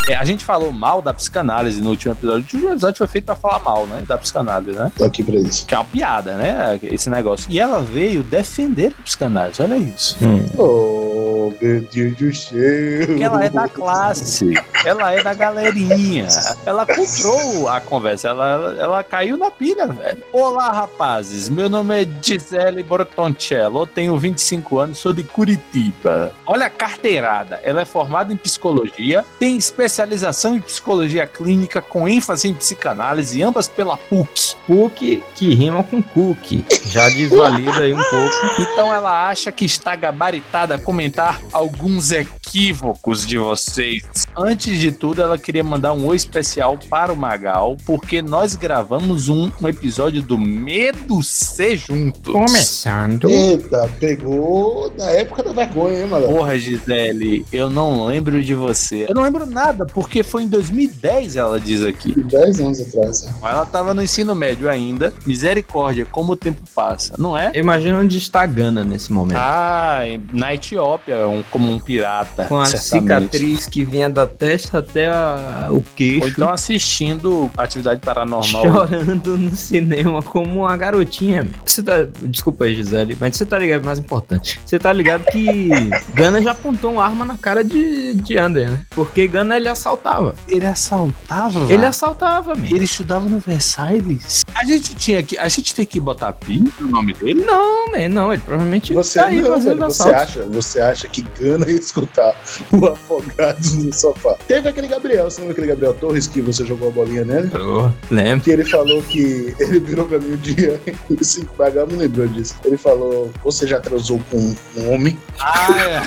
É, 0.10 0.16
a 0.16 0.26
gente 0.26 0.44
falou 0.44 0.72
mal 0.72 1.02
da 1.02 1.14
psicanálise 1.14 1.82
no 1.82 1.92
último 1.92 2.14
episódio. 2.14 2.40
O 2.40 2.44
último 2.44 2.70
episódio 2.72 2.98
foi 2.98 3.08
feito 3.08 3.26
pra 3.26 3.36
falar 3.36 3.60
mal, 3.60 3.86
né? 3.88 4.04
Da 4.06 4.18
psicanálise, 4.18 4.78
né? 4.78 4.92
Tô 4.98 5.06
aqui 5.06 5.24
pra 5.24 5.36
isso. 5.36 5.66
Que 5.66 5.74
é 5.74 5.78
uma 5.78 5.86
piada, 5.86 6.36
né? 6.36 6.78
Esse 6.84 7.10
negócio. 7.10 7.50
E 7.50 7.58
ela 7.60 7.80
veio 7.80 8.22
defender 8.22 8.94
a 9.00 9.04
psicanálise, 9.04 9.62
olha 9.62 9.78
isso. 9.78 10.18
Oh, 10.58 11.23
meu 11.62 11.82
Deus 11.82 12.16
do 12.16 12.34
céu. 12.34 13.08
Porque 13.08 13.24
ela 13.24 13.44
é 13.44 13.50
da 13.50 13.68
classe, 13.68 14.54
ela 14.86 15.12
é 15.12 15.24
da 15.24 15.34
galerinha. 15.34 16.28
Ela 16.66 16.86
comprou 16.86 17.68
a 17.68 17.82
conversa, 17.82 18.30
ela, 18.30 18.50
ela, 18.52 18.82
ela 18.82 19.04
caiu 19.04 19.38
na 19.38 19.50
pilha, 19.50 19.88
velho. 19.88 20.24
Olá, 20.32 20.72
rapazes. 20.72 21.50
Meu 21.50 21.70
nome 21.70 22.04
é 22.04 22.08
Gisele 22.22 22.84
Bortoncello, 22.84 23.82
eu 23.82 23.88
tenho 23.88 24.18
25 24.18 24.80
anos, 24.80 24.98
sou 25.00 25.14
de 25.14 25.24
Curitiba. 25.24 26.34
Olha 26.46 26.68
a 26.68 26.70
carteirada. 26.70 27.60
Ela 27.64 27.82
é 27.82 27.86
formada 27.86 28.32
em 28.32 28.38
psicologia, 28.38 29.26
tem 29.40 29.58
especialização 29.58 30.56
em 30.56 30.62
psicologia 30.62 31.26
clínica 31.26 31.82
com 31.82 32.08
ênfase 32.08 32.48
em 32.48 32.54
psicanálise, 32.54 33.42
ambas 33.42 33.68
pela 33.68 33.98
PUC. 33.98 34.56
PUC 34.68 35.24
que 35.36 35.54
rima 35.54 35.84
com 35.84 36.02
cookie. 36.02 36.66
Já 36.86 37.10
desvalida 37.10 37.82
aí 37.82 37.94
um 37.94 38.04
pouco. 38.04 38.62
Então 38.62 38.94
ela 38.94 39.28
acha 39.28 39.52
que 39.52 39.66
está 39.66 39.96
gabaritada 39.96 40.76
a 40.76 40.80
comentar 40.80 41.33
alguns 41.52 42.12
equívocos 42.12 43.26
de 43.26 43.38
vocês. 43.38 44.04
Antes 44.38 44.80
de 44.80 44.92
tudo, 44.92 45.22
ela 45.22 45.38
queria 45.38 45.64
mandar 45.64 45.94
um 45.94 46.06
oi 46.06 46.16
especial 46.16 46.78
para 46.90 47.12
o 47.12 47.16
Magal, 47.16 47.78
porque 47.86 48.22
nós 48.22 48.56
gravamos 48.56 49.30
um, 49.30 49.52
um 49.62 49.68
episódio 49.68 50.22
do 50.22 50.38
Medo 50.38 51.22
Ser 51.24 51.78
Juntos. 51.78 52.34
Começando. 52.34 53.30
Eita, 53.30 53.90
pegou 54.00 54.92
na 54.98 55.10
época 55.12 55.44
da 55.44 55.52
vergonha, 55.52 56.02
hein, 56.02 56.08
mano? 56.08 56.28
Porra, 56.28 56.58
Gisele, 56.58 57.46
eu 57.52 57.70
não 57.70 58.06
lembro 58.06 58.42
de 58.42 58.54
você. 58.54 59.06
Eu 59.10 59.16
não 59.16 59.24
lembro 59.24 59.46
nada, 59.46 59.86
porque 59.86 60.24
foi 60.24 60.44
em 60.44 60.48
2010, 60.48 61.36
ela 61.36 61.60
diz 61.60 61.84
aqui. 61.84 62.14
10 62.20 62.60
anos 62.60 62.82
atrás. 62.82 63.24
né? 63.24 63.34
Ela 63.44 63.66
tava 63.66 63.94
no 63.94 64.02
ensino 64.02 64.34
médio 64.36 64.70
ainda. 64.70 65.14
Misericórdia, 65.26 66.06
como 66.06 66.34
o 66.34 66.36
tempo 66.36 66.62
passa, 66.74 67.14
não 67.18 67.38
é? 67.38 67.52
Imagina 67.56 68.00
onde 68.00 68.18
está 68.18 68.46
Gana 68.46 68.84
nesse 68.84 69.12
momento. 69.12 69.38
Ah, 69.38 70.02
na 70.32 70.54
Etiópia, 70.54 71.23
um- 71.28 71.44
como 71.52 71.72
um 71.72 71.80
pirata. 71.80 72.46
Com 72.46 72.58
a 72.60 72.66
certamente. 72.66 73.32
cicatriz 73.32 73.66
que 73.68 73.84
vinha 73.84 74.10
da 74.10 74.26
testa 74.28 74.80
até 74.80 75.08
a- 75.10 75.68
o 75.70 75.76
Ou 75.76 75.86
queixo. 75.96 76.28
então 76.28 76.50
assistindo 76.50 77.50
atividade 77.58 78.00
paranormal. 78.02 78.64
Chorando 78.64 79.38
no 79.38 79.56
cinema 79.56 80.22
como 80.22 80.62
uma 80.62 80.76
garotinha. 80.78 81.48
Você 81.66 81.82
tá, 81.84 82.06
desculpa 82.24 82.66
aí, 82.66 82.76
Gisele, 82.76 83.18
mas 83.20 83.36
você 83.36 83.46
tá 83.46 83.58
ligado, 83.58 83.84
mais 83.86 84.00
importante. 84.00 84.60
Você 84.66 84.78
tá 84.80 84.92
ligado 84.94 85.24
que 85.26 85.70
Gana 86.14 86.42
já 86.42 86.52
apontou 86.52 86.94
uma 86.94 87.04
arma 87.06 87.26
na 87.26 87.38
cara 87.38 87.64
de, 87.64 88.14
de 88.16 88.38
Ander, 88.38 88.70
né? 88.72 88.80
Porque 88.92 89.28
Gana 89.28 89.58
ele 89.58 89.68
assaltava. 89.70 90.36
Ele 90.48 90.66
assaltava, 90.66 91.72
Ele 91.72 91.86
assaltava, 91.86 92.56
meu. 92.56 92.76
Ele 92.76 92.86
estudava 92.86 93.28
no 93.28 93.40
Versailles. 93.40 94.44
A 94.56 94.64
gente 94.66 94.96
tinha 94.96 95.22
que. 95.24 95.38
A 95.38 95.48
gente 95.48 95.74
tem 95.74 95.86
que 95.86 96.00
botar 96.00 96.32
pi 96.34 96.64
no 96.80 96.88
nome 96.88 97.14
dele? 97.14 97.44
Não, 97.46 97.88
man, 97.92 98.10
não, 98.10 98.34
ele 98.34 98.42
provavelmente 98.46 98.94
Você, 98.94 99.20
tá 99.20 99.26
aí 99.28 99.42
não, 99.42 99.52
fazendo 99.52 99.80
velho, 99.80 99.92
você, 99.92 100.10
acha, 100.10 100.44
você 100.44 100.80
acha 100.82 101.08
que 101.14 101.22
Gana 101.40 101.70
escutar 101.72 102.36
o 102.72 102.86
Afogados 102.88 103.76
no 103.76 103.94
Sofá? 103.94 104.36
Teve 104.48 104.70
aquele 104.70 104.88
Gabriel, 104.88 105.30
você 105.30 105.40
lembra 105.40 105.54
aquele 105.54 105.68
Gabriel 105.68 105.94
Torres 105.94 106.28
que 106.28 106.42
você 106.42 106.66
jogou 106.66 106.90
a 106.90 106.92
bolinha 106.92 107.24
nele? 107.24 107.52
Oh, 107.56 107.90
lembro. 108.14 108.44
Que 108.44 108.52
ele 108.52 108.66
falou 108.66 109.02
que 109.04 109.54
ele 109.60 109.80
virou 109.80 110.06
pra 110.06 110.20
mim 110.20 110.34
um 110.34 110.38
dia, 110.38 110.82
esse 111.22 111.48
Magal 111.58 111.88
me 111.88 111.96
lembrou 111.96 112.28
disso. 112.28 112.56
Ele 112.66 112.78
falou: 112.78 113.32
Você 113.44 113.68
já 113.68 113.80
transou 113.80 114.20
com 114.32 114.56
um 114.76 114.94
homem? 114.94 115.18
Ah, 115.40 115.68
é. 115.78 116.02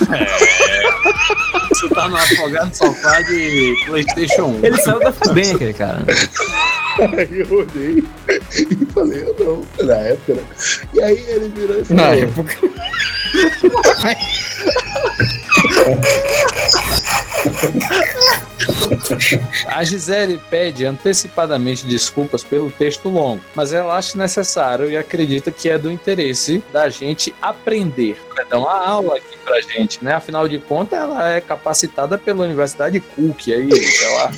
Você 1.68 1.88
tá 1.88 2.08
no 2.08 2.16
afogado 2.16 2.74
sofá 2.74 3.20
de 3.22 3.74
PlayStation 3.86 4.46
1. 4.46 4.64
Ele 4.64 4.76
saiu 4.78 4.98
da 4.98 5.12
FEBEM, 5.12 5.54
aquele 5.54 5.72
cara. 5.72 6.04
Aí 6.98 7.40
eu 7.40 7.52
olhei 7.52 8.04
e 8.52 8.86
falei: 8.86 9.22
Eu 9.22 9.36
não, 9.38 9.86
na 9.86 9.94
época, 9.96 10.34
né? 10.34 10.42
E 10.94 11.02
aí 11.02 11.24
ele 11.28 11.48
virou 11.48 11.80
e 11.80 11.84
falou: 11.84 12.02
Na 12.02 12.14
época. 12.14 12.56
A 19.68 19.84
Gisele 19.84 20.40
pede 20.50 20.84
antecipadamente 20.84 21.86
desculpas 21.86 22.42
pelo 22.42 22.70
texto 22.70 23.08
longo, 23.08 23.42
mas 23.54 23.72
ela 23.72 23.96
acha 23.96 24.16
necessário 24.16 24.90
e 24.90 24.96
acredita 24.96 25.50
que 25.50 25.68
é 25.68 25.78
do 25.78 25.90
interesse 25.90 26.62
da 26.72 26.88
gente 26.88 27.34
aprender. 27.42 28.16
Vai 28.34 28.44
dar 28.46 28.58
uma 28.58 28.86
aula 28.86 29.16
aqui 29.16 29.36
pra 29.44 29.60
gente, 29.60 30.04
né? 30.04 30.14
Afinal 30.14 30.48
de 30.48 30.58
contas, 30.58 30.98
ela 30.98 31.30
é 31.30 31.40
capacitada 31.40 32.16
pela 32.16 32.44
Universidade 32.44 33.00
Cook 33.00 33.52
aí, 33.52 33.74
sei 33.74 34.08
lá. 34.14 34.32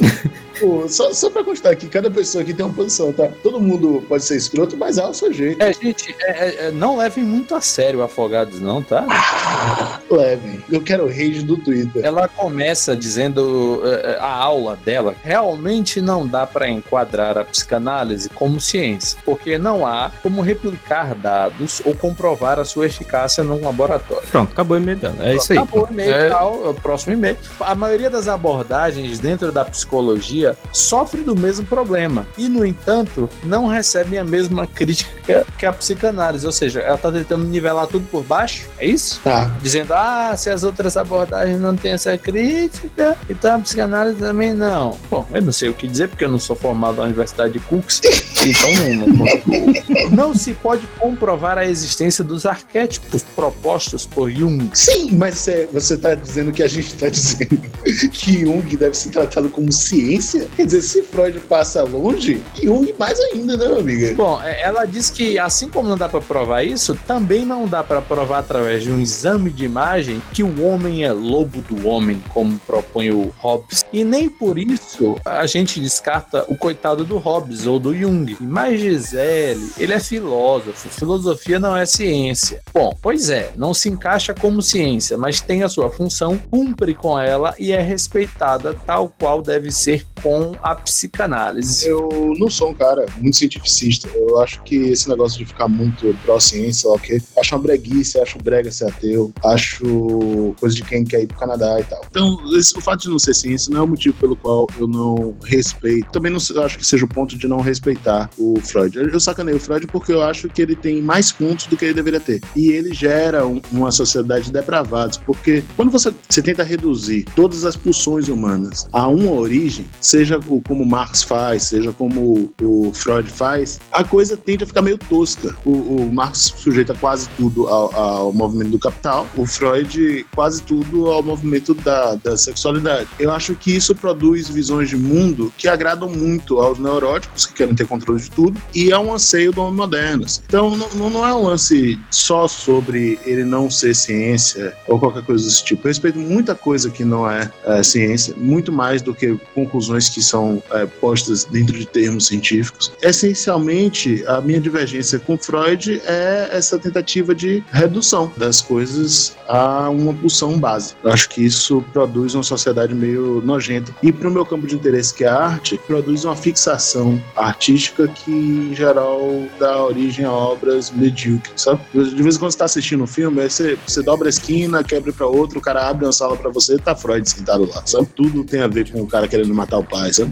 Pô, 0.59 0.89
só, 0.89 1.13
só 1.13 1.31
pra 1.31 1.45
constar 1.45 1.73
aqui, 1.73 1.87
cada 1.89 2.11
pessoa 2.11 2.43
aqui 2.43 2.53
tem 2.53 2.65
uma 2.65 2.75
posição, 2.75 3.13
tá? 3.13 3.29
Todo 3.43 3.61
mundo 3.61 4.05
pode 4.09 4.25
ser 4.25 4.37
escroto, 4.37 4.77
mas 4.77 4.99
há 4.99 5.09
o 5.09 5.15
seu 5.15 5.33
jeito. 5.33 5.63
É, 5.63 5.73
gente, 5.73 6.15
é, 6.21 6.31
é, 6.31 6.67
é, 6.67 6.71
não 6.71 6.97
levem 6.97 7.25
muito 7.25 7.55
a 7.55 7.61
sério 7.61 8.03
Afogados, 8.03 8.61
não, 8.61 8.83
tá? 8.83 9.07
Levem. 10.11 10.63
Eu 10.71 10.81
quero 10.81 11.05
o 11.05 11.09
rage 11.09 11.43
do 11.43 11.57
Twitter. 11.57 12.05
Ela 12.05 12.29
começa 12.29 12.97
dizendo 12.97 13.83
eh, 13.85 14.19
a 14.21 14.33
aula 14.33 14.79
dela 14.85 15.15
realmente 15.23 16.01
não 16.01 16.27
dá 16.27 16.47
para 16.47 16.69
enquadrar 16.69 17.37
a 17.39 17.45
psicanálise 17.45 18.29
como 18.31 18.61
ciência, 18.61 19.19
porque 19.25 19.59
não 19.59 19.87
há 19.87 20.11
como 20.23 20.41
replicar 20.41 21.15
dados 21.15 21.83
ou 21.85 21.95
comprovar 21.95 22.59
a 22.59 22.65
sua 22.65 22.87
eficácia 22.87 23.45
num 23.45 23.63
laboratório. 23.63 24.27
Pronto, 24.29 24.53
acabou 24.53 24.77
o 24.77 24.81
e-mail 24.81 24.99
dela. 24.99 25.17
É 25.21 25.37
isso 25.37 25.53
aí. 25.53 25.59
Acabou 25.59 25.87
o 25.87 25.93
e-mail, 25.93 26.15
É. 26.15 26.29
tal, 26.31 26.75
próximo 26.83 27.13
e-mail. 27.13 27.37
A 27.61 27.75
maioria 27.75 28.11
das 28.11 28.29
abordagens 28.29 29.19
dentro 29.19 29.53
da 29.53 29.65
psicologia 29.65 30.48
sofre 30.73 31.23
do 31.23 31.37
mesmo 31.37 31.66
problema 31.66 32.27
e, 32.37 32.49
no 32.49 32.65
entanto, 32.65 33.29
não 33.45 33.66
recebem 33.66 34.19
a 34.19 34.25
mesma 34.25 34.66
crítica 34.66 35.47
que 35.59 35.66
a 35.66 35.73
psicanálise, 35.73 36.47
ou 36.47 36.53
seja, 36.53 36.81
ela 36.81 36.97
está 36.97 37.11
tentando 37.11 37.45
nivelar 37.45 37.87
tudo 37.87 38.07
por 38.11 38.23
baixo, 38.23 38.66
é 38.79 38.87
isso? 38.87 39.20
Tá. 39.23 39.51
Dizendo, 39.62 39.93
ah, 39.95 40.35
se 40.37 40.51
as 40.51 40.62
outras 40.62 40.97
abordagens 40.97 41.61
não 41.61 41.77
têm 41.77 41.93
essa 41.93 42.16
crítica, 42.16 43.16
então 43.29 43.57
a 43.57 43.59
psicanálise 43.59 44.19
também 44.19 44.55
não. 44.55 44.97
Bom, 45.11 45.27
eu 45.33 45.43
não 45.43 45.53
sei 45.53 45.69
o 45.69 45.75
que 45.75 45.87
dizer, 45.87 46.09
porque 46.09 46.25
eu 46.25 46.31
não 46.31 46.39
sou 46.39 46.57
formado 46.57 46.97
na 46.97 47.05
Universidade 47.05 47.53
de 47.53 47.61
Cooks, 47.61 48.01
então 48.45 48.70
não, 49.07 50.11
não 50.11 50.35
se 50.35 50.55
pode 50.55 50.87
comprovar 50.99 51.59
a 51.59 51.66
existência 51.66 52.23
dos 52.23 52.47
arquétipos 52.47 53.23
propostos 53.23 54.07
por 54.07 54.31
Jung. 54.31 54.70
Sim, 54.75 55.12
mas 55.12 55.49
é, 55.49 55.66
você 55.73 55.97
tá 55.97 56.15
dizendo 56.15 56.53
que 56.53 56.62
a 56.62 56.69
gente 56.69 56.95
tá 56.95 57.09
dizendo 57.09 57.59
que 58.12 58.41
Jung 58.41 58.77
deve 58.77 58.97
ser 58.97 59.11
tratado 59.11 59.49
como 59.49 59.73
ciência? 59.73 60.38
Quer 60.56 60.66
dizer, 60.66 60.82
se 60.82 61.02
Freud 61.02 61.39
passa 61.40 61.82
longe, 61.82 62.43
Jung 62.62 62.94
mais 62.98 63.19
ainda, 63.20 63.56
né, 63.56 63.69
meu 63.69 63.81
amigo? 63.81 64.15
Bom, 64.16 64.40
é, 64.43 64.62
ela 64.62 64.85
diz 64.85 65.10
que 65.10 65.39
assim 65.39 65.69
como 65.69 65.89
não 65.89 65.97
dá 65.97 66.09
para 66.09 66.20
provar 66.20 66.62
isso, 66.62 66.98
também 67.06 67.44
não 67.44 67.66
dá 67.66 67.82
para 67.82 68.01
provar 68.01 68.39
através 68.39 68.82
de 68.82 68.90
um 68.90 69.01
exame 69.01 69.51
de 69.51 69.65
imagem 69.65 70.23
que 70.32 70.43
o 70.43 70.65
homem 70.65 71.05
é 71.05 71.12
lobo 71.12 71.60
do 71.62 71.86
homem, 71.86 72.23
como 72.32 72.59
propõe 72.60 73.10
o 73.10 73.32
Hobbes. 73.39 73.85
E 73.93 74.05
nem 74.05 74.28
por 74.28 74.59
isso 74.59 75.16
a 75.24 75.47
gente 75.47 75.81
descarta 75.81 76.44
o 76.48 76.56
coitado 76.56 77.05
do 77.05 77.19
Hobbes 77.19 77.66
ou 77.66 77.78
do 77.78 77.94
Jung. 77.94 78.36
Mas 78.40 78.81
Gisele, 78.81 79.70
ele 79.78 79.93
é 79.93 80.01
filósofo. 80.01 80.89
Filosofia 80.89 81.59
não 81.59 81.77
é 81.77 81.86
ciência. 81.86 82.60
Bom, 82.73 82.97
pois 83.01 83.31
é, 83.31 83.52
não 83.56 83.73
se 83.73 83.89
encaixa 83.89 84.35
como 84.35 84.62
ciência, 84.62 85.16
mas 85.16 85.40
tem 85.40 85.62
a 85.62 85.69
sua 85.69 85.90
função, 85.90 86.39
cumpre 86.51 86.94
com 86.94 87.19
ela 87.19 87.55
e 87.59 87.73
é 87.73 87.81
respeitada 87.81 88.74
tal 88.86 89.12
qual 89.19 89.43
deve 89.43 89.70
ser 89.70 90.06
com 90.29 90.55
a 90.63 90.75
psicanálise? 90.75 91.89
Eu 91.89 92.35
não 92.39 92.51
sou 92.51 92.71
um 92.71 92.75
cara 92.75 93.07
muito 93.17 93.39
cientificista. 93.39 94.11
Eu 94.15 94.39
acho 94.41 94.63
que 94.63 94.77
esse 94.77 95.09
negócio 95.09 95.39
de 95.39 95.47
ficar 95.47 95.69
muito 95.69 96.15
pró-ciência, 96.23 96.91
ok? 96.91 97.23
Acho 97.39 97.55
uma 97.55 97.63
breguice, 97.63 98.21
acho 98.21 98.37
brega 98.39 98.71
ser 98.71 98.89
ateu, 98.89 99.33
acho 99.43 100.55
coisa 100.61 100.77
de 100.77 100.83
quem 100.83 101.03
quer 101.03 101.23
ir 101.23 101.27
pro 101.29 101.39
Canadá 101.39 101.81
e 101.81 101.85
tal. 101.85 102.03
Então, 102.11 102.39
esse, 102.59 102.77
o 102.77 102.81
fato 102.83 103.05
de 103.05 103.09
não 103.09 103.19
ser 103.19 103.35
ciência 103.35 103.73
não 103.73 103.81
é 103.81 103.85
o 103.85 103.89
motivo 103.89 104.15
pelo 104.19 104.37
qual 104.37 104.67
eu 104.79 104.87
não 104.87 105.35
respeito. 105.43 106.11
Também 106.13 106.31
não 106.31 106.39
acho 106.63 106.77
que 106.77 106.87
seja 106.87 107.07
o 107.07 107.09
ponto 107.09 107.39
de 107.39 107.49
não 107.49 107.61
respeitar 107.61 108.29
o 108.37 108.61
Freud. 108.61 108.99
Eu, 108.99 109.19
sacanei 109.19 109.55
o 109.55 109.61
Freud 109.61 109.87
porque 109.87 110.13
eu 110.13 110.23
acho 110.23 110.51
que 110.51 110.61
ele 110.61 110.77
tem 110.77 111.01
mais 111.01 111.33
pontos 111.33 111.67
do 111.67 111.77
que 111.77 111.87
ele 111.87 111.95
deveria 111.95 112.21
ter. 112.21 112.43
E 112.55 112.69
ele 112.69 112.93
gera 112.93 113.47
um, 113.47 113.63
uma 113.73 113.91
sociedade 113.91 114.53
depravada, 114.53 115.19
porque 115.25 115.65
quando 115.75 115.91
você, 115.91 116.13
você 116.29 116.43
tenta 116.43 116.63
reduzir 116.63 117.25
todas 117.35 117.65
as 117.65 117.77
pulsões 117.77 118.29
humanas 118.29 118.87
a 118.93 119.09
uma 119.09 119.31
origem, 119.31 119.87
seja 120.09 120.41
como 120.67 120.87
Marx 120.87 121.23
faz, 121.23 121.65
seja 121.65 121.93
como 121.93 122.51
o 122.63 122.93
Freud 122.95 123.31
faz, 123.31 123.79
a 123.93 124.03
coisa 124.03 124.37
tende 124.37 124.65
a 124.65 124.67
ficar 124.67 124.81
meio 124.81 124.97
tosca. 124.97 125.55
O, 125.65 125.71
o 125.71 126.13
Marx 126.13 126.55
sujeita 126.57 126.95
quase 126.95 127.29
tudo 127.37 127.69
ao, 127.69 127.95
ao, 127.95 128.33
movimento 128.33 128.71
do 128.71 128.79
capital, 128.79 129.27
o 129.37 129.45
Freud 129.45 130.27
quase 130.35 130.63
tudo 130.63 131.11
ao 131.11 131.23
movimento 131.23 131.75
da, 131.75 132.15
da 132.15 132.37
sexualidade. 132.37 133.09
Eu 133.19 133.31
acho 133.31 133.55
que 133.55 133.77
isso 133.77 133.95
produz 133.95 134.49
visões 134.49 134.89
de 134.89 134.97
mundo 134.97 135.53
que 135.59 135.69
agradam 135.69 136.09
muito 136.09 136.59
aos 136.59 136.79
neuróticos, 136.79 137.45
que 137.45 137.53
querem 137.53 137.75
ter 137.75 137.87
controle 137.87 138.21
de 138.21 138.31
tudo, 138.31 138.61
e 138.75 138.91
é 138.91 138.99
um 138.99 139.13
anseio 139.13 139.53
do 139.53 139.61
homem 139.61 139.75
moderno. 139.75 140.25
Então 140.47 140.75
não, 140.75 141.11
não 141.11 141.27
é 141.27 141.35
um 141.35 141.43
lance 141.43 141.99
só 142.11 142.49
sobre 142.49 143.19
ele 143.27 143.45
não 143.45 143.71
ser 143.71 143.95
ciência 143.95 144.75
ou 144.87 144.99
qualquer 144.99 145.23
coisa 145.25 145.45
desse 145.45 145.65
tipo. 145.65 145.87
Eu 145.87 145.89
respeito 145.89 146.19
muita 146.19 146.55
coisa 146.55 146.89
que 146.89 147.05
não 147.05 147.31
é, 147.31 147.51
é 147.65 147.83
ciência, 147.83 148.35
muito 148.37 148.73
mais 148.73 149.03
do 149.03 149.15
que 149.15 149.39
conclusões 149.55 149.98
que 150.07 150.23
são 150.23 150.62
é, 150.70 150.85
postas 150.85 151.45
dentro 151.45 151.79
de 151.79 151.87
termos 151.87 152.27
científicos. 152.27 152.93
Essencialmente, 153.03 154.23
a 154.27 154.43
minha 154.43 154.61
divergência 154.61 155.19
com 155.19 155.39
Freud 155.39 156.03
é 156.05 156.51
essa 156.53 156.79
tentativa 156.79 157.35
de 157.35 157.65
redução 157.73 158.31
das 158.37 158.61
coisas 158.61 159.35
a 159.49 159.89
uma 159.89 160.12
pulsão 160.12 160.59
base. 160.59 160.95
Eu 161.03 161.11
acho 161.11 161.31
que 161.31 161.43
isso 161.43 161.83
produz 161.93 162.35
uma 162.35 162.43
sociedade 162.43 162.95
meio 162.95 163.41
nojenta. 163.45 163.95
E 164.03 164.12
para 164.12 164.29
o 164.29 164.31
meu 164.31 164.45
campo 164.45 164.66
de 164.66 164.75
interesse, 164.75 165.15
que 165.15 165.25
é 165.25 165.29
a 165.29 165.37
arte, 165.37 165.81
produz 165.87 166.25
uma 166.25 166.37
fixação 166.37 167.23
artística 167.35 168.07
que, 168.09 168.31
em 168.31 168.75
geral, 168.75 169.43
dá 169.59 169.83
origem 169.85 170.25
a 170.25 170.33
obras 170.33 170.91
medíocres, 170.91 171.62
sabe? 171.62 171.81
De 171.95 172.23
vez 172.23 172.37
em 172.37 172.39
quando 172.39 172.51
você 172.51 172.57
está 172.57 172.65
assistindo 172.66 173.05
um 173.05 173.07
filme, 173.07 173.41
aí 173.41 173.51
você, 173.51 173.79
você 173.87 174.03
dobra 174.03 174.29
a 174.29 174.31
esquina, 174.31 174.85
quebra 174.85 175.12
para 175.12 175.27
outro, 175.27 175.59
o 175.59 175.62
cara 175.62 175.89
abre 175.89 176.05
uma 176.05 176.12
sala 176.12 176.37
para 176.37 176.51
você 176.51 176.75
e 176.75 176.79
tá 176.79 176.95
Freud 176.95 177.29
sentado 177.29 177.69
lá, 177.69 177.83
sabe? 177.87 178.09
Tudo 178.15 178.45
tem 178.45 178.61
a 178.61 178.69
ver 178.69 178.91
com 178.91 179.01
o 179.01 179.07
cara 179.07 179.29
querendo 179.29 179.55
matar 179.55 179.79
o 179.79 179.85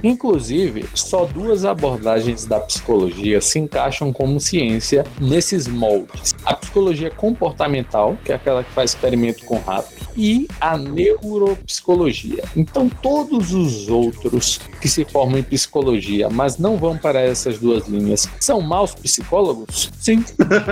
Inclusive, 0.02 0.86
só 0.94 1.24
duas 1.24 1.64
abordagens 1.64 2.44
da 2.44 2.60
psicologia 2.60 3.40
se 3.40 3.58
encaixam 3.58 4.12
como 4.12 4.40
ciência 4.40 5.04
nesses 5.20 5.66
moldes. 5.66 6.34
A 6.44 6.54
psicologia 6.54 7.10
comportamental, 7.10 8.16
que 8.24 8.32
é 8.32 8.34
aquela 8.34 8.62
que 8.62 8.72
faz 8.72 8.90
experimento 8.90 9.44
com 9.44 9.58
rato, 9.58 9.94
e 10.16 10.48
a 10.60 10.78
neuropsicologia. 10.78 12.44
Então, 12.56 12.88
todos 12.88 13.52
os 13.52 13.88
outros 13.88 14.58
que 14.80 14.88
se 14.88 15.04
formam 15.04 15.38
em 15.38 15.42
psicologia, 15.42 16.30
mas 16.30 16.56
não 16.56 16.76
vão 16.76 16.96
para 16.96 17.20
essas 17.20 17.58
duas 17.58 17.86
linhas, 17.86 18.28
são 18.40 18.60
maus 18.60 18.94
psicólogos? 18.94 19.90
Sim. 19.98 20.24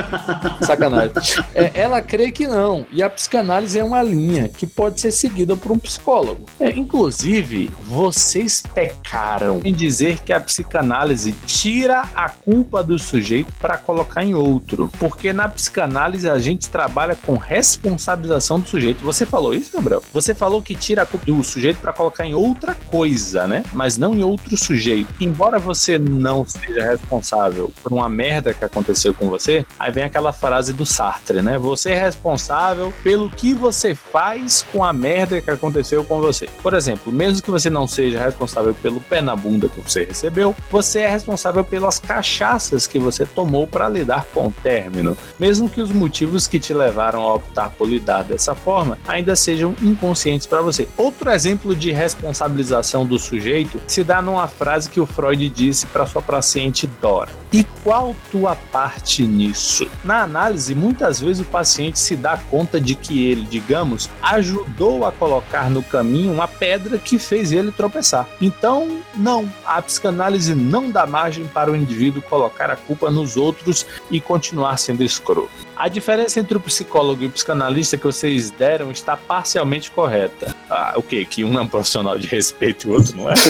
Sacanagem. 0.65 1.13
É, 1.55 1.71
ela 1.75 2.01
crê 2.01 2.33
que 2.33 2.47
não. 2.47 2.87
E 2.91 3.03
a 3.03 3.11
psicanálise 3.11 3.79
é 3.79 3.85
uma 3.85 4.03
linha 4.03 4.49
que 4.49 4.67
pode 4.67 5.01
ser 5.01 5.13
seguida 5.13 5.57
por 5.57 5.73
um 5.73 5.79
psicólogo. 5.79 6.47
É, 6.59 6.71
inclusive, 6.71 7.71
vocês 7.85 8.63
pecaram 8.75 9.61
em 9.65 9.73
dizer 9.73 10.19
que 10.19 10.33
a 10.33 10.41
psicanálise 10.41 11.33
tira 11.47 12.05
a 12.15 12.29
culpa 12.29 12.83
do 12.83 12.99
sujeito 12.99 13.53
para 13.61 13.79
colocar 13.79 14.25
em 14.25 14.35
outro. 14.35 14.91
Porque 14.99 15.33
na 15.33 15.49
psicanálise 15.49 16.29
a 16.29 16.39
gente 16.39 16.69
trabalha 16.69 17.17
com 17.17 17.37
responsabilização 17.37 18.59
do 18.59 18.69
sujeito. 18.69 19.05
Você 19.05 19.25
falou 19.25 19.55
isso, 19.55 19.77
Gabriel? 19.77 20.03
Você 20.13 20.35
falou 20.35 20.61
que 20.61 20.75
tira 20.75 21.03
a 21.03 21.07
culpa 21.07 21.27
do 21.27 21.45
sujeito 21.45 21.79
para 21.79 21.93
colocar 21.93 22.27
em 22.27 22.35
outra 22.35 22.75
coisa, 22.75 23.47
né? 23.47 23.63
Mas 23.73 23.97
não 23.97 24.15
em 24.15 24.23
outro 24.23 24.57
sujeito. 24.57 25.15
Embora 25.21 25.59
você 25.59 25.99
não 25.99 26.45
seja 26.45 26.85
responsável 26.85 27.73
por 27.83 27.93
uma 27.93 28.09
merda 28.09 28.53
que 28.53 28.65
aconteceu 28.65 29.15
com 29.15 29.29
você, 29.29 29.65
aí 29.79 29.93
vem 29.93 30.05
aquela 30.05 30.33
frase 30.33 30.73
do 30.73 30.85
Sartre, 30.85 31.43
né? 31.43 31.59
Você 31.59 31.91
é 31.91 32.01
responsável 32.01 32.93
pelo 33.03 33.31
que 33.31 33.55
você 33.55 33.95
faz 33.95 34.67
com 34.73 34.83
a 34.83 34.93
merda 34.93 35.41
que 35.41 35.51
aconteceu 35.51 36.05
com 36.05 36.21
você. 36.21 36.49
Por 36.63 36.75
exemplo, 36.75 37.13
mesmo 37.13 37.43
que 37.43 37.51
você 37.51 37.71
não 37.71 37.87
seja 37.87 38.23
responsável 38.23 38.64
pelo 38.73 39.01
pé 39.01 39.21
na 39.21 39.35
bunda 39.35 39.69
que 39.69 39.81
você 39.81 40.05
recebeu, 40.05 40.55
você 40.71 41.01
é 41.01 41.09
responsável 41.09 41.65
pelas 41.65 41.99
cachaças 41.99 42.87
que 42.87 42.99
você 42.99 43.27
tomou 43.27 43.67
para 43.67 43.89
lidar 43.89 44.25
com 44.33 44.47
o 44.47 44.53
término. 44.53 45.17
Mesmo 45.39 45.69
que 45.69 45.81
os 45.81 45.91
motivos 45.91 46.47
que 46.47 46.59
te 46.59 46.73
levaram 46.73 47.23
a 47.23 47.35
optar 47.35 47.71
por 47.71 47.89
lidar 47.89 48.23
dessa 48.25 48.55
forma 48.55 48.99
ainda 49.07 49.37
sejam 49.37 49.75
inconscientes 49.83 50.47
para 50.47 50.63
você. 50.63 50.89
Outro 50.97 51.31
exemplo 51.31 51.75
de 51.75 51.91
responsabilização 51.91 53.05
do 53.05 53.19
sujeito 53.19 53.81
se 53.87 54.05
dá 54.05 54.23
numa 54.23 54.47
frase 54.47 54.89
que 54.89 55.01
o 55.01 55.07
Freud 55.07 55.49
disse 55.49 55.87
para 55.87 56.07
sua 56.07 56.23
paciente 56.23 56.87
Dora. 57.01 57.31
E 57.53 57.65
qual 57.85 58.17
tua 58.31 58.57
parte 58.57 59.23
nisso? 59.27 59.89
Na 60.03 60.23
análise, 60.23 60.75
muitas 60.75 61.21
vezes 61.21 61.41
o 61.41 61.49
paciente 61.49 61.99
se 61.99 62.17
dá 62.17 62.37
conta 62.37 62.81
de 62.81 62.95
que 62.95 63.27
ele, 63.27 63.43
digamos, 63.43 64.11
ajudou 64.23 65.07
a 65.07 65.13
colocar 65.13 65.71
no 65.71 65.83
caminho 65.83 66.33
uma 66.33 66.49
pedra 66.49 66.99
que 66.99 67.19
fez 67.19 67.53
ele 67.53 67.71
tropeçar. 67.71 68.29
Então, 68.59 69.01
não, 69.15 69.51
a 69.65 69.81
psicanálise 69.83 70.55
não 70.55 70.91
dá 70.91 71.07
margem 71.07 71.47
para 71.47 71.71
o 71.71 71.77
indivíduo 71.77 72.23
colocar 72.23 72.71
a 72.71 72.77
culpa 72.77 73.11
nos 73.11 73.37
outros 73.37 73.87
e 74.11 74.21
continuar 74.21 74.79
sendo 74.79 75.03
escroto. 75.03 75.51
A 75.77 75.89
diferença 75.89 76.39
entre 76.39 76.57
o 76.57 76.61
psicólogo 76.61 77.25
e 77.25 77.27
o 77.27 77.31
psicanalista 77.31 77.97
que 77.97 78.05
vocês 78.05 78.51
deram 78.51 78.93
está 78.93 79.17
parcialmente 79.17 79.91
correta. 79.91 80.55
Ah, 80.71 80.95
o 80.97 81.03
quê? 81.03 81.25
Que 81.25 81.45
um 81.45 81.59
é 81.59 81.63
um 81.63 81.67
profissional 81.67 82.17
de 82.17 82.29
respeito 82.29 82.87
e 82.87 82.91
o 82.91 82.95
outro 82.95 83.17
não 83.17 83.29
é? 83.29 83.35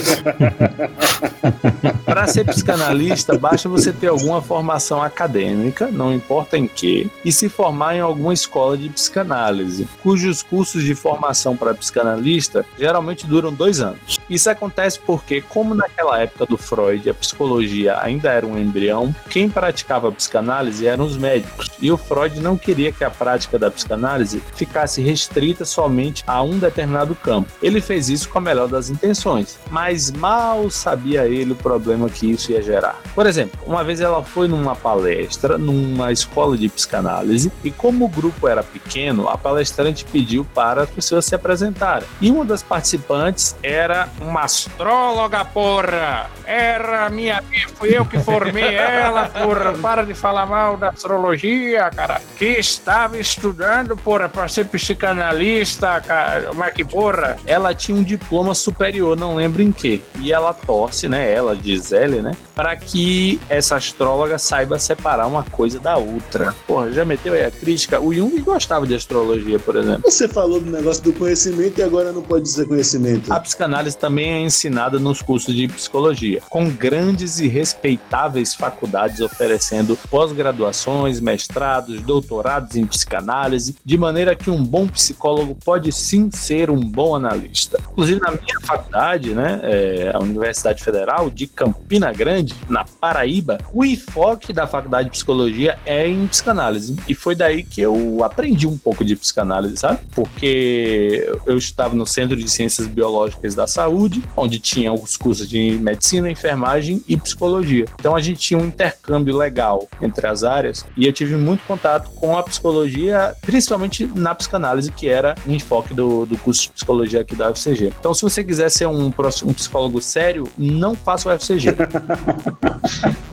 Para 2.05 2.27
ser 2.27 2.47
psicanalista, 2.47 3.37
basta 3.37 3.69
você 3.69 3.93
ter 3.93 4.07
alguma 4.09 4.41
formação 4.41 5.03
acadêmica, 5.03 5.89
não 5.89 6.15
importa 6.15 6.57
em 6.57 6.67
que, 6.67 7.11
e 7.25 7.31
se 7.31 7.49
formar 7.49 7.97
em 7.97 8.01
alguma 8.01 8.33
escola 8.33 8.77
de 8.79 8.89
psicanálise, 8.89 9.87
cujos 10.03 10.43
cursos 10.43 10.83
de 10.83 10.95
formação 10.95 11.57
para 11.57 11.75
psicanalista 11.75 12.65
geralmente 12.79 13.27
duram 13.27 13.53
dois 13.53 13.81
anos. 13.81 14.19
Isso 14.31 14.49
acontece 14.49 14.99
porque, 14.99 15.43
como 15.43 15.75
naquela 15.75 16.21
época 16.21 16.47
do 16.47 16.57
Freud, 16.57 17.09
a 17.11 17.15
psicologia 17.15 17.99
ainda 18.01 18.31
era 18.31 18.47
um 18.47 18.59
embrião, 18.59 19.15
quem 19.29 19.51
praticava 19.51 20.11
psicanálise 20.11 20.87
eram 20.87 21.05
os 21.05 21.17
médicos. 21.17 21.69
E 21.81 21.91
o 21.91 21.97
Freud 21.97 22.14
não 22.41 22.57
queria 22.57 22.93
que 22.93 23.05
a 23.05 23.11
prática 23.11 23.59
da 23.59 23.71
psicanálise 23.71 24.43
ficasse 24.55 25.03
restrita 25.03 25.65
somente 25.65 26.25
a 26.27 26.43
um 26.43 26.59
determinado 26.59 27.15
campo. 27.15 27.51
Ele 27.63 27.81
fez 27.81 28.09
isso 28.09 28.29
com 28.29 28.39
a 28.39 28.41
melhor 28.41 28.69
das 28.69 28.91
intenções, 28.91 29.59
mas 29.71 30.11
mal 30.11 30.71
sabia 30.71 31.27
ele 31.27 31.53
o 31.53 31.57
problema 31.57 32.09
que 32.09 32.31
isso 32.31 32.53
ia 32.53 32.63
gerar. 32.63 33.01
Por 33.15 33.27
exemplo, 33.27 33.59
uma 33.67 33.85
vez 33.85 34.01
ela 34.01 34.23
foi 34.23 34.49
numa 34.49 34.75
palestra 34.75 35.59
numa 35.59 36.13
escola 36.13 36.57
de 36.57 36.69
psicanálise 36.69 37.53
e 37.63 37.71
como 37.71 38.05
o 38.05 38.09
grupo 38.09 38.49
era 38.49 38.63
pequeno, 38.63 39.29
a 39.29 39.37
palestrante 39.37 40.05
pediu 40.05 40.45
para 40.55 40.83
as 40.83 40.91
pessoas 40.91 41.25
se 41.25 41.35
apresentarem. 41.35 42.07
E 42.21 42.31
uma 42.31 42.45
das 42.45 42.63
participantes 42.63 43.57
era 43.63 44.09
uma 44.21 44.43
astróloga, 44.43 45.45
porra! 45.45 46.31
Era 46.47 47.09
minha, 47.11 47.43
fui 47.75 47.97
eu 47.97 48.05
que 48.05 48.19
formei 48.19 48.75
ela, 48.75 49.29
porra! 49.29 49.73
Para 49.81 50.05
de 50.05 50.15
falar 50.15 50.47
mal 50.47 50.77
da 50.77 50.91
astrologia, 50.91 51.91
cara! 51.91 52.04
Que 52.37 52.59
estava 52.59 53.19
estudando, 53.19 53.97
porra, 53.97 54.29
para 54.29 54.49
ser 54.49 54.67
psicanalista, 54.67 56.01
cara! 56.01 56.53
Mas 56.55 56.75
que 56.75 56.85
porra! 56.85 57.37
Ela 57.47 57.75
tinha 57.75 57.97
um 57.97 58.03
diploma 58.03 58.55
superior, 58.55 59.17
não 59.17 59.37
lembro 59.37 59.63
em 59.63 59.73
que. 59.73 60.03
E 60.21 60.33
ela 60.33 60.53
torce, 60.53 61.09
né? 61.09 61.33
Ela, 61.33 61.55
Gisele, 61.55 62.21
né? 62.21 62.33
Para 62.55 62.77
que 62.77 63.41
essa 63.49 63.77
astróloga 63.77 64.39
saiba 64.39 64.79
separar 64.79 65.27
uma 65.27 65.43
coisa 65.43 65.79
da 65.79 65.97
outra. 65.97 66.55
Porra, 66.67 66.93
já 66.93 67.05
meteu 67.05 67.33
aí 67.33 67.45
a 67.45 67.51
crítica? 67.51 68.01
O 68.01 68.13
Jung 68.13 68.39
gostava 68.41 68.87
de 68.87 68.95
astrologia, 68.95 69.59
por 69.59 69.77
exemplo. 69.77 70.03
Você 70.05 70.29
falou 70.29 70.61
do 70.61 70.71
negócio 70.71 71.03
do 71.03 71.13
conhecimento 71.13 71.79
e 71.79 71.83
agora 71.83 72.13
não 72.13 72.23
pode 72.23 72.45
dizer 72.45 72.67
conhecimento. 72.67 73.33
A 73.33 73.41
psicanálise 73.41 73.97
também 73.97 74.33
é 74.33 74.41
ensinada 74.41 74.99
nos 74.99 75.23
cursos 75.23 75.55
de 75.55 75.67
psicologia, 75.69 76.43
com 76.49 76.69
grandes 76.69 77.39
e 77.39 77.49
respeitáveis 77.49 78.55
faculdades 78.55 79.21
oferecendo 79.21 79.97
pós-graduações, 80.11 81.21
mestrados, 81.21 81.94
doutorados 82.01 82.77
em 82.77 82.87
psicanálise, 82.87 83.77
de 83.85 83.99
maneira 83.99 84.35
que 84.35 84.51
um 84.51 84.63
bom 84.65 84.87
psicólogo 84.87 85.57
pode 85.65 85.93
sim 85.93 86.31
ser 86.31 86.71
um 86.71 86.81
bom 86.81 87.15
analista. 87.15 87.81
Inclusive, 87.93 88.21
na 88.21 88.31
minha 88.31 88.61
faculdade, 88.63 89.31
né, 89.35 89.61
é, 89.63 90.13
a 90.15 90.19
Universidade 90.19 90.83
Federal 90.83 91.31
de 91.31 91.47
Campina 91.47 92.13
Grande, 92.13 92.55
na 92.69 92.85
Paraíba, 92.85 93.59
o 93.73 93.85
enfoque 93.85 94.53
da 94.53 94.67
faculdade 94.67 95.05
de 95.07 95.13
psicologia 95.13 95.79
é 95.85 96.07
em 96.07 96.27
psicanálise. 96.27 96.97
E 97.09 97.15
foi 97.15 97.35
daí 97.35 97.63
que 97.63 97.81
eu 97.81 98.23
aprendi 98.25 98.67
um 98.67 98.77
pouco 98.77 99.05
de 99.05 99.17
psicanálise, 99.17 99.77
sabe? 99.77 100.01
Porque 100.15 101.31
eu 101.47 101.57
estava 101.57 101.95
no 101.95 102.07
Centro 102.07 102.37
de 102.37 102.49
Ciências 102.51 102.87
Biológicas 102.87 103.55
da 103.55 103.67
saúde, 103.67 104.23
onde 104.37 104.59
tinha 104.59 104.93
os 104.93 105.17
cursos 105.17 105.49
de 105.49 105.73
medicina, 105.79 106.31
enfermagem 106.31 107.03
e 107.09 107.17
psicologia. 107.17 107.87
Então 107.99 108.15
a 108.15 108.21
gente 108.21 108.39
tinha 108.39 108.59
um 108.59 108.67
intercâmbio 108.67 109.37
legal 109.37 109.89
entre 110.01 110.27
as 110.27 110.45
áreas 110.45 110.85
e 110.97 111.07
eu 111.07 111.13
tive 111.13 111.37
muito 111.37 111.65
contato 111.67 111.84
com 112.15 112.37
a 112.37 112.43
psicologia, 112.43 113.35
principalmente 113.43 114.11
na 114.15 114.35
psicanálise, 114.35 114.91
que 114.91 115.09
era 115.09 115.35
o 115.47 115.51
enfoque 115.53 115.93
do, 115.95 116.25
do 116.27 116.37
curso 116.39 116.63
de 116.63 116.71
psicologia 116.71 117.21
aqui 117.21 117.35
da 117.37 117.51
UFCG. 117.51 117.93
Então, 117.99 118.15
se 118.15 118.23
você 118.23 118.43
quiser 118.43 118.71
ser 118.71 118.87
um, 118.87 119.11
próximo- 119.11 119.51
um 119.51 119.55
psicólogo 119.55 120.01
sério, 120.01 120.49
não 120.59 120.95
faça 120.95 121.29
o 121.29 121.33
UFCG. 121.33 121.75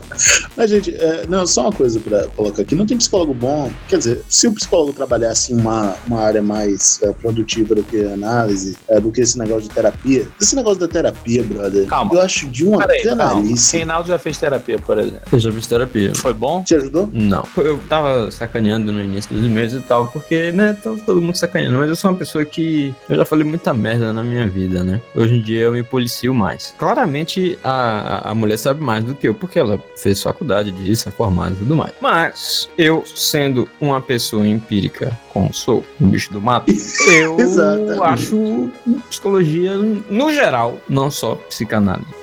Mas, 0.58 0.70
gente, 0.70 0.94
é, 0.94 1.26
não, 1.28 1.48
só 1.48 1.62
uma 1.64 1.72
coisa 1.72 2.00
pra 2.00 2.28
colocar 2.36 2.62
aqui. 2.62 2.76
Não 2.76 2.86
tem 2.86 2.98
psicólogo 2.98 3.34
bom. 3.34 3.72
Quer 3.88 3.98
dizer, 3.98 4.22
se 4.30 4.46
o 4.48 4.54
psicólogo 4.54 4.92
trabalhasse 4.94 5.54
em 5.54 5.58
uma, 5.58 5.96
uma 6.06 6.20
área 6.22 6.42
mais 6.42 7.00
é, 7.02 7.12
produtiva 7.14 7.74
do 7.74 7.82
que 7.82 8.04
análise, 8.04 8.78
é, 8.90 9.00
do 9.00 9.10
que 9.12 9.22
esse 9.22 9.38
negócio 9.40 9.64
de 9.64 9.70
terapia. 9.70 10.28
Esse 10.40 10.56
negócio 10.56 10.80
da 10.80 10.88
terapia, 10.88 11.42
brother, 11.44 11.88
Calma. 11.88 12.14
eu 12.14 12.22
acho 12.22 12.48
de 12.50 12.66
uma 12.66 12.86
canalice. 12.86 13.78
Reinaldo 13.78 14.10
já 14.10 14.20
fez 14.20 14.38
terapia, 14.38 14.78
por 14.78 15.00
exemplo. 15.00 15.22
Eu 15.32 15.40
já 15.40 15.52
fiz 15.52 15.66
terapia. 15.66 16.14
Foi 16.14 16.34
bom? 16.34 16.62
Te 16.64 16.76
ajudou? 16.76 17.10
Não. 17.12 17.48
Eu 17.58 17.80
tava 17.90 18.30
sacaneando 18.42 18.92
no 18.92 19.02
início 19.02 19.34
dos 19.34 19.48
meses 19.48 19.82
e 19.82 19.86
tal, 19.86 20.08
porque, 20.08 20.52
né, 20.52 20.76
tava 20.82 20.98
todo 20.98 21.22
mundo 21.22 21.36
sacaneando, 21.36 21.78
mas 21.78 21.90
eu 21.90 21.96
sou 21.96 22.10
uma 22.10 22.18
pessoa 22.18 22.44
que 22.44 22.94
eu 23.08 23.16
já 23.16 23.26
falei 23.26 23.46
muita 23.46 23.74
merda 23.74 24.12
na 24.12 24.24
minha 24.24 24.48
vida, 24.48 24.84
né? 24.84 25.00
Hoje 25.16 25.36
em 25.36 25.42
dia 25.42 25.62
eu 25.62 25.72
me 25.72 25.84
policio 25.84 26.34
mais. 26.34 26.74
Claramente 26.78 27.58
a, 27.64 28.32
a 28.32 28.36
mulher 28.36 28.58
sabe 28.58 28.82
mais 28.82 29.04
do 29.04 29.14
que 29.14 29.28
eu, 29.28 29.36
porque 29.36 29.60
ela 29.60 29.80
fez 29.96 30.22
faculdade 30.22 30.72
disso, 30.72 31.08
é 31.08 31.12
formada 31.12 31.54
e 31.54 31.58
tudo 31.58 31.76
mais. 31.76 31.94
Mas 32.02 32.70
eu, 32.78 33.04
sendo 33.06 33.70
uma 33.80 34.02
pessoa 34.02 34.48
empírica, 34.48 35.18
como 35.30 35.54
sou, 35.54 35.86
um 36.00 36.10
bicho 36.10 36.34
do 36.34 36.42
mato, 36.42 36.72
eu 37.08 38.04
acho 38.04 38.72
psicologia, 39.10 39.78
no 39.78 40.34
geral, 40.34 40.80
não 40.90 41.12
só 41.12 41.36
psicanálise. 41.36 42.21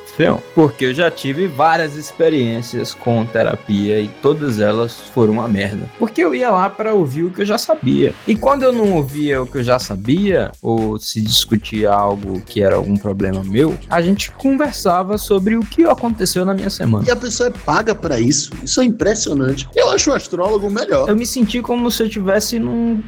Porque 0.55 0.87
eu 0.87 0.95
já 0.95 1.11
tive 1.11 1.47
várias 1.47 1.95
experiências 1.95 2.93
com 2.95 3.25
terapia 3.25 4.01
e 4.01 4.09
todas 4.21 4.59
elas 4.59 4.95
foram 5.15 5.35
uma 5.35 5.47
merda. 5.49 5.89
Porque 5.99 6.23
eu 6.23 6.35
ia 6.35 6.51
lá 6.51 6.69
para 6.69 6.93
ouvir 6.95 7.25
o 7.25 7.31
que 7.31 7.43
eu 7.43 7.47
já 7.47 7.59
sabia. 7.59 8.13
E 8.27 8.35
quando 8.35 8.65
eu 8.65 8.73
não 8.73 8.95
ouvia 8.95 9.41
o 9.41 9.47
que 9.47 9.59
eu 9.59 9.63
já 9.63 9.79
sabia, 9.79 10.51
ou 10.61 10.99
se 10.99 11.21
discutia 11.21 11.93
algo 11.93 12.41
que 12.41 12.63
era 12.63 12.77
algum 12.77 12.97
problema 12.97 13.45
meu, 13.45 13.79
a 13.89 14.03
gente 14.03 14.33
conversava 14.33 15.17
sobre 15.19 15.57
o 15.57 15.61
que 15.61 15.85
aconteceu 15.85 16.45
na 16.45 16.55
minha 16.55 16.71
semana. 16.71 17.05
E 17.07 17.11
a 17.11 17.17
pessoa 17.17 17.49
é 17.49 17.53
paga 17.53 17.95
pra 17.95 18.19
isso. 18.19 18.51
Isso 18.63 18.81
é 18.81 18.85
impressionante. 18.85 19.69
Eu 19.75 19.91
acho 19.91 20.11
o 20.11 20.15
astrólogo 20.15 20.71
melhor. 20.71 21.09
Eu 21.09 21.17
me 21.17 21.27
senti 21.27 21.63
como 21.63 21.91
se 21.91 22.03
eu 22.03 22.09
tivesse 22.09 22.59
num. 22.59 23.03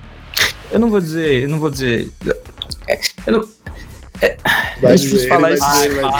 Eu 0.71 0.79
não 0.79 0.91
vou 0.91 1.01
dizer. 1.01 1.43
Eu 1.43 1.49
não 1.49 1.59
vou 1.59 1.71
dizer. 1.71 2.11
Eu 3.27 3.33
não. 3.33 3.60
É, 4.23 4.37
Vai 4.81 4.93
é 4.93 4.95
difícil 4.97 5.17
dizer, 5.19 5.29
falar 5.29 5.53
isso. 5.53 5.71
dizer, 5.73 5.95
vai 6.01 6.13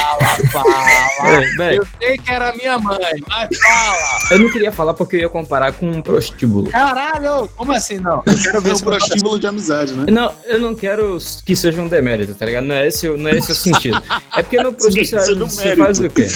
É, 1.73 1.79
Eu 1.79 1.87
sei 2.01 2.17
que 2.19 2.31
era 2.31 2.53
minha 2.55 2.79
mãe, 2.79 2.99
mas 3.29 3.59
fala! 3.59 3.97
eu 4.31 4.39
não 4.39 4.51
queria 4.51 4.73
falar 4.73 4.95
porque 4.95 5.17
eu 5.17 5.21
ia 5.21 5.29
comparar 5.29 5.73
com 5.73 5.89
um 5.91 6.01
prostíbulo. 6.03 6.71
Caralho! 6.71 7.49
Como 7.57 7.73
assim 7.73 7.99
não? 7.99 8.23
Eu 8.27 8.39
quero 8.43 8.61
ver 8.61 8.75
um 8.75 8.79
prostíbulo 8.81 9.39
de 9.39 9.47
amizade, 9.47 9.93
né? 9.93 10.07
Não, 10.11 10.33
eu 10.45 10.59
não 10.61 10.75
quero 10.75 11.19
que 11.45 11.55
seja 11.57 11.81
um 11.81 11.89
demérito, 11.89 12.35
tá 12.35 12.47
ligado? 12.47 12.65
Não 12.65 12.75
é 12.75 12.87
esse, 12.87 13.09
o- 13.09 13.17
não 13.17 13.31
é 13.31 13.37
esse 13.37 13.53
o 13.53 13.55
sentido. 13.55 14.03
É 14.37 14.43
porque 14.43 14.63
no 14.63 14.73
prostíbulo 14.75 15.21
é 15.21 15.35
você 15.49 15.77
faz 15.77 15.99
o 16.01 16.09
quê? 16.11 16.27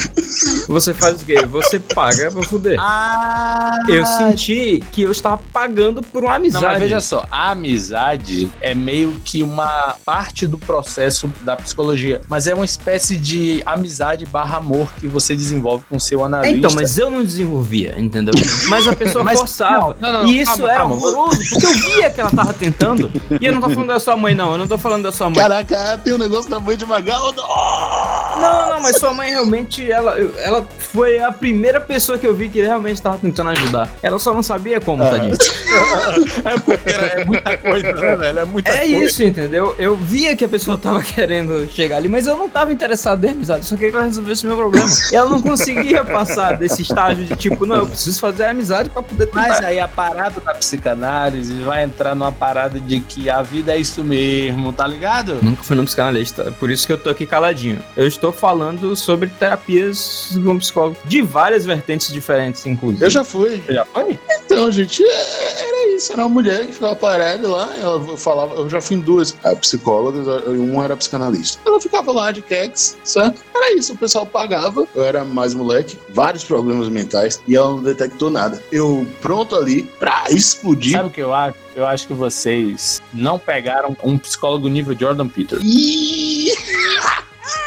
Você 0.69 0.95
faz 0.95 1.23
o 1.23 1.25
quê? 1.25 1.47
Você 1.47 1.79
paga 1.81 2.31
pra 2.31 2.43
fuder. 2.43 2.77
Ah! 2.81 3.79
Eu 3.89 4.05
senti 4.07 4.83
que 4.93 5.03
eu 5.03 5.13
estava 5.13 5.41
pagando 5.53 6.03
por 6.03 6.23
uma 6.23 6.31
Não, 6.31 6.37
amizade. 6.37 6.65
mas 6.67 6.79
veja 6.79 7.01
só, 7.01 7.25
a 7.31 7.51
amizade 7.53 8.51
é 8.61 8.75
meio 8.75 9.21
que 9.25 9.43
uma 9.43 9.97
parte 10.05 10.47
do 10.47 10.59
processo 10.59 11.31
da 11.43 11.54
psicologia, 11.57 12.21
mas 12.29 12.47
é 12.47 12.55
uma 12.55 12.65
espécie 12.65 13.17
de 13.17 13.63
amizade 13.67 14.25
barra 14.27 14.59
amor 14.59 14.89
que 15.01 15.07
você 15.07 15.35
desenvolve 15.35 15.85
com 15.89 15.97
o 15.97 16.01
seu 16.01 16.25
analista. 16.25 16.57
Então, 16.57 16.71
mas 16.75 16.97
eu 16.99 17.11
não 17.11 17.23
desenvolvia, 17.25 17.95
entendeu? 17.99 18.35
Mas 18.69 18.87
a 18.89 18.95
pessoa 18.95 19.23
Mas- 19.25 19.39
forçava. 19.39 19.97
não, 20.01 20.13
não, 20.13 20.23
não, 20.25 20.29
e 20.31 20.41
isso 20.41 20.51
calma, 20.53 20.69
era 20.71 20.79
calma. 20.81 20.95
horroroso, 20.97 21.39
porque 21.51 21.67
eu 21.67 21.75
via 21.75 22.11
que 22.11 22.21
ela 22.21 22.31
tava 22.31 22.53
tentando. 22.53 23.11
E 23.41 23.47
eu 23.47 23.53
não 23.53 23.61
tô 23.61 23.71
falando 23.71 23.89
da 23.89 24.01
sua 24.01 24.17
mãe, 24.17 24.35
não. 24.35 24.53
Eu 24.53 24.59
não 24.59 24.67
tô 24.69 24.79
falando 24.79 25.03
da 25.03 25.13
sua 25.13 25.29
mãe. 25.31 25.39
Caraca, 25.39 25.99
tem 26.03 26.13
um 26.15 26.19
negócio 26.19 26.51
da 26.51 26.59
mãe 26.61 26.77
de 26.77 26.85
Magal. 26.87 27.33
Não, 27.33 28.71
não, 28.71 28.81
mas 28.81 28.97
sua 28.99 29.13
mãe 29.15 29.31
realmente, 29.31 29.91
ela, 29.91 30.17
ela 30.39 30.67
foi 30.79 31.19
a 31.19 31.31
primeira 31.33 31.81
pessoa 31.81 32.19
que 32.19 32.27
eu 32.27 32.35
vi 32.35 32.49
que 32.49 32.61
realmente 32.61 33.01
tava 33.01 33.19
tentando 33.19 33.51
ajudar. 33.51 33.91
Ela 34.03 34.19
só 34.19 34.33
não 34.35 34.43
sabia 34.43 34.81
como, 34.81 35.03
tadinho. 35.05 35.35
é 36.45 36.59
porque 36.61 36.91
é 36.91 37.25
muita 37.25 37.57
coisa, 37.57 37.93
né, 37.93 38.17
velho? 38.17 38.39
É 38.41 38.45
muita 38.45 38.71
É 38.71 38.79
coisa. 38.79 39.05
isso, 39.05 39.23
entendeu? 39.23 39.75
Eu 39.79 39.97
via 39.97 40.37
que 40.37 40.45
a 40.45 40.49
pessoa 40.49 40.77
tava 40.79 41.03
querendo 41.03 41.44
chegar 41.69 41.97
ali, 41.97 42.09
mas 42.09 42.27
eu 42.27 42.37
não 42.37 42.49
tava 42.49 42.73
interessado 42.73 43.25
em 43.25 43.31
amizade, 43.31 43.61
eu 43.61 43.65
só 43.65 43.75
queria 43.77 43.91
que 43.91 43.97
ela 43.97 44.07
resolvesse 44.07 44.45
o 44.45 44.49
meu 44.49 44.57
problema. 44.57 44.89
E 45.13 45.17
ela 45.17 45.31
não 45.31 45.41
conseguia 45.43 46.05
passar 46.05 46.57
desse 46.57 46.83
estágio 46.83 47.25
de 47.25 47.37
tipo, 47.37 47.67
não, 47.67 47.77
eu 47.77 47.87
preciso 47.87 48.21
fazer 48.21 48.45
amizade 48.45 48.91
pra 48.91 49.03
poder 49.03 49.27
tentar. 49.27 49.49
Mas 49.49 49.61
aí 49.65 49.79
a 49.81 49.89
parada 49.89 50.41
da 50.41 50.55
psicanálise 50.55 51.55
vai 51.63 51.85
entrar 51.85 52.15
numa 52.15 52.33
parada 52.33 52.79
de 52.81 53.01
que 53.01 53.29
a 53.31 53.43
vida 53.43 53.73
é 53.75 53.79
isso 53.79 54.03
mesmo, 54.05 54.73
tá 54.73 54.87
ligado? 54.87 55.39
Nunca 55.43 55.63
fui 55.63 55.77
num 55.77 55.85
psicanalista, 55.85 56.53
por 56.59 56.71
isso 56.71 56.87
que 56.87 56.93
eu 56.93 56.99
tô 56.99 57.11
aqui 57.11 57.27
caladinho. 57.27 57.79
Eu 57.97 58.07
estou 58.07 58.33
falando 58.33 58.95
sobre 58.97 59.29
terapias 59.29 60.31
com 60.45 60.59
psicólogo 60.59 60.97
de 61.05 61.23
várias 61.23 61.65
vertentes 61.65 62.13
diferentes, 62.13 62.65
inclusive. 62.67 63.05
Eu 63.05 63.11
já 63.11 63.25
fui. 63.25 63.63
Já 63.69 63.85
foi? 63.85 64.19
Então, 64.45 64.71
gente, 64.71 65.03
é- 65.03 65.63
era 65.69 65.97
isso. 65.97 66.13
Era 66.13 66.23
uma 66.23 66.29
mulher 66.29 66.67
que 66.67 66.73
ficava 66.73 66.95
parada 66.95 67.47
lá. 67.49 67.69
Ela 67.81 68.17
falava, 68.17 68.55
eu 68.55 68.69
já 68.69 68.81
fui 68.81 68.97
em 68.97 69.01
duas 69.01 69.37
psicólogas, 69.61 70.27
uma 70.47 70.85
era 70.85 70.97
psicanalista. 70.97 71.34
Ela 71.65 71.81
ficava 71.81 72.13
lá 72.13 72.33
de 72.33 72.43
quex, 72.43 72.97
certo? 73.05 73.43
Era 73.55 73.75
isso, 73.75 73.93
o 73.93 73.97
pessoal 73.97 74.27
pagava. 74.27 74.87
Eu 74.95 75.05
era 75.05 75.25
mais 75.25 75.55
moleque, 75.55 75.99
vários 76.11 76.45
problemas 76.45 76.89
mentais, 76.89 77.41
e 77.47 77.57
ela 77.57 77.71
não 77.71 77.83
detectou 77.83 78.31
nada. 78.31 78.63
Eu 78.71 79.07
pronto 79.21 79.57
ali 79.57 79.85
pra 79.99 80.25
explodir. 80.31 80.93
Sabe 80.93 81.09
o 81.09 81.13
que 81.13 81.23
eu 81.23 81.35
acho? 81.35 81.57
Eu 81.75 81.87
acho 81.87 82.07
que 82.07 82.15
vocês 82.15 83.03
não 83.13 83.39
pegaram 83.39 83.97
um 84.03 84.17
psicólogo 84.17 84.69
nível 84.69 84.97
Jordan 84.99 85.29
Peterson. 85.29 85.65
Ih! 85.67 86.24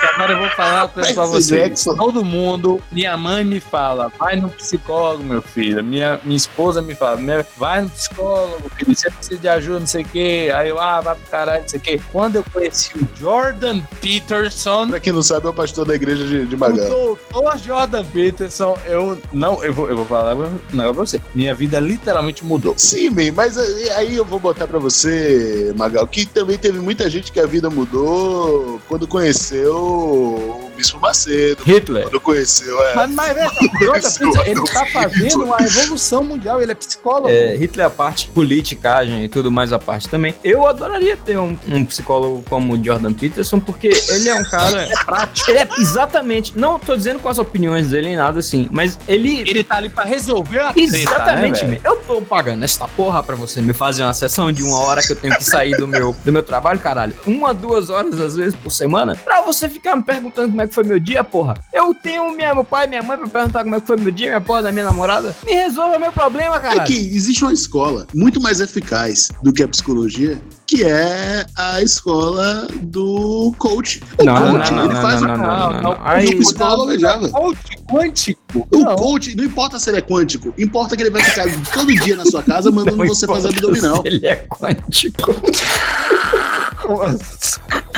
Agora 0.02 0.34
eu 0.34 0.40
vou 0.40 0.50
falar 0.50 0.88
pra. 0.90 1.04
Jackson. 1.42 1.96
Todo 1.96 2.24
mundo, 2.24 2.82
minha 2.92 3.16
mãe 3.18 3.44
me 3.44 3.60
fala, 3.60 4.12
vai 4.20 4.36
no 4.36 4.50
psicólogo, 4.50 5.24
meu 5.24 5.42
filho. 5.42 5.84
Minha, 5.84 6.20
minha 6.24 6.38
esposa 6.38 6.82
me 6.82 6.94
fala, 6.96 7.18
"Minha- 7.18 7.46
vai 7.58 7.82
no 7.82 7.90
psicólogo, 7.90 8.70
filho. 8.76 8.96
Você 8.96 9.10
precisa 9.10 9.40
de 9.40 9.48
ajuda, 9.48 9.80
não 9.80 9.88
sei 9.88 10.04
o 10.04 10.06
quê. 10.08 10.52
Aí 10.56 10.70
eu, 10.70 10.80
ah, 10.80 11.02
vai 11.02 11.16
pro 11.16 11.30
caralho, 11.30 11.62
não 11.62 11.70
sei 11.70 11.80
o 11.80 11.82
quê. 11.82 12.02
Quando 12.12 12.36
eu 12.38 12.44
conheci 12.52 12.92
o 12.98 13.08
Jordan 13.20 13.82
Peterson, 14.02 14.88
Pra 14.90 15.00
quem 15.00 15.14
não 15.14 15.24
sabe, 15.24 15.48
é 15.48 15.50
o 15.50 15.54
pastor 15.54 15.86
da 15.86 15.96
igreja 15.96 16.26
de, 16.26 16.46
de 16.46 16.56
o 16.56 16.60
Magal. 16.60 16.88
doutor 16.90 17.58
Jordan 17.58 18.04
Peterson, 18.06 18.78
eu 18.86 19.20
não, 19.34 19.64
eu 19.64 19.74
vou, 19.74 19.90
eu 19.90 19.96
vou 19.98 20.06
falar 20.06 20.36
negócio 20.36 20.94
pra 20.94 21.06
você. 21.06 21.22
Minha 21.34 21.54
vida 21.56 21.80
literalmente 21.80 22.44
mudou. 22.46 22.74
Sim, 22.78 23.12
bem, 23.12 23.32
mas 23.32 23.58
aí 23.58 24.16
eu 24.16 24.26
vou 24.26 24.40
botar 24.40 24.68
pra 24.68 24.80
você, 24.80 25.74
Magal, 25.76 26.06
que 26.08 26.26
também 26.26 26.58
teve 26.58 26.80
muita 26.80 27.10
gente 27.10 27.32
que 27.32 27.40
a 27.40 27.46
vida 27.46 27.70
mudou 27.70 28.80
quando 28.88 29.08
conheceu 29.08 29.87
o 29.88 30.72
Bispo 30.76 31.00
Macedo, 31.00 31.64
Hitler. 31.64 32.04
quando 32.04 32.22
conheceu, 32.22 32.82
é. 32.84 32.96
Mas, 32.96 33.12
mas 33.12 33.36
Jordan 33.36 33.70
Peterson, 33.80 34.44
ele 34.46 34.64
tá 34.68 34.86
fazendo 34.86 35.44
uma 35.44 35.58
evolução 35.62 36.24
mundial, 36.24 36.62
ele 36.62 36.72
é 36.72 36.76
psicólogo. 36.76 37.30
É, 37.30 37.56
Hitler 37.56 37.88
a 37.88 37.90
parte, 37.90 38.28
politicagem 38.30 39.24
e 39.26 39.30
tudo 39.30 39.52
mais 39.52 39.74
a 39.74 39.80
parte 39.80 40.08
também. 40.08 40.36
Eu 40.44 40.68
adoraria 40.68 41.18
ter 41.18 41.38
um, 41.38 41.58
um 41.68 41.86
psicólogo 41.86 42.44
como 42.48 42.74
o 42.74 42.84
Jordan 42.84 43.14
Peterson, 43.14 43.60
porque 43.60 43.90
ele 44.10 44.30
é 44.30 44.36
um 44.36 44.44
cara 44.44 44.88
prático. 45.06 45.50
Ele 45.50 45.60
é 45.60 45.68
exatamente. 45.80 46.58
Não 46.58 46.78
tô 46.78 46.96
dizendo 46.96 47.20
com 47.20 47.30
as 47.30 47.40
opiniões 47.40 47.90
dele 47.90 48.08
nem 48.08 48.16
nada 48.16 48.40
assim, 48.40 48.68
mas 48.72 49.00
ele. 49.08 49.42
Ele 49.42 49.64
tá 49.64 49.78
ali 49.78 49.90
pra 49.90 50.04
resolver 50.04 50.60
a 50.60 50.74
treta, 50.74 50.98
Exatamente, 50.98 51.66
né, 51.66 51.80
eu 51.84 51.98
tô 51.98 52.22
pagando 52.22 52.64
essa 52.64 52.88
porra 52.88 53.24
pra 53.24 53.36
você 53.36 53.62
me 53.62 53.74
fazer 53.74 54.04
uma 54.04 54.14
sessão 54.14 54.52
de 54.52 54.64
uma 54.64 54.80
hora 54.80 55.02
que 55.02 55.12
eu 55.12 55.16
tenho 55.16 55.36
que 55.36 55.44
sair 55.44 55.76
do 55.76 55.88
meu, 55.88 56.16
do 56.24 56.32
meu 56.32 56.44
trabalho, 56.44 56.80
caralho. 56.80 57.14
Uma, 57.26 57.54
duas 57.54 57.90
horas 57.90 58.20
às 58.20 58.36
vezes 58.36 58.56
por 58.56 58.72
semana, 58.72 59.16
pra 59.16 59.42
você 59.42 59.68
ficar 59.78 59.96
me 59.96 60.04
perguntando 60.04 60.50
como 60.50 60.62
é 60.62 60.68
que 60.68 60.74
foi 60.74 60.84
meu 60.84 61.00
dia, 61.00 61.24
porra. 61.24 61.56
Eu 61.74 61.94
tenho 61.94 62.32
minha, 62.36 62.54
meu 62.54 62.64
pai 62.64 62.86
e 62.86 62.90
minha 62.90 63.04
mãe 63.04 63.18
pra 63.18 63.28
perguntar 63.28 63.64
como 63.64 63.76
é 63.76 63.82
que 63.82 63.88
foi 63.88 63.98
meu 63.98 64.12
dia, 64.12 64.28
minha 64.28 64.42
porra 64.42 64.64
da 64.64 64.72
minha 64.72 64.86
namorada. 64.86 65.36
Me 65.46 65.54
resolva 65.54 66.00
meu 66.00 66.12
problema, 66.12 66.58
É 66.58 66.60
caralho. 66.60 66.84
que 66.86 66.94
existe 66.94 67.44
uma 67.44 67.54
escola 67.54 68.08
muito 68.14 68.42
mais 68.42 68.60
eficaz 68.60 69.30
do 69.42 69.54
que 69.54 69.64
a 69.64 69.68
psicologia, 69.68 70.40
que 70.66 70.84
é 70.84 71.46
a 71.56 71.82
escola 71.82 72.68
do 72.82 73.54
coach. 73.58 74.02
O 74.20 74.24
Não, 74.24 74.34
não, 74.34 74.52
coach, 74.54 74.74
não, 74.74 74.86
ele 74.86 74.94
não, 74.94 75.02
faz 75.02 75.22
não, 75.22 75.32
a... 75.32 75.38
não, 75.38 75.46
não, 75.46 75.74
não, 75.74 75.82
não. 75.82 75.92
O 75.92 76.38
psicólogo 76.40 76.92
é. 76.92 77.30
Coach 77.30 77.78
quântico. 77.90 78.68
O 78.72 78.86
coach, 78.96 79.36
não 79.36 79.44
importa 79.46 79.80
se 79.80 79.90
ele 79.90 79.98
é 79.98 80.02
quântico, 80.02 80.54
importa 80.58 80.96
que 80.96 81.04
ele 81.04 81.10
vai 81.10 81.24
ficar 81.24 81.46
todo 81.74 81.94
dia 81.94 82.16
na 82.16 82.26
sua 82.26 82.44
casa 82.44 82.72
mandando 82.72 82.98
Não 82.98 83.08
você 83.08 83.26
fazer 83.26 83.50
abdominal. 83.50 84.02
Ele 84.06 84.26
é 84.26 84.36
quântico. 84.36 85.36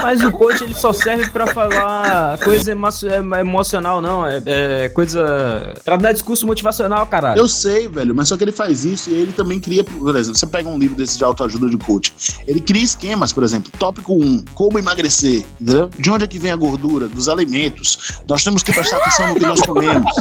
Mas 0.02 0.24
o 0.24 0.32
coach 0.32 0.64
ele 0.64 0.74
só 0.74 0.94
serve 0.94 1.30
pra 1.30 1.48
falar 1.48 2.38
coisa 2.40 2.72
emo 2.72 2.88
é, 2.88 3.42
emocional, 3.42 4.02
não. 4.02 4.26
É, 4.26 4.42
é 4.46 4.90
coisa. 4.90 5.74
Pra 5.84 5.98
dar 5.98 6.14
discurso 6.14 6.46
motivacional, 6.46 7.06
caralho. 7.08 7.40
Eu 7.40 7.48
sei, 7.48 7.88
velho, 7.88 8.16
mas 8.16 8.30
só 8.30 8.38
que 8.38 8.44
ele 8.44 8.52
faz 8.52 8.86
isso 8.86 9.10
e 9.10 9.14
ele 9.14 9.32
também 9.32 9.60
cria, 9.60 9.84
por 9.84 10.16
exemplo, 10.16 10.38
você 10.38 10.48
pega 10.48 10.70
um 10.70 10.78
livro 10.78 10.96
desse 10.96 11.18
de 11.18 11.24
autoajuda 11.24 11.70
de 11.70 11.78
coach, 11.78 12.14
ele 12.48 12.60
cria 12.60 12.84
esquemas, 12.84 13.34
por 13.34 13.44
exemplo, 13.44 13.72
tópico 13.78 14.14
1, 14.14 14.46
como 14.54 14.80
emagrecer, 14.80 15.44
entendeu? 15.60 15.90
De 15.98 16.10
onde 16.10 16.24
é 16.24 16.28
que 16.28 16.40
vem 16.40 16.52
a 16.52 16.56
gordura? 16.56 17.08
Dos 17.08 17.28
alimentos. 17.28 18.20
Nós 18.28 18.44
temos 18.44 18.64
que 18.64 18.72
prestar 18.72 18.98
atenção 18.98 19.30
no 19.30 19.36
que 19.36 19.46
nós 19.46 19.62
comemos. 19.62 20.12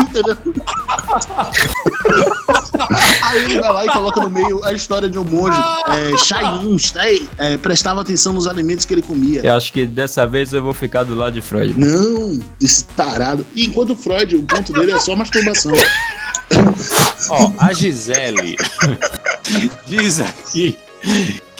entendeu? 0.00 0.36
Aí 3.22 3.44
ele 3.44 3.60
vai 3.60 3.72
lá 3.72 3.86
e 3.86 3.88
coloca 3.88 4.20
no 4.20 4.30
meio 4.30 4.64
a 4.64 4.72
história 4.72 5.08
de 5.08 5.18
um 5.18 5.24
monge, 5.24 5.58
é, 5.88 6.16
Shailin, 6.78 7.28
é, 7.38 7.56
prestava 7.56 8.00
atenção 8.00 8.32
nos 8.32 8.46
alimentos 8.46 8.84
que 8.84 8.94
ele 8.94 9.02
comia. 9.02 9.40
Eu 9.44 9.54
acho 9.54 9.72
que 9.72 9.86
dessa 9.86 10.26
vez 10.26 10.52
eu 10.52 10.62
vou 10.62 10.74
ficar 10.74 11.04
do 11.04 11.14
lado 11.14 11.34
de 11.34 11.40
Freud. 11.40 11.78
Não, 11.78 12.40
esse 12.60 12.84
tarado. 12.84 13.46
E 13.54 13.66
enquanto 13.66 13.96
Freud, 13.96 14.36
o 14.36 14.42
ponto 14.42 14.72
dele 14.72 14.92
é 14.92 14.98
só 14.98 15.14
masturbação. 15.16 15.72
Ó, 17.30 17.52
a 17.58 17.72
Gisele 17.72 18.56
diz 19.86 20.20
aqui 20.20 20.76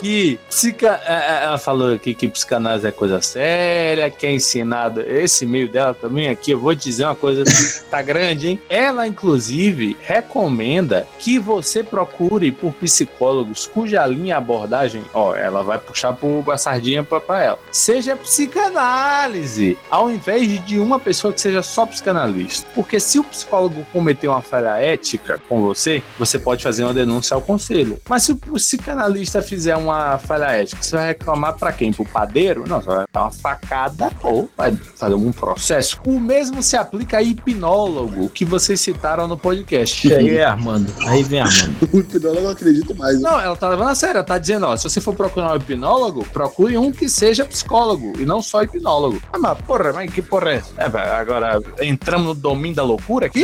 que 0.05 0.39
psica, 0.51 1.01
é, 1.07 1.15
é, 1.15 1.45
ela 1.45 1.57
falou 1.57 1.95
aqui 1.95 2.13
que 2.13 2.29
psicanálise 2.29 2.87
é 2.87 2.93
coisa 2.93 3.23
séria, 3.23 4.11
que 4.11 4.27
é 4.27 4.35
ensinado 4.35 5.01
esse 5.01 5.47
meio 5.47 5.67
dela 5.67 5.95
também 5.95 6.29
aqui, 6.29 6.51
eu 6.51 6.61
vou 6.61 6.75
dizer 6.75 7.07
uma 7.07 7.15
coisa, 7.15 7.43
tá 7.91 8.03
grande, 8.03 8.49
hein? 8.49 8.61
Ela, 8.69 9.07
inclusive, 9.07 9.97
recomenda 10.03 11.07
que 11.19 11.39
você 11.39 11.83
procure 11.83 12.53
por 12.53 12.75
psicólogos 12.75 13.67
cuja 13.67 14.07
linha 14.07 14.37
abordagem, 14.37 15.03
ó, 15.15 15.35
ela 15.35 15.63
vai 15.63 15.79
puxar 15.79 16.13
por 16.13 16.45
a 16.53 16.59
sardinha 16.59 17.03
pra, 17.03 17.19
pra 17.19 17.43
ela, 17.43 17.59
seja 17.73 18.15
psicanálise, 18.15 19.79
ao 19.91 20.11
invés 20.11 20.63
de 20.67 20.79
uma 20.79 21.01
pessoa 21.01 21.33
que 21.33 21.41
seja 21.41 21.63
só 21.63 21.87
psicanalista. 21.87 22.69
Porque 22.75 23.01
se 23.01 23.19
o 23.19 23.25
psicólogo 23.25 23.87
cometer 23.91 24.29
uma 24.29 24.43
falha 24.43 24.77
ética 24.77 25.41
com 25.49 25.63
você, 25.63 26.03
você 26.19 26.39
pode 26.39 26.63
fazer 26.63 26.85
uma 26.85 26.93
denúncia 26.93 27.35
ao 27.35 27.41
conselho. 27.41 27.99
Mas 28.07 28.25
se 28.25 28.33
o 28.33 28.37
psicanalista 28.37 29.41
fizer 29.41 29.75
uma 29.77 29.94
uma 29.95 30.19
falha 30.19 30.45
ética, 30.47 30.83
você 30.83 30.97
vai 30.97 31.07
reclamar 31.09 31.55
para 31.55 31.73
quem? 31.73 31.93
Pro 31.93 32.05
padeiro? 32.05 32.65
Não, 32.67 32.81
você 32.81 32.89
vai 32.89 33.05
dar 33.13 33.23
uma 33.23 33.31
facada 33.31 34.11
ou 34.23 34.49
vai 34.57 34.75
fazer 34.97 35.15
um 35.15 35.33
processo. 35.33 36.01
O 36.07 36.19
mesmo 36.21 36.63
se 36.63 36.77
aplica 36.77 37.19
a 37.19 37.23
hipnólogo, 37.23 38.29
que 38.29 38.45
vocês 38.45 38.81
citaram 38.81 39.29
no 39.29 39.37
podcast. 39.37 40.07
E 40.07 40.15
aí, 40.15 40.41
Armando? 40.41 40.93
Aí 41.07 41.23
vem 41.23 41.41
Armando. 41.41 41.89
o 41.93 41.99
hipnólogo 41.99 42.41
eu 42.41 42.51
acredito 42.51 42.95
mais. 42.95 43.21
Né? 43.21 43.29
Não, 43.29 43.41
ela 43.41 43.57
tá 43.57 43.69
levando 43.69 43.89
a 43.91 43.95
sério, 43.95 44.19
ela 44.19 44.25
tá 44.25 44.39
dizendo, 44.39 44.67
ó, 44.67 44.77
se 44.77 44.85
você 44.85 45.01
for 45.01 45.15
procurar 45.15 45.53
um 45.53 45.57
hipnólogo, 45.57 46.25
procure 46.33 46.77
um 46.77 46.93
que 46.93 47.09
seja 47.09 47.45
psicólogo 47.45 48.15
e 48.19 48.25
não 48.25 48.43
só 48.43 48.63
hipnólogo. 48.63 49.21
Ah, 49.33 49.39
mas 49.39 49.59
porra, 49.63 49.93
mas 49.93 50.13
que 50.13 50.23
porra 50.23 50.51
é 50.51 50.55
essa? 50.57 50.73
É, 50.77 51.11
agora, 51.11 51.61
entramos 51.81 52.27
no 52.27 52.35
domínio 52.35 52.77
da 52.77 52.83
loucura 52.83 53.27
aqui? 53.27 53.43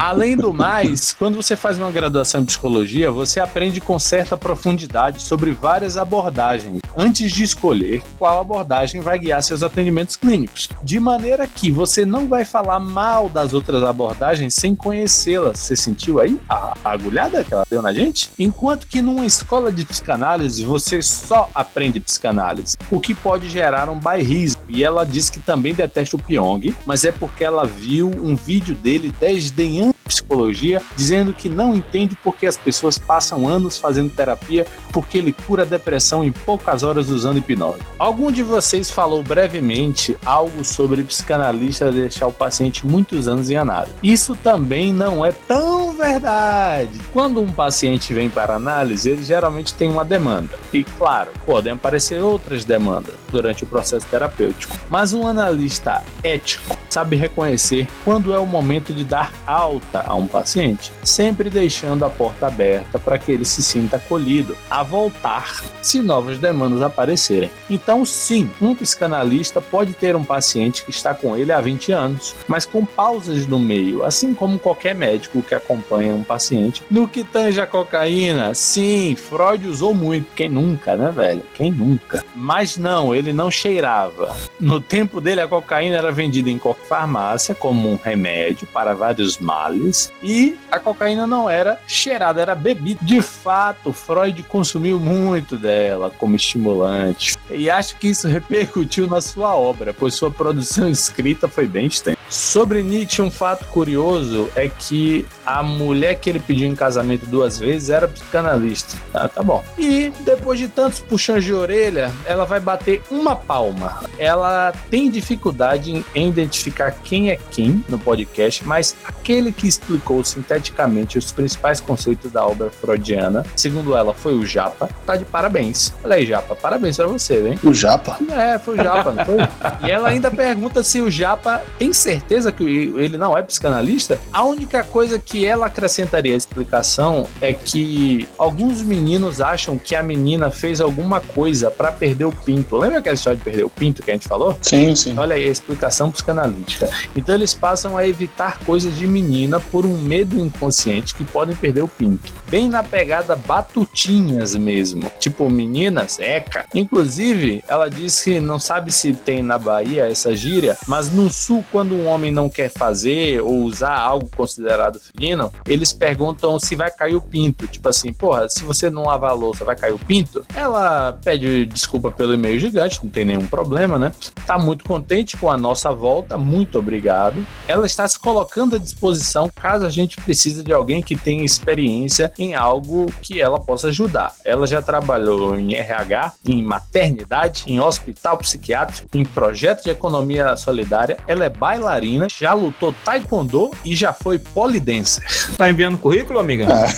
Além 0.00 0.34
do 0.34 0.50
mais, 0.50 1.12
quando 1.12 1.36
você 1.36 1.54
faz 1.54 1.76
uma 1.76 1.90
graduação 1.90 2.40
em 2.40 2.46
psicologia, 2.46 3.12
você 3.12 3.38
aprende 3.38 3.82
com 3.82 3.98
certa 3.98 4.34
profundidade 4.34 5.20
sobre 5.20 5.50
várias 5.50 5.98
abordagens, 5.98 6.80
antes 6.96 7.30
de 7.30 7.44
escolher 7.44 8.02
qual 8.18 8.40
abordagem 8.40 9.02
vai 9.02 9.18
guiar 9.18 9.42
seus 9.42 9.62
atendimentos 9.62 10.16
clínicos. 10.16 10.70
De 10.82 10.98
maneira 10.98 11.46
que 11.46 11.70
você 11.70 12.06
não 12.06 12.26
vai 12.26 12.46
falar 12.46 12.80
mal 12.80 13.28
das 13.28 13.52
outras 13.52 13.82
abordagens 13.82 14.54
sem 14.54 14.74
conhecê-las. 14.74 15.58
Você 15.58 15.76
sentiu 15.76 16.18
aí 16.18 16.40
a, 16.48 16.74
agulhada 16.82 17.44
que 17.44 17.52
ela 17.52 17.66
deu 17.68 17.82
na 17.82 17.92
gente? 17.92 18.30
Enquanto 18.38 18.86
que 18.86 19.02
numa 19.02 19.26
escola 19.26 19.70
de 19.70 19.84
psicanálise, 19.84 20.64
você 20.64 21.02
só 21.02 21.50
aprende 21.54 22.00
psicanálise, 22.00 22.78
o 22.90 23.00
que 23.00 23.14
pode 23.14 23.50
gerar 23.50 23.90
um 23.90 23.98
bairrismo. 23.98 24.62
E 24.66 24.82
ela 24.82 25.04
diz 25.04 25.28
que 25.28 25.40
também 25.40 25.74
detesta 25.74 26.16
o 26.16 26.18
Pyong, 26.18 26.74
mas 26.86 27.04
é 27.04 27.12
porque 27.12 27.44
ela 27.44 27.66
viu 27.66 28.08
um 28.08 28.34
vídeo 28.34 28.74
dele 28.74 29.12
desdenhando 29.20 29.89
psicologia, 30.10 30.82
dizendo 30.96 31.32
que 31.32 31.48
não 31.48 31.74
entende 31.74 32.18
porque 32.22 32.46
as 32.46 32.56
pessoas 32.56 32.98
passam 32.98 33.46
anos 33.46 33.78
fazendo 33.78 34.10
terapia 34.10 34.66
porque 34.92 35.18
ele 35.18 35.32
cura 35.32 35.62
a 35.62 35.66
depressão 35.66 36.24
em 36.24 36.32
poucas 36.32 36.82
horas 36.82 37.08
usando 37.08 37.38
hipnose. 37.38 37.80
Algum 37.98 38.32
de 38.32 38.42
vocês 38.42 38.90
falou 38.90 39.22
brevemente 39.22 40.16
algo 40.24 40.64
sobre 40.64 41.04
psicanalista 41.04 41.92
deixar 41.92 42.26
o 42.26 42.32
paciente 42.32 42.86
muitos 42.86 43.28
anos 43.28 43.48
enganado. 43.48 43.90
Isso 44.02 44.34
também 44.34 44.92
não 44.92 45.24
é 45.24 45.32
tão 45.32 45.92
verdade. 45.92 46.98
Quando 47.12 47.40
um 47.40 47.52
paciente 47.52 48.12
vem 48.12 48.28
para 48.28 48.54
análise, 48.54 49.10
ele 49.10 49.22
geralmente 49.22 49.74
tem 49.74 49.88
uma 49.88 50.04
demanda. 50.04 50.58
E 50.72 50.82
claro, 50.82 51.30
podem 51.46 51.72
aparecer 51.72 52.20
outras 52.22 52.64
demandas 52.64 53.14
durante 53.30 53.64
o 53.64 53.66
processo 53.66 54.06
terapêutico. 54.06 54.76
Mas 54.88 55.12
um 55.12 55.26
analista 55.26 56.02
ético 56.22 56.76
sabe 56.88 57.16
reconhecer 57.16 57.86
quando 58.04 58.34
é 58.34 58.38
o 58.38 58.46
momento 58.46 58.92
de 58.92 59.04
dar 59.04 59.32
alta 59.46 59.99
a 60.06 60.14
um 60.14 60.26
paciente, 60.26 60.92
sempre 61.02 61.50
deixando 61.50 62.04
a 62.04 62.10
porta 62.10 62.46
aberta 62.46 62.98
para 62.98 63.18
que 63.18 63.32
ele 63.32 63.44
se 63.44 63.62
sinta 63.62 63.96
acolhido 63.96 64.56
a 64.70 64.82
voltar 64.82 65.62
se 65.82 66.00
novas 66.00 66.38
demandas 66.38 66.82
aparecerem. 66.82 67.50
Então, 67.68 68.04
sim, 68.04 68.50
um 68.60 68.74
psicanalista 68.74 69.60
pode 69.60 69.92
ter 69.92 70.16
um 70.16 70.24
paciente 70.24 70.84
que 70.84 70.90
está 70.90 71.14
com 71.14 71.36
ele 71.36 71.52
há 71.52 71.60
20 71.60 71.92
anos, 71.92 72.34
mas 72.46 72.66
com 72.66 72.84
pausas 72.84 73.46
no 73.46 73.58
meio, 73.58 74.04
assim 74.04 74.34
como 74.34 74.58
qualquer 74.58 74.94
médico 74.94 75.42
que 75.42 75.54
acompanha 75.54 76.14
um 76.14 76.22
paciente. 76.22 76.82
No 76.90 77.08
que 77.08 77.24
tange 77.24 77.60
a 77.60 77.66
cocaína, 77.66 78.54
sim, 78.54 79.16
Freud 79.16 79.66
usou 79.66 79.94
muito. 79.94 80.26
Quem 80.34 80.48
nunca, 80.48 80.96
né, 80.96 81.10
velho? 81.10 81.42
Quem 81.54 81.70
nunca? 81.70 82.24
Mas 82.34 82.76
não, 82.76 83.14
ele 83.14 83.32
não 83.32 83.50
cheirava. 83.50 84.36
No 84.58 84.80
tempo 84.80 85.20
dele, 85.20 85.40
a 85.40 85.48
cocaína 85.48 85.96
era 85.96 86.12
vendida 86.12 86.50
em 86.50 86.58
qualquer 86.58 86.86
farmácia 86.86 87.54
como 87.54 87.90
um 87.90 87.96
remédio 87.96 88.66
para 88.66 88.94
vários 88.94 89.38
males 89.38 89.89
e 90.22 90.58
a 90.70 90.78
cocaína 90.78 91.26
não 91.26 91.48
era 91.48 91.80
cheirada, 91.86 92.40
era 92.40 92.54
bebida. 92.54 93.00
De 93.02 93.20
fato, 93.22 93.92
Freud 93.92 94.42
consumiu 94.44 94.98
muito 94.98 95.56
dela 95.56 96.10
como 96.10 96.36
estimulante 96.36 97.36
e 97.50 97.68
acho 97.70 97.96
que 97.96 98.08
isso 98.08 98.28
repercutiu 98.28 99.06
na 99.06 99.20
sua 99.20 99.54
obra, 99.54 99.92
pois 99.92 100.14
sua 100.14 100.30
produção 100.30 100.88
escrita 100.90 101.48
foi 101.48 101.66
bem 101.66 101.86
extensa. 101.86 102.19
Sobre 102.30 102.80
Nietzsche, 102.80 103.20
um 103.20 103.30
fato 103.30 103.64
curioso 103.66 104.48
é 104.54 104.68
que 104.68 105.26
a 105.44 105.64
mulher 105.64 106.14
que 106.14 106.30
ele 106.30 106.38
pediu 106.38 106.68
em 106.68 106.76
casamento 106.76 107.26
duas 107.26 107.58
vezes 107.58 107.90
era 107.90 108.06
psicanalista. 108.06 108.96
Ah, 109.12 109.26
tá 109.26 109.42
bom. 109.42 109.64
E 109.76 110.12
depois 110.20 110.60
de 110.60 110.68
tantos 110.68 111.00
puxões 111.00 111.42
de 111.42 111.52
orelha, 111.52 112.12
ela 112.24 112.44
vai 112.44 112.60
bater 112.60 113.02
uma 113.10 113.34
palma. 113.34 114.04
Ela 114.16 114.72
tem 114.88 115.10
dificuldade 115.10 116.04
em 116.14 116.28
identificar 116.28 116.92
quem 117.02 117.30
é 117.30 117.38
quem 117.50 117.84
no 117.88 117.98
podcast, 117.98 118.64
mas 118.64 118.94
aquele 119.02 119.50
que 119.50 119.66
explicou 119.66 120.22
sinteticamente 120.22 121.18
os 121.18 121.32
principais 121.32 121.80
conceitos 121.80 122.30
da 122.30 122.46
obra 122.46 122.70
freudiana, 122.70 123.44
segundo 123.56 123.96
ela, 123.96 124.14
foi 124.14 124.34
o 124.34 124.46
Japa. 124.46 124.88
Tá 125.04 125.16
de 125.16 125.24
parabéns. 125.24 125.92
Olha 126.04 126.14
aí, 126.14 126.24
Japa, 126.24 126.54
parabéns 126.54 126.96
pra 126.96 127.08
você, 127.08 127.48
hein? 127.48 127.58
O 127.64 127.74
Japa? 127.74 128.18
É, 128.30 128.56
foi 128.56 128.78
o 128.78 128.84
Japa, 128.84 129.10
não 129.10 129.24
foi? 129.24 129.38
e 129.88 129.90
ela 129.90 130.10
ainda 130.10 130.30
pergunta 130.30 130.84
se 130.84 131.00
o 131.00 131.10
Japa 131.10 131.60
tem 131.76 131.92
certeza 131.92 132.19
que 132.52 132.92
ele 132.96 133.16
não 133.16 133.36
é 133.36 133.42
psicanalista. 133.42 134.18
A 134.32 134.44
única 134.44 134.82
coisa 134.84 135.18
que 135.18 135.44
ela 135.44 135.66
acrescentaria 135.66 136.34
à 136.34 136.36
explicação 136.36 137.26
é 137.40 137.52
que 137.52 138.28
alguns 138.38 138.82
meninos 138.82 139.40
acham 139.40 139.78
que 139.78 139.94
a 139.94 140.02
menina 140.02 140.50
fez 140.50 140.80
alguma 140.80 141.20
coisa 141.20 141.70
para 141.70 141.92
perder 141.92 142.24
o 142.24 142.32
pinto. 142.32 142.76
Lembra 142.76 142.98
aquela 142.98 143.14
história 143.14 143.36
de 143.36 143.44
perder 143.44 143.64
o 143.64 143.70
pinto 143.70 144.02
que 144.02 144.10
a 144.10 144.14
gente 144.14 144.28
falou? 144.28 144.56
Sim, 144.62 144.94
sim. 144.94 145.14
Olha 145.18 145.36
aí 145.36 145.44
a 145.44 145.50
explicação 145.50 146.10
psicanalítica. 146.10 146.88
Então 147.14 147.34
eles 147.34 147.54
passam 147.54 147.96
a 147.96 148.06
evitar 148.06 148.58
coisas 148.60 148.96
de 148.96 149.06
menina 149.06 149.60
por 149.60 149.84
um 149.84 149.98
medo 149.98 150.38
inconsciente 150.38 151.14
que 151.14 151.24
podem 151.24 151.54
perder 151.56 151.82
o 151.82 151.88
pinto. 151.88 152.32
Bem 152.48 152.68
na 152.68 152.82
pegada 152.82 153.36
batutinhas 153.36 154.54
mesmo. 154.54 155.10
Tipo, 155.18 155.48
meninas, 155.48 156.18
eca. 156.18 156.64
Inclusive, 156.74 157.62
ela 157.68 157.88
diz 157.88 158.22
que 158.22 158.40
não 158.40 158.58
sabe 158.58 158.92
se 158.92 159.12
tem 159.12 159.42
na 159.42 159.58
Bahia 159.58 160.10
essa 160.10 160.34
gíria, 160.34 160.76
mas 160.86 161.10
no 161.10 161.30
sul, 161.30 161.64
quando 161.70 161.94
um 161.94 162.09
homem 162.10 162.30
não 162.30 162.48
quer 162.48 162.70
fazer 162.70 163.40
ou 163.40 163.62
usar 163.62 163.98
algo 163.98 164.30
considerado 164.34 165.00
feminino, 165.00 165.52
eles 165.66 165.92
perguntam 165.92 166.58
se 166.58 166.74
vai 166.74 166.90
cair 166.90 167.16
o 167.16 167.20
pinto. 167.20 167.66
Tipo 167.66 167.88
assim, 167.88 168.12
porra, 168.12 168.48
se 168.48 168.62
você 168.64 168.90
não 168.90 169.04
lavar 169.04 169.30
a 169.30 169.34
louça, 169.34 169.64
vai 169.64 169.76
cair 169.76 169.92
o 169.92 169.98
pinto? 169.98 170.44
Ela 170.54 171.18
pede 171.24 171.66
desculpa 171.66 172.10
pelo 172.10 172.34
e-mail 172.34 172.58
gigante, 172.58 173.00
não 173.02 173.10
tem 173.10 173.24
nenhum 173.24 173.46
problema, 173.46 173.98
né? 173.98 174.12
Tá 174.46 174.58
muito 174.58 174.84
contente 174.84 175.36
com 175.36 175.50
a 175.50 175.56
nossa 175.56 175.92
volta, 175.92 176.36
muito 176.36 176.78
obrigado. 176.78 177.46
Ela 177.66 177.86
está 177.86 178.06
se 178.06 178.18
colocando 178.18 178.76
à 178.76 178.78
disposição 178.78 179.50
caso 179.54 179.86
a 179.86 179.90
gente 179.90 180.16
precise 180.16 180.62
de 180.62 180.72
alguém 180.72 181.02
que 181.02 181.16
tenha 181.16 181.44
experiência 181.44 182.32
em 182.38 182.54
algo 182.54 183.06
que 183.22 183.40
ela 183.40 183.60
possa 183.60 183.88
ajudar. 183.88 184.34
Ela 184.44 184.66
já 184.66 184.82
trabalhou 184.82 185.58
em 185.58 185.74
RH, 185.74 186.32
em 186.46 186.62
maternidade, 186.62 187.64
em 187.66 187.80
hospital 187.80 188.38
psiquiátrico, 188.38 189.08
em 189.14 189.24
projeto 189.24 189.84
de 189.84 189.90
economia 189.90 190.56
solidária. 190.56 191.18
Ela 191.26 191.44
é 191.44 191.48
bailarina 191.48 191.99
bailarina, 192.00 192.26
já 192.28 192.54
lutou 192.54 192.94
taekwondo 193.04 193.70
e 193.84 193.94
já 193.94 194.12
foi 194.12 194.38
polidancer. 194.38 195.24
Tá 195.56 195.70
enviando 195.70 195.98
currículo, 195.98 196.38
amiga? 196.38 196.66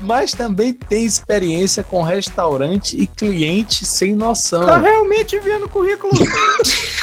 Mas 0.00 0.32
também 0.32 0.72
tem 0.72 1.04
experiência 1.04 1.84
com 1.84 2.02
restaurante 2.02 3.00
e 3.00 3.06
cliente 3.06 3.84
sem 3.84 4.14
noção. 4.14 4.66
Tá 4.66 4.78
realmente 4.78 5.36
enviando 5.36 5.68
currículo. 5.68 6.12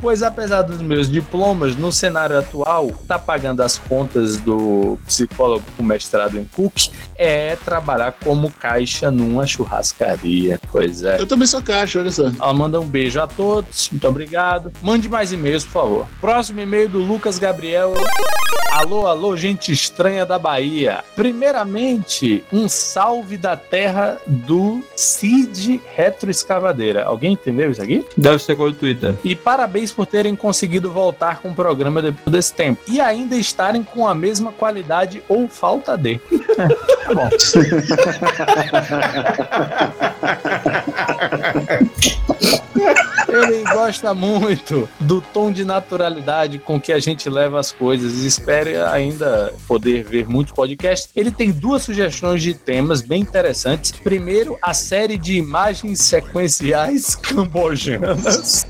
Pois 0.00 0.22
apesar 0.22 0.62
dos 0.62 0.80
meus 0.80 1.10
diplomas, 1.10 1.76
no 1.76 1.92
cenário 1.92 2.38
atual, 2.38 2.90
tá 3.06 3.18
pagando 3.18 3.62
as 3.62 3.78
contas 3.78 4.38
do 4.38 4.98
psicólogo 5.06 5.64
com 5.76 5.82
mestrado 5.82 6.38
em 6.38 6.44
Cook 6.44 6.88
é 7.16 7.54
trabalhar 7.56 8.12
como 8.12 8.50
caixa 8.50 9.10
numa 9.10 9.46
churrascaria. 9.46 10.58
Pois 10.72 11.02
é. 11.02 11.20
Eu 11.20 11.26
também 11.26 11.46
sou 11.46 11.60
caixa, 11.60 11.98
olha 11.98 12.10
só. 12.10 12.28
Ela 12.28 12.54
manda 12.54 12.80
um 12.80 12.86
beijo 12.86 13.20
a 13.20 13.26
todos, 13.26 13.90
muito 13.90 14.08
obrigado. 14.08 14.72
Mande 14.80 15.08
mais 15.08 15.32
e-mails, 15.32 15.64
por 15.64 15.72
favor. 15.72 16.06
Próximo 16.20 16.60
e-mail 16.60 16.88
do 16.88 16.98
Lucas 16.98 17.38
Gabriel. 17.38 17.92
Alô, 18.72 19.06
alô, 19.06 19.36
gente 19.36 19.72
estranha 19.72 20.24
da 20.24 20.38
Bahia. 20.38 21.02
Primeiramente, 21.16 22.42
um 22.52 22.68
salve 22.68 23.36
da 23.36 23.56
terra 23.56 24.18
do 24.26 24.82
Cid 24.94 25.80
Retroescavadeira. 25.94 27.04
Alguém 27.04 27.32
entendeu 27.32 27.70
isso 27.70 27.82
aqui? 27.82 28.06
Deve 28.16 28.38
ser 28.38 28.56
com 28.56 28.62
o 28.62 28.72
Twitter. 28.72 29.14
E 29.24 29.34
parabéns 29.34 29.89
por 29.90 30.06
terem 30.06 30.36
conseguido 30.36 30.90
voltar 30.90 31.40
com 31.40 31.50
o 31.50 31.54
programa 31.54 32.00
depois 32.02 32.32
desse 32.32 32.54
tempo. 32.54 32.80
E 32.86 33.00
ainda 33.00 33.36
estarem 33.36 33.82
com 33.82 34.06
a 34.06 34.14
mesma 34.14 34.52
qualidade 34.52 35.22
ou 35.28 35.48
falta 35.48 35.96
de. 35.96 36.20
tá 36.60 37.14
bom. 37.14 37.28
Ele 43.32 43.62
gosta 43.64 44.12
muito 44.14 44.88
do 44.98 45.20
tom 45.20 45.52
de 45.52 45.64
naturalidade 45.64 46.58
com 46.58 46.80
que 46.80 46.92
a 46.92 46.98
gente 46.98 47.28
leva 47.28 47.58
as 47.58 47.72
coisas 47.72 48.22
e 48.22 48.26
espera 48.26 48.90
ainda 48.90 49.52
poder 49.66 50.04
ver 50.04 50.28
muitos 50.28 50.52
podcasts. 50.52 51.10
Ele 51.14 51.30
tem 51.30 51.50
duas 51.50 51.82
sugestões 51.82 52.42
de 52.42 52.54
temas 52.54 53.00
bem 53.00 53.22
interessantes. 53.22 53.92
Primeiro, 53.92 54.58
a 54.62 54.74
série 54.74 55.16
de 55.16 55.36
imagens 55.36 56.00
sequenciais 56.00 57.14
cambojanas. 57.16 58.66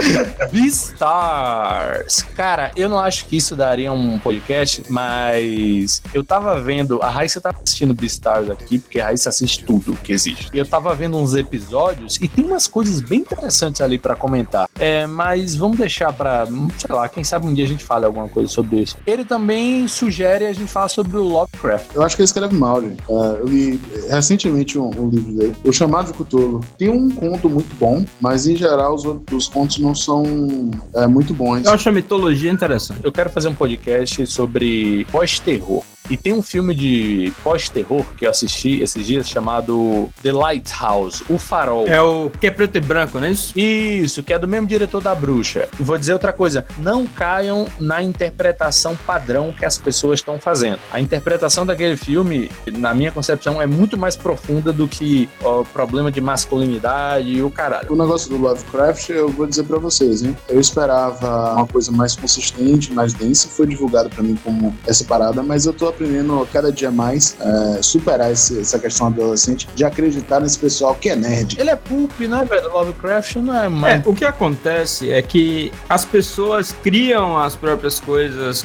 Beastars. 0.52 2.22
Cara, 2.34 2.70
eu 2.76 2.88
não 2.88 2.98
acho 2.98 3.26
que 3.26 3.36
isso 3.36 3.56
daria 3.56 3.92
um 3.92 4.18
podcast, 4.18 4.82
mas 4.88 6.02
eu 6.12 6.24
tava 6.24 6.60
vendo. 6.60 7.02
A 7.02 7.08
Raíssa 7.08 7.40
tá 7.40 7.50
assistindo 7.50 7.94
Beastars 7.94 8.50
aqui, 8.50 8.78
porque 8.78 9.00
a 9.00 9.06
Raíssa 9.06 9.28
assiste 9.28 9.64
tudo 9.64 9.96
que 10.02 10.12
existe. 10.12 10.48
Eu 10.52 10.66
tava 10.66 10.94
vendo 10.94 11.16
uns 11.16 11.34
episódios 11.34 12.16
e 12.20 12.28
tem 12.28 12.44
umas 12.44 12.66
coisas 12.66 13.00
bem 13.00 13.20
interessantes 13.20 13.80
ali 13.80 13.93
para 13.98 14.14
comentar. 14.14 14.68
É, 14.78 15.06
mas 15.06 15.54
vamos 15.54 15.78
deixar 15.78 16.12
para, 16.12 16.46
sei 16.46 16.94
lá, 16.94 17.08
quem 17.08 17.24
sabe 17.24 17.46
um 17.46 17.54
dia 17.54 17.64
a 17.64 17.68
gente 17.68 17.84
fale 17.84 18.04
alguma 18.04 18.28
coisa 18.28 18.48
sobre 18.48 18.80
isso. 18.80 18.96
Ele 19.06 19.24
também 19.24 19.86
sugere 19.88 20.46
a 20.46 20.52
gente 20.52 20.70
falar 20.70 20.88
sobre 20.88 21.16
o 21.16 21.22
Lovecraft. 21.22 21.94
Eu 21.94 22.02
acho 22.02 22.16
que 22.16 22.22
ele 22.22 22.26
escreve 22.26 22.54
mal, 22.54 22.80
gente. 22.80 23.02
Uh, 23.08 23.36
eu 23.40 23.46
li 23.46 23.80
recentemente 24.08 24.78
um, 24.78 24.90
um, 24.96 25.08
livro 25.08 25.32
dele, 25.32 25.56
O 25.64 25.72
Chamado 25.72 26.12
de 26.12 26.18
Cthulhu. 26.18 26.60
Tem 26.78 26.88
um 26.88 27.10
conto 27.10 27.48
muito 27.48 27.74
bom, 27.76 28.04
mas 28.20 28.46
em 28.46 28.56
geral 28.56 28.94
os, 28.94 29.04
os 29.32 29.48
contos 29.48 29.78
não 29.78 29.94
são 29.94 30.70
é, 30.94 31.06
muito 31.06 31.34
bons. 31.34 31.64
Eu 31.64 31.72
acho 31.72 31.88
a 31.88 31.92
mitologia 31.92 32.50
interessante. 32.50 33.00
Eu 33.02 33.12
quero 33.12 33.30
fazer 33.30 33.48
um 33.48 33.54
podcast 33.54 34.26
sobre 34.26 35.06
pós-terror. 35.10 35.82
E 36.10 36.16
tem 36.16 36.32
um 36.32 36.42
filme 36.42 36.74
de 36.74 37.32
pós-terror 37.42 38.04
que 38.16 38.26
eu 38.26 38.30
assisti 38.30 38.82
esses 38.82 39.06
dias 39.06 39.28
chamado 39.28 40.10
The 40.22 40.32
Lighthouse, 40.32 41.24
O 41.28 41.38
Farol. 41.38 41.86
É 41.86 42.00
o 42.02 42.30
que 42.30 42.46
é 42.46 42.50
preto 42.50 42.76
e 42.76 42.80
branco, 42.80 43.18
não 43.18 43.26
é 43.26 43.30
isso? 43.30 43.58
Isso, 43.58 44.22
que 44.22 44.32
é 44.32 44.38
do 44.38 44.46
mesmo 44.46 44.66
diretor 44.66 45.00
da 45.00 45.14
Bruxa. 45.14 45.68
E 45.78 45.82
vou 45.82 45.96
dizer 45.96 46.12
outra 46.12 46.32
coisa: 46.32 46.66
não 46.78 47.06
caiam 47.06 47.66
na 47.80 48.02
interpretação 48.02 48.96
padrão 49.06 49.52
que 49.52 49.64
as 49.64 49.78
pessoas 49.78 50.20
estão 50.20 50.38
fazendo. 50.38 50.78
A 50.92 51.00
interpretação 51.00 51.64
daquele 51.64 51.96
filme, 51.96 52.50
na 52.72 52.92
minha 52.92 53.10
concepção, 53.10 53.60
é 53.60 53.66
muito 53.66 53.96
mais 53.96 54.14
profunda 54.14 54.72
do 54.72 54.86
que 54.86 55.28
o 55.42 55.64
problema 55.64 56.12
de 56.12 56.20
masculinidade 56.20 57.28
e 57.28 57.42
o 57.42 57.50
caralho. 57.50 57.92
O 57.92 57.96
negócio 57.96 58.28
do 58.28 58.36
Lovecraft, 58.36 59.08
eu 59.08 59.28
vou 59.30 59.46
dizer 59.46 59.64
para 59.64 59.78
vocês, 59.78 60.22
hein? 60.22 60.36
Eu 60.48 60.60
esperava 60.60 61.54
uma 61.54 61.66
coisa 61.66 61.90
mais 61.90 62.14
consistente, 62.14 62.92
mais 62.92 63.14
densa, 63.14 63.48
foi 63.48 63.66
divulgado 63.66 64.10
para 64.10 64.22
mim 64.22 64.38
como 64.44 64.74
essa 64.86 65.04
parada, 65.04 65.42
mas 65.42 65.64
eu 65.64 65.72
tô 65.72 65.93
aprendendo 65.94 66.46
cada 66.52 66.70
dia 66.72 66.90
mais 66.90 67.36
é, 67.40 67.82
superar 67.82 68.32
esse, 68.32 68.60
essa 68.60 68.78
questão 68.78 69.06
adolescente 69.06 69.68
de 69.74 69.84
acreditar 69.84 70.40
nesse 70.40 70.58
pessoal 70.58 70.94
que 70.94 71.08
é 71.08 71.16
nerd. 71.16 71.56
Ele 71.58 71.70
é 71.70 71.76
pulp, 71.76 72.12
né, 72.20 72.44
velho? 72.44 72.70
Lovecraft 72.72 73.36
não 73.36 73.56
é 73.56 73.68
mais. 73.68 74.04
É, 74.04 74.08
o 74.08 74.14
que 74.14 74.24
acontece 74.24 75.10
é 75.10 75.22
que 75.22 75.72
as 75.88 76.04
pessoas 76.04 76.74
criam 76.82 77.38
as 77.38 77.54
próprias 77.54 78.00
coisas, 78.00 78.64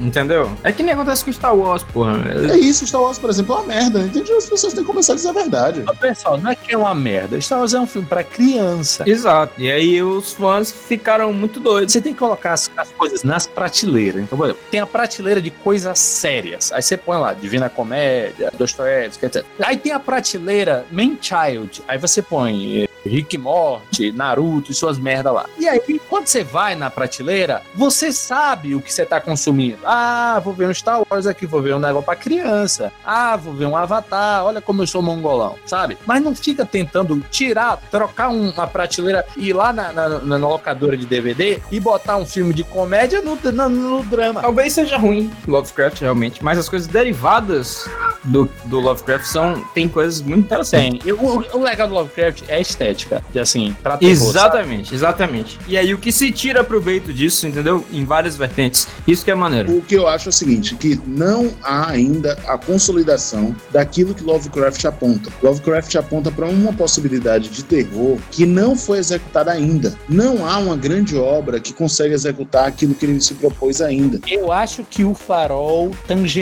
entendeu? 0.00 0.50
É 0.62 0.72
que 0.72 0.82
nem 0.82 0.94
acontece 0.94 1.24
com 1.24 1.32
Star 1.32 1.54
Wars, 1.54 1.82
porra. 1.82 2.18
É 2.50 2.56
isso, 2.56 2.86
Star 2.86 3.02
Wars, 3.02 3.18
por 3.18 3.30
exemplo, 3.30 3.56
é 3.56 3.58
uma 3.58 3.66
merda. 3.66 4.00
Entende? 4.00 4.32
As 4.32 4.46
pessoas 4.46 4.72
têm 4.72 4.82
que 4.82 4.88
começar 4.88 5.12
a 5.12 5.16
dizer 5.16 5.28
a 5.28 5.32
verdade. 5.32 5.82
Mas, 5.84 5.98
pessoal, 5.98 6.38
não 6.38 6.50
é 6.50 6.54
que 6.54 6.72
é 6.72 6.78
uma 6.78 6.94
merda. 6.94 7.40
Star 7.40 7.58
Wars 7.58 7.74
é 7.74 7.80
um 7.80 7.86
filme 7.86 8.06
pra 8.06 8.22
criança. 8.22 9.04
Exato. 9.08 9.54
E 9.58 9.70
aí 9.70 10.02
os 10.02 10.32
fãs 10.32 10.70
ficaram 10.70 11.32
muito 11.32 11.58
doidos. 11.58 11.92
Você 11.92 12.00
tem 12.00 12.12
que 12.12 12.18
colocar 12.18 12.52
as, 12.52 12.70
as 12.76 12.90
coisas 12.90 13.22
nas 13.22 13.46
prateleiras. 13.46 14.22
Então, 14.22 14.38
por 14.38 14.44
exemplo, 14.44 14.62
tem 14.70 14.80
a 14.80 14.86
prateleira 14.86 15.40
de 15.40 15.50
coisas 15.50 15.98
sérias. 15.98 16.67
Aí 16.72 16.82
você 16.82 16.96
põe 16.96 17.18
lá 17.18 17.32
Divina 17.32 17.68
Comédia, 17.68 18.52
Dostoiévski, 18.56 19.26
etc. 19.26 19.44
Aí 19.60 19.76
tem 19.76 19.92
a 19.92 20.00
prateleira 20.00 20.84
Man 20.90 21.16
Child. 21.20 21.82
Aí 21.86 21.98
você 21.98 22.22
põe 22.22 22.82
eh, 22.82 22.88
Rick 23.04 23.38
Morty, 23.38 24.12
Naruto 24.12 24.70
e 24.70 24.74
suas 24.74 24.98
merda 24.98 25.30
lá. 25.32 25.46
E 25.58 25.68
aí, 25.68 25.80
quando 26.08 26.26
você 26.26 26.44
vai 26.44 26.74
na 26.74 26.90
prateleira, 26.90 27.62
você 27.74 28.12
sabe 28.12 28.74
o 28.74 28.80
que 28.80 28.92
você 28.92 29.04
tá 29.04 29.20
consumindo. 29.20 29.78
Ah, 29.84 30.40
vou 30.44 30.52
ver 30.52 30.68
um 30.68 30.74
Star 30.74 31.02
Wars 31.08 31.26
aqui, 31.26 31.46
vou 31.46 31.62
ver 31.62 31.74
um 31.74 31.78
negócio 31.78 32.04
pra 32.04 32.16
criança. 32.16 32.92
Ah, 33.04 33.36
vou 33.36 33.54
ver 33.54 33.66
um 33.66 33.76
Avatar, 33.76 34.44
olha 34.44 34.60
como 34.60 34.82
eu 34.82 34.86
sou 34.86 35.02
mongolão, 35.02 35.56
sabe? 35.64 35.96
Mas 36.06 36.22
não 36.22 36.34
fica 36.34 36.64
tentando 36.64 37.20
tirar, 37.30 37.78
trocar 37.90 38.28
uma 38.28 38.66
prateleira, 38.66 39.24
ir 39.36 39.52
lá 39.52 39.72
na, 39.72 39.92
na, 39.92 40.08
na 40.08 40.36
locadora 40.36 40.96
de 40.96 41.06
DVD 41.06 41.60
e 41.70 41.80
botar 41.80 42.16
um 42.16 42.26
filme 42.26 42.52
de 42.52 42.64
comédia 42.64 43.22
no, 43.22 43.36
no, 43.36 43.68
no 43.68 44.02
drama. 44.04 44.42
Talvez 44.42 44.72
seja 44.72 44.98
ruim 44.98 45.30
Lovecraft, 45.46 46.00
realmente, 46.00 46.42
mas 46.42 46.57
as 46.58 46.68
coisas 46.68 46.88
derivadas 46.88 47.88
do, 48.24 48.48
do 48.64 48.80
Lovecraft 48.80 49.24
são, 49.24 49.62
tem 49.74 49.88
coisas 49.88 50.20
muito 50.20 50.44
interessantes. 50.46 51.02
Tem. 51.02 51.12
O, 51.12 51.56
o 51.56 51.62
legal 51.62 51.88
do 51.88 51.94
Lovecraft 51.94 52.42
é 52.48 52.56
a 52.56 52.60
estética, 52.60 53.22
de 53.32 53.38
assim, 53.38 53.76
pra 53.82 53.96
terror, 53.96 54.12
Exatamente, 54.12 54.84
sabe? 54.84 54.96
exatamente. 54.96 55.58
E 55.66 55.76
aí 55.76 55.94
o 55.94 55.98
que 55.98 56.12
se 56.12 56.30
tira 56.32 56.62
proveito 56.62 57.12
disso, 57.12 57.46
entendeu? 57.46 57.84
Em 57.92 58.04
várias 58.04 58.36
vertentes. 58.36 58.86
Isso 59.06 59.24
que 59.24 59.30
é 59.30 59.34
maneiro. 59.34 59.76
O 59.76 59.82
que 59.82 59.94
eu 59.94 60.06
acho 60.06 60.28
é 60.28 60.30
o 60.30 60.32
seguinte, 60.32 60.74
que 60.74 61.00
não 61.06 61.52
há 61.62 61.90
ainda 61.90 62.38
a 62.46 62.58
consolidação 62.58 63.54
daquilo 63.70 64.14
que 64.14 64.22
Lovecraft 64.22 64.84
aponta. 64.84 65.30
Lovecraft 65.42 65.94
aponta 65.96 66.30
para 66.30 66.46
uma 66.46 66.72
possibilidade 66.72 67.48
de 67.48 67.62
terror 67.62 68.18
que 68.30 68.44
não 68.44 68.76
foi 68.76 68.98
executada 68.98 69.52
ainda. 69.52 69.96
Não 70.08 70.46
há 70.46 70.58
uma 70.58 70.76
grande 70.76 71.16
obra 71.16 71.60
que 71.60 71.72
consegue 71.72 72.14
executar 72.14 72.66
aquilo 72.66 72.94
que 72.94 73.06
ele 73.06 73.20
se 73.20 73.34
propôs 73.34 73.80
ainda. 73.80 74.20
Eu 74.26 74.52
acho 74.52 74.84
que 74.84 75.04
o 75.04 75.14
Farol 75.14 75.90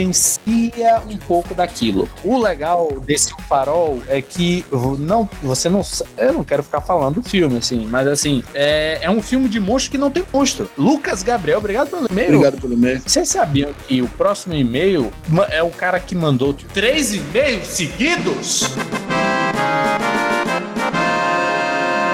tangencia 0.07 1.01
um 1.09 1.17
pouco 1.17 1.53
daquilo. 1.53 2.09
O 2.23 2.37
legal 2.37 2.99
desse 3.05 3.33
O 3.33 3.41
Farol 3.43 4.01
é 4.07 4.21
que 4.21 4.65
não, 4.99 5.29
você 5.41 5.69
não, 5.69 5.81
eu 6.17 6.33
não 6.33 6.43
quero 6.43 6.63
ficar 6.63 6.81
falando 6.81 7.15
do 7.15 7.23
filme 7.23 7.57
assim, 7.57 7.85
mas 7.85 8.07
assim, 8.07 8.43
é, 8.53 8.99
é 9.01 9.09
um 9.09 9.21
filme 9.21 9.49
de 9.49 9.59
monstro 9.59 9.91
que 9.91 9.97
não 9.97 10.11
tem 10.11 10.23
monstro. 10.33 10.69
Lucas 10.77 11.23
Gabriel, 11.23 11.59
obrigado 11.59 11.89
pelo 11.89 12.07
e-mail. 12.09 12.35
Obrigado 12.35 12.61
pelo 12.61 12.73
e-mail. 12.73 13.01
Vocês 13.05 13.29
sabiam 13.29 13.71
que 13.87 14.01
o 14.01 14.07
próximo 14.07 14.53
e-mail 14.53 15.11
é 15.49 15.63
o 15.63 15.69
cara 15.69 15.99
que 15.99 16.15
mandou 16.15 16.53
três 16.53 17.13
e-mails 17.13 17.67
seguidos? 17.67 18.63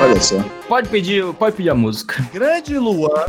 Olha 0.01 0.19
só. 0.19 0.43
Pode 0.67 0.87
pedir, 0.89 1.25
pode 1.33 1.55
pedir 1.57 1.69
a 1.69 1.75
música. 1.75 2.25
Grande 2.31 2.77
Luan, 2.77 3.25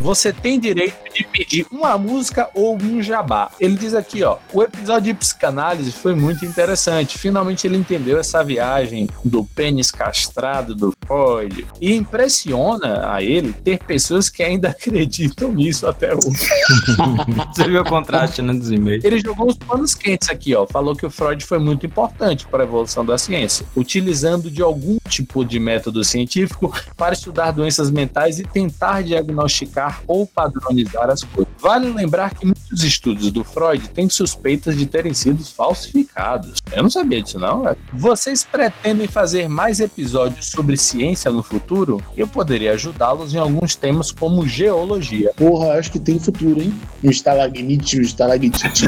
você 0.00 0.32
tem 0.32 0.58
direito 0.58 0.96
de 1.14 1.22
pedir 1.24 1.66
uma 1.70 1.98
música 1.98 2.48
ou 2.54 2.76
um 2.76 3.02
jabá. 3.02 3.50
Ele 3.60 3.76
diz 3.76 3.94
aqui, 3.94 4.22
ó, 4.22 4.38
o 4.52 4.62
episódio 4.62 5.12
de 5.12 5.18
psicanálise 5.18 5.92
foi 5.92 6.14
muito 6.14 6.44
interessante. 6.46 7.18
Finalmente 7.18 7.66
ele 7.66 7.76
entendeu 7.76 8.18
essa 8.18 8.42
viagem 8.42 9.08
do 9.22 9.44
pênis 9.44 9.90
castrado 9.90 10.74
do 10.74 10.94
Freud. 11.06 11.66
E 11.80 11.94
impressiona 11.94 13.12
a 13.12 13.22
ele 13.22 13.52
ter 13.52 13.78
pessoas 13.80 14.30
que 14.30 14.42
ainda 14.42 14.70
acreditam 14.80 15.52
nisso 15.52 15.86
até 15.86 16.14
hoje. 16.14 16.48
Você 17.54 17.64
viu 17.64 17.82
o 17.82 17.84
contraste 17.84 18.40
né, 18.40 18.54
dos 18.54 18.70
e-mails. 18.70 19.04
Ele 19.04 19.20
jogou 19.20 19.48
os 19.48 19.56
panos 19.56 19.94
quentes 19.94 20.30
aqui, 20.30 20.54
ó. 20.54 20.66
Falou 20.66 20.96
que 20.96 21.04
o 21.04 21.10
Freud 21.10 21.44
foi 21.44 21.58
muito 21.58 21.84
importante 21.84 22.46
para 22.46 22.62
a 22.62 22.66
evolução 22.66 23.04
da 23.04 23.18
ciência, 23.18 23.66
utilizando 23.76 24.50
de 24.50 24.62
algum 24.62 24.96
tipo 25.08 25.44
de 25.44 25.58
método 25.58 26.02
científico 26.02 26.29
para 26.96 27.12
estudar 27.12 27.50
doenças 27.50 27.90
mentais 27.90 28.38
e 28.38 28.44
tentar 28.44 29.02
diagnosticar 29.02 30.02
ou 30.06 30.26
padronizar 30.26 31.10
as 31.10 31.22
coisas. 31.22 31.52
Vale 31.58 31.90
lembrar 31.90 32.34
que 32.34 32.46
muitos 32.46 32.84
estudos 32.84 33.30
do 33.30 33.44
Freud 33.44 33.88
têm 33.90 34.08
suspeitas 34.08 34.76
de 34.76 34.86
terem 34.86 35.12
sido 35.12 35.44
falsificados. 35.44 36.58
Eu 36.72 36.82
não 36.82 36.90
sabia 36.90 37.22
disso, 37.22 37.38
não. 37.38 37.62
velho. 37.62 37.76
Vocês 37.92 38.44
pretendem 38.44 39.06
fazer 39.06 39.48
mais 39.48 39.80
episódios 39.80 40.46
sobre 40.46 40.76
ciência 40.76 41.30
no 41.30 41.42
futuro? 41.42 42.02
Eu 42.16 42.26
poderia 42.26 42.72
ajudá-los 42.72 43.34
em 43.34 43.38
alguns 43.38 43.74
temas 43.74 44.12
como 44.12 44.46
geologia. 44.46 45.32
Porra, 45.36 45.78
acho 45.78 45.90
que 45.90 45.98
tem 45.98 46.18
futuro, 46.18 46.62
hein? 46.62 46.72
Um 47.02 47.10
estalagmite, 47.10 47.98
um 47.98 48.02
estalactite. 48.02 48.86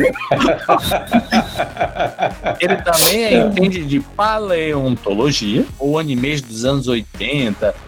Ele 2.61 2.77
também 2.77 3.47
entende 3.47 3.85
de 3.85 4.01
paleontologia 4.01 5.65
ou 5.79 5.99
animes 5.99 6.41
dos 6.41 6.65
anos 6.65 6.89
80 6.89 7.32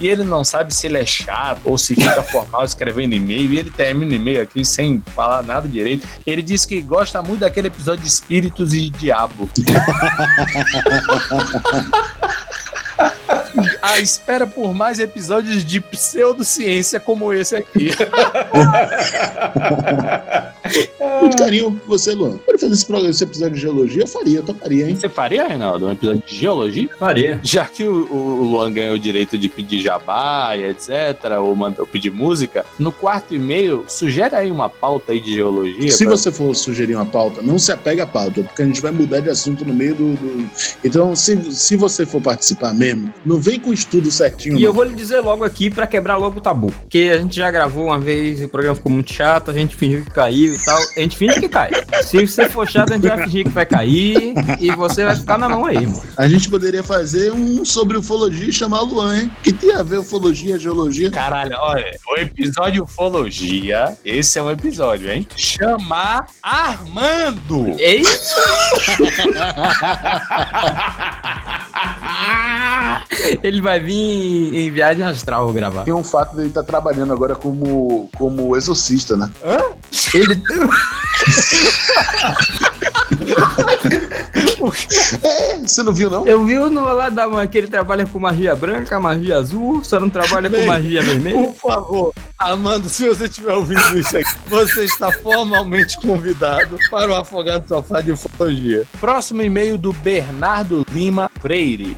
e 0.00 0.08
ele 0.08 0.24
não 0.24 0.42
sabe 0.42 0.74
se 0.74 0.86
ele 0.86 0.98
é 0.98 1.04
chato 1.04 1.60
ou 1.64 1.76
se 1.76 1.94
fica 1.94 2.22
formal 2.24 2.64
escrevendo 2.64 3.14
e-mail 3.14 3.52
e 3.52 3.58
ele 3.58 3.70
termina 3.70 4.12
o 4.12 4.14
e-mail 4.14 4.42
aqui 4.42 4.64
sem 4.64 5.02
falar 5.14 5.42
nada 5.42 5.68
direito. 5.68 6.08
Ele 6.26 6.42
diz 6.42 6.64
que 6.64 6.80
gosta 6.80 7.22
muito 7.22 7.40
daquele 7.40 7.68
episódio 7.68 8.02
de 8.02 8.08
espíritos 8.08 8.72
e 8.72 8.90
diabo. 8.90 9.48
A 13.86 14.01
espera 14.01 14.47
por 14.47 14.73
mais 14.73 14.98
episódios 14.98 15.62
de 15.62 15.78
pseudociência 15.78 16.98
como 16.98 17.35
esse 17.35 17.55
aqui. 17.55 17.90
Muito 21.20 21.36
carinho 21.36 21.70
por 21.73 21.86
você, 21.89 22.15
Luan. 22.15 22.39
Pode 22.39 22.59
fazer 22.59 22.73
esse, 22.73 22.86
programa, 22.86 23.11
esse 23.11 23.23
episódio 23.23 23.55
de 23.55 23.61
geologia? 23.61 24.02
Eu 24.02 24.06
faria, 24.06 24.39
eu 24.39 24.43
toparia, 24.43 24.89
hein? 24.89 24.97
Você 24.97 25.09
faria, 25.09 25.47
Reinaldo, 25.47 25.86
um 25.86 25.93
episódio 25.93 26.23
de 26.27 26.35
geologia? 26.35 26.89
Faria. 26.98 27.39
Já 27.43 27.66
que 27.66 27.85
o, 27.85 28.11
o 28.11 28.43
Luan 28.44 28.73
ganhou 28.73 28.94
o 28.94 28.98
direito 28.98 29.36
de 29.36 29.48
pedir 29.51 29.82
jabá 29.82 30.56
e 30.56 30.65
etc, 30.65 31.39
ou, 31.43 31.55
manda, 31.55 31.82
ou 31.82 31.86
pedir 31.86 32.11
música, 32.11 32.65
no 32.78 32.90
quarto 32.90 33.35
e-mail, 33.35 33.85
sugere 33.86 34.35
aí 34.35 34.51
uma 34.51 34.70
pauta 34.70 35.12
aí 35.12 35.20
de 35.20 35.35
geologia. 35.35 35.90
Se 35.93 36.05
pra- 36.06 36.16
você 36.16 36.32
for 36.32 36.55
sugerir 36.56 36.94
uma 36.97 37.05
pauta, 37.06 37.43
não 37.43 37.59
se 37.59 37.70
apega 37.70 38.05
à 38.05 38.06
pauta, 38.06 38.43
porque 38.43 38.62
a 38.62 38.66
gente 38.66 38.81
vai 38.81 38.90
mudar 38.93 39.20
de 39.20 39.28
assunto 39.28 39.62
no 39.65 39.74
meio 39.74 39.94
do. 39.94 40.15
do- 40.15 40.51
Então, 40.82 41.15
se, 41.15 41.52
se 41.52 41.77
você 41.77 42.06
for 42.06 42.23
participar 42.23 42.73
mesmo, 42.73 43.12
não 43.27 43.39
vem 43.39 43.61
com 43.61 43.73
estudo 43.74 44.10
certinho. 44.10 44.56
E 44.56 44.60
não. 44.60 44.66
eu 44.68 44.72
vou 44.72 44.84
lhe 44.84 44.94
dizer 44.94 45.20
logo 45.20 45.44
aqui 45.44 45.70
pra 45.70 45.86
quebrar 45.86 46.16
logo 46.16 46.38
o 46.38 46.40
tabu. 46.40 46.72
Porque 46.72 47.10
a 47.12 47.18
gente 47.18 47.36
já 47.36 47.51
gravou 47.51 47.86
uma 47.86 47.98
vez 47.98 48.40
e 48.40 48.44
o 48.44 48.48
programa 48.48 48.76
ficou 48.76 48.92
muito 48.92 49.12
chato, 49.12 49.51
a 49.51 49.55
gente 49.55 49.74
fingiu 49.76 50.05
que 50.05 50.10
caiu 50.10 50.55
e 50.55 50.64
tal. 50.64 50.78
A 50.78 51.01
gente 51.01 51.16
finge 51.16 51.40
que 51.40 51.48
cai. 51.48 51.70
Se 52.02 52.26
você 52.26 52.48
for 52.48 52.68
chato, 52.68 52.92
a 52.92 52.96
gente 52.96 53.09
vai 53.09 53.24
fingir 53.24 53.44
que 53.44 53.51
vai 53.51 53.66
cair 53.66 54.34
e 54.60 54.70
você 54.72 55.05
vai 55.05 55.16
ficar 55.16 55.36
na 55.38 55.48
mão 55.48 55.66
aí, 55.66 55.86
mano. 55.86 56.02
A 56.16 56.28
gente 56.28 56.48
poderia 56.48 56.82
fazer 56.82 57.32
um 57.32 57.64
sobre 57.64 57.96
ufologia 57.96 58.48
e 58.48 58.52
chamar 58.52 58.82
Luan, 58.82 59.18
hein? 59.18 59.30
Que 59.42 59.52
tem 59.52 59.72
a 59.74 59.82
ver 59.82 59.98
ufologia, 59.98 60.59
geologia. 60.59 61.10
Caralho, 61.10 61.56
olha, 61.59 61.98
o 62.09 62.16
episódio 62.16 62.84
ufologia, 62.84 63.96
esse 64.05 64.38
é 64.38 64.42
um 64.42 64.51
episódio, 64.51 65.10
hein? 65.10 65.26
Chamar 65.36 66.26
Armando! 66.42 67.74
Ei! 67.78 68.02
Ele 73.42 73.60
vai 73.65 73.81
vir 73.81 74.55
em 74.55 74.70
viagem 74.70 75.05
astral 75.05 75.53
gravar. 75.53 75.82
Tem 75.82 75.93
um 75.93 76.05
fato 76.05 76.36
dele 76.36 76.49
estar 76.49 76.62
trabalhando 76.62 77.12
agora 77.12 77.35
como, 77.35 78.09
como 78.16 78.57
exorcista, 78.57 79.16
né? 79.16 79.28
Ele. 80.15 80.41
É, 85.22 85.59
você 85.66 85.82
não 85.82 85.92
viu, 85.92 86.10
não? 86.10 86.26
Eu 86.26 86.44
vi 86.44 86.55
no 86.55 86.84
lá 86.84 87.09
da 87.09 87.28
mãe 87.28 87.46
que 87.46 87.59
ele 87.59 87.68
trabalha 87.68 88.06
com 88.06 88.18
magia 88.18 88.55
branca, 88.55 88.98
magia 89.01 89.36
azul, 89.36 89.82
só 89.82 89.98
não 89.98 90.10
trabalha 90.10 90.48
com 90.48 90.56
Bem, 90.56 90.66
magia 90.66 91.02
vermelha. 91.02 91.36
Por 91.36 91.55
favor, 91.55 92.14
Armando, 92.38 92.88
se 92.88 93.09
você 93.09 93.24
estiver 93.24 93.52
ouvindo 93.52 93.98
isso 93.98 94.16
aqui, 94.16 94.36
você 94.46 94.84
está 94.84 95.10
formalmente 95.10 95.96
convidado 96.01 96.78
para 96.90 97.10
o 97.10 97.14
Afogado 97.14 97.66
Sofá 97.66 98.01
de 98.01 98.12
Ufologia. 98.12 98.84
Próximo 99.01 99.42
e-mail 99.42 99.78
do 99.78 99.92
Bernardo 99.92 100.84
Lima 100.92 101.30
Freire. 101.40 101.96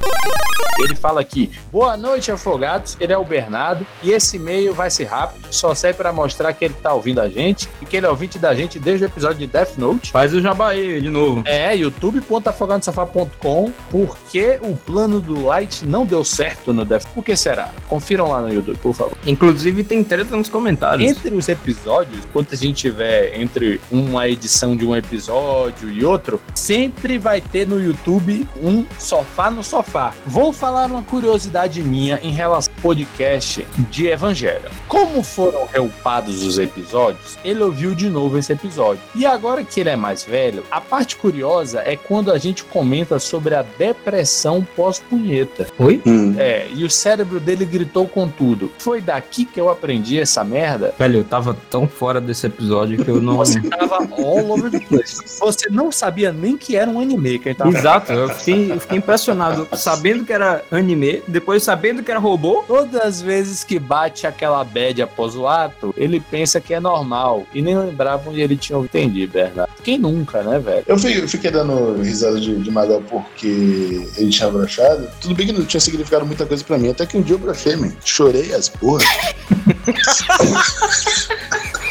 Ele 0.79 0.95
fala 0.95 1.21
aqui: 1.21 1.51
Boa 1.71 1.97
noite, 1.97 2.31
afogados. 2.31 2.95
Ele 2.99 3.11
é 3.11 3.17
o 3.17 3.25
Bernardo 3.25 3.85
e 4.03 4.11
esse 4.11 4.37
e-mail 4.37 4.73
vai 4.73 4.89
ser 4.89 5.05
rápido, 5.05 5.47
só 5.49 5.73
serve 5.73 5.97
para 5.97 6.13
mostrar 6.13 6.53
que 6.53 6.65
ele 6.65 6.73
tá 6.75 6.93
ouvindo 6.93 7.19
a 7.19 7.27
gente 7.27 7.67
e 7.81 7.85
que 7.85 7.97
ele 7.97 8.05
é 8.05 8.09
ouvinte 8.09 8.37
da 8.37 8.53
gente 8.53 8.79
desde 8.79 9.05
o 9.05 9.07
episódio 9.07 9.39
de 9.39 9.47
Death 9.47 9.77
Note. 9.77 10.11
Faz 10.11 10.33
o 10.33 10.41
jabá 10.41 10.69
aí 10.69 11.01
de 11.01 11.09
novo. 11.17 11.43
É, 11.45 11.75
youtube.afogadosofá.com 11.75 13.71
porque 13.89 14.59
o 14.61 14.75
plano 14.75 15.19
do 15.19 15.45
Light 15.45 15.85
não 15.85 16.05
deu 16.05 16.23
certo 16.23 16.73
no 16.73 16.85
Death. 16.85 17.07
Por 17.13 17.23
que 17.23 17.35
será? 17.35 17.71
Confiram 17.87 18.29
lá 18.29 18.41
no 18.41 18.53
YouTube, 18.53 18.77
por 18.77 18.93
favor. 18.93 19.17
Inclusive 19.25 19.83
tem 19.83 20.03
treta 20.03 20.35
nos 20.35 20.49
comentários. 20.49 21.09
Entre 21.09 21.33
os 21.33 21.49
episódios, 21.49 22.23
quando 22.31 22.47
a 22.51 22.55
gente 22.55 22.75
tiver 22.75 23.39
entre 23.39 23.81
uma 23.91 24.27
edição 24.27 24.75
de 24.75 24.85
um 24.85 24.95
episódio 24.95 25.89
e 25.91 26.05
outro, 26.05 26.39
sempre 26.53 27.17
vai 27.17 27.41
ter 27.41 27.67
no 27.67 27.81
YouTube 27.81 28.47
um 28.61 28.85
sofá 28.99 29.49
no 29.49 29.63
sofá. 29.63 30.13
Vou 30.25 30.53
falar 30.53 30.87
uma 30.87 31.01
curiosidade 31.01 31.81
minha 31.81 32.19
em 32.21 32.31
relação 32.31 32.73
ao 32.75 32.81
podcast 32.81 33.65
de 33.89 34.07
Evangelho. 34.07 34.69
Como 34.87 35.23
foram 35.23 35.65
reupados 35.65 36.43
os 36.43 36.59
episódios, 36.59 37.37
ele 37.43 37.63
ouviu 37.63 37.95
de 37.95 38.09
novo 38.09 38.37
esse 38.37 38.53
episódio. 38.53 39.01
E 39.15 39.25
agora 39.25 39.63
que 39.63 39.79
ele 39.79 39.89
é 39.89 39.95
mais 39.95 40.23
velho, 40.23 40.63
a 40.69 40.79
parte 40.79 41.06
curiosa 41.15 41.81
é 41.85 41.95
quando 41.95 42.31
a 42.31 42.37
gente 42.37 42.63
comenta 42.63 43.19
sobre 43.19 43.55
a 43.55 43.63
depressão 43.77 44.65
pós-punheta. 44.75 45.67
Oi? 45.79 46.01
É, 46.37 46.67
e 46.73 46.83
o 46.83 46.89
cérebro 46.89 47.39
dele 47.39 47.65
gritou 47.65 48.07
com 48.07 48.27
tudo. 48.27 48.71
Foi 48.77 49.01
daqui 49.01 49.45
que 49.45 49.59
eu 49.59 49.69
aprendi 49.69 50.19
essa 50.19 50.43
merda. 50.43 50.93
Velho, 50.97 51.19
eu 51.19 51.23
tava 51.23 51.55
tão 51.69 51.87
fora 51.87 52.19
desse 52.19 52.47
episódio 52.47 53.03
que 53.03 53.09
eu 53.09 53.21
não. 53.21 53.37
Você 53.37 53.61
tava 53.61 53.97
all 53.97 54.51
over 54.51 54.69
the 54.69 54.79
place. 54.79 55.39
Você 55.39 55.69
não 55.69 55.91
sabia 55.91 56.31
nem 56.31 56.57
que 56.57 56.75
era 56.75 56.89
um 56.89 56.99
anime 56.99 57.39
que 57.39 57.49
ele 57.49 57.55
tava 57.55 57.69
Exato, 57.69 58.11
eu 58.11 58.29
fiquei, 58.29 58.71
eu 58.71 58.79
fiquei 58.79 58.97
impressionado 58.97 59.67
sabendo 59.73 60.25
que 60.25 60.33
era 60.33 60.63
anime, 60.71 61.21
depois 61.27 61.63
sabendo 61.63 62.03
que 62.03 62.11
era 62.11 62.19
robô. 62.19 62.63
Todas 62.67 62.99
as 63.01 63.21
vezes 63.21 63.63
que 63.63 63.79
bate 63.79 64.25
aquela 64.25 64.63
bad 64.63 65.01
após 65.01 65.35
o 65.35 65.47
ato, 65.47 65.93
ele 65.97 66.19
pensa 66.19 66.59
que 66.59 66.73
é 66.73 66.79
normal. 66.79 67.45
E 67.53 67.61
nem 67.61 67.77
lembrava 67.77 68.29
onde 68.29 68.41
ele 68.41 68.55
tinha 68.55 68.77
entendido, 68.79 69.33
Bernardo. 69.33 69.71
Quem 69.83 69.97
nunca, 69.97 70.41
né, 70.43 70.59
velho? 70.59 70.83
Eu 70.87 70.96
eu 71.05 71.27
fiquei 71.27 71.51
dando 71.51 72.01
risada 72.01 72.39
de, 72.39 72.55
de 72.55 72.71
Magal 72.71 73.01
porque 73.09 74.07
ele 74.17 74.29
tinha 74.29 74.49
brochado. 74.49 75.07
Tudo 75.21 75.35
bem 75.35 75.47
que 75.47 75.53
não 75.53 75.65
tinha 75.65 75.81
significado 75.81 76.25
muita 76.25 76.45
coisa 76.45 76.63
pra 76.63 76.77
mim. 76.77 76.89
Até 76.89 77.05
que 77.05 77.17
um 77.17 77.21
dia 77.21 77.35
eu 77.35 77.39
brochei, 77.39 77.75
man. 77.75 77.91
Chorei 78.03 78.53
as 78.53 78.69
porra. 78.69 79.03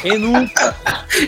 Quem 0.03 0.19
nunca? 0.19 0.75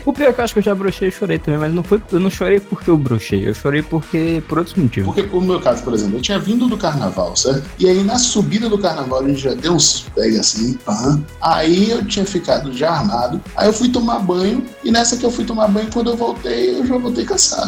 O 0.04 0.12
pior 0.12 0.28
é 0.28 0.32
que 0.32 0.40
eu 0.40 0.44
acho 0.44 0.52
que 0.52 0.58
eu 0.58 0.62
já 0.62 0.74
brochei 0.74 1.08
e 1.08 1.12
chorei 1.12 1.38
também, 1.38 1.58
mas 1.58 1.72
não 1.72 1.82
foi, 1.82 2.02
eu 2.12 2.20
não 2.20 2.30
chorei 2.30 2.60
porque 2.60 2.90
eu 2.90 2.96
brochei, 2.96 3.48
eu 3.48 3.54
chorei 3.54 3.82
porque 3.82 4.42
por 4.46 4.58
outros 4.58 4.76
motivos. 4.76 5.14
Porque, 5.14 5.28
no 5.34 5.40
meu 5.40 5.60
caso, 5.60 5.82
por 5.82 5.94
exemplo, 5.94 6.18
eu 6.18 6.22
tinha 6.22 6.38
vindo 6.38 6.66
do 6.66 6.76
carnaval, 6.76 7.34
certo? 7.34 7.64
E 7.78 7.88
aí, 7.88 8.02
na 8.02 8.18
subida 8.18 8.68
do 8.68 8.78
carnaval, 8.78 9.24
a 9.24 9.28
gente 9.28 9.40
já 9.40 9.54
deu 9.54 9.72
uns 9.72 10.04
pega 10.14 10.40
assim, 10.40 10.74
pã. 10.84 11.22
Aí 11.40 11.90
eu 11.90 12.04
tinha 12.04 12.24
ficado 12.24 12.72
já 12.72 12.90
armado. 12.90 13.40
Aí 13.56 13.68
eu 13.68 13.72
fui 13.72 13.88
tomar 13.88 14.18
banho. 14.18 14.64
E 14.84 14.90
nessa 14.90 15.16
que 15.16 15.24
eu 15.24 15.30
fui 15.30 15.44
tomar 15.44 15.68
banho, 15.68 15.88
quando 15.92 16.10
eu 16.10 16.16
voltei, 16.16 16.78
eu 16.78 16.86
já 16.86 16.98
voltei 16.98 17.24
cansado. 17.24 17.67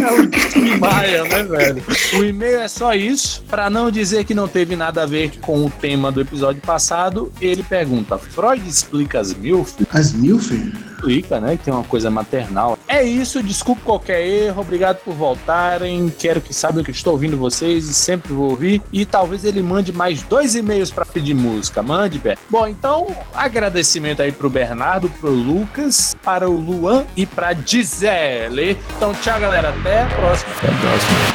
É 0.00 0.12
o 0.12 0.78
Maia, 0.78 1.24
né, 1.24 1.42
velho? 1.42 1.82
O 2.14 2.24
e-mail 2.24 2.60
é 2.60 2.68
só 2.68 2.94
isso. 2.94 3.42
Pra 3.48 3.68
não 3.70 3.90
dizer 3.90 4.24
que 4.24 4.34
não 4.34 4.48
teve 4.48 4.76
nada 4.76 5.02
a 5.02 5.06
ver 5.06 5.38
com 5.40 5.64
o 5.66 5.70
tema 5.70 6.10
do 6.12 6.20
episódio 6.20 6.60
passado, 6.62 7.32
ele 7.40 7.62
pergunta: 7.62 8.18
Freud 8.18 8.66
explica 8.68 9.20
as 9.20 9.34
MILF? 9.34 9.86
As 9.90 10.12
MILF? 10.12 10.72
Explica, 11.08 11.40
né? 11.40 11.56
Que 11.56 11.64
tem 11.64 11.74
uma 11.74 11.84
coisa 11.84 12.10
maternal. 12.10 12.78
É 12.88 13.02
isso, 13.02 13.42
desculpe 13.42 13.82
qualquer 13.82 14.26
erro, 14.26 14.60
obrigado 14.60 14.98
por 14.98 15.14
voltarem. 15.14 16.12
Quero 16.18 16.40
que 16.40 16.54
saibam 16.54 16.82
que 16.82 16.90
estou 16.90 17.12
ouvindo 17.12 17.36
vocês 17.36 17.88
e 17.88 17.94
sempre 17.94 18.32
vou 18.32 18.50
ouvir. 18.50 18.82
E 18.92 19.04
talvez 19.04 19.44
ele 19.44 19.62
mande 19.62 19.92
mais 19.92 20.22
dois 20.22 20.54
e-mails 20.54 20.90
pra 20.90 21.04
pedir 21.04 21.34
música. 21.34 21.82
Mande, 21.82 22.18
Bé. 22.18 22.36
Bom, 22.48 22.66
então, 22.66 23.14
agradecimento 23.34 24.22
aí 24.22 24.32
pro 24.32 24.48
Bernardo, 24.48 25.10
pro 25.10 25.30
Lucas, 25.30 26.16
para 26.22 26.48
o 26.48 26.56
Luan 26.56 27.04
e 27.16 27.26
pra 27.26 27.52
Gisele. 27.54 28.78
Então, 28.96 29.12
tchau, 29.14 29.38
galera. 29.38 29.70
Até 29.70 30.02
a 30.02 30.06
próxima. 30.06 30.52
Até 30.56 30.68
a 30.68 30.80
próxima. 30.80 31.33